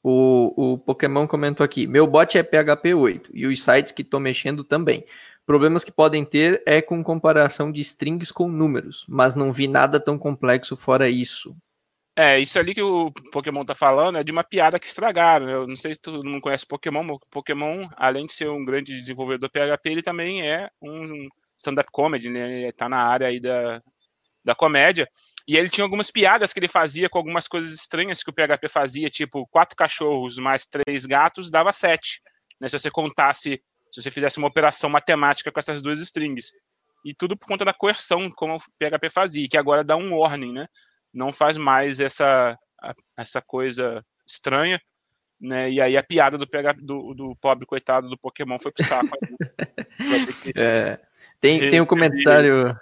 O, 0.03 0.73
o 0.75 0.79
Pokémon 0.79 1.27
comentou 1.27 1.65
aqui: 1.65 1.87
meu 1.87 2.07
bot 2.07 2.37
é 2.37 2.43
PHP 2.43 2.95
8 2.95 3.31
e 3.33 3.47
os 3.47 3.63
sites 3.63 3.93
que 3.93 4.03
estou 4.03 4.19
mexendo 4.19 4.65
também. 4.65 5.05
Problemas 5.47 5.85
que 5.85 5.93
podem 5.93 6.25
ter 6.25 6.63
é 6.65 6.81
com 6.81 7.05
comparação 7.05 7.71
de 7.71 7.81
strings 7.83 8.33
com 8.33 8.49
números, 8.49 9.05
mas 9.07 9.35
não 9.35 9.53
vi 9.53 9.69
nada 9.69 10.01
tão 10.01 10.19
complexo 10.19 10.75
fora 10.77 11.09
isso. 11.09 11.55
É, 12.17 12.39
isso 12.39 12.59
ali 12.61 12.75
que 12.75 12.83
o 12.83 13.11
Pokémon 13.33 13.65
tá 13.65 13.75
falando 13.75 14.19
é 14.19 14.25
de 14.25 14.31
uma 14.31 14.45
piada 14.45 14.79
que 14.79 14.87
estragaram. 14.87 15.49
Eu 15.51 15.67
não 15.67 15.77
sei 15.77 15.95
se 15.95 16.01
todo 16.01 16.25
mundo 16.25 16.41
conhece 16.41 16.65
Pokémon, 16.65 17.17
Pokémon, 17.31 17.89
além 17.97 18.27
de 18.27 18.33
ser 18.33 18.49
um 18.49 18.65
grande 18.65 19.01
desenvolvedor 19.01 19.51
PHP, 19.51 19.91
ele 19.91 20.03
também 20.03 20.49
é 20.49 20.71
um 20.81 21.29
stand-up 21.59 21.91
comedy, 21.91 22.31
né? 22.31 22.63
Ele 22.63 22.73
tá 22.73 22.89
na 22.89 22.99
área 22.99 23.27
aí 23.27 23.41
da, 23.41 23.81
da 24.45 24.55
comédia. 24.55 25.09
E 25.47 25.57
ele 25.57 25.69
tinha 25.69 25.85
algumas 25.85 26.11
piadas 26.11 26.53
que 26.53 26.61
ele 26.61 26.69
fazia 26.69 27.09
com 27.09 27.19
algumas 27.19 27.49
coisas 27.49 27.75
estranhas 27.75 28.23
que 28.23 28.31
o 28.31 28.33
PHP 28.33 28.69
fazia, 28.69 29.11
tipo 29.11 29.47
quatro 29.49 29.77
cachorros 29.77 30.39
mais 30.39 30.67
três 30.67 31.05
gatos 31.05 31.51
dava 31.51 31.73
sete. 31.73 32.23
Né? 32.61 32.69
Se 32.69 32.79
você 32.79 32.91
contasse, 32.91 33.61
se 33.91 34.03
você 34.03 34.11
fizesse 34.11 34.39
uma 34.39 34.49
operação 34.49 34.89
matemática 34.89 35.51
com 35.51 35.59
essas 35.59 35.83
duas 35.83 35.99
strings. 36.01 36.51
E 37.05 37.13
tudo 37.13 37.37
por 37.37 37.47
conta 37.47 37.65
da 37.65 37.75
coerção, 37.75 38.31
como 38.31 38.57
o 38.57 38.61
PHP 38.79 39.11
fazia, 39.11 39.49
que 39.49 39.59
agora 39.59 39.85
dá 39.85 39.97
um 39.97 40.17
warning, 40.17 40.53
né? 40.53 40.67
Não 41.15 41.33
faz 41.33 41.57
mais 41.57 42.01
essa, 42.01 42.59
essa 43.17 43.41
coisa 43.41 44.05
estranha, 44.27 44.81
né? 45.41 45.71
E 45.71 45.81
aí 45.81 45.97
a 45.97 46.03
piada 46.03 46.37
do, 46.37 46.47
do, 46.83 47.15
do 47.15 47.37
pobre 47.37 47.65
coitado 47.65 48.09
do 48.09 48.19
Pokémon 48.19 48.59
foi 48.59 48.73
pro 48.73 48.85
saco. 48.85 49.17
é, 50.57 50.99
tem, 51.41 51.71
tem 51.71 51.81
um 51.81 51.87
comentário. 51.87 52.77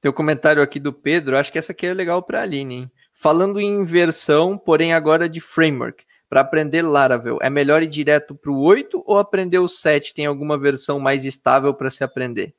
Tem 0.00 0.10
um 0.10 0.14
comentário 0.14 0.62
aqui 0.62 0.78
do 0.78 0.92
Pedro, 0.92 1.38
acho 1.38 1.50
que 1.50 1.58
essa 1.58 1.72
aqui 1.72 1.86
é 1.86 1.94
legal 1.94 2.22
para 2.22 2.40
a 2.40 2.42
Aline, 2.42 2.74
hein? 2.74 2.90
Falando 3.14 3.58
em 3.58 3.84
versão, 3.84 4.58
porém 4.58 4.92
agora 4.92 5.26
de 5.30 5.40
framework, 5.40 6.04
para 6.28 6.42
aprender 6.42 6.82
Laravel, 6.82 7.38
é 7.40 7.48
melhor 7.48 7.82
ir 7.82 7.86
direto 7.86 8.34
para 8.34 8.50
o 8.50 8.60
8 8.60 9.02
ou 9.06 9.18
aprender 9.18 9.60
o 9.60 9.68
7? 9.68 10.12
Tem 10.12 10.26
alguma 10.26 10.58
versão 10.58 11.00
mais 11.00 11.24
estável 11.24 11.72
para 11.72 11.88
se 11.88 12.04
aprender? 12.04 12.52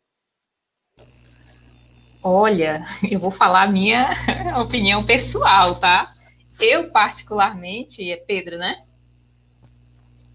Olha, 2.28 2.84
eu 3.08 3.20
vou 3.20 3.30
falar 3.30 3.62
a 3.62 3.68
minha 3.68 4.10
opinião 4.60 5.06
pessoal, 5.06 5.76
tá? 5.76 6.12
Eu, 6.60 6.90
particularmente, 6.90 8.12
é 8.12 8.18
Pedro, 8.18 8.58
né? 8.58 8.82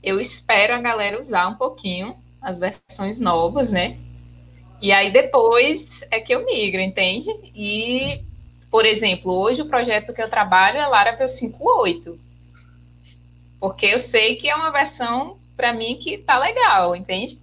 Eu 0.01 0.21
espero 0.21 0.73
a 0.73 0.81
galera 0.81 1.19
usar 1.19 1.49
um 1.49 1.57
pouquinho 1.57 2.15
as 2.41 2.61
versões 2.61 3.19
novas, 3.19 3.73
né? 3.73 3.99
E 4.81 4.93
aí 4.93 5.11
depois 5.11 6.01
é 6.13 6.21
que 6.21 6.33
eu 6.33 6.47
migro, 6.47 6.81
entende? 6.81 7.29
E, 7.57 8.25
por 8.71 8.87
exemplo, 8.87 9.33
hoje 9.33 9.63
o 9.63 9.69
projeto 9.69 10.15
que 10.15 10.23
eu 10.23 10.31
trabalho 10.31 10.79
é 10.79 10.87
Laravel 10.87 11.27
5.8. 11.27 12.17
Porque 13.59 13.87
eu 13.87 13.99
sei 13.99 14.37
que 14.37 14.49
é 14.49 14.55
uma 14.55 14.71
versão, 14.71 15.41
para 15.57 15.73
mim, 15.73 15.99
que 16.01 16.19
tá 16.19 16.39
legal, 16.39 16.95
entende? 16.95 17.37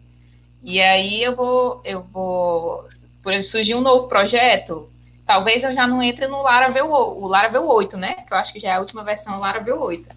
E 0.64 0.80
aí 0.82 1.22
eu 1.22 1.36
vou, 1.36 1.82
eu 1.84 2.04
vou, 2.04 2.88
por 3.28 3.34
exemplo, 3.34 3.52
surgir 3.52 3.76
um 3.76 3.82
novo 3.82 4.08
projeto, 4.08 4.88
talvez 5.26 5.62
eu 5.62 5.74
já 5.74 5.86
não 5.86 6.02
entre 6.02 6.28
no 6.28 6.42
Laravel, 6.42 6.90
o 6.90 7.28
Laravel 7.28 7.68
8, 7.68 7.98
né? 7.98 8.14
Que 8.26 8.34
eu 8.34 8.38
acho 8.38 8.54
que 8.54 8.60
já 8.62 8.70
é 8.70 8.76
a 8.76 8.80
última 8.80 9.04
versão 9.04 9.34
do 9.34 9.42
Laravel 9.42 9.82
8. 9.82 10.08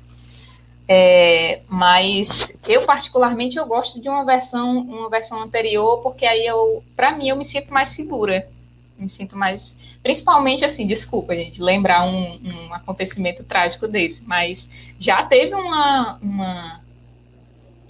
É, 0.86 1.60
mas 1.66 2.56
eu 2.68 2.82
particularmente 2.82 3.58
eu 3.58 3.66
gosto 3.66 4.00
de 4.00 4.08
uma 4.08 4.24
versão, 4.24 4.78
uma 4.78 5.10
versão 5.10 5.42
anterior, 5.42 6.00
porque 6.04 6.24
aí 6.24 6.46
eu, 6.46 6.84
para 6.94 7.10
mim, 7.10 7.30
eu 7.30 7.36
me 7.36 7.44
sinto 7.44 7.74
mais 7.74 7.88
segura. 7.88 8.48
Me 8.96 9.10
sinto 9.10 9.36
mais, 9.36 9.76
principalmente 10.04 10.64
assim, 10.64 10.86
desculpa, 10.86 11.34
gente, 11.34 11.60
lembrar 11.60 12.04
um, 12.04 12.38
um 12.44 12.72
acontecimento 12.72 13.42
trágico 13.42 13.88
desse, 13.88 14.22
mas 14.24 14.70
já 15.00 15.24
teve 15.24 15.52
uma, 15.56 16.16
uma, 16.22 16.80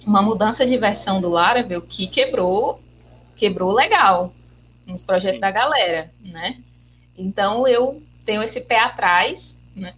uma 0.03 0.21
mudança 0.23 0.65
de 0.65 0.75
versão 0.77 1.21
do 1.21 1.29
Laravel 1.29 1.83
que 1.83 2.07
quebrou, 2.07 2.81
quebrou 3.35 3.71
legal 3.71 4.33
nos 4.91 5.01
projetos 5.01 5.35
Sim. 5.35 5.39
da 5.39 5.51
galera, 5.51 6.11
né? 6.23 6.57
Então 7.17 7.67
eu 7.67 8.01
tenho 8.25 8.43
esse 8.43 8.61
pé 8.61 8.79
atrás, 8.79 9.57
né? 9.75 9.93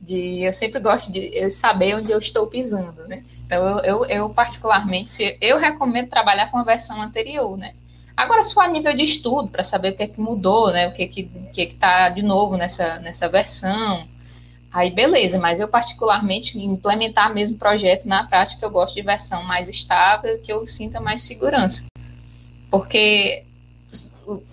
de 0.00 0.42
eu 0.42 0.52
sempre 0.52 0.80
gosto 0.80 1.12
de 1.12 1.50
saber 1.50 1.94
onde 1.94 2.10
eu 2.10 2.18
estou 2.18 2.46
pisando, 2.46 3.06
né? 3.06 3.22
Então 3.44 3.78
eu, 3.80 3.84
eu, 3.84 4.04
eu 4.06 4.30
particularmente 4.30 5.10
se, 5.10 5.36
eu 5.40 5.58
recomendo 5.58 6.08
trabalhar 6.08 6.50
com 6.50 6.58
a 6.58 6.64
versão 6.64 7.02
anterior, 7.02 7.56
né? 7.56 7.74
Agora 8.16 8.42
se 8.42 8.54
for 8.54 8.62
a 8.62 8.68
nível 8.68 8.94
de 8.96 9.02
estudo 9.02 9.48
para 9.48 9.62
saber 9.62 9.92
o 9.92 9.96
que 9.96 10.02
é 10.02 10.08
que 10.08 10.20
mudou, 10.20 10.72
né? 10.72 10.88
O 10.88 10.92
que 10.92 11.02
é 11.02 11.06
que 11.06 11.24
que 11.24 11.62
está 11.62 12.08
de 12.08 12.22
novo 12.22 12.56
nessa 12.56 12.98
nessa 13.00 13.28
versão, 13.28 14.06
aí 14.72 14.90
beleza. 14.90 15.38
Mas 15.38 15.60
eu 15.60 15.68
particularmente 15.68 16.58
implementar 16.58 17.32
mesmo 17.34 17.58
projeto 17.58 18.06
na 18.06 18.24
prática 18.24 18.64
eu 18.64 18.70
gosto 18.70 18.94
de 18.94 19.02
versão 19.02 19.42
mais 19.44 19.68
estável 19.68 20.40
que 20.40 20.52
eu 20.52 20.66
sinta 20.66 20.98
mais 20.98 21.22
segurança, 21.22 21.86
porque 22.70 23.44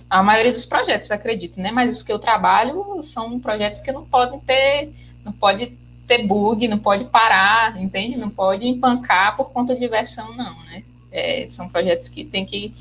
a 0.09 0.23
maioria 0.23 0.51
dos 0.51 0.65
projetos, 0.65 1.11
acredito, 1.11 1.59
né? 1.59 1.71
Mas 1.71 1.97
os 1.97 2.03
que 2.03 2.11
eu 2.11 2.19
trabalho 2.19 3.03
são 3.03 3.39
projetos 3.39 3.81
que 3.81 3.91
não 3.91 4.05
podem 4.05 4.39
ter 4.39 4.93
não 5.27 5.33
pode 5.33 5.77
ter 6.07 6.25
bug, 6.25 6.67
não 6.67 6.79
pode 6.79 7.05
parar, 7.05 7.79
entende? 7.79 8.17
Não 8.17 8.29
pode 8.29 8.65
empancar 8.65 9.35
por 9.35 9.51
conta 9.51 9.75
de 9.75 9.87
versão, 9.87 10.33
não, 10.35 10.63
né? 10.63 10.83
É, 11.11 11.47
são 11.49 11.67
projetos 11.67 12.07
que 12.07 12.23
tem 12.23 12.45
que, 12.45 12.73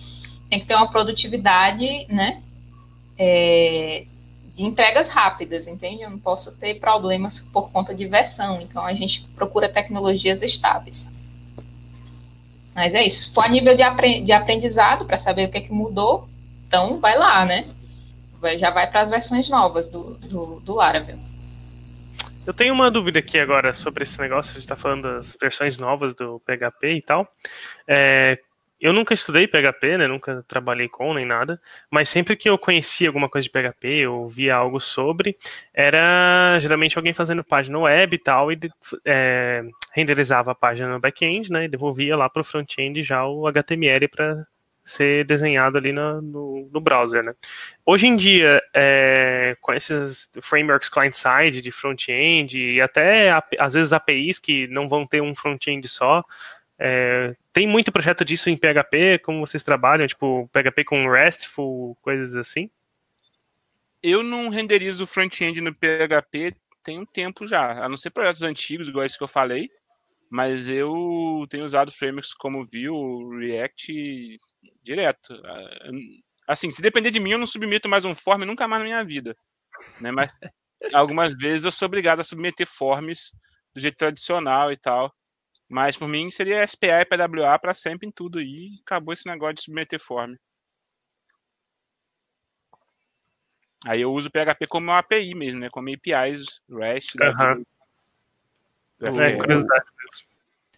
tem 0.48 0.60
que 0.60 0.66
ter 0.66 0.74
uma 0.74 0.90
produtividade, 0.90 2.06
né? 2.09 2.40
É, 3.18 4.05
de 4.55 4.62
entregas 4.62 5.09
rápidas, 5.09 5.66
entende? 5.66 6.02
Eu 6.02 6.10
não 6.10 6.18
posso 6.18 6.56
ter 6.56 6.78
problemas 6.78 7.40
por 7.40 7.70
conta 7.70 7.94
de 7.94 8.06
versão, 8.06 8.60
então 8.60 8.85
a 8.85 8.94
gente 8.94 9.23
procura 9.35 9.68
tecnologias 9.68 10.40
estáveis. 10.40 11.12
Mas 12.74 12.94
é 12.94 13.05
isso. 13.05 13.32
For 13.35 13.44
a 13.44 13.48
nível 13.48 13.74
de 13.74 14.32
aprendizado, 14.32 15.05
para 15.05 15.18
saber 15.18 15.48
o 15.48 15.51
que 15.51 15.59
é 15.59 15.60
que 15.62 15.73
mudou, 15.73 16.28
então 16.66 16.98
vai 17.01 17.16
lá, 17.16 17.44
né? 17.44 17.68
Já 18.59 18.70
vai 18.70 18.88
para 18.90 19.01
as 19.01 19.10
versões 19.10 19.48
novas 19.48 19.88
do, 19.88 20.18
do, 20.18 20.60
do 20.60 20.74
Laravel. 20.74 21.18
Eu 22.47 22.55
tenho 22.55 22.72
uma 22.72 22.90
dúvida 22.90 23.18
aqui 23.18 23.38
agora 23.38 23.74
sobre 23.74 24.05
esse 24.05 24.20
negócio. 24.20 24.51
A 24.51 24.55
gente 24.55 24.62
está 24.62 24.76
falando 24.76 25.02
das 25.02 25.36
versões 25.40 25.78
novas 25.78 26.14
do 26.14 26.40
PHP 26.40 26.93
e 26.93 27.02
tal. 27.02 27.26
É, 27.88 28.38
eu 28.80 28.93
nunca 28.93 29.14
estudei 29.14 29.48
PHP, 29.48 29.97
né? 29.97 30.06
Nunca 30.06 30.44
trabalhei 30.47 30.88
com 30.88 31.12
nem 31.14 31.24
nada. 31.24 31.60
Mas 31.90 32.09
sempre 32.09 32.36
que 32.36 32.48
eu 32.48 32.56
conhecia 32.56 33.09
alguma 33.09 33.28
coisa 33.28 33.48
de 33.48 33.51
PHP 33.51 34.06
ou 34.06 34.28
via 34.28 34.55
algo 34.55 34.80
sobre, 34.80 35.36
era 35.74 36.59
geralmente 36.60 36.97
alguém 36.97 37.14
fazendo 37.14 37.43
página 37.43 37.78
web 37.78 38.14
e 38.14 38.18
tal 38.18 38.52
e 38.52 38.59
é, 39.05 39.64
renderizava 39.93 40.52
a 40.52 40.55
página 40.55 40.93
no 40.93 41.01
back-end, 41.01 41.51
né? 41.51 41.64
E 41.64 41.68
devolvia 41.68 42.16
lá 42.16 42.28
para 42.28 42.43
o 42.43 42.44
front-end 42.44 43.02
já 43.02 43.26
o 43.26 43.48
HTML 43.48 44.06
para 44.09 44.47
ser 44.86 45.26
desenhado 45.26 45.76
ali 45.76 45.92
no, 45.92 46.22
no, 46.22 46.70
no 46.72 46.80
browser, 46.80 47.22
né? 47.22 47.34
Hoje 47.84 48.06
em 48.06 48.16
dia, 48.16 48.62
é, 48.72 49.56
com 49.60 49.74
esses 49.74 50.30
frameworks 50.40 50.88
client-side 50.88 51.60
de 51.60 51.72
front-end 51.72 52.56
e 52.56 52.80
até 52.80 53.30
às 53.58 53.74
vezes 53.74 53.92
APIs 53.92 54.38
que 54.38 54.68
não 54.68 54.88
vão 54.88 55.06
ter 55.06 55.20
um 55.20 55.34
front-end 55.34 55.88
só, 55.88 56.24
é, 56.78 57.34
tem 57.52 57.66
muito 57.66 57.90
projeto 57.90 58.24
disso 58.24 58.48
em 58.48 58.56
PHP, 58.56 59.18
como 59.24 59.44
vocês 59.44 59.62
trabalham, 59.62 60.06
tipo 60.06 60.48
PHP 60.52 60.84
com 60.84 61.10
RESTful, 61.10 61.96
coisas 62.02 62.36
assim? 62.36 62.70
Eu 64.02 64.22
não 64.22 64.48
renderizo 64.48 65.06
front-end 65.06 65.60
no 65.60 65.74
PHP 65.74 66.54
tem 66.84 67.00
um 67.00 67.04
tempo 67.04 67.48
já, 67.48 67.84
a 67.84 67.88
não 67.88 67.96
ser 67.96 68.10
projetos 68.10 68.42
antigos, 68.42 68.86
igual 68.86 69.04
esse 69.04 69.18
que 69.18 69.24
eu 69.24 69.28
falei, 69.28 69.68
mas 70.30 70.68
eu 70.68 71.44
tenho 71.50 71.64
usado 71.64 71.90
frameworks 71.90 72.32
como 72.32 72.64
Vue, 72.64 73.44
React 73.44 74.38
direto. 74.86 75.34
Ah, 75.44 75.90
assim, 76.48 76.70
se 76.70 76.80
depender 76.80 77.10
de 77.10 77.20
mim, 77.20 77.32
eu 77.32 77.38
não 77.38 77.46
submeto 77.46 77.88
mais 77.88 78.04
um 78.04 78.14
form 78.14 78.44
nunca 78.44 78.68
mais 78.68 78.80
na 78.80 78.84
minha 78.84 79.04
vida. 79.04 79.36
Né? 80.00 80.10
Mas 80.12 80.32
algumas 80.94 81.34
vezes 81.34 81.64
eu 81.64 81.72
sou 81.72 81.86
obrigado 81.86 82.20
a 82.20 82.24
submeter 82.24 82.66
forms 82.66 83.32
do 83.74 83.80
jeito 83.80 83.96
tradicional 83.96 84.72
e 84.72 84.76
tal. 84.76 85.12
Mas 85.68 85.96
por 85.96 86.08
mim 86.08 86.30
seria 86.30 86.66
SPA 86.66 87.00
e 87.00 87.04
PWA 87.04 87.58
para 87.58 87.74
sempre 87.74 88.06
em 88.06 88.12
tudo 88.12 88.38
aí. 88.38 88.70
Acabou 88.82 89.12
esse 89.12 89.26
negócio 89.28 89.56
de 89.56 89.62
submeter 89.62 89.98
form. 89.98 90.34
Aí 93.84 94.00
eu 94.00 94.12
uso 94.12 94.28
o 94.28 94.30
PHP 94.30 94.66
como 94.68 94.86
uma 94.86 94.98
API 94.98 95.34
mesmo, 95.34 95.60
né? 95.60 95.68
Como 95.70 95.88
APIs, 95.88 96.60
REST. 96.70 97.16
Uhum. 97.20 97.64
É, 99.02 99.36
curiosidade 99.36 99.84
mesmo. 99.98 100.35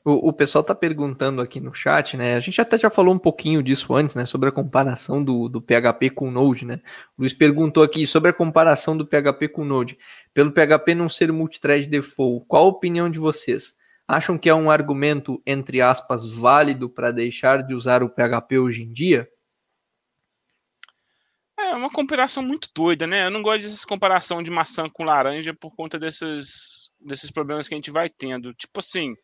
O, 0.09 0.31
o 0.31 0.33
pessoal 0.33 0.63
está 0.63 0.75
perguntando 0.75 1.43
aqui 1.43 1.61
no 1.61 1.75
chat, 1.75 2.17
né? 2.17 2.35
A 2.35 2.41
gente 2.41 2.59
até 2.59 2.79
já 2.79 2.89
falou 2.89 3.13
um 3.13 3.19
pouquinho 3.19 3.63
disso 3.63 3.95
antes, 3.95 4.17
né? 4.17 4.25
Sobre 4.25 4.49
a 4.49 4.53
comparação 4.53 5.23
do, 5.23 5.51
do 5.51 5.61
PHP 5.61 6.09
com 6.09 6.29
o 6.29 6.31
Node, 6.31 6.65
né? 6.65 6.81
O 7.19 7.21
Luiz 7.21 7.35
perguntou 7.35 7.83
aqui 7.83 8.07
sobre 8.07 8.31
a 8.31 8.33
comparação 8.33 8.97
do 8.97 9.07
PHP 9.07 9.49
com 9.49 9.61
o 9.61 9.65
Node. 9.67 9.99
Pelo 10.33 10.51
PHP 10.51 10.95
não 10.95 11.11
ser 11.11 11.31
multithread 11.31 11.87
default, 11.87 12.47
qual 12.49 12.65
a 12.65 12.69
opinião 12.69 13.11
de 13.11 13.19
vocês? 13.19 13.77
Acham 14.07 14.39
que 14.39 14.49
é 14.49 14.55
um 14.55 14.71
argumento, 14.71 15.43
entre 15.45 15.83
aspas, 15.83 16.27
válido 16.27 16.89
para 16.89 17.11
deixar 17.11 17.63
de 17.63 17.75
usar 17.75 18.03
o 18.03 18.09
PHP 18.09 18.59
hoje 18.59 18.85
em 18.85 18.91
dia? 18.91 19.29
É 21.59 21.75
uma 21.75 21.91
comparação 21.91 22.43
muito 22.43 22.71
doida, 22.75 23.07
né? 23.07 23.27
Eu 23.27 23.31
não 23.31 23.43
gosto 23.43 23.69
dessa 23.69 23.87
comparação 23.87 24.43
de 24.43 24.51
maçã 24.51 24.89
com 24.89 25.05
laranja 25.05 25.53
por 25.53 25.77
conta 25.77 25.99
desses, 25.99 26.91
desses 26.99 27.31
problemas 27.31 27.69
que 27.69 27.75
a 27.75 27.77
gente 27.77 27.91
vai 27.91 28.09
tendo. 28.09 28.55
Tipo 28.55 28.79
assim, 28.79 29.15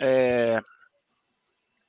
é, 0.00 0.60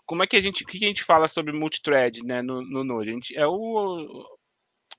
como 0.05 0.23
é 0.23 0.27
que 0.27 0.35
a 0.35 0.41
gente, 0.41 0.63
o 0.63 0.67
que 0.67 0.83
a 0.83 0.87
gente 0.87 1.03
fala 1.03 1.27
sobre 1.27 1.51
multithread, 1.51 2.23
né, 2.23 2.41
no, 2.41 2.61
no 2.61 2.83
Node? 2.83 3.09
A 3.09 3.13
gente, 3.13 3.37
é 3.37 3.47
o 3.47 4.25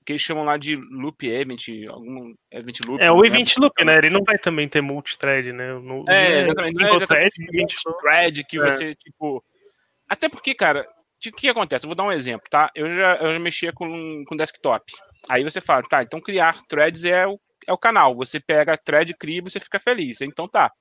que 0.05 0.13
eles 0.13 0.21
chamam 0.21 0.45
lá 0.45 0.57
de 0.57 0.75
loop 0.75 1.27
event, 1.27 1.67
algum 1.89 2.33
event 2.51 2.79
loop. 2.85 3.01
É 3.01 3.11
o 3.11 3.21
né? 3.21 3.27
event 3.27 3.57
loop, 3.57 3.83
né? 3.83 3.97
Ele 3.97 4.09
não 4.09 4.23
vai 4.23 4.37
também 4.37 4.67
ter 4.67 4.81
multithread, 4.81 5.51
né? 5.51 5.73
No, 5.73 6.05
é, 6.07 6.39
exatamente. 6.39 6.75
Não 6.75 6.87
é 6.87 6.95
exatamente 6.95 7.51
multithread 7.51 8.43
que 8.45 8.57
é. 8.57 8.59
você, 8.61 8.95
tipo... 8.95 9.43
Até 10.09 10.29
porque, 10.29 10.55
cara, 10.55 10.87
o 11.25 11.31
que 11.33 11.49
acontece? 11.49 11.85
Eu 11.85 11.89
vou 11.89 11.95
dar 11.95 12.05
um 12.05 12.11
exemplo, 12.11 12.47
tá? 12.49 12.71
Eu 12.73 12.93
já, 12.93 13.15
eu 13.17 13.33
já 13.33 13.39
mexia 13.39 13.73
com, 13.73 14.23
com 14.25 14.35
desktop. 14.37 14.85
Aí 15.29 15.43
você 15.43 15.59
fala, 15.59 15.83
tá, 15.83 16.03
então 16.03 16.21
criar 16.21 16.61
threads 16.69 17.03
é 17.03 17.27
o, 17.27 17.37
é 17.67 17.73
o 17.73 17.77
canal. 17.77 18.15
Você 18.15 18.39
pega 18.39 18.73
a 18.73 18.77
thread, 18.77 19.13
cria 19.13 19.39
e 19.39 19.43
você 19.43 19.59
fica 19.59 19.77
feliz. 19.77 20.21
Então 20.21 20.47
tá 20.47 20.71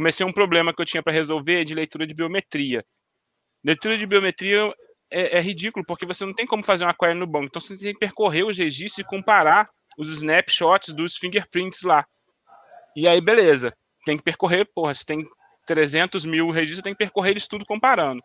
comecei 0.00 0.24
um 0.24 0.32
problema 0.32 0.72
que 0.72 0.80
eu 0.80 0.86
tinha 0.86 1.02
para 1.02 1.12
resolver 1.12 1.62
de 1.62 1.74
leitura 1.74 2.06
de 2.06 2.14
biometria. 2.14 2.82
Leitura 3.62 3.98
de 3.98 4.06
biometria 4.06 4.74
é, 5.10 5.36
é, 5.36 5.40
ridículo, 5.42 5.84
porque 5.84 6.06
você 6.06 6.24
não 6.24 6.32
tem 6.32 6.46
como 6.46 6.62
fazer 6.62 6.84
uma 6.84 6.94
query 6.94 7.12
no 7.12 7.26
banco. 7.26 7.46
Então 7.46 7.60
você 7.60 7.76
tem 7.76 7.92
que 7.92 7.98
percorrer 7.98 8.46
os 8.46 8.56
registros 8.56 9.04
e 9.04 9.08
comparar 9.08 9.68
os 9.98 10.08
snapshots 10.08 10.94
dos 10.94 11.18
fingerprints 11.18 11.82
lá. 11.82 12.06
E 12.96 13.06
aí, 13.06 13.20
beleza. 13.20 13.74
Tem 14.06 14.16
que 14.16 14.22
percorrer, 14.22 14.66
porra, 14.74 14.94
você 14.94 15.04
tem 15.04 15.22
300 15.66 16.24
mil 16.24 16.48
registros, 16.48 16.82
tenho 16.82 16.96
que 16.96 17.04
percorrer 17.04 17.32
eles 17.32 17.46
tudo 17.46 17.66
comparando. 17.66 18.22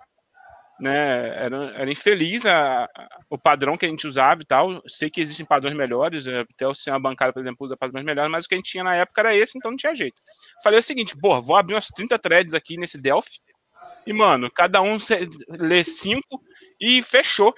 Né? 0.80 1.30
Era, 1.35 1.57
era 1.77 1.91
infeliz 1.91 2.45
a, 2.45 2.84
a, 2.84 3.07
o 3.30 3.38
padrão 3.38 3.77
que 3.77 3.85
a 3.85 3.89
gente 3.89 4.06
usava 4.06 4.41
e 4.41 4.45
tal. 4.45 4.81
Sei 4.88 5.10
que 5.10 5.22
existem 5.22 5.45
padrões 5.45 5.76
melhores, 5.76 6.27
é, 6.27 6.41
até 6.41 6.68
o 6.68 6.76
sistema 6.76 6.99
bancário, 6.99 7.34
por 7.34 7.41
exemplo, 7.41 7.65
usa 7.65 7.77
padrões 7.77 8.06
melhores, 8.06 8.31
mas 8.31 8.45
o 8.45 8.49
que 8.49 8.56
a 8.56 8.57
gente 8.57 8.72
tinha 8.72 8.84
na 8.84 8.95
época 8.95 9.22
era 9.22 9.35
esse, 9.35 9.57
então 9.57 9.72
não 9.72 9.77
tinha 9.77 9.95
jeito. 9.95 10.22
Falei 10.64 10.80
o 10.80 10.84
seguinte, 10.84 11.15
pô, 11.18 11.41
vou 11.41 11.56
abrir 11.56 11.76
umas 11.76 11.88
30 11.88 12.19
threads 12.19 12.53
aqui 12.53 12.77
nesse 12.77 12.97
Delphi, 12.97 13.39
e, 14.06 14.14
mano, 14.14 14.52
cada 14.52 14.81
um 14.81 14.97
lê 15.49 15.84
cinco 15.84 16.41
e 16.80 17.02
fechou. 17.02 17.53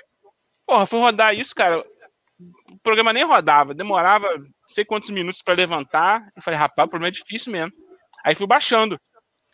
Porra, 0.65 0.85
fui 0.85 0.99
rodar 0.99 1.35
isso, 1.35 1.53
cara. 1.53 1.79
O 1.79 2.79
programa 2.83 3.11
nem 3.11 3.25
rodava, 3.25 3.73
demorava 3.73 4.27
sei 4.67 4.85
quantos 4.85 5.09
minutos 5.09 5.41
para 5.41 5.55
levantar. 5.55 6.21
Eu 6.35 6.41
falei, 6.41 6.59
rapaz, 6.59 6.87
o 6.87 6.89
problema 6.89 7.09
é 7.09 7.11
difícil 7.11 7.51
mesmo. 7.51 7.71
Aí 8.23 8.35
fui 8.35 8.47
baixando. 8.47 8.99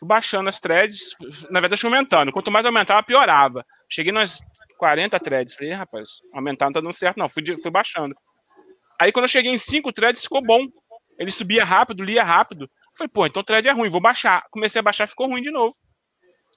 Baixando 0.04 0.48
as 0.48 0.60
threads, 0.60 1.16
na 1.50 1.60
verdade 1.60 1.84
aumentando. 1.84 2.32
Quanto 2.32 2.50
mais 2.50 2.66
aumentava, 2.66 3.02
piorava. 3.02 3.64
Cheguei 3.88 4.12
nas 4.12 4.38
40 4.78 5.18
threads. 5.18 5.54
Falei, 5.54 5.72
rapaz, 5.72 6.10
aumentar 6.32 6.66
não 6.66 6.72
tá 6.72 6.80
dando 6.80 6.92
certo, 6.92 7.16
não. 7.16 7.28
Fui, 7.28 7.42
fui 7.60 7.70
baixando. 7.70 8.14
Aí 9.00 9.10
quando 9.12 9.24
eu 9.24 9.28
cheguei 9.28 9.52
em 9.52 9.58
5 9.58 9.92
threads, 9.92 10.22
ficou 10.22 10.42
bom. 10.42 10.66
Ele 11.18 11.30
subia 11.30 11.64
rápido, 11.64 12.02
lia 12.02 12.22
rápido. 12.22 12.68
Falei, 12.96 13.10
pô, 13.12 13.26
então 13.26 13.42
thread 13.42 13.66
é 13.66 13.72
ruim, 13.72 13.88
vou 13.88 14.00
baixar. 14.00 14.44
Comecei 14.50 14.78
a 14.78 14.82
baixar, 14.82 15.08
ficou 15.08 15.28
ruim 15.28 15.42
de 15.42 15.50
novo. 15.50 15.74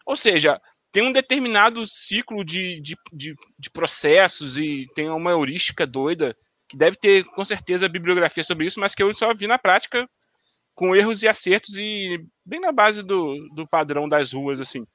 Ou 0.06 0.16
seja, 0.16 0.60
tem 0.92 1.04
um 1.04 1.12
determinado 1.12 1.86
ciclo 1.86 2.44
de, 2.44 2.82
de, 2.82 2.96
de, 3.14 3.34
de 3.60 3.70
processos 3.70 4.58
e 4.58 4.86
tem 4.96 5.10
uma 5.10 5.32
heurística 5.32 5.86
doida 5.86 6.36
que 6.70 6.78
deve 6.78 6.98
ter 6.98 7.24
com 7.24 7.46
certeza 7.46 7.88
bibliografia 7.88 8.44
sobre 8.44 8.66
isso, 8.66 8.80
mas 8.80 8.94
que 8.94 9.02
eu 9.02 9.14
só 9.14 9.34
vi 9.34 9.48
na 9.48 9.58
prática 9.58 10.08
com 10.78 10.96
erros 10.96 11.24
e 11.24 11.28
acertos 11.28 11.76
e 11.76 12.24
bem 12.46 12.60
na 12.60 12.72
base 12.72 13.02
do, 13.02 13.34
do 13.56 13.68
padrão 13.68 14.08
das 14.08 14.32
ruas, 14.32 14.62
assim. 14.62 14.86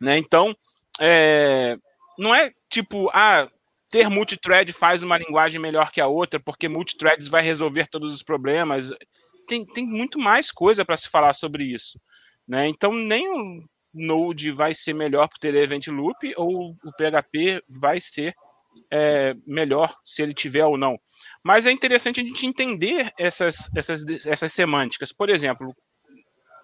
Né? 0.00 0.16
Então, 0.16 0.54
é, 1.00 1.76
não 2.16 2.32
é 2.32 2.52
tipo, 2.70 3.10
ah, 3.12 3.48
ter 3.90 4.08
multithread 4.08 4.72
faz 4.72 5.02
uma 5.02 5.18
linguagem 5.18 5.60
melhor 5.60 5.90
que 5.90 6.00
a 6.00 6.06
outra, 6.06 6.38
porque 6.38 6.68
multithreads 6.68 7.26
vai 7.26 7.42
resolver 7.42 7.88
todos 7.88 8.14
os 8.14 8.22
problemas. 8.22 8.92
Tem, 9.48 9.66
tem 9.66 9.84
muito 9.84 10.16
mais 10.16 10.52
coisa 10.52 10.84
para 10.84 10.96
se 10.96 11.08
falar 11.08 11.34
sobre 11.34 11.64
isso. 11.64 12.00
Né? 12.46 12.68
Então, 12.68 12.92
nem 12.92 13.28
o 13.28 13.64
Node 13.92 14.52
vai 14.52 14.76
ser 14.76 14.92
melhor 14.92 15.26
por 15.26 15.40
ter 15.40 15.56
event 15.56 15.88
loop, 15.88 16.34
ou 16.36 16.70
o 16.70 16.92
PHP 16.92 17.60
vai 17.80 18.00
ser 18.00 18.32
é, 18.92 19.34
melhor 19.44 19.92
se 20.04 20.22
ele 20.22 20.32
tiver 20.32 20.64
ou 20.64 20.78
não. 20.78 20.96
Mas 21.44 21.66
é 21.66 21.72
interessante 21.72 22.20
a 22.20 22.22
gente 22.22 22.46
entender 22.46 23.10
essas, 23.18 23.68
essas, 23.76 24.04
essas 24.26 24.52
semânticas. 24.52 25.12
Por 25.12 25.28
exemplo, 25.28 25.74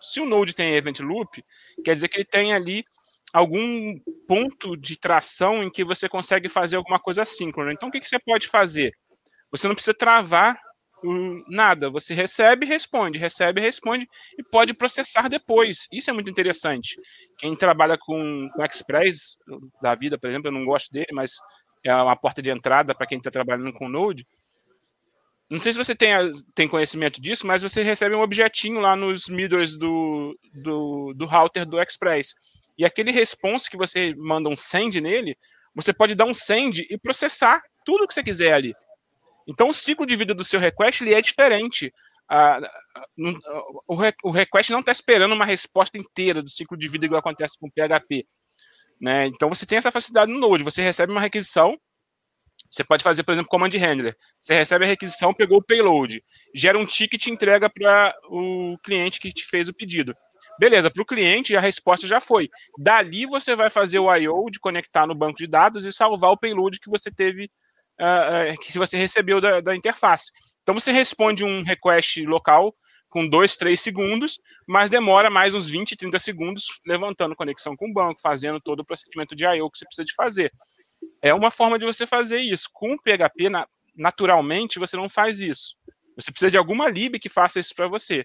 se 0.00 0.20
o 0.20 0.26
Node 0.26 0.52
tem 0.52 0.74
event 0.74 1.00
loop, 1.00 1.44
quer 1.84 1.94
dizer 1.94 2.08
que 2.08 2.18
ele 2.18 2.24
tem 2.24 2.52
ali 2.52 2.84
algum 3.32 3.98
ponto 4.28 4.76
de 4.76 4.96
tração 4.96 5.62
em 5.62 5.70
que 5.70 5.84
você 5.84 6.08
consegue 6.08 6.48
fazer 6.48 6.76
alguma 6.76 7.00
coisa 7.00 7.24
síncrona. 7.24 7.72
Então, 7.72 7.88
o 7.88 7.92
que, 7.92 8.00
que 8.00 8.08
você 8.08 8.18
pode 8.18 8.48
fazer? 8.48 8.92
Você 9.50 9.66
não 9.66 9.74
precisa 9.74 9.94
travar 9.94 10.58
nada. 11.48 11.90
Você 11.90 12.14
recebe, 12.14 12.66
responde, 12.66 13.18
recebe, 13.18 13.60
responde 13.60 14.08
e 14.38 14.42
pode 14.42 14.72
processar 14.72 15.28
depois. 15.28 15.86
Isso 15.92 16.10
é 16.10 16.12
muito 16.12 16.30
interessante. 16.30 16.96
Quem 17.38 17.54
trabalha 17.56 17.98
com, 17.98 18.48
com 18.54 18.64
Express 18.64 19.36
da 19.82 19.94
vida, 19.94 20.18
por 20.18 20.30
exemplo, 20.30 20.48
eu 20.48 20.52
não 20.52 20.64
gosto 20.64 20.92
dele, 20.92 21.08
mas 21.12 21.36
é 21.84 21.94
uma 21.94 22.16
porta 22.16 22.40
de 22.40 22.50
entrada 22.50 22.94
para 22.94 23.06
quem 23.06 23.18
está 23.18 23.30
trabalhando 23.30 23.72
com 23.72 23.88
Node. 23.88 24.24
Não 25.50 25.58
sei 25.58 25.72
se 25.72 25.78
você 25.78 25.94
tem, 25.94 26.10
tem 26.54 26.66
conhecimento 26.66 27.20
disso, 27.20 27.46
mas 27.46 27.62
você 27.62 27.82
recebe 27.82 28.14
um 28.14 28.22
objetinho 28.22 28.80
lá 28.80 28.96
nos 28.96 29.28
middles 29.28 29.76
do, 29.76 30.38
do, 30.54 31.12
do 31.14 31.26
router 31.26 31.66
do 31.66 31.80
Express. 31.80 32.34
E 32.78 32.84
aquele 32.84 33.10
response 33.10 33.70
que 33.70 33.76
você 33.76 34.14
manda 34.16 34.48
um 34.48 34.56
send 34.56 35.00
nele, 35.00 35.36
você 35.74 35.92
pode 35.92 36.14
dar 36.14 36.24
um 36.24 36.34
send 36.34 36.86
e 36.88 36.98
processar 36.98 37.62
tudo 37.84 38.06
que 38.08 38.14
você 38.14 38.22
quiser 38.22 38.54
ali. 38.54 38.74
Então, 39.46 39.68
o 39.68 39.74
ciclo 39.74 40.06
de 40.06 40.16
vida 40.16 40.34
do 40.34 40.44
seu 40.44 40.58
request 40.58 41.02
ele 41.02 41.14
é 41.14 41.20
diferente. 41.20 41.92
o, 44.22 44.30
request 44.30 44.72
não 44.72 44.80
está 44.80 44.92
esperando 44.92 45.34
uma 45.34 45.44
resposta 45.44 45.98
inteira 45.98 46.42
do 46.42 46.48
ciclo 46.48 46.76
de 46.76 46.88
vida 46.88 47.04
igual 47.04 47.18
acontece 47.18 47.58
com 47.58 47.66
o 47.66 47.70
PHP. 47.70 48.26
Né? 49.00 49.26
Então, 49.26 49.48
você 49.48 49.66
tem 49.66 49.76
essa 49.76 49.92
facilidade 49.92 50.32
no 50.32 50.38
Node. 50.38 50.64
Você 50.64 50.80
recebe 50.80 51.12
uma 51.12 51.20
requisição, 51.20 51.78
você 52.74 52.82
pode 52.82 53.04
fazer, 53.04 53.22
por 53.22 53.32
exemplo, 53.32 53.48
command 53.48 53.70
handler. 53.70 54.16
Você 54.40 54.52
recebe 54.52 54.84
a 54.84 54.88
requisição, 54.88 55.32
pegou 55.32 55.58
o 55.58 55.62
payload, 55.62 56.20
gera 56.52 56.76
um 56.76 56.84
ticket 56.84 57.26
e 57.26 57.30
entrega 57.30 57.70
para 57.70 58.12
o 58.28 58.76
cliente 58.82 59.20
que 59.20 59.32
te 59.32 59.44
fez 59.44 59.68
o 59.68 59.72
pedido. 59.72 60.12
Beleza, 60.58 60.90
para 60.90 61.02
o 61.02 61.06
cliente 61.06 61.54
a 61.54 61.60
resposta 61.60 62.08
já 62.08 62.20
foi. 62.20 62.48
Dali 62.76 63.26
você 63.26 63.54
vai 63.54 63.70
fazer 63.70 64.00
o 64.00 64.12
I/O 64.12 64.50
de 64.50 64.58
conectar 64.58 65.06
no 65.06 65.14
banco 65.14 65.38
de 65.38 65.46
dados 65.46 65.84
e 65.84 65.92
salvar 65.92 66.32
o 66.32 66.36
payload 66.36 66.80
que 66.80 66.90
você 66.90 67.12
teve, 67.12 67.44
uh, 67.44 68.58
que 68.60 68.76
você 68.76 68.96
recebeu 68.96 69.40
da, 69.40 69.60
da 69.60 69.76
interface. 69.76 70.32
Então 70.62 70.74
você 70.74 70.90
responde 70.90 71.44
um 71.44 71.62
request 71.62 72.24
local 72.26 72.74
com 73.08 73.28
2, 73.28 73.54
3 73.56 73.80
segundos, 73.80 74.36
mas 74.66 74.90
demora 74.90 75.30
mais 75.30 75.54
uns 75.54 75.68
20, 75.68 75.94
30 75.94 76.18
segundos 76.18 76.66
levantando 76.84 77.36
conexão 77.36 77.76
com 77.76 77.88
o 77.88 77.92
banco, 77.92 78.20
fazendo 78.20 78.60
todo 78.60 78.80
o 78.80 78.84
procedimento 78.84 79.36
de 79.36 79.44
I/O 79.44 79.70
que 79.70 79.78
você 79.78 79.84
precisa 79.84 80.04
de 80.04 80.14
fazer. 80.14 80.50
É 81.22 81.32
uma 81.32 81.50
forma 81.50 81.78
de 81.78 81.84
você 81.84 82.06
fazer 82.06 82.40
isso. 82.40 82.68
Com 82.72 82.96
PHP, 82.96 83.48
na, 83.48 83.66
naturalmente, 83.96 84.78
você 84.78 84.96
não 84.96 85.08
faz 85.08 85.38
isso. 85.38 85.76
Você 86.16 86.30
precisa 86.30 86.50
de 86.50 86.56
alguma 86.56 86.88
lib 86.88 87.18
que 87.18 87.28
faça 87.28 87.58
isso 87.58 87.74
para 87.74 87.88
você. 87.88 88.24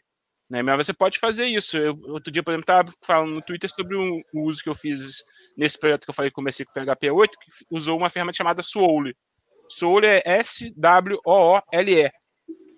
Né? 0.49 0.63
Mas 0.63 0.87
você 0.87 0.93
pode 0.93 1.19
fazer 1.19 1.45
isso. 1.45 1.77
Eu, 1.77 1.95
outro 2.07 2.31
dia, 2.31 2.41
por 2.41 2.51
exemplo, 2.51 2.63
estava 2.63 2.91
falando 3.05 3.33
no 3.33 3.41
Twitter 3.41 3.69
sobre 3.69 3.95
um, 3.95 4.21
uso 4.33 4.63
que 4.63 4.69
eu 4.69 4.75
fiz 4.75 5.23
nesse 5.55 5.79
projeto 5.79 6.05
que 6.05 6.09
eu 6.09 6.13
falei 6.13 6.31
que 6.31 6.35
comecei 6.35 6.65
com 6.65 6.73
PHP 6.73 7.11
8, 7.11 7.37
que 7.39 7.65
usou 7.69 7.97
uma 7.97 8.09
ferramenta 8.09 8.37
chamada 8.37 8.63
Swole. 8.63 9.15
Swole 9.69 10.07
é 10.07 10.23
S-W-O-O-L-E, 10.25 12.09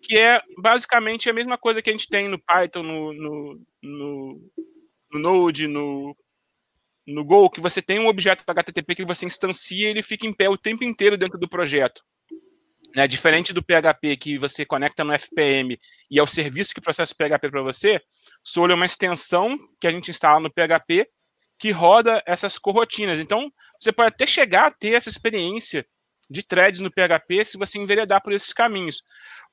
que 0.03 0.17
é 0.17 0.41
basicamente 0.57 1.29
a 1.29 1.33
mesma 1.33 1.57
coisa 1.57 1.81
que 1.81 1.89
a 1.89 1.93
gente 1.93 2.09
tem 2.09 2.27
no 2.27 2.37
Python, 2.37 2.83
no, 2.83 3.13
no, 3.13 3.61
no, 3.81 4.51
no 5.13 5.19
Node, 5.19 5.67
no 5.67 6.13
no 7.07 7.23
Go 7.25 7.49
que 7.49 7.59
você 7.59 7.81
tem 7.81 7.99
um 7.99 8.07
objeto 8.07 8.43
HTTP 8.45 8.95
que 8.95 9.05
você 9.05 9.25
instancia 9.25 9.87
e 9.87 9.89
ele 9.89 10.01
fica 10.01 10.25
em 10.25 10.33
pé 10.33 10.49
o 10.49 10.57
tempo 10.57 10.83
inteiro 10.83 11.17
dentro 11.17 11.39
do 11.39 11.49
projeto. 11.49 12.01
Né? 12.95 13.07
Diferente 13.07 13.53
do 13.53 13.63
PHP 13.63 14.17
que 14.17 14.37
você 14.37 14.65
conecta 14.65 15.03
no 15.03 15.13
FPM 15.13 15.79
e 16.09 16.19
é 16.19 16.23
o 16.23 16.27
serviço 16.27 16.73
que 16.73 16.81
processa 16.81 17.13
o 17.13 17.17
PHP 17.17 17.49
para 17.49 17.61
você, 17.61 18.01
Solo 18.43 18.71
é 18.71 18.75
uma 18.75 18.85
extensão 18.85 19.57
que 19.79 19.87
a 19.87 19.91
gente 19.91 20.11
instala 20.11 20.39
no 20.39 20.51
PHP 20.51 21.05
que 21.59 21.71
roda 21.71 22.23
essas 22.25 22.57
corotinas. 22.57 23.19
Então, 23.19 23.51
você 23.79 23.91
pode 23.91 24.07
até 24.09 24.25
chegar 24.25 24.67
a 24.67 24.71
ter 24.71 24.93
essa 24.93 25.09
experiência 25.09 25.85
de 26.27 26.41
threads 26.41 26.79
no 26.79 26.89
PHP 26.89 27.45
se 27.45 27.57
você 27.57 27.77
enveredar 27.77 28.21
por 28.23 28.33
esses 28.33 28.51
caminhos. 28.51 29.03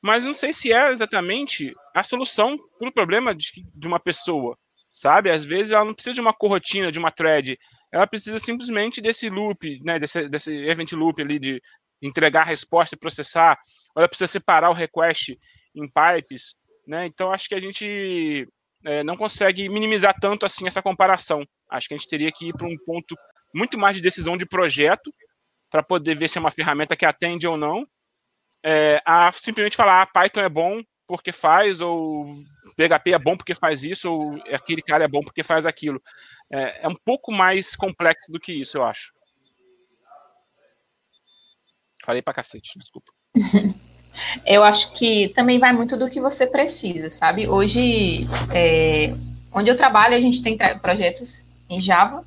Mas 0.00 0.24
não 0.24 0.32
sei 0.32 0.52
se 0.52 0.72
é 0.72 0.90
exatamente 0.90 1.74
a 1.94 2.02
solução 2.02 2.56
para 2.78 2.88
o 2.88 2.92
problema 2.92 3.34
de, 3.34 3.50
de 3.74 3.86
uma 3.86 4.00
pessoa 4.00 4.56
sabe? 4.98 5.30
Às 5.30 5.44
vezes 5.44 5.72
ela 5.72 5.84
não 5.84 5.94
precisa 5.94 6.14
de 6.14 6.20
uma 6.20 6.32
corrotina, 6.32 6.90
de 6.90 6.98
uma 6.98 7.12
thread, 7.12 7.56
ela 7.92 8.06
precisa 8.06 8.38
simplesmente 8.40 9.00
desse 9.00 9.30
loop, 9.30 9.78
né, 9.84 9.98
desse, 9.98 10.28
desse 10.28 10.52
event 10.66 10.92
loop 10.92 11.22
ali 11.22 11.38
de 11.38 11.62
entregar 12.02 12.42
a 12.42 12.46
resposta 12.46 12.96
e 12.96 12.98
processar, 12.98 13.56
ou 13.94 14.00
ela 14.00 14.08
precisa 14.08 14.26
separar 14.26 14.70
o 14.70 14.74
request 14.74 15.36
em 15.74 15.86
pipes, 15.86 16.54
né? 16.86 17.06
Então 17.06 17.32
acho 17.32 17.48
que 17.48 17.54
a 17.54 17.60
gente 17.60 18.48
é, 18.84 19.04
não 19.04 19.16
consegue 19.16 19.68
minimizar 19.68 20.14
tanto 20.20 20.44
assim 20.44 20.66
essa 20.66 20.82
comparação. 20.82 21.44
Acho 21.70 21.88
que 21.88 21.94
a 21.94 21.96
gente 21.96 22.08
teria 22.08 22.32
que 22.32 22.48
ir 22.48 22.52
para 22.52 22.66
um 22.66 22.76
ponto 22.84 23.14
muito 23.54 23.78
mais 23.78 23.94
de 23.96 24.02
decisão 24.02 24.36
de 24.36 24.46
projeto 24.46 25.12
para 25.70 25.82
poder 25.82 26.16
ver 26.16 26.28
se 26.28 26.38
é 26.38 26.40
uma 26.40 26.50
ferramenta 26.50 26.96
que 26.96 27.06
atende 27.06 27.46
ou 27.46 27.56
não, 27.56 27.86
é, 28.64 29.00
a 29.04 29.30
simplesmente 29.30 29.76
falar 29.76 30.02
ah, 30.02 30.06
Python 30.06 30.40
é 30.40 30.48
bom, 30.48 30.82
porque 31.08 31.32
faz, 31.32 31.80
ou 31.80 32.26
PHP 32.76 33.12
é 33.12 33.18
bom 33.18 33.34
porque 33.34 33.54
faz 33.54 33.82
isso, 33.82 34.12
ou 34.12 34.34
aquele 34.52 34.82
cara 34.82 35.04
é 35.04 35.08
bom 35.08 35.22
porque 35.22 35.42
faz 35.42 35.64
aquilo. 35.64 36.00
É, 36.52 36.84
é 36.84 36.88
um 36.88 36.94
pouco 36.94 37.32
mais 37.32 37.74
complexo 37.74 38.30
do 38.30 38.38
que 38.38 38.52
isso, 38.52 38.76
eu 38.76 38.84
acho. 38.84 39.10
Falei 42.04 42.20
pra 42.20 42.34
cacete, 42.34 42.78
desculpa. 42.78 43.10
eu 44.44 44.62
acho 44.62 44.92
que 44.92 45.30
também 45.30 45.58
vai 45.58 45.72
muito 45.72 45.96
do 45.96 46.10
que 46.10 46.20
você 46.20 46.46
precisa, 46.46 47.08
sabe? 47.08 47.48
Hoje, 47.48 48.28
é, 48.52 49.14
onde 49.50 49.70
eu 49.70 49.76
trabalho, 49.76 50.14
a 50.14 50.20
gente 50.20 50.42
tem 50.42 50.58
projetos 50.80 51.46
em 51.70 51.80
Java, 51.80 52.22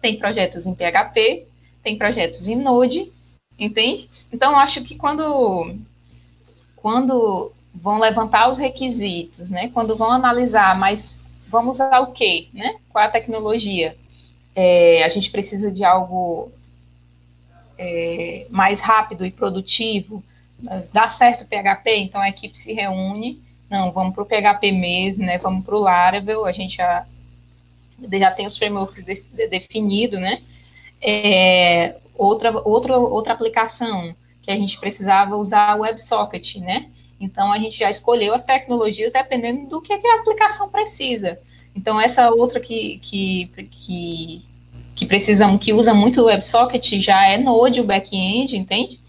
tem 0.00 0.18
projetos 0.18 0.64
em 0.64 0.74
PHP, 0.74 1.46
tem 1.82 1.98
projetos 1.98 2.48
em 2.48 2.56
Node, 2.56 3.12
entende? 3.58 4.08
Então, 4.32 4.52
eu 4.52 4.58
acho 4.58 4.82
que 4.82 4.96
quando, 4.96 5.74
quando 6.76 7.52
vão 7.82 7.98
levantar 7.98 8.48
os 8.48 8.58
requisitos, 8.58 9.50
né? 9.50 9.70
Quando 9.72 9.96
vão 9.96 10.10
analisar, 10.10 10.78
mas 10.78 11.16
vamos 11.48 11.76
usar 11.76 12.00
o 12.00 12.12
quê, 12.12 12.48
né? 12.52 12.76
Qual 12.88 13.04
a 13.04 13.10
tecnologia? 13.10 13.96
É, 14.54 15.04
a 15.04 15.08
gente 15.08 15.30
precisa 15.30 15.70
de 15.70 15.84
algo 15.84 16.50
é, 17.78 18.46
mais 18.50 18.80
rápido 18.80 19.24
e 19.24 19.30
produtivo. 19.30 20.24
Dá 20.92 21.10
certo 21.10 21.42
o 21.42 21.46
PHP, 21.46 21.96
então 21.98 22.20
a 22.20 22.28
equipe 22.28 22.56
se 22.56 22.72
reúne. 22.72 23.40
Não, 23.68 23.92
vamos 23.92 24.14
para 24.14 24.22
o 24.22 24.26
PHP 24.26 24.72
mesmo, 24.72 25.26
né? 25.26 25.36
Vamos 25.38 25.64
para 25.64 25.76
o 25.76 25.80
Laravel. 25.80 26.46
A 26.46 26.52
gente 26.52 26.76
já 26.76 27.06
já 28.12 28.30
tem 28.30 28.46
os 28.46 28.56
frameworks 28.56 29.02
de, 29.02 29.48
definidos, 29.48 30.20
né? 30.20 30.42
É, 31.00 31.96
outra, 32.14 32.50
outra, 32.66 32.96
outra 32.96 33.34
aplicação 33.34 34.14
que 34.42 34.50
a 34.50 34.56
gente 34.56 34.78
precisava 34.78 35.36
usar 35.36 35.76
o 35.76 35.80
WebSocket, 35.80 36.56
né? 36.56 36.90
Então 37.20 37.52
a 37.52 37.58
gente 37.58 37.78
já 37.78 37.90
escolheu 37.90 38.34
as 38.34 38.44
tecnologias 38.44 39.12
dependendo 39.12 39.68
do 39.68 39.80
que, 39.80 39.96
que 39.96 40.06
a 40.06 40.16
aplicação 40.16 40.68
precisa. 40.68 41.38
Então 41.74 42.00
essa 42.00 42.30
outra 42.30 42.60
que, 42.60 42.98
que, 42.98 43.50
que, 43.70 44.42
que 44.94 45.06
precisa, 45.06 45.56
que 45.58 45.72
usa 45.72 45.94
muito 45.94 46.20
o 46.20 46.26
WebSocket 46.26 47.00
já 47.00 47.26
é 47.26 47.38
Node, 47.38 47.80
o 47.80 47.84
back-end, 47.84 48.56
entende? 48.56 49.00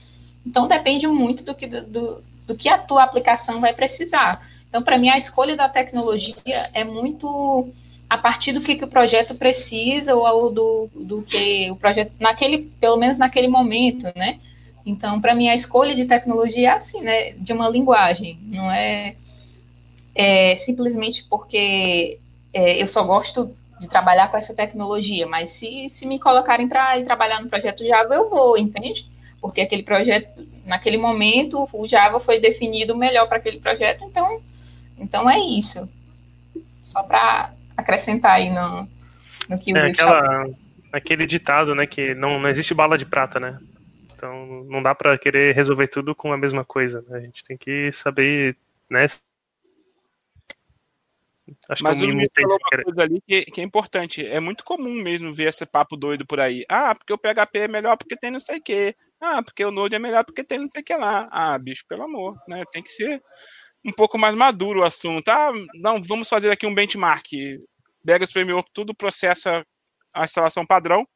Então 0.46 0.68
depende 0.68 1.08
muito 1.08 1.44
do 1.44 1.54
que, 1.54 1.68
do, 1.68 2.24
do 2.48 2.56
que 2.56 2.70
a 2.70 2.78
tua 2.78 3.04
aplicação 3.04 3.60
vai 3.60 3.74
precisar. 3.74 4.42
Então, 4.70 4.82
para 4.82 4.98
mim, 4.98 5.10
a 5.10 5.18
escolha 5.18 5.56
da 5.56 5.70
tecnologia 5.70 6.70
é 6.74 6.84
muito 6.84 7.70
a 8.10 8.18
partir 8.18 8.54
do 8.54 8.62
que, 8.62 8.76
que 8.76 8.86
o 8.86 8.88
projeto 8.88 9.36
precisa 9.36 10.16
ou 10.16 10.52
do, 10.52 10.90
do 10.96 11.22
que 11.24 11.70
o 11.72 11.76
projeto, 11.76 12.14
naquele, 12.20 12.60
pelo 12.80 12.98
menos 12.98 13.18
naquele 13.18 13.48
momento, 13.48 14.04
né? 14.16 14.40
Então, 14.88 15.20
para 15.20 15.36
mim, 15.36 15.50
a 15.50 15.54
escolha 15.54 15.94
de 15.94 16.06
tecnologia 16.06 16.70
é 16.70 16.72
assim, 16.72 17.02
né? 17.02 17.34
De 17.34 17.52
uma 17.52 17.68
linguagem, 17.68 18.40
não 18.44 18.72
é, 18.72 19.18
é 20.16 20.56
simplesmente 20.56 21.26
porque 21.30 22.18
é, 22.54 22.82
eu 22.82 22.88
só 22.88 23.04
gosto 23.04 23.54
de 23.82 23.90
trabalhar 23.90 24.30
com 24.30 24.38
essa 24.38 24.56
tecnologia, 24.56 25.28
mas 25.28 25.50
se, 25.50 25.90
se 25.90 26.06
me 26.06 26.18
colocarem 26.18 26.70
para 26.70 26.98
ir 26.98 27.04
trabalhar 27.04 27.42
no 27.42 27.50
projeto 27.50 27.86
Java, 27.86 28.16
eu 28.16 28.30
vou, 28.30 28.58
entende? 28.58 29.06
Porque 29.42 29.60
aquele 29.60 29.84
projeto, 29.84 30.30
naquele 30.66 30.98
momento, 30.98 31.68
o 31.74 31.86
Java 31.86 32.22
foi 32.22 32.40
definido 32.40 32.96
melhor 32.96 33.28
para 33.28 33.40
aquele 33.40 33.60
projeto, 33.60 34.06
então, 34.06 34.42
então 34.98 35.30
é 35.30 35.38
isso. 35.38 35.88
Só 36.82 37.04
para 37.04 37.52
acrescentar 37.76 38.38
aí 38.38 38.50
no, 38.50 38.88
no 39.50 39.60
que 39.60 39.74
o 39.74 39.78
é, 39.78 39.92
aquela, 39.92 40.50
aquele 40.94 41.26
ditado, 41.26 41.76
né, 41.76 41.86
que 41.86 42.16
não, 42.16 42.40
não 42.40 42.50
existe 42.50 42.74
bala 42.74 42.98
de 42.98 43.06
prata, 43.06 43.38
né? 43.38 43.60
Então 44.18 44.64
não 44.66 44.82
dá 44.82 44.96
para 44.96 45.18
querer 45.18 45.54
resolver 45.54 45.88
tudo 45.88 46.16
com 46.16 46.34
a 46.34 46.38
mesma 46.38 46.66
coisa. 46.66 47.06
Né? 47.08 47.20
A 47.20 47.22
gente 47.22 47.44
tem 47.44 47.56
que 47.56 47.92
saber, 47.92 48.58
né? 48.90 49.08
Acho 51.70 51.84
Mas 51.84 52.00
que 52.00 52.06
o 52.06 52.10
Luiz 52.10 52.28
falou 52.36 52.58
uma 52.60 52.84
coisa 52.84 53.02
ali 53.04 53.22
que, 53.26 53.46
que, 53.46 53.62
é 53.62 53.64
importante. 53.64 54.26
É 54.26 54.40
muito 54.40 54.66
comum 54.66 55.02
mesmo 55.02 55.34
ver 55.34 55.50
esse 55.50 55.66
papo 55.66 55.96
doido 55.96 56.26
por 56.26 56.40
aí. 56.40 56.66
Ah, 56.68 56.94
porque 56.94 57.14
o 57.14 57.18
PHP 57.18 57.60
é 57.60 57.68
melhor 57.68 57.96
porque 57.96 58.18
tem 58.18 58.32
não 58.32 58.40
sei 58.40 58.58
o 58.58 58.62
quê. 58.62 58.96
Ah, 59.22 59.42
porque 59.42 59.64
o 59.64 59.72
Node 59.72 59.96
é 59.96 60.00
melhor 60.00 60.26
porque 60.26 60.44
tem 60.44 60.60
não 60.60 60.68
sei 60.68 60.82
o 60.82 60.84
que 60.84 60.96
lá. 60.96 61.30
Ah, 61.32 61.58
bicho, 61.58 61.86
pelo 61.88 62.04
amor, 62.04 62.36
né? 62.48 62.64
Tem 62.72 62.84
que 62.84 62.92
ser 62.92 63.22
um 63.86 63.94
pouco 63.94 64.18
mais 64.18 64.36
maduro 64.36 64.82
o 64.82 64.84
assunto. 64.84 65.30
Ah, 65.30 65.52
não, 65.76 66.02
vamos 66.02 66.28
fazer 66.28 66.52
aqui 66.52 66.66
um 66.66 66.76
benchmark. 66.76 67.28
Pega 68.06 68.26
os 68.26 68.32
framework, 68.32 68.70
tudo 68.74 68.96
processa 68.96 69.66
a 70.14 70.26
instalação 70.26 70.66
padrão 70.66 71.08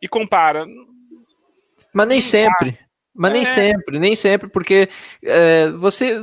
e 0.00 0.06
compara. 0.06 0.64
Mas 1.92 2.08
nem 2.08 2.20
sempre. 2.20 2.78
Mas 3.14 3.32
nem 3.32 3.42
é. 3.42 3.44
sempre, 3.44 3.98
nem 3.98 4.16
sempre, 4.16 4.48
porque 4.48 4.88
é, 5.22 5.68
você, 5.72 6.16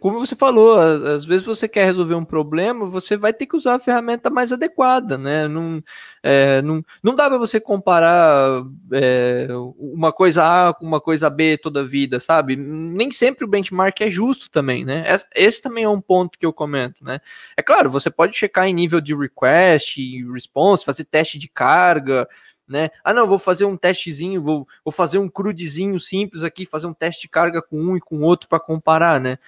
como 0.00 0.18
você 0.18 0.34
falou, 0.34 0.78
às, 0.78 1.26
vezes 1.26 1.44
você 1.44 1.68
quer 1.68 1.84
resolver 1.84 2.14
um 2.14 2.24
problema, 2.24 2.86
você 2.86 3.18
vai 3.18 3.34
ter 3.34 3.44
que 3.44 3.54
usar 3.54 3.74
a 3.74 3.78
ferramenta 3.78 4.30
mais 4.30 4.50
adequada, 4.50 5.18
né? 5.18 5.46
Não, 5.46 5.78
é, 6.22 6.62
não, 6.62 6.82
não 7.02 7.14
dá 7.14 7.28
para 7.28 7.36
você 7.36 7.60
comparar 7.60 8.62
é, 8.94 9.46
uma 9.78 10.10
coisa 10.10 10.68
A 10.68 10.72
com 10.72 10.86
uma 10.86 11.02
coisa 11.02 11.28
B 11.28 11.58
toda 11.58 11.80
a 11.80 11.86
vida, 11.86 12.18
sabe? 12.18 12.56
Nem 12.56 13.10
sempre 13.10 13.44
o 13.44 13.48
benchmark 13.48 14.00
é 14.00 14.10
justo 14.10 14.50
também, 14.50 14.86
né? 14.86 15.04
Esse 15.34 15.60
também 15.60 15.84
é 15.84 15.88
um 15.88 16.00
ponto 16.00 16.38
que 16.38 16.46
eu 16.46 16.52
comento, 16.52 17.04
né? 17.04 17.20
É 17.54 17.62
claro, 17.62 17.90
você 17.90 18.08
pode 18.08 18.34
checar 18.34 18.66
em 18.66 18.72
nível 18.72 19.02
de 19.02 19.14
request, 19.14 20.00
response, 20.32 20.82
fazer 20.82 21.04
teste 21.04 21.38
de 21.38 21.46
carga, 21.46 22.26
né? 22.68 22.90
Ah, 23.04 23.12
não, 23.12 23.26
vou 23.26 23.38
fazer 23.38 23.64
um 23.64 23.76
testezinho, 23.76 24.42
vou, 24.42 24.66
vou 24.84 24.92
fazer 24.92 25.18
um 25.18 25.28
crudezinho 25.28 25.98
simples 26.00 26.42
aqui, 26.42 26.66
fazer 26.66 26.86
um 26.86 26.94
teste 26.94 27.22
de 27.22 27.28
carga 27.28 27.62
com 27.62 27.78
um 27.80 27.96
e 27.96 28.00
com 28.00 28.20
outro 28.20 28.48
para 28.48 28.60
comparar, 28.60 29.20
né? 29.20 29.38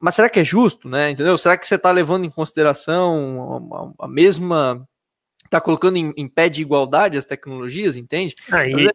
Mas 0.00 0.14
será 0.14 0.28
que 0.28 0.40
é 0.40 0.44
justo, 0.44 0.88
né? 0.88 1.10
Entendeu? 1.10 1.38
Será 1.38 1.56
que 1.56 1.66
você 1.66 1.76
está 1.76 1.90
levando 1.90 2.24
em 2.24 2.30
consideração 2.30 3.94
a, 3.98 4.04
a, 4.04 4.08
mesma. 4.08 4.86
Está 5.44 5.60
colocando 5.60 5.96
em, 5.96 6.12
em, 6.16 6.28
pé 6.28 6.48
de 6.48 6.62
igualdade 6.62 7.16
as 7.16 7.24
tecnologias, 7.24 7.96
entende? 7.96 8.34
Aí. 8.50 8.90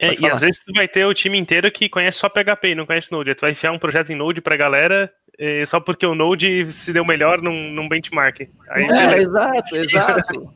É, 0.00 0.14
e 0.14 0.26
às 0.28 0.40
vezes 0.40 0.62
tu 0.64 0.72
vai 0.72 0.86
ter 0.86 1.04
o 1.04 1.14
time 1.14 1.36
inteiro 1.36 1.70
que 1.72 1.88
conhece 1.88 2.18
só 2.18 2.28
PHP 2.28 2.68
e 2.68 2.74
não 2.74 2.86
conhece 2.86 3.10
Node. 3.10 3.34
Tu 3.34 3.40
vai 3.40 3.50
enfiar 3.50 3.72
um 3.72 3.78
projeto 3.78 4.10
em 4.10 4.16
Node 4.16 4.40
pra 4.40 4.56
galera 4.56 5.12
é, 5.38 5.64
só 5.66 5.80
porque 5.80 6.06
o 6.06 6.14
Node 6.14 6.70
se 6.72 6.92
deu 6.92 7.04
melhor 7.04 7.42
num, 7.42 7.72
num 7.72 7.88
benchmark. 7.88 8.48
Aí, 8.70 8.84
é, 8.84 9.18
exato, 9.18 9.76
exato. 9.76 10.54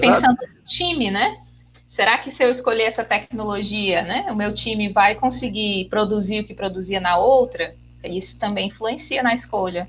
Pensando 0.00 0.36
no 0.36 0.64
time, 0.64 1.10
né? 1.10 1.36
Será 1.86 2.18
que 2.18 2.30
se 2.30 2.42
eu 2.42 2.50
escolher 2.50 2.84
essa 2.84 3.04
tecnologia, 3.04 4.02
né, 4.02 4.26
o 4.30 4.34
meu 4.34 4.52
time 4.52 4.88
vai 4.88 5.14
conseguir 5.14 5.88
produzir 5.88 6.40
o 6.40 6.44
que 6.44 6.54
produzia 6.54 6.98
na 6.98 7.16
outra? 7.18 7.74
Isso 8.02 8.38
também 8.38 8.68
influencia 8.68 9.22
na 9.22 9.34
escolha. 9.34 9.88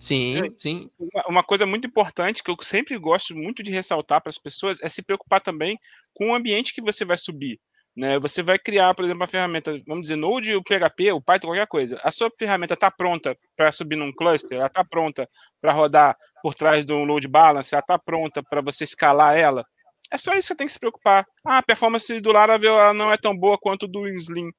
Sim, 0.00 0.38
é, 0.38 0.50
sim. 0.58 0.90
Uma, 1.28 1.42
coisa 1.42 1.66
muito 1.66 1.86
importante 1.86 2.42
que 2.42 2.50
eu 2.50 2.56
sempre 2.62 2.96
gosto 2.98 3.34
muito 3.34 3.62
de 3.62 3.70
ressaltar 3.70 4.20
para 4.20 4.30
as 4.30 4.38
pessoas 4.38 4.82
é 4.82 4.88
se 4.88 5.02
preocupar 5.02 5.40
também 5.40 5.78
com 6.14 6.30
o 6.30 6.34
ambiente 6.34 6.74
que 6.74 6.80
você 6.80 7.04
vai 7.04 7.16
subir. 7.16 7.60
Né? 7.96 8.18
Você 8.18 8.42
vai 8.42 8.58
criar, 8.58 8.94
por 8.94 9.04
exemplo, 9.04 9.20
uma 9.20 9.26
ferramenta, 9.26 9.80
vamos 9.86 10.02
dizer, 10.02 10.16
Node, 10.16 10.54
o 10.54 10.62
PHP, 10.62 11.12
o 11.12 11.20
Python, 11.20 11.48
qualquer 11.48 11.66
coisa. 11.66 12.00
A 12.02 12.12
sua 12.12 12.30
ferramenta 12.38 12.74
está 12.74 12.90
pronta 12.90 13.36
para 13.56 13.72
subir 13.72 13.96
num 13.96 14.12
cluster, 14.12 14.56
ela 14.56 14.66
está 14.66 14.84
pronta 14.84 15.28
para 15.60 15.72
rodar 15.72 16.16
por 16.42 16.54
trás 16.54 16.84
do 16.84 16.96
load 17.04 17.26
balance, 17.28 17.74
ela 17.74 17.80
está 17.80 17.98
pronta 17.98 18.42
para 18.42 18.60
você 18.60 18.84
escalar 18.84 19.36
ela. 19.36 19.64
É 20.10 20.18
só 20.18 20.32
isso 20.32 20.40
que 20.40 20.46
você 20.48 20.56
tem 20.56 20.66
que 20.66 20.72
se 20.72 20.80
preocupar. 20.80 21.24
Ah, 21.44 21.58
a 21.58 21.62
performance 21.62 22.20
do 22.20 22.32
Laravel 22.32 22.92
não 22.94 23.12
é 23.12 23.16
tão 23.16 23.36
boa 23.36 23.56
quanto 23.58 23.86
do 23.86 24.08
Slim. 24.08 24.50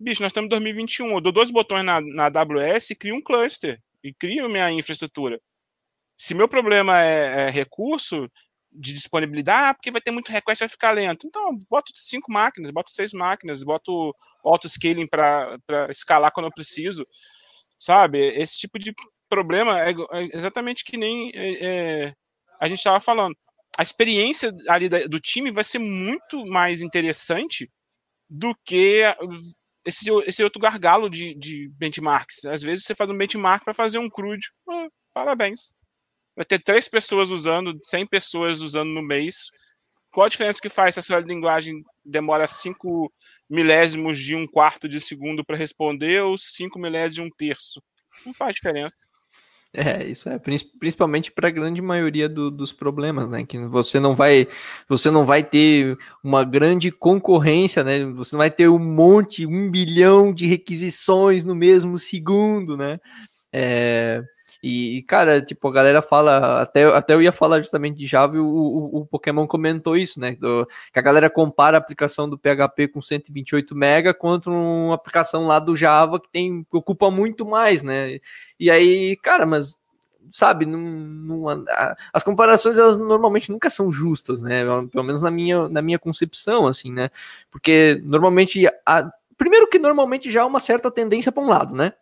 Bicho, 0.00 0.20
nós 0.20 0.30
estamos 0.30 0.46
em 0.46 0.50
2021. 0.50 1.12
Eu 1.12 1.20
dou 1.20 1.32
dois 1.32 1.50
botões 1.50 1.84
na, 1.84 2.00
na 2.00 2.26
AWS 2.26 2.90
e 2.90 2.96
crio 2.96 3.14
um 3.14 3.22
cluster. 3.22 3.80
E 4.02 4.12
crio 4.12 4.48
minha 4.48 4.70
infraestrutura. 4.70 5.40
Se 6.18 6.34
meu 6.34 6.48
problema 6.48 7.00
é, 7.00 7.46
é 7.46 7.50
recurso, 7.50 8.26
de 8.78 8.92
disponibilidade, 8.92 9.68
ah, 9.68 9.74
porque 9.74 9.90
vai 9.90 10.00
ter 10.00 10.10
muito 10.10 10.30
request, 10.30 10.60
vai 10.60 10.68
ficar 10.68 10.92
lento. 10.92 11.26
Então, 11.26 11.56
boto 11.70 11.92
cinco 11.94 12.32
máquinas, 12.32 12.70
boto 12.70 12.90
seis 12.90 13.12
máquinas, 13.12 13.62
boto 13.62 14.14
auto-scaling 14.44 15.06
para 15.06 15.58
escalar 15.90 16.32
quando 16.32 16.46
eu 16.46 16.52
preciso, 16.52 17.04
sabe? 17.78 18.18
Esse 18.18 18.58
tipo 18.58 18.78
de 18.78 18.94
problema 19.28 19.80
é, 19.80 19.90
é 19.90 20.36
exatamente 20.36 20.84
que 20.84 20.96
nem 20.96 21.30
é, 21.34 21.64
é 21.64 22.14
a 22.60 22.68
gente 22.68 22.78
estava 22.78 23.00
falando. 23.00 23.36
A 23.78 23.82
experiência 23.82 24.52
ali 24.68 24.88
do 24.88 25.20
time 25.20 25.50
vai 25.50 25.64
ser 25.64 25.78
muito 25.78 26.46
mais 26.46 26.80
interessante 26.80 27.70
do 28.28 28.54
que 28.64 29.02
esse, 29.84 30.10
esse 30.26 30.42
outro 30.42 30.60
gargalo 30.60 31.10
de, 31.10 31.34
de 31.34 31.68
benchmarks. 31.78 32.44
Às 32.46 32.62
vezes 32.62 32.84
você 32.84 32.94
faz 32.94 33.10
um 33.10 33.16
benchmark 33.16 33.64
para 33.64 33.74
fazer 33.74 33.98
um 33.98 34.08
crude. 34.08 34.48
Ah, 34.68 34.88
parabéns 35.14 35.74
vai 36.36 36.44
ter 36.44 36.58
três 36.58 36.86
pessoas 36.86 37.30
usando, 37.30 37.76
100 37.82 38.06
pessoas 38.06 38.60
usando 38.60 38.90
no 38.90 39.02
mês. 39.02 39.46
Qual 40.12 40.26
a 40.26 40.28
diferença 40.28 40.60
que 40.60 40.68
faz 40.68 40.94
se 40.94 41.00
a 41.00 41.02
sua 41.02 41.20
linguagem 41.20 41.82
demora 42.04 42.46
5 42.46 43.12
milésimos 43.48 44.18
de 44.18 44.34
um 44.34 44.46
quarto 44.46 44.88
de 44.88 45.00
segundo 45.00 45.44
para 45.44 45.56
responder 45.56 46.22
ou 46.22 46.36
5 46.36 46.78
milésimos 46.78 47.14
de 47.14 47.20
um 47.22 47.30
terço? 47.36 47.82
Não 48.24 48.34
faz 48.34 48.54
diferença. 48.54 48.94
É, 49.74 50.06
isso 50.06 50.30
é 50.30 50.38
principalmente 50.38 51.30
para 51.30 51.48
a 51.48 51.50
grande 51.50 51.82
maioria 51.82 52.30
do, 52.30 52.50
dos 52.50 52.72
problemas, 52.72 53.28
né? 53.28 53.44
Que 53.44 53.58
você 53.66 54.00
não 54.00 54.16
vai, 54.16 54.48
você 54.88 55.10
não 55.10 55.26
vai 55.26 55.42
ter 55.44 55.98
uma 56.24 56.44
grande 56.44 56.90
concorrência, 56.90 57.84
né? 57.84 58.02
Você 58.04 58.34
não 58.34 58.38
vai 58.38 58.50
ter 58.50 58.68
um 58.68 58.78
monte, 58.78 59.44
um 59.44 59.70
bilhão 59.70 60.32
de 60.32 60.46
requisições 60.46 61.44
no 61.44 61.54
mesmo 61.54 61.98
segundo, 61.98 62.74
né? 62.74 62.98
É, 63.52 64.22
e, 64.68 65.02
cara, 65.02 65.40
tipo, 65.40 65.68
a 65.68 65.72
galera 65.72 66.02
fala, 66.02 66.62
até, 66.62 66.84
até 66.84 67.14
eu 67.14 67.22
ia 67.22 67.30
falar 67.30 67.60
justamente 67.60 67.96
de 67.96 68.06
Java 68.06 68.36
e 68.36 68.40
o, 68.40 68.46
o, 68.46 69.00
o 69.00 69.06
Pokémon 69.06 69.46
comentou 69.46 69.96
isso, 69.96 70.18
né? 70.18 70.32
Do, 70.34 70.66
que 70.92 70.98
a 70.98 71.02
galera 71.02 71.30
compara 71.30 71.76
a 71.76 71.78
aplicação 71.78 72.28
do 72.28 72.36
PHP 72.36 72.88
com 72.88 73.00
128 73.00 73.76
MB 73.76 74.14
contra 74.18 74.50
uma 74.50 74.94
aplicação 74.96 75.46
lá 75.46 75.60
do 75.60 75.76
Java 75.76 76.18
que 76.18 76.28
tem 76.28 76.64
que 76.68 76.76
ocupa 76.76 77.12
muito 77.12 77.46
mais, 77.46 77.82
né? 77.84 78.18
E 78.58 78.68
aí, 78.68 79.16
cara, 79.22 79.46
mas 79.46 79.78
sabe, 80.32 80.66
não, 80.66 80.80
não, 80.80 81.64
as 82.12 82.24
comparações 82.24 82.76
elas 82.76 82.96
normalmente 82.96 83.52
nunca 83.52 83.70
são 83.70 83.92
justas, 83.92 84.42
né? 84.42 84.64
Pelo 84.90 85.04
menos 85.04 85.22
na 85.22 85.30
minha, 85.30 85.68
na 85.68 85.80
minha 85.80 85.98
concepção, 85.98 86.66
assim, 86.66 86.90
né? 86.90 87.08
Porque 87.52 88.02
normalmente, 88.04 88.66
a, 88.84 89.08
primeiro 89.38 89.68
que 89.68 89.78
normalmente 89.78 90.28
já 90.28 90.42
há 90.42 90.46
uma 90.46 90.58
certa 90.58 90.90
tendência 90.90 91.30
para 91.30 91.42
um 91.42 91.48
lado, 91.48 91.72
né? 91.72 91.92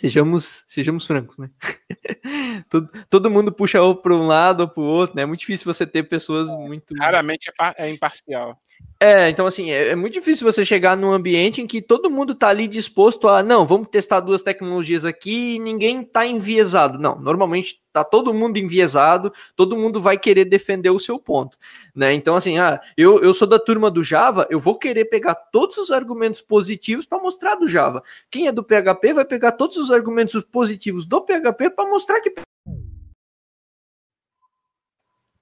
Sejamos, 0.00 0.64
sejamos 0.66 1.06
francos, 1.06 1.36
né? 1.36 1.50
todo, 2.70 2.88
todo 3.10 3.30
mundo 3.30 3.52
puxa 3.52 3.82
ou 3.82 3.94
para 3.94 4.14
um 4.14 4.26
lado 4.26 4.62
ou 4.62 4.68
para 4.68 4.82
o 4.82 4.86
outro, 4.86 5.14
né? 5.14 5.24
É 5.24 5.26
muito 5.26 5.40
difícil 5.40 5.70
você 5.70 5.86
ter 5.86 6.04
pessoas 6.04 6.48
muito. 6.54 6.94
Raramente 6.98 7.50
é, 7.50 7.86
é 7.86 7.90
imparcial. 7.90 8.58
É, 9.02 9.30
então 9.30 9.46
assim, 9.46 9.70
é, 9.70 9.88
é, 9.88 9.96
muito 9.96 10.12
difícil 10.12 10.44
você 10.44 10.62
chegar 10.62 10.94
num 10.94 11.10
ambiente 11.10 11.62
em 11.62 11.66
que 11.66 11.80
todo 11.80 12.10
mundo 12.10 12.34
tá 12.34 12.48
ali 12.48 12.68
disposto 12.68 13.28
a, 13.28 13.42
não, 13.42 13.66
vamos 13.66 13.88
testar 13.88 14.20
duas 14.20 14.42
tecnologias 14.42 15.06
aqui 15.06 15.54
e 15.54 15.58
ninguém 15.58 16.04
tá 16.04 16.26
enviesado. 16.26 16.98
Não, 16.98 17.18
normalmente 17.18 17.80
tá 17.94 18.04
todo 18.04 18.34
mundo 18.34 18.58
enviesado, 18.58 19.32
todo 19.56 19.74
mundo 19.74 20.02
vai 20.02 20.18
querer 20.18 20.44
defender 20.44 20.90
o 20.90 20.98
seu 20.98 21.18
ponto, 21.18 21.56
né? 21.94 22.12
Então 22.12 22.36
assim, 22.36 22.58
ah, 22.58 22.78
eu, 22.94 23.22
eu 23.22 23.32
sou 23.32 23.48
da 23.48 23.58
turma 23.58 23.90
do 23.90 24.04
Java, 24.04 24.46
eu 24.50 24.60
vou 24.60 24.78
querer 24.78 25.06
pegar 25.06 25.34
todos 25.34 25.78
os 25.78 25.90
argumentos 25.90 26.42
positivos 26.42 27.06
para 27.06 27.22
mostrar 27.22 27.54
do 27.54 27.66
Java. 27.66 28.02
Quem 28.30 28.48
é 28.48 28.52
do 28.52 28.62
PHP 28.62 29.14
vai 29.14 29.24
pegar 29.24 29.52
todos 29.52 29.78
os 29.78 29.90
argumentos 29.90 30.44
positivos 30.44 31.06
do 31.06 31.22
PHP 31.22 31.70
para 31.70 31.88
mostrar 31.88 32.20
que 32.20 32.34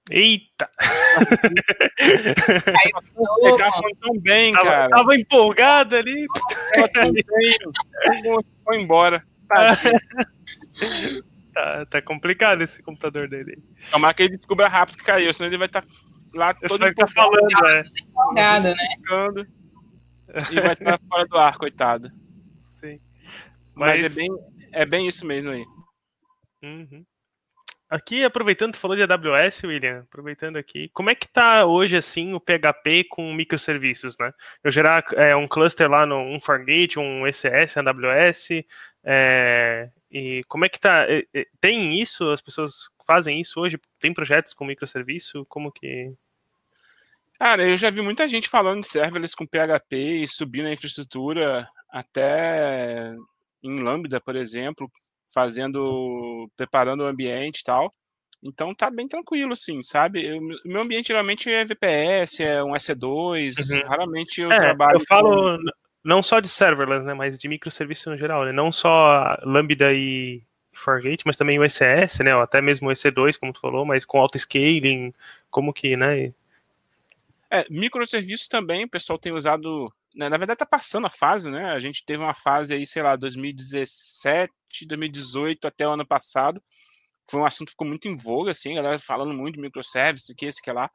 Eita! 0.09 0.69
Ele 1.99 3.57
tava 3.57 3.71
falando 3.71 3.97
tão 4.01 4.19
bem, 4.19 4.53
tava, 4.53 4.65
cara. 4.65 4.89
Tava 4.89 5.15
empolgado 5.15 5.95
ali. 5.95 6.27
Foi 8.63 8.81
embora. 8.81 9.23
Tá, 11.51 11.85
tá 11.87 12.01
complicado 12.01 12.61
esse 12.61 12.81
computador 12.81 13.27
dele. 13.27 13.61
Tomara 13.91 14.13
que 14.13 14.23
ele 14.23 14.37
descubra 14.37 14.67
rápido 14.69 14.97
que 14.99 15.03
caiu, 15.03 15.33
senão 15.33 15.49
ele 15.49 15.57
vai 15.57 15.65
estar 15.65 15.81
tá 15.81 15.87
lá 16.33 16.53
todo 16.53 16.79
mundo 16.79 16.95
tá 16.95 17.07
falando, 17.07 17.47
né? 17.63 17.83
Empolgado, 18.07 18.63
né? 18.65 19.45
E 20.51 20.61
vai 20.61 20.73
estar 20.73 20.97
tá 20.97 20.99
fora 21.09 21.25
do 21.25 21.37
ar, 21.37 21.57
coitado. 21.57 22.09
Sim. 22.79 22.99
Mas, 23.73 24.01
Mas, 24.01 24.03
é, 24.03 24.09
bem, 24.09 24.29
é 24.71 24.85
bem 24.85 25.07
isso 25.07 25.25
mesmo 25.25 25.49
aí. 25.49 25.65
Uhum. 26.63 27.05
Aqui, 27.89 28.23
aproveitando, 28.23 28.73
tu 28.73 28.79
falou 28.79 28.95
de 28.95 29.01
AWS, 29.01 29.63
William, 29.63 30.01
aproveitando 30.01 30.57
aqui, 30.57 30.89
como 30.93 31.09
é 31.09 31.15
que 31.15 31.27
tá 31.27 31.65
hoje, 31.65 31.97
assim, 31.97 32.33
o 32.33 32.39
PHP 32.39 33.05
com 33.05 33.33
microserviços, 33.33 34.15
né? 34.19 34.31
Eu 34.63 34.69
gerar 34.69 35.03
é, 35.13 35.35
um 35.35 35.47
cluster 35.47 35.89
lá 35.89 36.05
no 36.05 36.19
um 36.19 36.39
Fargate, 36.39 36.99
um 36.99 37.25
ECS, 37.25 37.77
AWS, 37.77 38.49
é, 39.03 39.89
e 40.11 40.43
como 40.47 40.65
é 40.65 40.69
que 40.69 40.79
tá? 40.79 41.07
Tem 41.59 41.99
isso? 41.99 42.29
As 42.29 42.41
pessoas 42.41 42.89
fazem 43.07 43.41
isso 43.41 43.59
hoje? 43.59 43.79
Tem 43.99 44.13
projetos 44.13 44.53
com 44.53 44.65
microserviço? 44.65 45.43
Como 45.45 45.71
que... 45.71 46.13
Cara, 47.39 47.63
eu 47.63 47.75
já 47.75 47.89
vi 47.89 48.01
muita 48.01 48.29
gente 48.29 48.49
falando 48.49 48.81
de 48.81 48.87
serverless 48.87 49.35
com 49.35 49.47
PHP 49.47 49.95
e 49.95 50.27
subindo 50.27 50.67
a 50.67 50.73
infraestrutura 50.73 51.65
até 51.89 53.15
em 53.63 53.79
Lambda, 53.79 54.21
por 54.21 54.35
exemplo, 54.35 54.91
fazendo, 55.33 56.49
preparando 56.55 57.01
o 57.01 57.07
ambiente 57.07 57.59
e 57.59 57.63
tal. 57.63 57.91
Então 58.41 58.73
tá 58.73 58.89
bem 58.89 59.07
tranquilo, 59.07 59.53
assim, 59.53 59.83
sabe? 59.83 60.31
O 60.31 60.69
meu 60.69 60.81
ambiente 60.81 61.07
geralmente 61.07 61.49
é 61.49 61.65
VPS, 61.65 62.39
é 62.39 62.63
um 62.63 62.71
EC2, 62.71 63.55
uhum. 63.57 63.87
raramente 63.87 64.41
eu 64.41 64.51
é, 64.51 64.57
trabalho. 64.57 64.95
Eu 64.95 65.05
falo 65.05 65.57
com... 65.57 65.63
não 66.03 66.23
só 66.23 66.39
de 66.39 66.47
serverless, 66.47 67.05
né? 67.05 67.13
Mas 67.13 67.37
de 67.37 67.47
microserviço 67.49 68.09
no 68.09 68.17
geral, 68.17 68.45
né? 68.45 68.51
Não 68.51 68.71
só 68.71 69.37
Lambda 69.43 69.91
e 69.91 70.41
Fargate, 70.71 71.23
mas 71.25 71.35
também 71.35 71.59
o 71.59 71.65
ECS, 71.65 72.19
né? 72.19 72.33
Ou 72.33 72.41
até 72.41 72.61
mesmo 72.61 72.89
o 72.89 72.91
EC2, 72.91 73.37
como 73.37 73.51
tu 73.51 73.59
falou, 73.59 73.85
mas 73.85 74.05
com 74.05 74.19
auto-scaling, 74.19 75.13
como 75.51 75.73
que, 75.73 75.97
né? 75.97 76.33
É, 77.51 77.65
microserviços 77.69 78.47
também, 78.47 78.85
o 78.85 78.89
pessoal 78.89 79.19
tem 79.19 79.33
usado 79.33 79.91
na 80.15 80.29
verdade 80.29 80.53
está 80.53 80.65
passando 80.65 81.07
a 81.07 81.09
fase, 81.09 81.49
né? 81.49 81.65
A 81.65 81.79
gente 81.79 82.03
teve 82.05 82.21
uma 82.21 82.33
fase 82.33 82.73
aí, 82.73 82.85
sei 82.87 83.01
lá, 83.01 83.15
2017, 83.15 84.51
2018 84.87 85.67
até 85.67 85.87
o 85.87 85.91
ano 85.91 86.05
passado. 86.05 86.61
Foi 87.29 87.39
um 87.39 87.45
assunto 87.45 87.67
que 87.67 87.73
ficou 87.73 87.87
muito 87.87 88.07
em 88.07 88.15
voga, 88.15 88.51
assim, 88.51 88.71
a 88.71 88.81
galera 88.81 88.99
falando 88.99 89.33
muito 89.33 89.55
de 89.55 89.61
microservices, 89.61 90.33
que 90.35 90.45
esse 90.45 90.61
que 90.61 90.71
lá, 90.71 90.89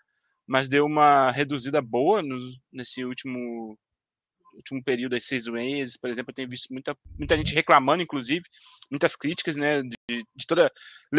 mas 0.47 0.69
deu 0.69 0.85
uma 0.85 1.31
reduzida 1.31 1.81
boa 1.81 2.23
no, 2.23 2.36
nesse 2.73 3.05
último 3.05 3.78
último 4.57 4.82
período, 4.82 5.15
aí, 5.15 5.20
seis 5.20 5.47
meses, 5.49 5.97
por 5.97 6.09
exemplo, 6.09 6.31
eu 6.31 6.35
tenho 6.35 6.49
visto 6.49 6.73
muita, 6.73 6.97
muita 7.19 7.36
gente 7.36 7.55
reclamando, 7.55 8.05
inclusive, 8.05 8.45
muitas 8.89 9.16
críticas, 9.16 9.57
né, 9.57 9.82
de, 9.82 10.24
de 10.35 10.47
toda... 10.47 10.70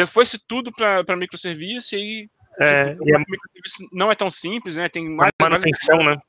Foi-se 0.08 0.40
tudo 0.48 0.72
para 0.72 1.18
microserviço 1.18 1.98
e, 1.98 2.30
é, 2.62 2.84
tipo, 2.84 3.10
e 3.10 3.14
a... 3.14 3.20
microserviço 3.20 3.90
não 3.92 4.10
é 4.10 4.16
tão 4.16 4.32
simples, 4.32 4.78
né, 4.78 4.88
tem 4.88 5.10
mais... 5.10 5.32
Manutenção, 5.42 5.98
mais... 5.98 6.18
né? 6.18 6.24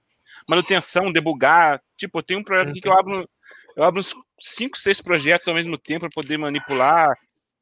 Manutenção, 0.48 1.12
debugar. 1.12 1.80
Tipo, 1.96 2.18
eu 2.18 2.22
tenho 2.22 2.40
um 2.40 2.44
projeto 2.44 2.70
aqui 2.70 2.80
que 2.80 2.88
eu 2.88 2.92
uhum. 2.92 2.98
abro, 2.98 3.30
eu 3.76 3.84
abro 3.84 4.00
uns 4.00 4.14
5, 4.40 4.78
6 4.78 5.00
projetos 5.00 5.48
ao 5.48 5.54
mesmo 5.54 5.76
tempo 5.76 6.00
para 6.00 6.22
poder 6.22 6.38
manipular. 6.38 7.08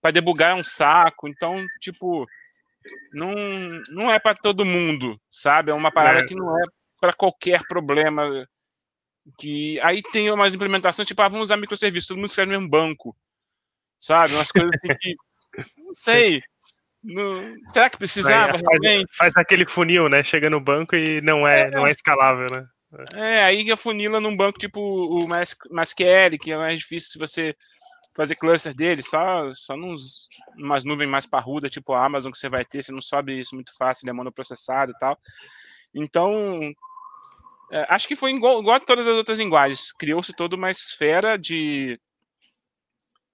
Para 0.00 0.10
debugar 0.10 0.50
é 0.50 0.54
um 0.54 0.64
saco. 0.64 1.28
Então, 1.28 1.64
tipo, 1.80 2.26
não, 3.12 3.32
não 3.90 4.12
é 4.12 4.18
para 4.18 4.34
todo 4.34 4.64
mundo, 4.64 5.20
sabe? 5.30 5.70
É 5.70 5.74
uma 5.74 5.92
parada 5.92 6.20
é. 6.20 6.26
que 6.26 6.34
não 6.34 6.58
é 6.58 6.62
para 7.00 7.12
qualquer 7.12 7.62
problema. 7.68 8.46
Que 9.38 9.80
aí 9.80 10.02
tem 10.02 10.30
umas 10.30 10.52
implementações, 10.52 11.08
tipo, 11.08 11.22
ah, 11.22 11.28
vamos 11.28 11.44
usar 11.44 11.56
microserviços, 11.56 12.08
todo 12.08 12.18
mundo 12.18 12.26
escreve 12.26 12.52
no 12.52 12.58
mesmo 12.58 12.70
banco, 12.70 13.16
sabe? 13.98 14.34
Umas 14.34 14.50
coisas 14.50 14.70
assim 14.74 14.94
que. 15.00 15.14
Não 15.78 15.94
sei. 15.94 16.42
Não, 17.02 17.54
será 17.68 17.90
que 17.90 17.98
precisava 17.98 18.52
faz, 18.52 18.62
realmente? 18.62 19.16
Faz 19.16 19.36
aquele 19.36 19.66
funil, 19.66 20.08
né? 20.08 20.24
Chega 20.24 20.48
no 20.48 20.58
banco 20.58 20.96
e 20.96 21.20
não 21.20 21.46
é, 21.46 21.62
é, 21.62 21.70
não 21.70 21.86
é 21.86 21.90
escalável, 21.90 22.46
né? 22.50 22.66
É, 23.14 23.44
aí 23.44 23.70
a 23.70 23.76
funila 23.76 24.20
num 24.20 24.36
banco 24.36 24.58
tipo 24.58 24.80
o 24.80 25.26
MySQL, 25.28 26.38
que 26.40 26.52
é 26.52 26.56
mais 26.56 26.80
difícil 26.80 27.10
se 27.10 27.18
você 27.18 27.56
fazer 28.14 28.36
cluster 28.36 28.74
dele, 28.74 29.02
só, 29.02 29.52
só 29.52 29.76
nos, 29.76 30.28
umas 30.56 30.84
nuvens 30.84 31.08
mais 31.08 31.26
parrudas, 31.26 31.70
tipo 31.70 31.92
a 31.92 32.04
Amazon, 32.04 32.30
que 32.30 32.38
você 32.38 32.48
vai 32.48 32.64
ter, 32.64 32.82
você 32.82 32.92
não 32.92 33.02
sobe 33.02 33.38
isso 33.40 33.54
muito 33.54 33.76
fácil, 33.76 34.04
ele 34.04 34.10
é 34.10 34.12
monoprocessado 34.12 34.92
e 34.92 34.98
tal. 34.98 35.18
Então, 35.92 36.72
é, 37.72 37.86
acho 37.88 38.06
que 38.06 38.14
foi 38.14 38.32
igual, 38.32 38.60
igual 38.60 38.76
a 38.76 38.80
todas 38.80 39.06
as 39.06 39.14
outras 39.14 39.36
linguagens. 39.36 39.92
Criou-se 39.92 40.32
toda 40.32 40.54
uma 40.54 40.70
esfera 40.70 41.36
de, 41.36 42.00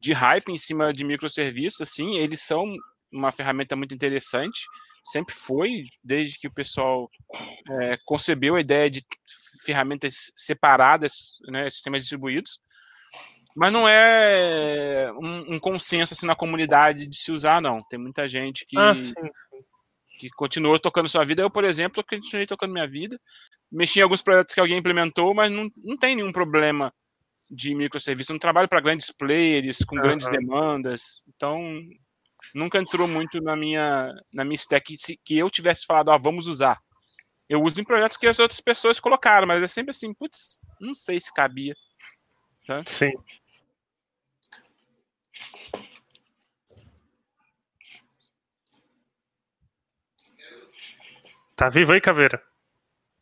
de 0.01 0.13
hype 0.15 0.49
em 0.49 0.59
cima 0.59 0.93
de 0.93 1.05
microserviços, 1.05 1.83
assim, 1.83 2.17
eles 2.17 2.41
são 2.41 2.75
uma 3.13 3.33
ferramenta 3.33 3.77
muito 3.77 3.95
interessante, 3.95 4.63
sempre 5.05 5.35
foi, 5.35 5.85
desde 6.03 6.39
que 6.39 6.47
o 6.47 6.55
pessoal 6.55 7.11
é, 7.81 7.99
concebeu 8.07 8.55
a 8.55 8.61
ideia 8.61 8.89
de 8.89 9.05
ferramentas 9.65 10.33
separadas, 10.37 11.37
né, 11.49 11.69
sistemas 11.71 12.03
distribuídos, 12.03 12.61
mas 13.57 13.73
não 13.73 13.89
é 13.89 15.11
um, 15.21 15.55
um, 15.55 15.59
consenso 15.59 16.15
assim 16.15 16.27
na 16.27 16.37
comunidade 16.37 17.07
de 17.07 17.17
se 17.17 17.33
usar, 17.33 17.61
não. 17.61 17.83
Tem 17.89 17.99
muita 17.99 18.29
gente 18.29 18.65
que, 18.67 18.79
ah, 18.79 18.95
que 20.19 20.31
continuou 20.31 20.79
tocando 20.79 21.09
sua 21.09 21.25
vida. 21.25 21.43
Eu, 21.43 21.51
por 21.51 21.65
exemplo, 21.65 22.05
continuei 22.05 22.47
tocando 22.47 22.73
minha 22.73 22.87
vida, 22.87 23.21
mexi 23.71 23.99
em 23.99 24.03
alguns 24.03 24.23
projetos 24.23 24.55
que 24.55 24.61
alguém 24.61 24.79
implementou, 24.79 25.35
mas 25.35 25.51
não, 25.51 25.69
não 25.85 25.97
tem 25.97 26.17
nenhum 26.17 26.33
problema 26.33 26.93
de 27.51 27.75
microserviço. 27.75 28.31
Eu 28.31 28.35
não 28.35 28.41
trabalho 28.41 28.69
para 28.69 28.81
grandes 28.81 29.11
players, 29.11 29.79
com 29.79 29.97
uhum. 29.97 30.03
grandes 30.03 30.29
demandas. 30.31 31.23
Então, 31.35 31.59
nunca 32.55 32.79
entrou 32.79 33.09
muito 33.09 33.41
na 33.41 33.57
minha, 33.57 34.13
na 34.33 34.45
minha 34.45 34.55
stack 34.55 34.97
que 35.25 35.37
eu 35.37 35.51
tivesse 35.51 35.85
falado, 35.87 36.11
ah, 36.13 36.19
vamos 36.19 36.47
usar. 36.47 36.79
Eu 37.51 37.61
uso 37.65 37.81
em 37.81 37.85
projetos 37.85 38.17
que 38.17 38.29
as 38.29 38.39
outras 38.39 38.61
pessoas 38.61 39.01
colocaram, 39.01 39.45
mas 39.45 39.61
é 39.61 39.67
sempre 39.67 39.91
assim, 39.91 40.15
putz, 40.15 40.57
não 40.81 40.95
sei 40.95 41.21
se 41.21 41.35
cabia. 41.35 41.75
Tá? 42.65 42.81
Sim. 42.87 43.11
Tá 51.57 51.69
vivo 51.69 51.93
aí, 51.93 52.01
Caveira? 52.01 52.41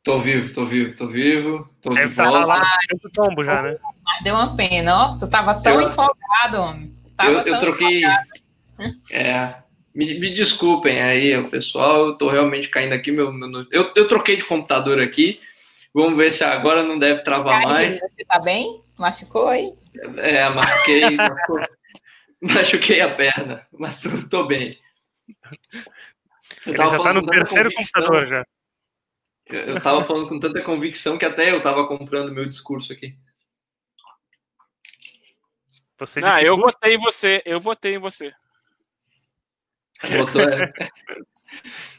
Tô 0.04 0.20
vivo, 0.20 0.52
tô 0.52 0.66
vivo, 0.66 0.94
tô 0.94 1.08
vivo. 1.08 1.74
Tô 1.80 1.94
Deve 1.94 2.10
de 2.10 2.14
tá 2.14 2.24
volta. 2.24 2.46
lá 2.46 2.78
tombo 3.14 3.42
já, 3.42 3.62
né? 3.62 3.78
Deu 4.22 4.34
uma 4.34 4.54
pena, 4.54 4.94
ó. 4.94 5.18
Tu 5.18 5.26
tava 5.30 5.62
tão 5.62 5.80
eu, 5.80 5.88
empolgado, 5.88 6.56
homem. 6.58 6.94
Tava 7.16 7.30
eu, 7.30 7.46
eu 7.46 7.58
troquei. 7.58 8.04
Empolgado. 8.04 8.30
É, 9.10 9.62
me, 9.98 10.16
me, 10.20 10.30
desculpem 10.30 11.02
aí, 11.02 11.36
o 11.36 11.50
pessoal, 11.50 12.06
eu 12.06 12.14
tô 12.16 12.30
realmente 12.30 12.68
caindo 12.68 12.92
aqui. 12.92 13.10
Meu, 13.10 13.32
meu 13.32 13.66
eu, 13.72 13.92
eu, 13.96 14.06
troquei 14.06 14.36
de 14.36 14.44
computador 14.44 15.00
aqui. 15.00 15.40
Vamos 15.92 16.16
ver 16.16 16.30
se 16.30 16.44
agora 16.44 16.84
não 16.84 16.96
deve 16.96 17.22
travar 17.22 17.64
mais. 17.64 17.98
Você 17.98 18.24
tá 18.24 18.38
bem? 18.38 18.80
Machucou 18.96 19.48
aí? 19.48 19.72
É, 20.18 20.48
machuquei, 20.54 21.02
machuquei 22.40 23.00
a 23.00 23.12
perna, 23.12 23.66
mas 23.76 24.00
tô, 24.00 24.28
tô 24.28 24.46
bem. 24.46 24.78
Eu 26.64 26.74
Ele 26.74 26.76
já 26.76 27.02
tá 27.02 27.12
no 27.12 27.26
terceiro 27.26 27.68
computador 27.74 28.28
já. 28.28 28.46
Eu, 29.46 29.60
eu 29.60 29.80
tava 29.80 30.04
falando 30.04 30.28
com 30.28 30.38
tanta 30.38 30.62
convicção 30.62 31.18
que 31.18 31.24
até 31.24 31.50
eu 31.50 31.60
tava 31.60 31.88
comprando 31.88 32.32
meu 32.32 32.46
discurso 32.46 32.92
aqui. 32.92 33.16
Você 35.98 36.20
não, 36.20 36.38
eu 36.38 36.56
votei 36.56 36.94
em 36.94 36.98
você, 36.98 37.42
eu 37.44 37.58
votei 37.58 37.96
em 37.96 37.98
você. 37.98 38.32
É. 40.04 40.88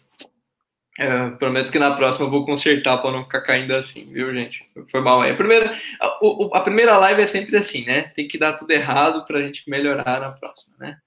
É, 1.00 1.30
prometo 1.30 1.72
que 1.72 1.80
na 1.80 1.96
próxima 1.96 2.26
eu 2.26 2.30
vou 2.30 2.46
consertar 2.46 2.98
para 2.98 3.14
não 3.14 3.24
ficar 3.24 3.40
caindo 3.40 3.72
assim, 3.72 4.12
viu, 4.12 4.34
gente? 4.34 4.70
Foi 4.92 5.00
mal 5.00 5.22
aí. 5.22 5.32
A 5.32 5.36
primeira, 5.36 5.80
a, 5.98 6.20
a, 6.56 6.60
primeira 6.60 6.98
live 6.98 7.22
é 7.22 7.26
sempre 7.26 7.56
assim, 7.56 7.86
né? 7.86 8.12
Tem 8.14 8.28
que 8.28 8.38
dar 8.38 8.52
tudo 8.52 8.72
errado 8.72 9.24
para 9.24 9.40
a 9.40 9.42
gente 9.42 9.70
melhorar 9.70 10.20
na 10.20 10.32
próxima, 10.32 10.76
né? 10.78 10.98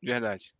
Verdade. 0.00 0.52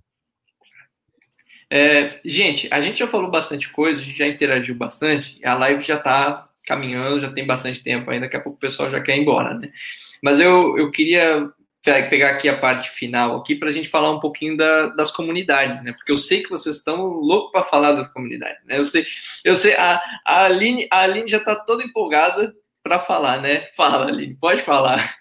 É, 1.70 2.20
gente, 2.24 2.68
a 2.72 2.80
gente 2.80 2.98
já 2.98 3.06
falou 3.06 3.30
bastante 3.30 3.70
coisa, 3.70 4.00
a 4.00 4.04
gente 4.04 4.18
já 4.18 4.26
interagiu 4.26 4.74
bastante, 4.74 5.38
a 5.44 5.54
live 5.54 5.84
já 5.84 5.94
está 5.94 6.48
caminhando, 6.66 7.20
já 7.20 7.30
tem 7.32 7.46
bastante 7.46 7.80
tempo 7.80 8.10
ainda, 8.10 8.26
daqui 8.26 8.36
a 8.36 8.42
pouco 8.42 8.56
o 8.56 8.60
pessoal 8.60 8.90
já 8.90 9.00
quer 9.00 9.16
ir 9.16 9.20
embora, 9.20 9.54
né? 9.54 9.70
Mas 10.20 10.40
eu, 10.40 10.76
eu 10.76 10.90
queria 10.90 11.48
pegar 12.08 12.30
aqui 12.30 12.48
a 12.48 12.58
parte 12.58 12.90
final 12.90 13.36
aqui 13.36 13.54
para 13.54 13.70
a 13.70 13.72
gente 13.72 13.88
falar 13.88 14.10
um 14.10 14.20
pouquinho 14.20 14.56
da, 14.56 14.88
das 14.88 15.10
comunidades, 15.10 15.82
né? 15.82 15.92
Porque 15.92 16.12
eu 16.12 16.18
sei 16.18 16.42
que 16.42 16.50
vocês 16.50 16.76
estão 16.76 17.06
loucos 17.06 17.52
para 17.52 17.64
falar 17.64 17.92
das 17.92 18.08
comunidades, 18.08 18.64
né? 18.64 18.78
Eu 18.78 18.86
sei, 18.86 19.06
eu 19.44 19.56
sei, 19.56 19.74
a, 19.74 20.02
a 20.24 20.44
Aline, 20.44 20.86
a 20.90 21.00
Aline 21.00 21.28
já 21.28 21.38
está 21.38 21.54
toda 21.54 21.84
empolgada 21.84 22.54
para 22.82 22.98
falar, 22.98 23.40
né? 23.40 23.66
Fala, 23.76 24.06
Aline, 24.06 24.34
pode 24.34 24.62
falar. 24.62 25.16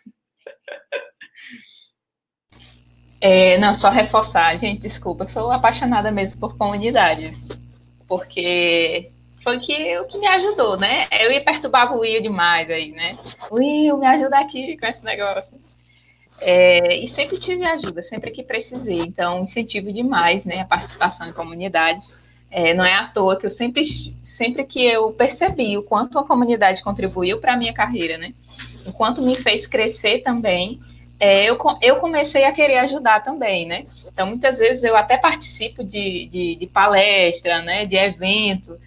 É, 3.21 3.57
não, 3.57 3.73
só 3.73 3.89
reforçar, 3.89 4.55
gente, 4.57 4.81
desculpa, 4.81 5.23
eu 5.23 5.27
sou 5.27 5.51
apaixonada 5.51 6.11
mesmo 6.11 6.39
por 6.39 6.57
comunidade, 6.57 7.35
porque 8.07 9.11
foi 9.41 9.59
que, 9.59 9.97
o 9.99 10.07
que 10.07 10.17
me 10.17 10.27
ajudou, 10.27 10.77
né? 10.77 11.07
Eu 11.11 11.31
ia 11.31 11.43
perturbar 11.43 11.91
o 11.93 11.99
Will 12.01 12.21
demais 12.21 12.69
aí, 12.69 12.91
né? 12.91 13.17
Will, 13.51 13.97
me 13.97 14.05
ajuda 14.05 14.39
aqui 14.39 14.77
com 14.77 14.85
esse 14.85 15.03
negócio. 15.03 15.64
É, 16.41 16.97
e 16.97 17.07
sempre 17.07 17.37
tive 17.37 17.65
ajuda, 17.65 18.01
sempre 18.01 18.31
que 18.31 18.43
precisei. 18.43 18.99
Então, 18.99 19.43
incentivo 19.43 19.91
demais 19.91 20.45
né, 20.45 20.61
a 20.61 20.65
participação 20.65 21.27
em 21.27 21.33
comunidades. 21.33 22.15
É, 22.51 22.73
não 22.73 22.85
é 22.85 22.93
à 22.93 23.07
toa 23.07 23.37
que 23.37 23.45
eu 23.45 23.49
sempre, 23.49 23.85
sempre 23.85 24.63
que 24.63 24.85
eu 24.85 25.11
percebi 25.11 25.77
o 25.77 25.83
quanto 25.83 26.17
a 26.17 26.25
comunidade 26.25 26.83
contribuiu 26.83 27.39
para 27.39 27.53
a 27.53 27.57
minha 27.57 27.73
carreira, 27.73 28.17
né? 28.17 28.33
O 28.85 28.93
quanto 28.93 29.21
me 29.21 29.35
fez 29.35 29.67
crescer 29.67 30.19
também, 30.19 30.79
é, 31.19 31.49
eu, 31.49 31.57
eu 31.81 31.95
comecei 31.97 32.43
a 32.45 32.51
querer 32.51 32.77
ajudar 32.79 33.23
também, 33.23 33.67
né? 33.67 33.85
Então, 34.05 34.27
muitas 34.27 34.57
vezes 34.57 34.83
eu 34.83 34.95
até 34.95 35.17
participo 35.17 35.83
de, 35.83 36.27
de, 36.27 36.55
de 36.55 36.67
palestra, 36.67 37.61
né, 37.61 37.85
de 37.85 37.97
evento, 37.97 38.79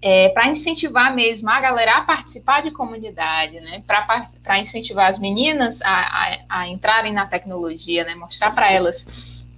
é, 0.00 0.28
para 0.28 0.48
incentivar 0.48 1.14
mesmo 1.14 1.48
a 1.50 1.60
galera 1.60 1.98
a 1.98 2.02
participar 2.02 2.62
de 2.62 2.70
comunidade, 2.70 3.58
né? 3.60 3.82
Para 3.86 4.58
incentivar 4.58 5.08
as 5.08 5.18
meninas 5.18 5.80
a, 5.82 5.88
a, 5.90 6.38
a, 6.48 6.68
entrarem 6.68 7.12
na 7.12 7.26
tecnologia, 7.26 8.04
né? 8.04 8.14
Mostrar 8.14 8.50
para 8.50 8.70
elas 8.70 9.06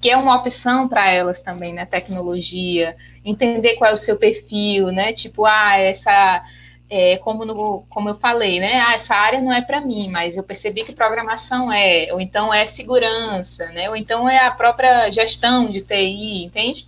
que 0.01 0.09
é 0.09 0.16
uma 0.16 0.36
opção 0.36 0.89
para 0.89 1.10
elas 1.10 1.43
também, 1.43 1.73
né? 1.73 1.85
Tecnologia, 1.85 2.94
entender 3.24 3.74
qual 3.74 3.90
é 3.90 3.94
o 3.94 3.97
seu 3.97 4.16
perfil, 4.16 4.93
né? 4.93 5.12
Tipo, 5.12 5.44
ah, 5.44 5.77
essa. 5.77 6.44
É, 6.90 7.19
como, 7.19 7.44
no, 7.44 7.85
como 7.90 8.09
eu 8.09 8.19
falei, 8.19 8.60
né? 8.60 8.81
Ah, 8.81 8.94
essa 8.94 9.15
área 9.15 9.43
não 9.43 9.52
é 9.52 9.60
para 9.60 9.81
mim, 9.81 10.09
mas 10.10 10.39
eu 10.39 10.43
percebi 10.43 10.85
que 10.85 10.93
programação 10.93 11.70
é, 11.70 12.09
ou 12.12 12.20
então 12.20 12.55
é 12.55 12.65
segurança, 12.65 13.66
né? 13.73 13.90
Ou 13.90 13.97
então 13.97 14.27
é 14.27 14.39
a 14.39 14.51
própria 14.51 15.10
gestão 15.10 15.66
de 15.66 15.82
TI, 15.82 16.44
entende? 16.44 16.88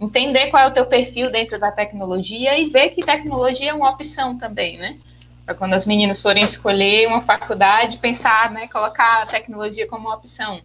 Entender 0.00 0.50
qual 0.50 0.62
é 0.62 0.68
o 0.68 0.72
teu 0.72 0.86
perfil 0.86 1.30
dentro 1.30 1.58
da 1.58 1.72
tecnologia 1.72 2.58
e 2.58 2.68
ver 2.68 2.90
que 2.90 3.02
tecnologia 3.02 3.70
é 3.70 3.74
uma 3.74 3.90
opção 3.90 4.36
também, 4.38 4.78
né? 4.78 4.96
Para 5.44 5.54
quando 5.54 5.74
as 5.74 5.86
meninas 5.86 6.20
forem 6.20 6.44
escolher 6.44 7.08
uma 7.08 7.22
faculdade, 7.22 7.96
pensar, 7.96 8.50
né, 8.50 8.68
colocar 8.68 9.22
a 9.22 9.26
tecnologia 9.26 9.86
como 9.88 10.08
uma 10.08 10.16
opção. 10.16 10.60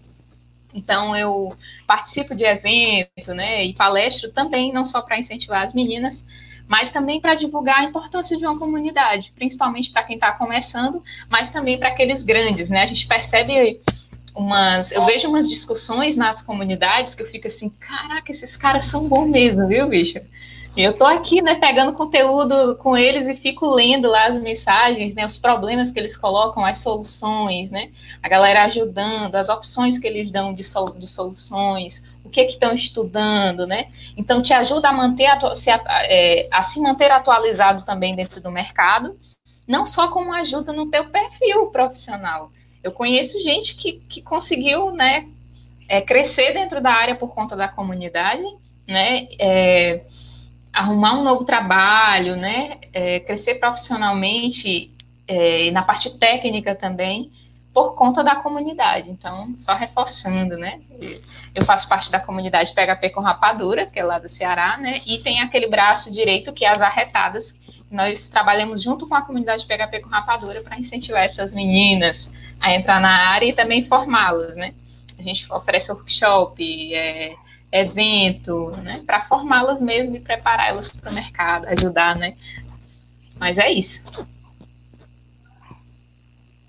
Então 0.74 1.16
eu 1.16 1.56
participo 1.88 2.36
de 2.36 2.44
evento, 2.44 3.34
né, 3.34 3.64
e 3.66 3.74
palestro 3.74 4.32
também, 4.32 4.74
não 4.74 4.86
só 4.86 5.02
para 5.02 5.18
incentivar 5.18 5.64
as 5.64 5.74
meninas, 5.74 6.26
mas 6.68 6.90
também 6.90 7.22
para 7.22 7.36
divulgar 7.36 7.80
a 7.80 7.84
importância 7.84 8.38
de 8.38 8.46
uma 8.46 8.58
comunidade, 8.58 9.32
principalmente 9.36 9.92
para 9.92 10.04
quem 10.04 10.16
está 10.16 10.32
começando, 10.32 11.04
mas 11.30 11.50
também 11.50 11.78
para 11.78 11.90
aqueles 11.90 12.24
grandes, 12.24 12.70
né? 12.70 12.82
A 12.82 12.86
gente 12.86 13.08
percebe 13.08 13.82
umas. 14.36 14.92
Eu 14.92 15.06
vejo 15.06 15.28
umas 15.30 15.48
discussões 15.48 16.16
nas 16.16 16.42
comunidades 16.42 17.16
que 17.16 17.24
eu 17.24 17.28
fico 17.28 17.48
assim, 17.48 17.70
caraca, 17.70 18.32
esses 18.32 18.56
caras 18.56 18.86
são 18.86 19.08
bons 19.08 19.30
mesmo, 19.30 19.68
viu, 19.68 19.88
bicho? 19.88 20.20
Eu 20.76 20.94
tô 20.94 21.06
aqui, 21.06 21.40
né, 21.40 21.54
pegando 21.54 21.94
conteúdo 21.94 22.76
com 22.78 22.98
eles 22.98 23.28
e 23.28 23.36
fico 23.36 23.68
lendo 23.68 24.10
lá 24.10 24.26
as 24.26 24.40
mensagens, 24.40 25.14
né, 25.14 25.24
os 25.24 25.38
problemas 25.38 25.92
que 25.92 26.00
eles 26.00 26.18
colocam, 26.18 26.66
as 26.66 26.80
soluções, 26.80 27.70
né, 27.70 27.92
a 28.24 28.28
galera 28.28 28.64
ajudando, 28.64 29.36
as 29.36 29.50
opções 29.50 30.00
que 30.00 30.08
eles 30.08 30.32
dão 30.32 30.52
de, 30.52 30.64
sol, 30.64 30.90
de 30.90 31.06
soluções, 31.06 32.04
o 32.24 32.30
que 32.30 32.44
que 32.46 32.54
estão 32.54 32.74
estudando, 32.74 33.68
né, 33.68 33.90
então 34.18 34.42
te 34.42 34.52
ajuda 34.52 34.90
a 34.90 34.94
manter, 34.94 35.28
a, 35.28 35.56
se, 35.56 35.70
é, 35.70 36.48
a 36.52 36.64
se 36.64 36.80
manter 36.80 37.12
atualizado 37.12 37.84
também 37.84 38.16
dentro 38.16 38.42
do 38.42 38.50
mercado, 38.50 39.16
não 39.68 39.86
só 39.86 40.08
como 40.08 40.34
ajuda 40.34 40.74
no 40.74 40.90
teu 40.90 41.08
perfil 41.10 41.68
profissional, 41.68 42.50
eu 42.84 42.92
conheço 42.92 43.42
gente 43.42 43.76
que, 43.76 43.94
que 44.10 44.22
conseguiu, 44.22 44.92
né, 44.92 45.28
é, 45.88 46.02
crescer 46.02 46.54
dentro 46.54 46.82
da 46.82 46.92
área 46.92 47.16
por 47.16 47.30
conta 47.34 47.56
da 47.56 47.68
comunidade, 47.68 48.44
né, 48.88 49.28
é, 49.40 50.04
arrumar 50.72 51.20
um 51.20 51.24
novo 51.24 51.46
trabalho, 51.46 52.36
né, 52.36 52.80
é, 52.92 53.20
crescer 53.22 53.56
profissionalmente 53.56 54.92
é, 55.28 55.68
e 55.68 55.72
na 55.72 55.82
parte 55.82 56.10
técnica 56.18 56.76
também, 56.76 57.32
por 57.74 57.96
conta 57.96 58.24
da 58.24 58.36
comunidade. 58.36 59.10
Então, 59.10 59.56
só 59.58 59.74
reforçando, 59.74 60.56
né? 60.58 60.80
Eu 61.56 61.66
faço 61.66 61.90
parte 61.90 62.12
da 62.12 62.20
comunidade 62.20 62.72
PHP 62.72 63.10
com 63.10 63.20
Rapadura, 63.20 63.88
que 63.88 64.00
é 64.00 64.04
lá 64.04 64.20
do 64.20 64.30
Ceará, 64.30 64.78
né? 64.78 65.02
E 65.08 65.18
tem 65.18 65.42
aquele 65.42 65.68
braço 65.68 66.12
direito 66.12 66.54
que 66.54 66.66
é 66.66 66.70
as 66.70 66.82
arretadas, 66.82 67.60
nós 67.94 68.28
trabalhamos 68.28 68.82
junto 68.82 69.08
com 69.08 69.14
a 69.14 69.22
comunidade 69.22 69.68
PHP 69.68 70.02
com 70.02 70.10
Rapadura 70.10 70.62
para 70.62 70.80
incentivar 70.80 71.24
essas 71.24 71.54
meninas 71.54 72.34
a 72.60 72.74
entrar 72.74 73.00
na 73.00 73.30
área 73.30 73.46
e 73.46 73.54
também 73.54 73.88
formá-las, 73.88 74.58
né? 74.58 74.74
A 75.18 75.22
gente 75.22 75.46
oferece 75.54 75.92
workshop, 75.92 76.96
é, 76.96 77.36
evento, 77.72 78.72
né? 78.78 79.04
Para 79.06 79.26
formá-las 79.26 79.80
mesmo 79.80 80.16
e 80.16 80.20
prepará-las 80.20 80.90
para 80.90 81.12
o 81.12 81.14
mercado, 81.14 81.68
ajudar, 81.68 82.16
né? 82.16 82.36
Mas 83.38 83.60
é 83.60 83.72
isso. 83.72 84.04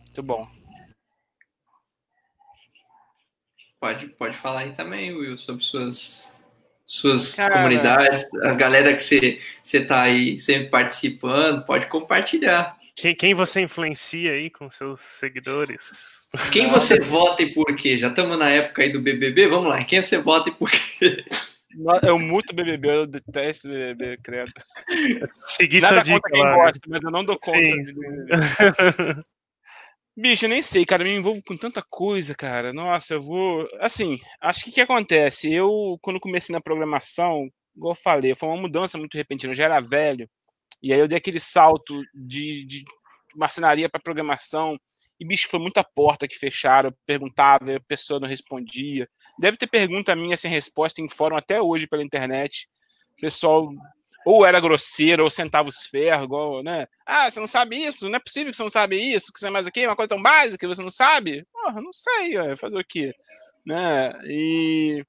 Muito 0.04 0.22
bom. 0.22 0.46
Pode, 3.80 4.06
pode 4.08 4.36
falar 4.36 4.60
aí 4.60 4.72
também, 4.72 5.14
Will, 5.14 5.38
sobre 5.38 5.64
suas 5.64 6.43
suas 6.84 7.34
Cara, 7.34 7.54
comunidades, 7.54 8.24
a 8.42 8.52
galera 8.54 8.94
que 8.94 9.02
você 9.02 9.38
está 9.62 10.02
aí 10.02 10.38
sempre 10.38 10.68
participando, 10.68 11.64
pode 11.64 11.86
compartilhar. 11.86 12.76
Quem, 12.96 13.14
quem, 13.14 13.34
você 13.34 13.60
influencia 13.60 14.32
aí 14.32 14.50
com 14.50 14.70
seus 14.70 15.00
seguidores? 15.00 16.26
Quem 16.52 16.68
você 16.68 17.00
vota 17.00 17.42
e 17.42 17.52
por 17.52 17.74
quê? 17.74 17.98
Já 17.98 18.08
estamos 18.08 18.38
na 18.38 18.50
época 18.50 18.82
aí 18.82 18.92
do 18.92 19.00
BBB, 19.00 19.48
vamos 19.48 19.68
lá. 19.68 19.82
Quem 19.84 20.00
você 20.00 20.18
vota 20.18 20.48
e 20.48 20.52
por 20.52 20.70
quê? 20.70 21.24
Eu 22.06 22.18
muito 22.20 22.54
BBB, 22.54 22.88
eu 22.88 23.06
detesto 23.06 23.68
BBB, 23.68 24.18
credo. 24.22 24.52
Seguir 25.48 25.80
Nada 25.80 25.96
sua 25.96 26.04
dica, 26.04 26.30
quem 26.30 26.42
gosta, 26.42 26.80
mas 26.86 27.02
eu 27.02 27.10
não 27.10 27.24
dou 27.24 27.36
conta 27.36 27.58
Sim. 27.58 27.84
de 27.84 27.94
BBB. 27.94 29.22
Bicho, 30.16 30.44
eu 30.44 30.48
nem 30.48 30.62
sei, 30.62 30.86
cara, 30.86 31.02
me 31.02 31.12
envolvo 31.12 31.42
com 31.42 31.56
tanta 31.56 31.82
coisa, 31.82 32.34
cara. 32.36 32.72
Nossa, 32.72 33.14
eu 33.14 33.22
vou. 33.22 33.68
Assim, 33.80 34.18
acho 34.40 34.64
que 34.64 34.70
o 34.70 34.72
que 34.72 34.80
acontece? 34.80 35.52
Eu, 35.52 35.98
quando 36.00 36.20
comecei 36.20 36.52
na 36.52 36.60
programação, 36.60 37.48
igual 37.76 37.92
eu 37.92 38.00
falei, 38.00 38.34
foi 38.34 38.48
uma 38.48 38.60
mudança 38.60 38.96
muito 38.96 39.16
repentina. 39.16 39.50
Eu 39.50 39.56
já 39.56 39.64
era 39.64 39.80
velho, 39.80 40.28
e 40.80 40.92
aí 40.92 41.00
eu 41.00 41.08
dei 41.08 41.18
aquele 41.18 41.40
salto 41.40 42.00
de, 42.14 42.64
de 42.64 42.84
marcenaria 43.34 43.88
para 43.88 44.00
programação. 44.00 44.78
E, 45.18 45.26
bicho, 45.26 45.48
foi 45.48 45.58
muita 45.58 45.82
porta 45.82 46.28
que 46.28 46.38
fecharam. 46.38 46.90
Eu 46.90 46.96
perguntava, 47.06 47.76
a 47.76 47.80
pessoa 47.80 48.20
não 48.20 48.28
respondia. 48.28 49.08
Deve 49.40 49.56
ter 49.56 49.66
pergunta 49.66 50.14
minha 50.14 50.36
sem 50.36 50.50
resposta 50.50 51.00
em 51.00 51.08
fórum 51.08 51.36
até 51.36 51.60
hoje 51.60 51.88
pela 51.88 52.04
internet. 52.04 52.68
O 53.18 53.20
pessoal 53.20 53.68
ou 54.24 54.44
era 54.44 54.60
grosseiro, 54.60 55.24
ou 55.24 55.30
sentava 55.30 55.68
os 55.68 55.82
ferros, 55.82 56.24
igual, 56.24 56.62
né? 56.62 56.86
Ah, 57.06 57.30
você 57.30 57.40
não 57.40 57.46
sabe 57.46 57.76
isso? 57.76 58.08
Não 58.08 58.16
é 58.16 58.20
possível 58.20 58.50
que 58.50 58.56
você 58.56 58.62
não 58.62 58.70
sabe 58.70 58.96
isso, 58.96 59.32
que 59.32 59.38
você 59.38 59.48
é 59.48 59.50
mais 59.50 59.66
o 59.66 59.72
quê? 59.72 59.86
Uma 59.86 59.96
coisa 59.96 60.08
tão 60.08 60.22
básica 60.22 60.66
que 60.66 60.74
você 60.74 60.82
não 60.82 60.90
sabe? 60.90 61.46
Porra, 61.52 61.80
não 61.80 61.92
sei, 61.92 62.36
ó, 62.38 62.56
fazer 62.56 62.78
o 62.78 62.84
quê? 62.84 63.12
Né? 63.66 64.12
E 64.26 65.04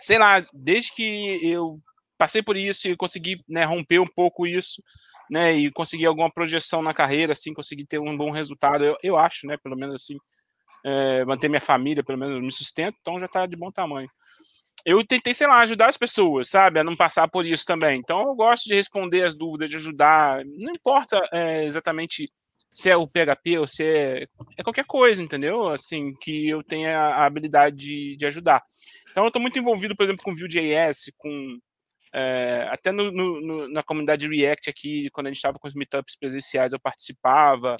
sei 0.00 0.18
lá, 0.18 0.44
desde 0.52 0.92
que 0.92 1.38
eu 1.42 1.80
passei 2.18 2.42
por 2.42 2.56
isso 2.56 2.88
e 2.88 2.96
consegui 2.96 3.42
né, 3.48 3.64
romper 3.64 4.00
um 4.00 4.06
pouco 4.06 4.46
isso, 4.46 4.82
né? 5.30 5.52
E 5.54 5.70
conseguir 5.70 6.06
alguma 6.06 6.30
projeção 6.30 6.82
na 6.82 6.92
carreira, 6.92 7.32
assim, 7.32 7.54
conseguir 7.54 7.86
ter 7.86 7.98
um 7.98 8.16
bom 8.16 8.30
resultado, 8.30 8.84
eu, 8.84 8.96
eu 9.02 9.16
acho, 9.16 9.46
né? 9.46 9.56
Pelo 9.56 9.76
menos 9.76 10.02
assim, 10.02 10.16
é, 10.84 11.24
manter 11.24 11.48
minha 11.48 11.60
família, 11.60 12.02
pelo 12.02 12.18
menos 12.18 12.40
me 12.42 12.52
sustento, 12.52 12.96
então 13.00 13.18
já 13.18 13.28
tá 13.28 13.46
de 13.46 13.56
bom 13.56 13.70
tamanho 13.70 14.08
eu 14.84 15.04
tentei, 15.06 15.34
sei 15.34 15.46
lá, 15.46 15.60
ajudar 15.60 15.88
as 15.88 15.96
pessoas, 15.96 16.48
sabe, 16.48 16.80
a 16.80 16.84
não 16.84 16.96
passar 16.96 17.28
por 17.28 17.46
isso 17.46 17.64
também. 17.64 17.98
Então 17.98 18.20
eu 18.22 18.34
gosto 18.34 18.64
de 18.64 18.74
responder 18.74 19.22
as 19.22 19.36
dúvidas, 19.36 19.70
de 19.70 19.76
ajudar, 19.76 20.44
não 20.44 20.72
importa 20.72 21.20
é, 21.32 21.64
exatamente 21.64 22.30
se 22.74 22.88
é 22.88 22.96
o 22.96 23.06
PHP 23.06 23.58
ou 23.58 23.66
se 23.66 23.84
é, 23.84 24.26
é, 24.56 24.62
qualquer 24.62 24.84
coisa, 24.84 25.22
entendeu? 25.22 25.68
Assim, 25.68 26.12
que 26.20 26.48
eu 26.48 26.62
tenha 26.62 26.98
a 26.98 27.26
habilidade 27.26 27.76
de, 27.76 28.16
de 28.16 28.26
ajudar. 28.26 28.62
Então 29.10 29.24
eu 29.24 29.28
estou 29.28 29.42
muito 29.42 29.58
envolvido, 29.58 29.94
por 29.94 30.04
exemplo, 30.04 30.24
com 30.24 30.34
Vue.js, 30.34 31.12
com 31.18 31.58
é, 32.14 32.66
até 32.70 32.92
no, 32.92 33.10
no, 33.10 33.68
na 33.68 33.82
comunidade 33.82 34.28
React 34.28 34.68
aqui, 34.68 35.08
quando 35.10 35.26
a 35.26 35.30
gente 35.30 35.38
estava 35.38 35.58
com 35.58 35.68
os 35.68 35.74
meetups 35.74 36.16
presenciais, 36.16 36.72
eu 36.72 36.80
participava. 36.80 37.76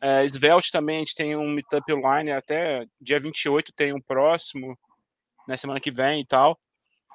É, 0.00 0.24
Svelte 0.24 0.70
também, 0.70 0.96
a 0.96 0.98
gente 1.00 1.14
tem 1.14 1.36
um 1.36 1.50
meetup 1.50 1.90
online, 1.92 2.30
até 2.30 2.84
dia 3.00 3.18
28 3.18 3.72
tem 3.74 3.94
um 3.94 4.00
próximo 4.00 4.76
na 5.46 5.56
semana 5.56 5.80
que 5.80 5.90
vem 5.90 6.20
e 6.20 6.26
tal. 6.26 6.58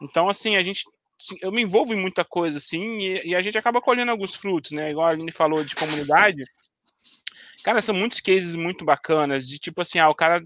Então, 0.01 0.29
assim, 0.29 0.55
a 0.55 0.61
gente 0.61 0.83
assim, 1.19 1.37
eu 1.41 1.51
me 1.51 1.61
envolvo 1.61 1.93
em 1.93 2.01
muita 2.01 2.25
coisa, 2.25 2.57
assim, 2.57 2.97
e, 2.99 3.27
e, 3.27 3.35
a 3.35 3.41
gente 3.41 3.57
acaba 3.57 3.81
colhendo 3.81 4.11
alguns 4.11 4.33
frutos, 4.33 4.71
né? 4.71 4.89
Igual 4.91 5.07
a 5.07 5.09
Aline 5.11 5.31
falou 5.31 5.63
de 5.63 5.75
comunidade. 5.75 6.43
Cara, 7.63 7.81
são 7.81 7.93
muitos 7.93 8.19
cases 8.19 8.55
muito 8.55 8.83
bacanas, 8.83 9.47
de 9.47 9.59
tipo 9.59 9.81
assim, 9.81 9.99
ah, 9.99 10.09
o 10.09 10.15
cara 10.15 10.43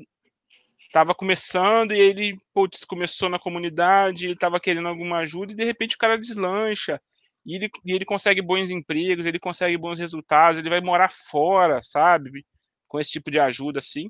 tava 0.91 1.15
começando 1.15 1.93
e 1.93 1.99
ele, 1.99 2.37
putz, 2.53 2.83
começou 2.85 3.29
na 3.29 3.39
comunidade, 3.39 4.27
ele 4.27 4.35
tava 4.35 4.59
querendo 4.59 4.87
alguma 4.87 5.19
ajuda 5.19 5.53
e 5.53 5.55
de 5.55 5.63
repente 5.63 5.95
o 5.95 5.99
cara 5.99 6.17
deslancha. 6.17 7.01
E 7.45 7.55
ele, 7.55 7.69
e 7.85 7.93
ele 7.93 8.05
consegue 8.05 8.41
bons 8.41 8.69
empregos, 8.71 9.25
ele 9.25 9.39
consegue 9.39 9.77
bons 9.77 9.99
resultados, 9.99 10.57
ele 10.57 10.69
vai 10.69 10.81
morar 10.81 11.11
fora, 11.11 11.81
sabe? 11.83 12.45
Com 12.87 12.99
esse 12.99 13.11
tipo 13.11 13.29
de 13.29 13.39
ajuda, 13.39 13.79
assim. 13.79 14.09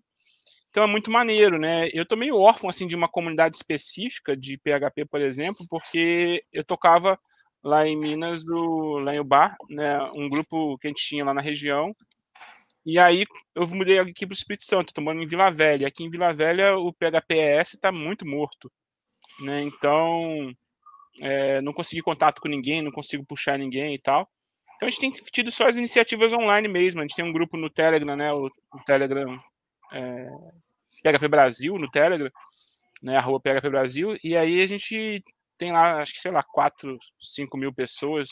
Então 0.76 0.84
é 0.84 0.88
muito 0.88 1.10
maneiro, 1.10 1.58
né? 1.58 1.88
Eu 1.94 2.06
tô 2.06 2.18
meio 2.18 2.36
órfão, 2.36 2.70
assim, 2.70 2.86
de 2.86 2.98
uma 2.98 3.08
comunidade 3.08 3.56
específica 3.56 4.36
de 4.36 4.58
PHP, 4.58 5.06
por 5.06 5.22
exemplo, 5.22 5.66
porque 5.70 6.44
eu 6.52 6.66
tocava 6.66 7.18
lá 7.64 7.88
em 7.88 7.96
Minas, 7.96 8.44
do, 8.44 9.00
lá 9.00 9.16
em 9.16 9.20
Ubar, 9.22 9.56
né? 9.70 9.98
Um 10.14 10.28
grupo 10.28 10.78
que 10.78 10.88
a 10.88 10.90
gente 10.90 11.08
tinha 11.08 11.24
lá 11.24 11.34
na 11.34 11.40
região, 11.40 11.96
e 12.86 13.00
aí 13.00 13.24
eu 13.56 13.66
mudei 13.68 14.00
aqui 14.00 14.26
para 14.28 14.34
o 14.34 14.38
Espírito 14.38 14.66
Santo, 14.66 14.90
estou 14.90 15.02
morando 15.02 15.24
em 15.24 15.26
Vila 15.26 15.50
Velha. 15.50 15.88
Aqui 15.88 16.04
em 16.04 16.10
Vila 16.10 16.34
Velha 16.34 16.78
o 16.78 16.92
PHPS 16.92 17.76
está 17.76 17.90
muito 17.90 18.26
morto. 18.26 18.70
Né? 19.40 19.62
Então, 19.62 20.52
é, 21.22 21.62
não 21.62 21.72
consegui 21.72 22.02
contato 22.02 22.42
com 22.42 22.50
ninguém, 22.50 22.82
não 22.82 22.92
consigo 22.92 23.26
puxar 23.26 23.58
ninguém 23.58 23.94
e 23.96 24.00
tal. 24.00 24.30
Então 24.76 24.90
a 24.90 24.92
gente 24.92 25.00
tem 25.00 25.12
tido 25.32 25.52
só 25.54 25.68
as 25.70 25.78
iniciativas 25.78 26.34
online 26.34 26.68
mesmo. 26.68 27.00
A 27.00 27.04
gente 27.04 27.16
tem 27.16 27.24
um 27.24 27.32
grupo 27.32 27.56
no 27.56 27.70
Telegram, 27.70 28.18
né? 28.18 28.34
O, 28.34 28.48
o 28.48 28.84
Telegram 28.86 29.40
é, 29.94 30.30
PHP 31.06 31.28
Brasil 31.28 31.78
no 31.78 31.90
Telegram, 31.90 32.30
né? 33.02 33.18
Arroba 33.18 33.40
PHP 33.40 33.70
Brasil. 33.70 34.18
E 34.24 34.36
aí 34.36 34.62
a 34.62 34.68
gente 34.68 35.22
tem 35.58 35.72
lá, 35.72 36.02
acho 36.02 36.14
que 36.14 36.20
sei 36.20 36.32
lá, 36.32 36.44
4, 36.44 36.98
5 37.22 37.58
mil 37.58 37.74
pessoas. 37.74 38.28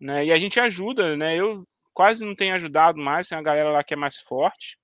Né? 0.00 0.26
E 0.26 0.32
a 0.32 0.36
gente 0.36 0.58
ajuda, 0.58 1.16
né? 1.16 1.36
Eu 1.36 1.64
quase 1.92 2.24
não 2.24 2.34
tem 2.34 2.52
ajudado 2.52 2.98
mais, 2.98 3.28
tem 3.28 3.36
uma 3.36 3.44
galera 3.44 3.70
lá 3.70 3.84
que 3.84 3.94
é 3.94 3.96
mais 3.96 4.18
forte. 4.18 4.78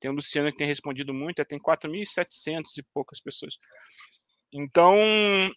Tem 0.00 0.10
o 0.10 0.14
Luciano 0.14 0.50
que 0.50 0.56
tem 0.56 0.66
respondido 0.66 1.12
muito, 1.12 1.44
tem 1.44 1.58
4.700 1.58 2.62
e 2.78 2.82
poucas 2.94 3.20
pessoas. 3.20 3.56
Então, 4.52 4.96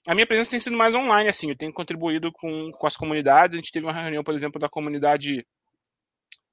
a 0.08 0.14
minha 0.14 0.26
presença 0.26 0.52
tem 0.52 0.60
sido 0.60 0.78
mais 0.78 0.96
online, 0.96 1.28
assim, 1.28 1.50
eu 1.50 1.58
tenho 1.58 1.74
contribuído 1.74 2.32
com, 2.32 2.72
com 2.72 2.88
as 2.88 2.96
comunidades. 2.96 3.56
A 3.56 3.58
gente 3.58 3.72
teve 3.72 3.86
uma 3.86 3.92
reunião, 3.92 4.24
por 4.24 4.34
exemplo, 4.34 4.60
da 4.60 4.70
comunidade, 4.70 5.46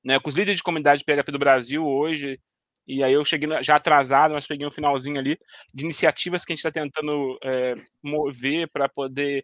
né, 0.05 0.19
com 0.19 0.29
os 0.29 0.35
líderes 0.35 0.57
de 0.57 0.63
comunidade 0.63 1.05
PHP 1.05 1.31
do 1.31 1.39
Brasil 1.39 1.87
hoje, 1.87 2.41
e 2.87 3.03
aí 3.03 3.13
eu 3.13 3.25
cheguei 3.25 3.49
já 3.63 3.77
atrasado, 3.77 4.35
mas 4.35 4.47
peguei 4.47 4.67
um 4.67 4.71
finalzinho 4.71 5.19
ali 5.19 5.39
de 5.73 5.85
iniciativas 5.85 6.45
que 6.45 6.53
a 6.53 6.57
gente 6.57 6.67
está 6.67 6.71
tentando 6.71 7.39
é, 7.45 7.75
mover 8.03 8.69
para 8.73 8.89
poder 8.89 9.43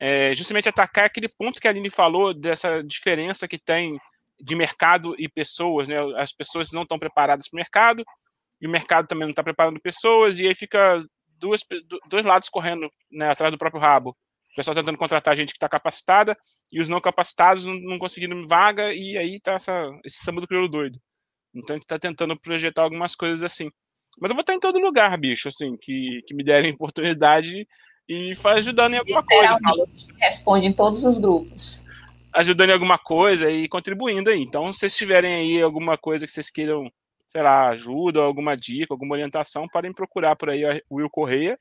é, 0.00 0.34
justamente 0.34 0.68
atacar 0.68 1.04
aquele 1.04 1.28
ponto 1.28 1.60
que 1.60 1.68
a 1.68 1.70
Aline 1.70 1.90
falou, 1.90 2.34
dessa 2.34 2.82
diferença 2.82 3.46
que 3.46 3.58
tem 3.58 3.98
de 4.40 4.54
mercado 4.56 5.14
e 5.18 5.28
pessoas, 5.28 5.88
né? 5.88 5.96
As 6.16 6.32
pessoas 6.32 6.72
não 6.72 6.82
estão 6.82 6.98
preparadas 6.98 7.48
para 7.48 7.56
o 7.56 7.60
mercado 7.60 8.04
e 8.60 8.66
o 8.66 8.70
mercado 8.70 9.06
também 9.06 9.24
não 9.24 9.30
está 9.30 9.44
preparando 9.44 9.80
pessoas 9.80 10.38
e 10.38 10.48
aí 10.48 10.54
fica 10.54 11.04
duas, 11.38 11.60
dois 12.08 12.24
lados 12.24 12.48
correndo 12.48 12.90
né, 13.10 13.28
atrás 13.30 13.52
do 13.52 13.58
próprio 13.58 13.80
rabo. 13.80 14.10
O 14.52 14.54
pessoal 14.56 14.74
tentando 14.74 14.98
contratar 14.98 15.36
gente 15.36 15.52
que 15.52 15.56
está 15.56 15.68
capacitada 15.68 16.36
e 16.72 16.80
os 16.80 16.88
não 16.88 17.00
capacitados 17.00 17.64
não, 17.64 17.74
não 17.74 17.98
conseguindo 17.98 18.46
vaga 18.46 18.92
e 18.92 19.16
aí 19.16 19.40
tá 19.40 19.56
esse 20.04 20.18
samba 20.18 20.40
do 20.40 20.48
crioulo 20.48 20.68
doido. 20.68 21.00
Então 21.54 21.74
a 21.74 21.78
gente 21.78 21.84
está 21.84 21.98
tentando 21.98 22.38
projetar 22.38 22.82
algumas 22.82 23.14
coisas 23.14 23.42
assim. 23.42 23.70
Mas 24.20 24.30
eu 24.30 24.34
vou 24.34 24.42
estar 24.42 24.54
em 24.54 24.60
todo 24.60 24.78
lugar, 24.78 25.16
bicho, 25.18 25.48
assim, 25.48 25.76
que, 25.76 26.22
que 26.26 26.34
me 26.34 26.44
derem 26.44 26.72
oportunidade 26.74 27.66
e 28.08 28.34
faz 28.34 28.58
ajudando 28.58 28.94
em 28.94 28.98
alguma 28.98 29.22
coisa. 29.22 29.58
Responde 30.18 30.66
em 30.66 30.72
todos 30.72 31.04
os 31.04 31.18
grupos 31.18 31.82
ajudando 32.32 32.70
em 32.70 32.72
alguma 32.72 32.98
coisa 32.98 33.50
e 33.50 33.68
contribuindo 33.68 34.30
aí. 34.30 34.40
Então, 34.40 34.72
se 34.72 34.80
vocês 34.80 34.96
tiverem 34.96 35.34
aí 35.34 35.62
alguma 35.62 35.98
coisa 35.98 36.24
que 36.24 36.32
vocês 36.32 36.50
queiram, 36.50 36.90
sei 37.28 37.42
lá, 37.42 37.68
ajuda, 37.68 38.20
alguma 38.20 38.56
dica, 38.56 38.94
alguma 38.94 39.14
orientação, 39.14 39.68
podem 39.68 39.92
procurar 39.92 40.34
por 40.34 40.48
aí 40.48 40.64
o 40.88 40.96
Will 40.96 41.10
Correia. 41.10 41.58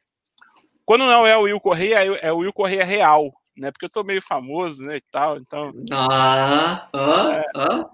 Quando 0.85 1.05
não 1.05 1.27
é 1.27 1.37
o 1.37 1.41
Will 1.41 1.59
Correia, 1.59 1.97
é 1.97 2.31
o 2.31 2.37
Will 2.37 2.53
Correia 2.53 2.85
Real, 2.85 3.31
né? 3.55 3.71
Porque 3.71 3.85
eu 3.85 3.89
tô 3.89 4.03
meio 4.03 4.21
famoso, 4.21 4.83
né, 4.83 4.97
e 4.97 5.03
tal, 5.11 5.37
então... 5.37 5.71
Ah, 5.91 6.89
ah, 6.93 7.33
é, 7.33 7.45
ah. 7.55 7.89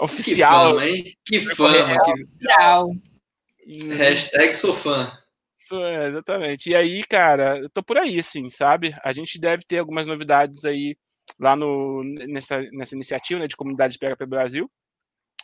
Oficial. 0.00 0.76
Que 0.76 0.80
fã, 0.80 0.86
hein? 0.86 1.18
Que 1.24 1.40
fã. 1.54 1.96
Que... 3.64 3.94
Hashtag 3.94 4.54
sou 4.54 4.74
fã. 4.74 5.12
É, 5.72 6.06
exatamente. 6.08 6.70
E 6.70 6.74
aí, 6.74 7.04
cara, 7.04 7.58
eu 7.58 7.68
tô 7.68 7.82
por 7.82 7.98
aí, 7.98 8.18
assim, 8.18 8.48
sabe? 8.48 8.94
A 9.04 9.12
gente 9.12 9.38
deve 9.38 9.62
ter 9.62 9.78
algumas 9.78 10.06
novidades 10.06 10.64
aí 10.64 10.96
lá 11.38 11.54
no, 11.54 12.02
nessa, 12.28 12.62
nessa 12.72 12.94
iniciativa 12.94 13.40
né, 13.40 13.46
de 13.46 13.56
comunidade 13.56 13.92
de 13.92 13.98
PHP 13.98 14.24
Brasil. 14.26 14.70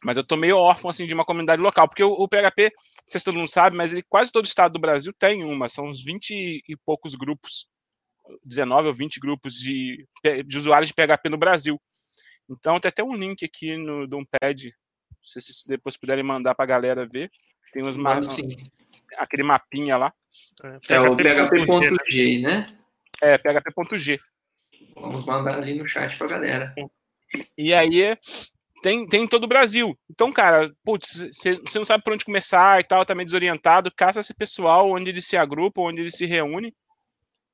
Mas 0.02 0.16
eu 0.16 0.24
tô 0.24 0.36
meio 0.36 0.56
órfão 0.56 0.90
assim, 0.90 1.06
de 1.06 1.14
uma 1.14 1.24
comunidade 1.24 1.60
local, 1.60 1.88
porque 1.88 2.02
o, 2.02 2.12
o 2.12 2.28
PHP, 2.28 2.64
não 2.64 3.08
sei 3.08 3.18
se 3.18 3.24
todo 3.24 3.36
mundo 3.36 3.50
sabe, 3.50 3.76
mas 3.76 3.92
ele, 3.92 4.02
quase 4.08 4.32
todo 4.32 4.46
estado 4.46 4.72
do 4.72 4.78
Brasil 4.78 5.12
tem 5.18 5.42
uma, 5.44 5.68
são 5.68 5.86
uns 5.86 6.04
20 6.04 6.62
e 6.68 6.76
poucos 6.84 7.14
grupos, 7.14 7.66
19 8.44 8.88
ou 8.88 8.94
20 8.94 9.20
grupos 9.20 9.54
de, 9.54 10.06
de 10.46 10.58
usuários 10.58 10.88
de 10.88 10.94
PHP 10.94 11.28
no 11.28 11.38
Brasil. 11.38 11.80
Então 12.48 12.78
tem 12.78 12.88
até 12.88 13.02
um 13.02 13.14
link 13.14 13.44
aqui 13.44 13.76
no 13.76 14.06
Dompad, 14.06 14.72
se 15.24 15.40
vocês 15.40 15.64
depois 15.66 15.96
puderem 15.96 16.24
mandar 16.24 16.54
para 16.54 16.64
a 16.64 16.68
galera 16.68 17.08
ver. 17.10 17.30
Tem 17.72 17.82
uns 17.82 17.96
ma 17.96 18.20
aquele 19.18 19.42
mapinha 19.42 19.96
lá. 19.96 20.12
É, 20.88 20.94
é 20.94 21.00
o 21.00 21.16
PHP.g, 21.16 22.40
né? 22.40 22.78
É, 23.20 23.38
PHP.g. 23.38 24.18
Vamos 24.94 25.24
mandar 25.24 25.58
ali 25.58 25.74
no 25.74 25.86
chat 25.86 26.16
pra 26.16 26.26
galera. 26.26 26.74
E 27.56 27.74
aí 27.74 28.16
tem, 28.82 29.06
tem 29.08 29.24
em 29.24 29.26
todo 29.26 29.44
o 29.44 29.48
Brasil. 29.48 29.98
Então, 30.08 30.32
cara, 30.32 30.72
putz, 30.84 31.28
você 31.32 31.78
não 31.78 31.84
sabe 31.84 32.04
por 32.04 32.12
onde 32.12 32.24
começar 32.24 32.80
e 32.80 32.84
tal, 32.84 33.04
tá 33.04 33.14
meio 33.14 33.26
desorientado, 33.26 33.90
caça 33.90 34.20
esse 34.20 34.34
pessoal 34.34 34.90
onde 34.90 35.10
eles 35.10 35.26
se 35.26 35.36
agrupam, 35.36 35.82
onde 35.82 36.02
eles 36.02 36.16
se 36.16 36.24
reúnem, 36.24 36.72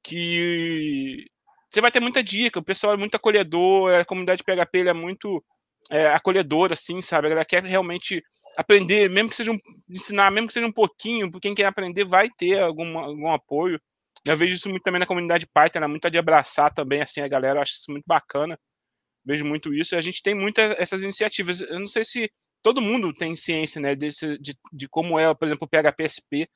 que 0.03 1.27
você 1.73 1.81
vai 1.81 1.91
ter 1.91 2.01
muita 2.01 2.23
dica, 2.23 2.61
o 2.61 2.65
pessoal 2.65 2.93
é 2.93 2.97
muito 2.99 3.15
acolhedor, 3.15 3.95
a 3.95 4.05
comunidade 4.05 4.45
PHP 4.45 4.89
é 4.89 4.93
muito 4.93 5.43
é, 5.91 6.09
acolhedora, 6.09 6.75
assim, 6.75 7.01
sabe? 7.01 7.27
A 7.27 7.31
galera 7.31 7.47
quer 7.47 7.65
realmente 7.65 8.23
aprender, 8.59 9.09
mesmo 9.09 9.31
que 9.31 9.37
seja 9.37 9.51
um, 9.51 9.59
ensinar, 9.89 10.31
mesmo 10.31 10.49
que 10.49 10.53
seja 10.53 10.67
um 10.67 10.73
pouquinho, 10.73 11.31
quem 11.41 11.55
quer 11.55 11.65
aprender 11.65 12.05
vai 12.05 12.29
ter 12.29 12.61
algum, 12.61 12.99
algum 12.99 13.33
apoio. 13.33 13.81
Eu 14.25 14.37
vejo 14.37 14.55
isso 14.55 14.69
muito 14.69 14.83
também 14.83 15.01
na 15.01 15.07
comunidade 15.07 15.47
Python, 15.47 15.81
né? 15.81 15.87
muito 15.87 16.11
de 16.11 16.19
abraçar 16.19 16.73
também 16.73 17.01
assim 17.01 17.23
a 17.23 17.29
galera, 17.29 17.59
eu 17.59 17.63
acho 17.63 17.73
isso 17.73 17.91
muito 17.91 18.05
bacana. 18.07 18.59
Vejo 19.25 19.45
muito 19.45 19.73
isso 19.73 19.95
e 19.95 19.99
a 19.99 20.01
gente 20.03 20.23
tem 20.23 20.35
muitas 20.35 20.79
essas 20.79 21.03
iniciativas. 21.03 21.63
Eu 21.63 21.81
não 21.81 21.89
sei 21.89 22.05
se 22.05 22.31
todo 22.63 22.83
mundo 22.83 23.13
tem 23.15 23.35
ciência, 23.35 23.81
né, 23.81 23.95
desse, 23.97 24.37
de, 24.39 24.55
de 24.73 24.89
como 24.89 25.19
é, 25.19 25.33
por 25.35 25.49
exemplo, 25.49 25.67
o 25.67 25.69
PHPSP. 25.69 26.49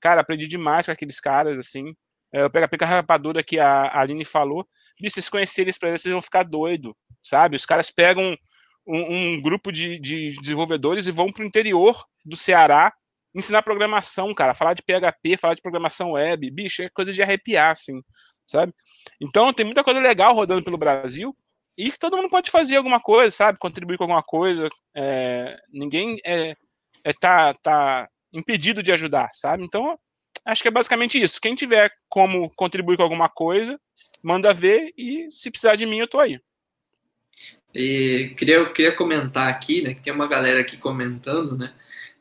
Cara, 0.00 0.20
aprendi 0.20 0.46
demais 0.46 0.86
com 0.86 0.92
aqueles 0.92 1.20
caras, 1.20 1.58
assim. 1.58 1.94
É, 2.32 2.44
o 2.44 2.50
PHP 2.50 2.84
Rapadura 2.84 3.42
que 3.42 3.58
a, 3.58 3.98
Aline 3.98 4.24
falou. 4.24 4.66
Se 4.98 5.10
vocês 5.10 5.28
conhecerem 5.28 5.66
eles 5.66 5.78
para 5.78 5.96
vocês 5.96 6.12
vão 6.12 6.22
ficar 6.22 6.42
doido, 6.42 6.96
sabe? 7.22 7.56
Os 7.56 7.64
caras 7.64 7.90
pegam 7.90 8.36
um, 8.86 9.14
um 9.36 9.42
grupo 9.42 9.70
de, 9.70 9.98
de 9.98 10.36
desenvolvedores 10.40 11.06
e 11.06 11.12
vão 11.12 11.32
para 11.32 11.42
o 11.42 11.46
interior 11.46 12.04
do 12.24 12.36
Ceará 12.36 12.92
ensinar 13.34 13.62
programação, 13.62 14.34
cara, 14.34 14.54
falar 14.54 14.74
de 14.74 14.82
PHP, 14.82 15.36
falar 15.36 15.54
de 15.54 15.62
programação 15.62 16.12
web, 16.12 16.50
bicho, 16.50 16.82
é 16.82 16.88
coisa 16.88 17.12
de 17.12 17.22
arrepiar, 17.22 17.72
assim, 17.72 18.02
sabe? 18.46 18.72
Então 19.20 19.52
tem 19.52 19.64
muita 19.64 19.84
coisa 19.84 20.00
legal 20.00 20.34
rodando 20.34 20.64
pelo 20.64 20.78
Brasil 20.78 21.36
e 21.76 21.92
todo 21.92 22.16
mundo 22.16 22.30
pode 22.30 22.50
fazer 22.50 22.76
alguma 22.76 23.00
coisa, 23.00 23.30
sabe? 23.30 23.58
Contribuir 23.58 23.98
com 23.98 24.04
alguma 24.04 24.22
coisa. 24.22 24.68
É, 24.96 25.56
ninguém 25.72 26.16
é, 26.24 26.56
é 27.04 27.12
tá, 27.12 27.54
tá 27.54 28.08
impedido 28.32 28.82
de 28.82 28.90
ajudar, 28.92 29.28
sabe? 29.32 29.62
Então 29.64 29.98
acho 30.48 30.62
que 30.62 30.68
é 30.68 30.70
basicamente 30.70 31.20
isso. 31.20 31.40
Quem 31.40 31.54
tiver 31.54 31.92
como 32.08 32.50
contribuir 32.56 32.96
com 32.96 33.02
alguma 33.02 33.28
coisa, 33.28 33.78
manda 34.22 34.52
ver 34.52 34.92
e 34.96 35.28
se 35.30 35.50
precisar 35.50 35.76
de 35.76 35.86
mim 35.86 35.98
eu 35.98 36.08
tô 36.08 36.18
aí. 36.18 36.40
E 37.74 38.34
queria, 38.36 38.72
queria 38.72 38.92
comentar 38.92 39.48
aqui, 39.48 39.82
né, 39.82 39.94
que 39.94 40.00
tem 40.02 40.12
uma 40.12 40.26
galera 40.26 40.60
aqui 40.60 40.78
comentando, 40.78 41.56
né, 41.56 41.72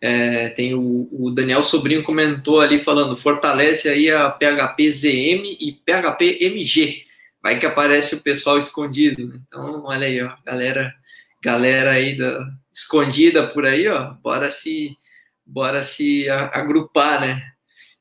é, 0.01 0.49
tem 0.49 0.75
o, 0.75 1.07
o, 1.11 1.31
Daniel 1.31 1.63
Sobrinho 1.63 2.03
comentou 2.03 2.59
ali 2.59 2.79
falando, 2.79 3.15
fortalece 3.15 3.87
aí 3.89 4.11
a 4.11 4.29
PHP 4.29 4.91
ZM 4.91 5.57
e 5.59 5.81
PHP 5.85 6.37
MG. 6.41 7.03
Vai 7.41 7.57
que 7.57 7.65
aparece 7.65 8.13
o 8.13 8.21
pessoal 8.21 8.57
escondido. 8.57 9.25
Né? 9.27 9.39
Então, 9.47 9.85
olha 9.85 10.05
aí, 10.05 10.21
ó, 10.21 10.35
galera, 10.45 10.93
galera 11.41 11.91
aí 11.91 12.15
da, 12.15 12.45
escondida 12.71 13.47
por 13.47 13.65
aí, 13.65 13.87
ó, 13.87 14.11
bora 14.21 14.51
se, 14.51 14.95
bora 15.43 15.81
se 15.81 16.29
agrupar, 16.29 17.21
né? 17.21 17.56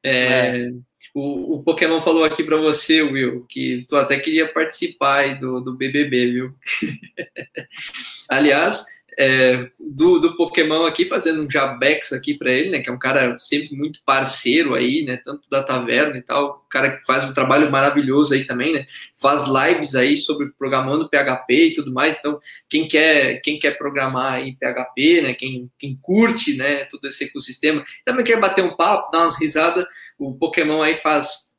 É, 0.07 0.59
é. 0.59 0.71
O, 1.15 1.57
o, 1.57 1.63
Pokémon 1.63 2.03
falou 2.03 2.25
aqui 2.25 2.45
para 2.45 2.59
você, 2.59 3.03
Will, 3.03 3.47
que 3.49 3.85
tu 3.89 3.97
até 3.97 4.19
queria 4.19 4.53
participar 4.53 5.21
aí 5.21 5.35
do, 5.35 5.61
do 5.61 5.75
BBB, 5.75 6.33
viu? 6.33 6.55
Aliás, 8.29 8.85
é, 9.19 9.71
do, 9.79 10.19
do 10.19 10.37
Pokémon 10.37 10.85
aqui, 10.85 11.07
fazendo 11.07 11.43
um 11.43 11.51
jabex 11.51 12.13
aqui 12.13 12.35
para 12.35 12.53
ele, 12.53 12.71
né? 12.71 12.81
Que 12.81 12.91
é 12.91 12.93
um 12.93 12.99
cara 12.99 13.39
sempre 13.39 13.75
muito 13.75 14.01
parceiro 14.05 14.75
aí, 14.75 15.05
né? 15.05 15.17
Tanto 15.17 15.49
da 15.49 15.63
taverna 15.63 16.19
e 16.19 16.23
tal, 16.23 16.65
um 16.67 16.69
cara 16.69 16.97
que 16.97 17.07
faz 17.07 17.25
um 17.25 17.33
trabalho 17.33 17.71
maravilhoso 17.71 18.35
aí 18.35 18.45
também, 18.45 18.75
né? 18.75 18.85
Faz 19.21 19.45
lives 19.47 19.95
aí 19.95 20.19
sobre 20.19 20.51
programando 20.59 21.09
PHP 21.09 21.55
e 21.55 21.75
tudo 21.75 21.93
mais. 21.93 22.17
Então, 22.19 22.39
quem 22.69 22.87
quer, 22.87 23.41
quem 23.41 23.59
quer 23.59 23.79
programar 23.79 24.41
em 24.41 24.57
PHP, 24.57 25.23
né? 25.23 25.35
Quem, 25.35 25.71
quem 25.79 25.99
curte, 26.03 26.55
né? 26.55 26.85
Todo 26.85 27.07
esse 27.07 27.25
ecossistema, 27.25 27.83
também 28.05 28.25
quer 28.25 28.39
bater 28.39 28.63
um 28.63 28.77
papo, 28.77 29.11
dar 29.11 29.23
umas 29.23 29.41
risadas, 29.41 29.87
o 30.19 30.35
Pokémon 30.35 30.83
aí 30.83 30.95
faz 30.95 31.56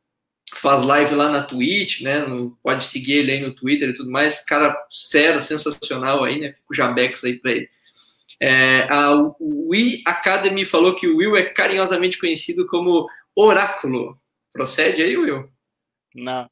faz 0.56 0.84
live 0.84 1.14
lá 1.14 1.30
na 1.30 1.44
Twitch, 1.44 2.02
né? 2.02 2.20
No, 2.20 2.58
pode 2.64 2.86
seguir 2.86 3.14
ele 3.14 3.32
aí 3.32 3.42
no 3.42 3.54
Twitter 3.54 3.90
e 3.90 3.94
tudo 3.94 4.10
mais. 4.10 4.44
Cara, 4.44 4.76
fera, 5.12 5.40
sensacional 5.40 6.24
aí, 6.24 6.40
né? 6.40 6.54
Fico 6.54 6.74
jabex 6.74 7.24
aí 7.24 7.40
para 7.40 7.52
ele. 7.52 7.70
É, 8.40 8.84
a 8.84 9.14
Wii 9.40 10.04
Academy 10.06 10.64
falou 10.64 10.96
que 10.96 11.08
o 11.08 11.18
Will 11.18 11.36
é 11.36 11.44
carinhosamente 11.44 12.20
conhecido 12.20 12.68
como 12.68 13.08
Oráculo. 13.36 14.16
Procede 14.54 15.02
aí, 15.02 15.18
Will? 15.18 15.50
Não. 16.16 16.50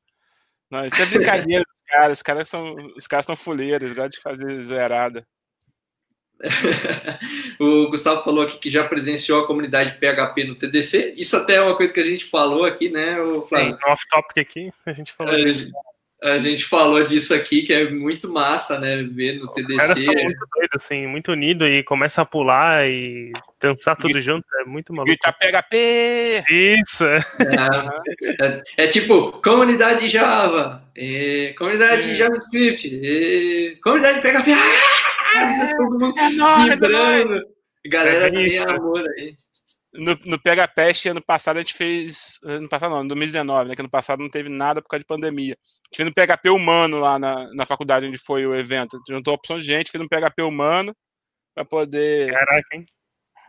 Não, 0.69 0.85
isso 0.85 1.01
é 1.01 1.05
brincadeira 1.05 1.63
dos 1.67 1.81
caras. 1.87 2.17
Os 2.17 2.21
caras 2.21 2.49
são, 2.49 2.75
os 2.97 3.07
caras 3.07 3.25
são 3.25 3.35
fuleiros, 3.35 3.93
gostam 3.93 4.09
de 4.09 4.19
fazer 4.19 4.63
zoeirada. 4.63 5.25
o 7.59 7.89
Gustavo 7.89 8.23
falou 8.23 8.43
aqui 8.43 8.57
que 8.57 8.69
já 8.69 8.83
presenciou 8.83 9.43
a 9.43 9.47
comunidade 9.47 9.97
PHP 9.99 10.43
no 10.43 10.55
TDC. 10.55 11.13
Isso 11.17 11.35
até 11.37 11.55
é 11.55 11.61
uma 11.61 11.75
coisa 11.75 11.93
que 11.93 11.99
a 11.99 12.05
gente 12.05 12.25
falou 12.25 12.65
aqui, 12.65 12.89
né, 12.89 13.19
o 13.19 13.41
Flávio? 13.41 13.73
Sim, 13.73 13.91
off-topic 13.91 14.37
aqui, 14.37 14.73
a 14.85 14.93
gente 14.93 15.11
falou 15.13 15.33
a 15.33 15.37
disso. 15.37 15.65
Gente, 15.65 15.75
a 16.23 16.39
gente 16.39 16.65
falou 16.65 17.05
disso 17.05 17.33
aqui, 17.33 17.61
que 17.61 17.73
é 17.73 17.89
muito 17.89 18.31
massa, 18.31 18.79
né, 18.79 19.03
ver 19.03 19.39
no 19.39 19.47
TDC. 19.51 19.73
Os 19.73 19.77
caras 19.77 19.97
muito 19.97 20.47
doidos, 20.55 20.75
assim, 20.75 21.07
muito 21.07 21.31
unidos 21.31 21.67
e 21.69 21.83
começa 21.83 22.21
a 22.21 22.25
pular 22.25 22.87
e 22.87 23.31
dançar 23.61 23.95
tudo 23.95 24.19
junto, 24.19 24.45
é 24.61 24.65
muito 24.65 24.91
maluco. 24.93 25.07
Grita 25.07 25.31
PHP! 25.33 26.43
Isso! 26.49 27.05
É, 27.05 27.17
é, 28.77 28.85
é 28.85 28.87
tipo, 28.87 29.33
comunidade 29.41 30.07
Java, 30.07 30.83
comunidade 31.57 32.11
é. 32.11 32.15
JavaScript, 32.15 33.79
comunidade 33.83 34.21
PHP, 34.21 34.51
É, 35.35 35.75
todo 35.75 35.99
mundo 35.99 36.19
é 36.19 36.29
nóis, 36.31 36.79
vibrando. 36.79 37.35
É 37.85 37.89
Galera, 37.89 38.31
tem 38.31 38.57
amor 38.59 39.03
aí. 39.17 39.35
No, 39.93 40.17
no 40.25 40.39
PHPest, 40.39 41.07
ano 41.07 41.23
passado, 41.23 41.57
a 41.57 41.59
gente 41.59 41.73
fez. 41.73 42.39
Ano 42.43 42.67
passado 42.67 42.93
não, 42.95 43.07
2019, 43.07 43.69
né? 43.69 43.75
Que 43.75 43.81
ano 43.81 43.89
passado 43.89 44.21
não 44.21 44.29
teve 44.29 44.49
nada 44.49 44.81
por 44.81 44.89
causa 44.89 45.01
de 45.01 45.07
pandemia. 45.07 45.53
A 45.53 45.85
gente 45.87 45.97
fez 45.97 46.09
no 46.09 46.13
PHP 46.13 46.49
humano 46.49 46.99
lá 46.99 47.17
na, 47.17 47.53
na 47.53 47.65
faculdade 47.65 48.05
onde 48.05 48.17
foi 48.17 48.45
o 48.45 48.55
evento. 48.55 48.99
Juntou 49.07 49.33
opção 49.33 49.57
de 49.57 49.65
gente, 49.65 49.91
fez 49.91 50.03
um 50.03 50.07
PHP 50.07 50.41
humano 50.41 50.93
para 51.53 51.63
poder 51.63 52.31
Caraca, 52.31 52.85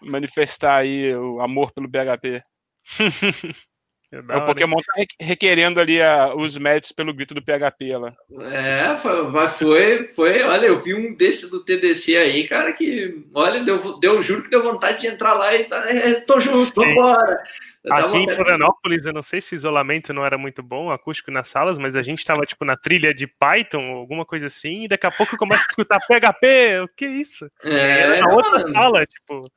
manifestar 0.03 0.77
aí 0.77 1.15
o 1.17 1.41
amor 1.41 1.73
pelo 1.73 1.91
PHP. 1.91 2.41
É 4.12 4.37
o 4.37 4.45
Pokémon 4.45 4.77
tá 4.77 5.05
requerendo 5.20 5.81
ali 5.81 6.01
a, 6.01 6.33
os 6.35 6.57
méritos 6.57 6.93
pelo 6.93 7.12
grito 7.12 7.35
do 7.35 7.43
PHP 7.43 7.97
lá. 7.97 8.15
É, 8.41 8.97
foi, 8.99 10.05
foi, 10.15 10.43
olha, 10.43 10.66
eu 10.66 10.81
vi 10.81 10.95
um 10.95 11.15
desse 11.15 11.51
do 11.51 11.65
TDC 11.65 12.16
aí, 12.16 12.47
cara, 12.47 12.73
que, 12.73 13.24
olha, 13.35 13.65
deu, 13.65 13.99
deu 13.99 14.23
juro 14.23 14.43
que 14.43 14.51
deu 14.51 14.62
vontade 14.62 15.01
de 15.01 15.09
entrar 15.09 15.35
lá 15.35 15.55
e 15.55 15.66
é, 15.89 16.20
tô 16.20 16.39
junto, 16.39 16.73
vambora. 16.74 17.43
Aqui 17.91 18.19
em 18.19 18.28
Florianópolis, 18.28 19.05
eu 19.07 19.12
não 19.12 19.23
sei 19.23 19.41
se 19.41 19.53
o 19.53 19.55
isolamento 19.55 20.12
não 20.12 20.24
era 20.24 20.37
muito 20.37 20.62
bom, 20.62 20.91
acústico 20.91 21.31
nas 21.31 21.49
salas, 21.49 21.78
mas 21.78 21.95
a 21.95 22.03
gente 22.03 22.24
tava, 22.24 22.45
tipo, 22.45 22.65
na 22.65 22.77
trilha 22.77 23.15
de 23.15 23.27
Python, 23.27 23.93
alguma 23.93 24.24
coisa 24.24 24.47
assim, 24.47 24.85
e 24.85 24.89
daqui 24.89 25.07
a 25.07 25.11
pouco 25.11 25.37
começa 25.37 25.62
a 25.62 25.66
escutar 25.66 26.01
PHP, 26.01 26.81
o 26.85 26.89
que 26.97 27.05
é 27.05 27.09
isso? 27.09 27.49
É, 27.62 28.20
na 28.20 28.28
outra 28.33 28.59
mano. 28.59 28.73
sala, 28.73 29.07
tipo, 29.07 29.51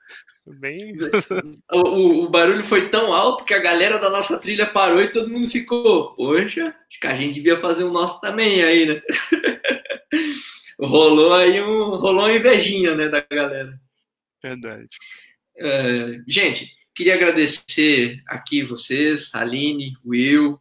bem... 0.59 0.93
O, 1.71 2.25
o, 2.25 2.29
barulho 2.29 2.63
foi 2.63 2.89
tão 2.89 3.13
alto 3.13 3.45
que 3.45 3.53
a 3.53 3.59
galera 3.59 3.99
da 3.99 4.09
nossa 4.09 4.38
trilha 4.39 4.65
parou 4.65 5.01
e 5.01 5.11
todo 5.11 5.29
mundo 5.29 5.49
ficou, 5.49 6.15
poxa, 6.15 6.75
acho 6.89 6.99
que 6.99 7.07
a 7.07 7.15
gente 7.15 7.35
devia 7.35 7.57
fazer 7.57 7.83
o 7.83 7.91
nosso 7.91 8.19
também 8.21 8.63
aí, 8.63 8.85
né? 8.85 9.01
rolou 10.79 11.33
aí 11.33 11.61
um, 11.61 11.95
rolou 11.97 12.25
uma 12.25 12.33
invejinha, 12.33 12.95
né, 12.95 13.09
da 13.09 13.25
galera. 13.29 13.79
Verdade. 14.41 14.87
É, 15.57 16.19
gente, 16.27 16.79
Queria 16.99 17.15
agradecer 17.15 18.21
aqui 18.27 18.61
vocês, 18.61 19.33
Aline, 19.33 19.95
Will, 20.05 20.59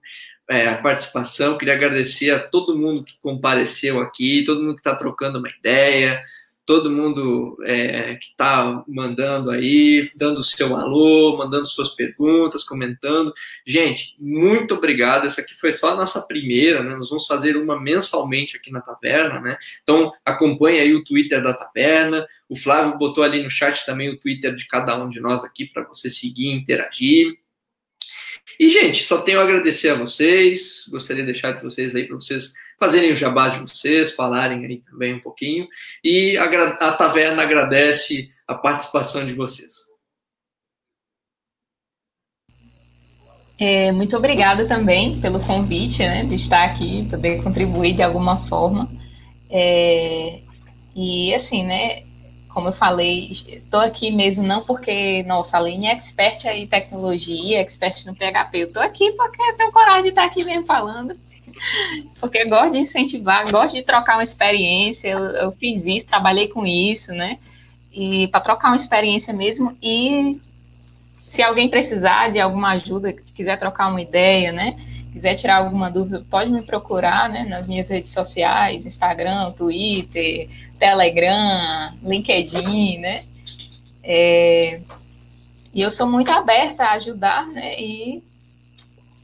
é, 0.48 0.68
a 0.68 0.80
participação. 0.80 1.58
Queria 1.58 1.74
agradecer 1.74 2.30
a 2.30 2.38
todo 2.38 2.78
mundo 2.78 3.02
que 3.02 3.18
compareceu 3.20 4.00
aqui, 4.00 4.44
todo 4.44 4.62
mundo 4.62 4.76
que 4.76 4.80
está 4.80 4.94
trocando 4.94 5.40
uma 5.40 5.50
ideia, 5.50 6.22
todo 6.68 6.90
mundo 6.90 7.56
é, 7.64 8.16
que 8.16 8.26
está 8.26 8.84
mandando 8.86 9.50
aí, 9.50 10.10
dando 10.14 10.42
seu 10.42 10.76
alô, 10.76 11.34
mandando 11.38 11.66
suas 11.66 11.94
perguntas, 11.94 12.62
comentando. 12.62 13.32
Gente, 13.66 14.14
muito 14.20 14.74
obrigado. 14.74 15.24
Essa 15.24 15.40
aqui 15.40 15.54
foi 15.54 15.72
só 15.72 15.92
a 15.92 15.96
nossa 15.96 16.20
primeira, 16.20 16.82
né? 16.82 16.94
Nós 16.94 17.08
vamos 17.08 17.26
fazer 17.26 17.56
uma 17.56 17.80
mensalmente 17.80 18.54
aqui 18.54 18.70
na 18.70 18.82
taverna, 18.82 19.40
né? 19.40 19.56
Então 19.82 20.12
acompanhe 20.22 20.78
aí 20.78 20.94
o 20.94 21.02
Twitter 21.02 21.42
da 21.42 21.54
taverna. 21.54 22.26
O 22.50 22.54
Flávio 22.54 22.98
botou 22.98 23.24
ali 23.24 23.42
no 23.42 23.48
chat 23.48 23.86
também 23.86 24.10
o 24.10 24.20
Twitter 24.20 24.54
de 24.54 24.66
cada 24.66 24.94
um 25.02 25.08
de 25.08 25.20
nós 25.20 25.42
aqui 25.44 25.64
para 25.64 25.84
você 25.84 26.10
seguir 26.10 26.48
e 26.48 26.52
interagir. 26.52 27.38
E, 28.60 28.68
gente, 28.68 29.04
só 29.04 29.22
tenho 29.22 29.40
a 29.40 29.42
agradecer 29.42 29.88
a 29.88 29.94
vocês. 29.94 30.84
Gostaria 30.90 31.24
de 31.24 31.32
deixar 31.32 31.52
de 31.52 31.62
vocês 31.62 31.94
aí 31.94 32.06
para 32.06 32.16
vocês 32.16 32.52
fazerem 32.78 33.12
o 33.12 33.16
jabá 33.16 33.48
de 33.48 33.60
vocês, 33.60 34.12
falarem 34.12 34.64
aí 34.64 34.78
também 34.78 35.14
um 35.14 35.20
pouquinho. 35.20 35.66
E 36.02 36.36
a, 36.36 36.44
a 36.44 36.92
taverna 36.92 37.42
agradece 37.42 38.32
a 38.46 38.54
participação 38.54 39.26
de 39.26 39.34
vocês. 39.34 39.88
É, 43.60 43.90
muito 43.90 44.16
obrigada 44.16 44.66
também 44.68 45.20
pelo 45.20 45.40
convite, 45.40 45.98
né, 45.98 46.22
de 46.22 46.36
estar 46.36 46.64
aqui, 46.64 47.08
poder 47.10 47.42
contribuir 47.42 47.94
de 47.94 48.02
alguma 48.02 48.46
forma. 48.46 48.88
É, 49.50 50.38
e 50.94 51.34
assim, 51.34 51.64
né, 51.64 52.04
como 52.48 52.68
eu 52.68 52.72
falei, 52.72 53.32
estou 53.32 53.80
aqui 53.80 54.12
mesmo 54.12 54.44
não 54.44 54.64
porque, 54.64 55.24
nossa, 55.24 55.56
a 55.56 55.60
Aline 55.60 55.86
é 55.86 55.92
expert 55.92 56.44
em 56.46 56.66
tecnologia, 56.66 57.60
expert 57.60 58.06
no 58.06 58.14
PHP. 58.14 58.58
Eu 58.58 58.68
estou 58.68 58.82
aqui 58.82 59.12
porque 59.12 59.52
tenho 59.54 59.72
coragem 59.72 60.04
de 60.04 60.08
estar 60.10 60.24
aqui 60.24 60.44
mesmo 60.44 60.64
falando. 60.64 61.16
Porque 62.20 62.44
gosto 62.44 62.72
de 62.72 62.78
incentivar, 62.78 63.50
gosto 63.50 63.74
de 63.74 63.82
trocar 63.82 64.16
uma 64.16 64.24
experiência. 64.24 65.08
Eu, 65.08 65.18
eu 65.18 65.52
fiz 65.52 65.86
isso, 65.86 66.06
trabalhei 66.06 66.48
com 66.48 66.66
isso, 66.66 67.12
né? 67.12 67.38
E 67.92 68.28
para 68.28 68.40
trocar 68.40 68.68
uma 68.68 68.76
experiência 68.76 69.32
mesmo. 69.32 69.76
E 69.82 70.40
se 71.20 71.42
alguém 71.42 71.68
precisar 71.68 72.30
de 72.30 72.40
alguma 72.40 72.70
ajuda, 72.70 73.12
quiser 73.34 73.58
trocar 73.58 73.88
uma 73.88 74.00
ideia, 74.00 74.52
né? 74.52 74.76
Quiser 75.12 75.34
tirar 75.34 75.56
alguma 75.56 75.90
dúvida, 75.90 76.24
pode 76.30 76.50
me 76.50 76.62
procurar, 76.62 77.28
né? 77.28 77.44
Nas 77.44 77.66
minhas 77.66 77.88
redes 77.88 78.12
sociais, 78.12 78.86
Instagram, 78.86 79.52
Twitter, 79.52 80.48
Telegram, 80.78 81.92
LinkedIn, 82.02 82.98
né? 82.98 83.24
É, 84.02 84.80
e 85.74 85.80
eu 85.82 85.90
sou 85.90 86.06
muito 86.06 86.30
aberta 86.30 86.84
a 86.84 86.92
ajudar, 86.94 87.46
né? 87.46 87.78
E 87.80 88.22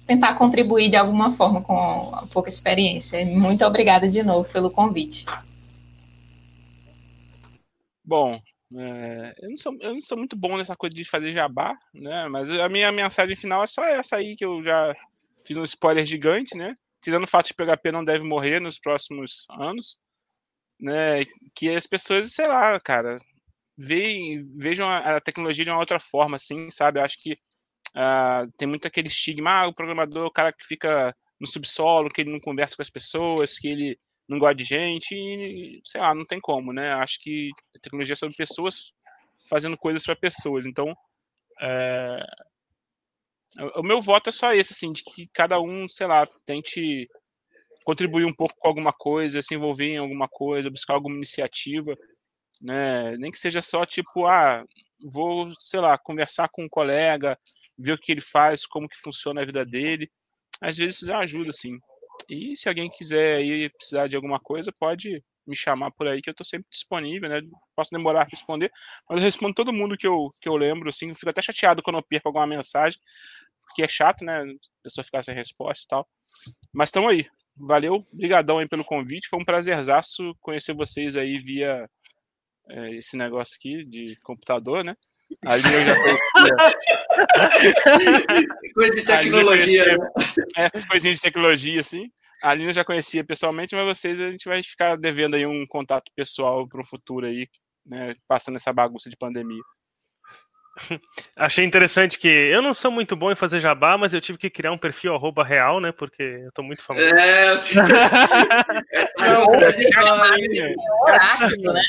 tentar 0.06 0.34
contribuir 0.34 0.90
de 0.90 0.96
alguma 0.96 1.36
forma 1.36 1.62
com 1.62 2.14
a 2.14 2.26
pouca 2.26 2.48
experiência. 2.48 3.24
Muito 3.24 3.64
obrigada 3.64 4.08
de 4.08 4.22
novo 4.22 4.48
pelo 4.50 4.70
convite. 4.70 5.24
Bom, 8.04 8.38
é, 8.76 9.34
eu, 9.40 9.48
não 9.50 9.56
sou, 9.56 9.76
eu 9.80 9.94
não 9.94 10.02
sou 10.02 10.18
muito 10.18 10.36
bom 10.36 10.56
nessa 10.56 10.76
coisa 10.76 10.94
de 10.94 11.04
fazer 11.04 11.32
jabá, 11.32 11.74
né? 11.94 12.28
Mas 12.28 12.50
a 12.50 12.68
minha 12.68 12.92
mensagem 12.92 13.34
final 13.34 13.64
é 13.64 13.66
só 13.66 13.84
essa 13.84 14.16
aí 14.16 14.36
que 14.36 14.44
eu 14.44 14.62
já 14.62 14.94
fiz 15.46 15.56
um 15.56 15.64
spoiler 15.64 16.04
gigante, 16.04 16.56
né? 16.56 16.74
Tirando 17.00 17.24
o 17.24 17.28
fato 17.28 17.46
de 17.46 17.54
PHP 17.54 17.92
não 17.92 18.04
deve 18.04 18.24
morrer 18.24 18.60
nos 18.60 18.78
próximos 18.78 19.46
anos, 19.50 19.96
né? 20.78 21.24
Que 21.54 21.70
as 21.70 21.86
pessoas, 21.86 22.32
sei 22.32 22.46
lá, 22.46 22.78
cara, 22.78 23.16
vejam 23.76 24.88
a, 24.88 25.16
a 25.16 25.20
tecnologia 25.20 25.64
de 25.64 25.70
uma 25.70 25.80
outra 25.80 25.98
forma, 25.98 26.36
assim, 26.36 26.70
sabe? 26.70 27.00
Eu 27.00 27.04
acho 27.04 27.22
que 27.22 27.36
Uh, 27.96 28.50
tem 28.56 28.66
muito 28.66 28.86
aquele 28.86 29.08
estigma, 29.08 29.50
ah, 29.50 29.68
o 29.68 29.74
programador 29.74 30.26
o 30.26 30.30
cara 30.30 30.52
que 30.52 30.66
fica 30.66 31.14
no 31.40 31.46
subsolo, 31.46 32.08
que 32.08 32.22
ele 32.22 32.32
não 32.32 32.40
conversa 32.40 32.74
com 32.76 32.82
as 32.82 32.90
pessoas, 32.90 33.58
que 33.58 33.68
ele 33.68 33.98
não 34.28 34.38
gosta 34.38 34.54
de 34.54 34.64
gente, 34.64 35.14
e 35.14 35.80
sei 35.84 36.00
lá, 36.00 36.14
não 36.14 36.24
tem 36.24 36.40
como, 36.40 36.72
né? 36.72 36.92
Acho 36.94 37.20
que 37.20 37.50
a 37.76 37.78
tecnologia 37.78 38.14
é 38.14 38.16
sobre 38.16 38.36
pessoas 38.36 38.92
fazendo 39.48 39.76
coisas 39.76 40.04
para 40.04 40.16
pessoas. 40.16 40.66
Então, 40.66 40.94
é... 41.60 42.24
o 43.76 43.82
meu 43.82 44.00
voto 44.00 44.30
é 44.30 44.32
só 44.32 44.52
esse, 44.52 44.72
assim, 44.72 44.92
de 44.92 45.02
que 45.04 45.28
cada 45.32 45.60
um, 45.60 45.86
sei 45.88 46.06
lá, 46.06 46.26
tente 46.44 47.08
contribuir 47.84 48.24
um 48.24 48.34
pouco 48.34 48.54
com 48.58 48.66
alguma 48.66 48.92
coisa, 48.92 49.42
se 49.42 49.54
envolver 49.54 49.92
em 49.92 49.98
alguma 49.98 50.26
coisa, 50.26 50.70
buscar 50.70 50.94
alguma 50.94 51.16
iniciativa, 51.16 51.94
né? 52.60 53.16
Nem 53.18 53.30
que 53.30 53.38
seja 53.38 53.60
só 53.60 53.84
tipo, 53.84 54.26
ah, 54.26 54.64
vou, 55.02 55.50
sei 55.58 55.80
lá, 55.80 55.98
conversar 55.98 56.48
com 56.48 56.64
um 56.64 56.68
colega, 56.68 57.38
ver 57.78 57.92
o 57.92 57.98
que 57.98 58.12
ele 58.12 58.20
faz, 58.20 58.66
como 58.66 58.88
que 58.88 58.96
funciona 58.98 59.42
a 59.42 59.44
vida 59.44 59.64
dele. 59.64 60.10
Às 60.60 60.76
vezes 60.76 61.02
isso 61.02 61.12
ajuda, 61.12 61.50
assim. 61.50 61.78
E 62.28 62.56
se 62.56 62.68
alguém 62.68 62.88
quiser 62.90 63.36
aí 63.36 63.70
precisar 63.70 64.08
de 64.08 64.16
alguma 64.16 64.38
coisa, 64.38 64.72
pode 64.78 65.22
me 65.46 65.56
chamar 65.56 65.90
por 65.90 66.08
aí, 66.08 66.22
que 66.22 66.30
eu 66.30 66.32
estou 66.32 66.44
sempre 66.44 66.66
disponível, 66.70 67.28
né? 67.28 67.40
Posso 67.76 67.90
demorar 67.90 68.22
a 68.22 68.28
responder, 68.28 68.70
mas 69.08 69.18
eu 69.18 69.24
respondo 69.24 69.54
todo 69.54 69.72
mundo 69.72 69.96
que 69.96 70.06
eu, 70.06 70.30
que 70.40 70.48
eu 70.48 70.56
lembro, 70.56 70.88
assim, 70.88 71.10
eu 71.10 71.14
fico 71.14 71.28
até 71.28 71.42
chateado 71.42 71.82
quando 71.82 71.96
eu 71.96 72.02
perco 72.02 72.28
alguma 72.28 72.46
mensagem, 72.46 72.98
porque 73.60 73.82
é 73.82 73.88
chato, 73.88 74.24
né? 74.24 74.42
A 74.42 74.82
pessoa 74.82 75.04
ficar 75.04 75.22
sem 75.22 75.34
resposta 75.34 75.84
e 75.84 75.88
tal. 75.88 76.08
Mas 76.72 76.88
estamos 76.88 77.10
aí. 77.10 77.26
Valeu, 77.56 78.04
brigadão 78.12 78.58
aí 78.58 78.68
pelo 78.68 78.84
convite, 78.84 79.28
foi 79.28 79.38
um 79.38 79.44
prazerzaço 79.44 80.34
conhecer 80.40 80.74
vocês 80.74 81.14
aí 81.14 81.38
via 81.38 81.88
é, 82.68 82.90
esse 82.96 83.16
negócio 83.16 83.56
aqui 83.56 83.84
de 83.84 84.16
computador, 84.22 84.82
né? 84.82 84.96
Ali 85.44 85.62
eu 85.72 85.84
já 85.84 85.96
conhecia. 85.96 86.56
Coisa 88.74 88.94
de 88.94 89.02
tecnologia. 89.02 89.84
Conhecia, 89.84 89.98
né? 89.98 90.08
essas 90.56 90.84
coisinhas 90.84 91.16
de 91.16 91.22
tecnologia, 91.22 91.80
assim. 91.80 92.10
A 92.42 92.50
Aline 92.50 92.68
eu 92.68 92.74
já 92.74 92.84
conhecia 92.84 93.24
pessoalmente, 93.24 93.74
mas 93.74 93.86
vocês 93.86 94.20
a 94.20 94.30
gente 94.30 94.46
vai 94.46 94.62
ficar 94.62 94.96
devendo 94.96 95.34
aí 95.34 95.46
um 95.46 95.66
contato 95.66 96.12
pessoal 96.14 96.68
para 96.68 96.80
o 96.80 96.86
futuro 96.86 97.26
aí, 97.26 97.48
né? 97.86 98.14
Passando 98.28 98.56
essa 98.56 98.72
bagunça 98.72 99.08
de 99.08 99.16
pandemia. 99.16 99.62
Achei 101.36 101.64
interessante 101.64 102.18
que 102.18 102.28
eu 102.28 102.60
não 102.60 102.74
sou 102.74 102.90
muito 102.90 103.14
bom 103.16 103.30
em 103.30 103.36
fazer 103.36 103.60
jabá, 103.60 103.96
mas 103.96 104.12
eu 104.12 104.20
tive 104.20 104.38
que 104.38 104.50
criar 104.50 104.72
um 104.72 104.78
perfil 104.78 105.14
arroba 105.14 105.44
real, 105.44 105.80
né? 105.80 105.92
Porque 105.92 106.22
eu 106.22 106.52
tô 106.52 106.62
muito 106.62 106.82
famoso. 106.82 107.06
É, 107.06 107.52
eu 107.52 107.60
tive... 107.60 107.80
né? 111.72 111.82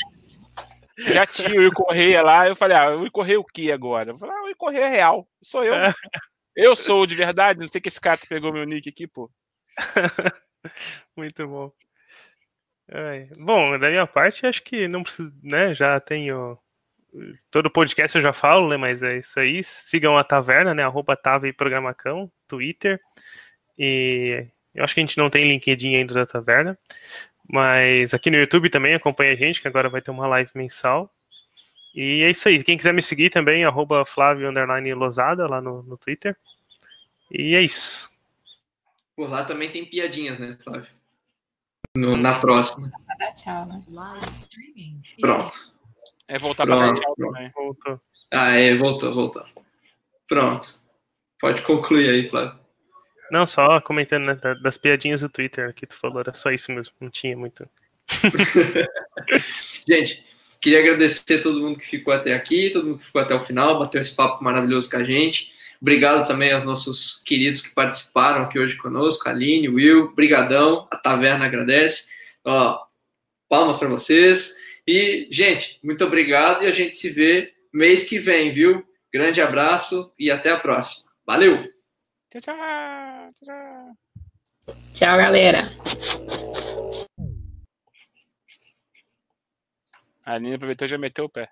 Já 0.98 1.26
tinha 1.26 1.54
o 1.54 1.58
Will 1.58 1.72
Correia 1.72 2.22
lá, 2.22 2.48
eu 2.48 2.56
falei, 2.56 2.76
ah, 2.76 2.90
o 2.90 3.00
Will 3.00 3.12
Correia 3.12 3.38
o 3.38 3.44
que 3.44 3.70
agora? 3.70 4.12
Eu 4.12 4.18
falei, 4.18 4.34
ah, 4.34 4.42
o 4.42 4.44
Will 4.46 4.56
Correia 4.56 4.84
é 4.84 4.88
real, 4.88 5.28
sou 5.42 5.64
eu. 5.64 5.74
É. 5.74 5.92
Eu 6.56 6.74
sou 6.74 7.06
de 7.06 7.14
verdade, 7.14 7.60
não 7.60 7.68
sei 7.68 7.80
que 7.80 7.88
esse 7.88 8.00
cara 8.00 8.18
pegou 8.28 8.52
meu 8.52 8.64
nick 8.64 8.88
aqui, 8.88 9.06
pô. 9.06 9.30
Muito 11.14 11.46
bom. 11.46 11.70
É. 12.88 13.26
Bom, 13.36 13.78
da 13.78 13.90
minha 13.90 14.06
parte, 14.06 14.46
acho 14.46 14.62
que 14.62 14.88
não 14.88 15.02
precisa, 15.02 15.32
né? 15.42 15.74
Já 15.74 16.00
tenho. 16.00 16.58
Todo 17.50 17.70
podcast 17.70 18.16
eu 18.16 18.22
já 18.22 18.32
falo, 18.32 18.68
né? 18.68 18.76
Mas 18.76 19.02
é 19.02 19.18
isso 19.18 19.38
aí. 19.38 19.62
Sigam 19.62 20.16
a 20.16 20.24
Taverna, 20.24 20.74
né? 20.74 20.82
Arroba 20.82 21.16
Tava 21.16 21.48
e 21.48 21.52
Programacão, 21.52 22.30
Twitter. 22.46 23.00
E 23.78 24.46
eu 24.74 24.84
acho 24.84 24.94
que 24.94 25.00
a 25.00 25.02
gente 25.02 25.18
não 25.18 25.28
tem 25.28 25.48
LinkedIn 25.48 25.96
ainda 25.96 26.14
da 26.14 26.26
Taverna. 26.26 26.78
Mas 27.48 28.12
aqui 28.12 28.30
no 28.30 28.36
YouTube 28.36 28.70
também 28.70 28.94
acompanha 28.94 29.32
a 29.32 29.36
gente, 29.36 29.60
que 29.60 29.68
agora 29.68 29.88
vai 29.88 30.02
ter 30.02 30.10
uma 30.10 30.26
live 30.26 30.50
mensal. 30.54 31.10
E 31.94 32.22
é 32.22 32.30
isso 32.30 32.48
aí. 32.48 32.62
Quem 32.62 32.76
quiser 32.76 32.92
me 32.92 33.02
seguir 33.02 33.30
também, 33.30 33.64
arroba 33.64 34.04
Flávio 34.04 34.50
Lozada 34.96 35.46
lá 35.46 35.60
no, 35.60 35.82
no 35.82 35.96
Twitter. 35.96 36.36
E 37.30 37.54
é 37.54 37.62
isso. 37.62 38.10
Por 39.16 39.30
lá 39.30 39.44
também 39.44 39.70
tem 39.70 39.84
piadinhas, 39.84 40.38
né, 40.38 40.56
Flávio? 40.62 40.88
No, 41.96 42.16
na 42.16 42.38
próxima. 42.38 42.90
Tchau, 43.36 43.66
né? 43.66 43.82
Pronto. 45.18 45.54
É 46.28 46.38
voltar 46.38 46.66
para 46.66 46.92
tchau 46.92 47.14
também. 47.16 47.50
Voltou. 47.50 48.00
Ah, 48.34 48.50
é, 48.50 48.74
voltou, 48.74 49.14
voltou. 49.14 49.44
Pronto. 50.28 50.80
Pode 51.40 51.62
concluir 51.62 52.10
aí, 52.10 52.28
Flávio. 52.28 52.65
Não, 53.30 53.46
só 53.46 53.80
comentando 53.80 54.26
né, 54.26 54.38
das 54.62 54.76
piadinhas 54.76 55.20
do 55.20 55.28
Twitter 55.28 55.74
que 55.74 55.86
tu 55.86 55.94
falou, 55.94 56.20
era 56.20 56.34
só 56.34 56.50
isso 56.50 56.72
mesmo, 56.72 56.94
não 57.00 57.10
tinha 57.10 57.36
muito. 57.36 57.68
Gente, 59.88 60.24
queria 60.60 60.80
agradecer 60.80 61.40
a 61.40 61.42
todo 61.42 61.60
mundo 61.60 61.78
que 61.78 61.86
ficou 61.86 62.12
até 62.14 62.34
aqui, 62.34 62.70
todo 62.70 62.86
mundo 62.86 62.98
que 62.98 63.04
ficou 63.06 63.20
até 63.20 63.34
o 63.34 63.40
final, 63.40 63.78
bateu 63.78 64.00
esse 64.00 64.14
papo 64.14 64.42
maravilhoso 64.42 64.88
com 64.90 64.96
a 64.96 65.04
gente. 65.04 65.52
Obrigado 65.80 66.26
também 66.26 66.52
aos 66.52 66.64
nossos 66.64 67.22
queridos 67.24 67.60
que 67.60 67.74
participaram 67.74 68.42
aqui 68.42 68.58
hoje 68.58 68.76
conosco, 68.76 69.28
Aline, 69.28 69.68
Will, 69.68 70.14
brigadão, 70.14 70.86
a 70.90 70.96
Taverna 70.96 71.44
agradece. 71.44 72.10
Ó, 72.44 72.80
palmas 73.48 73.76
para 73.76 73.88
vocês. 73.88 74.54
E, 74.86 75.28
gente, 75.30 75.78
muito 75.82 76.04
obrigado 76.04 76.62
e 76.64 76.66
a 76.66 76.70
gente 76.70 76.96
se 76.96 77.10
vê 77.10 77.52
mês 77.72 78.04
que 78.04 78.18
vem, 78.18 78.52
viu? 78.52 78.86
Grande 79.12 79.40
abraço 79.40 80.14
e 80.18 80.30
até 80.30 80.50
a 80.50 80.58
próxima. 80.58 81.10
Valeu! 81.26 81.64
Tchau, 82.30 82.40
tchau! 82.40 83.05
Tchau, 83.36 83.96
tchau 84.94 85.16
galera! 85.18 85.60
A 90.24 90.32
Aline 90.32 90.54
aproveitou 90.54 90.86
e 90.86 90.88
já 90.88 90.96
meteu 90.96 91.26
o 91.26 91.28
pé. 91.28 91.50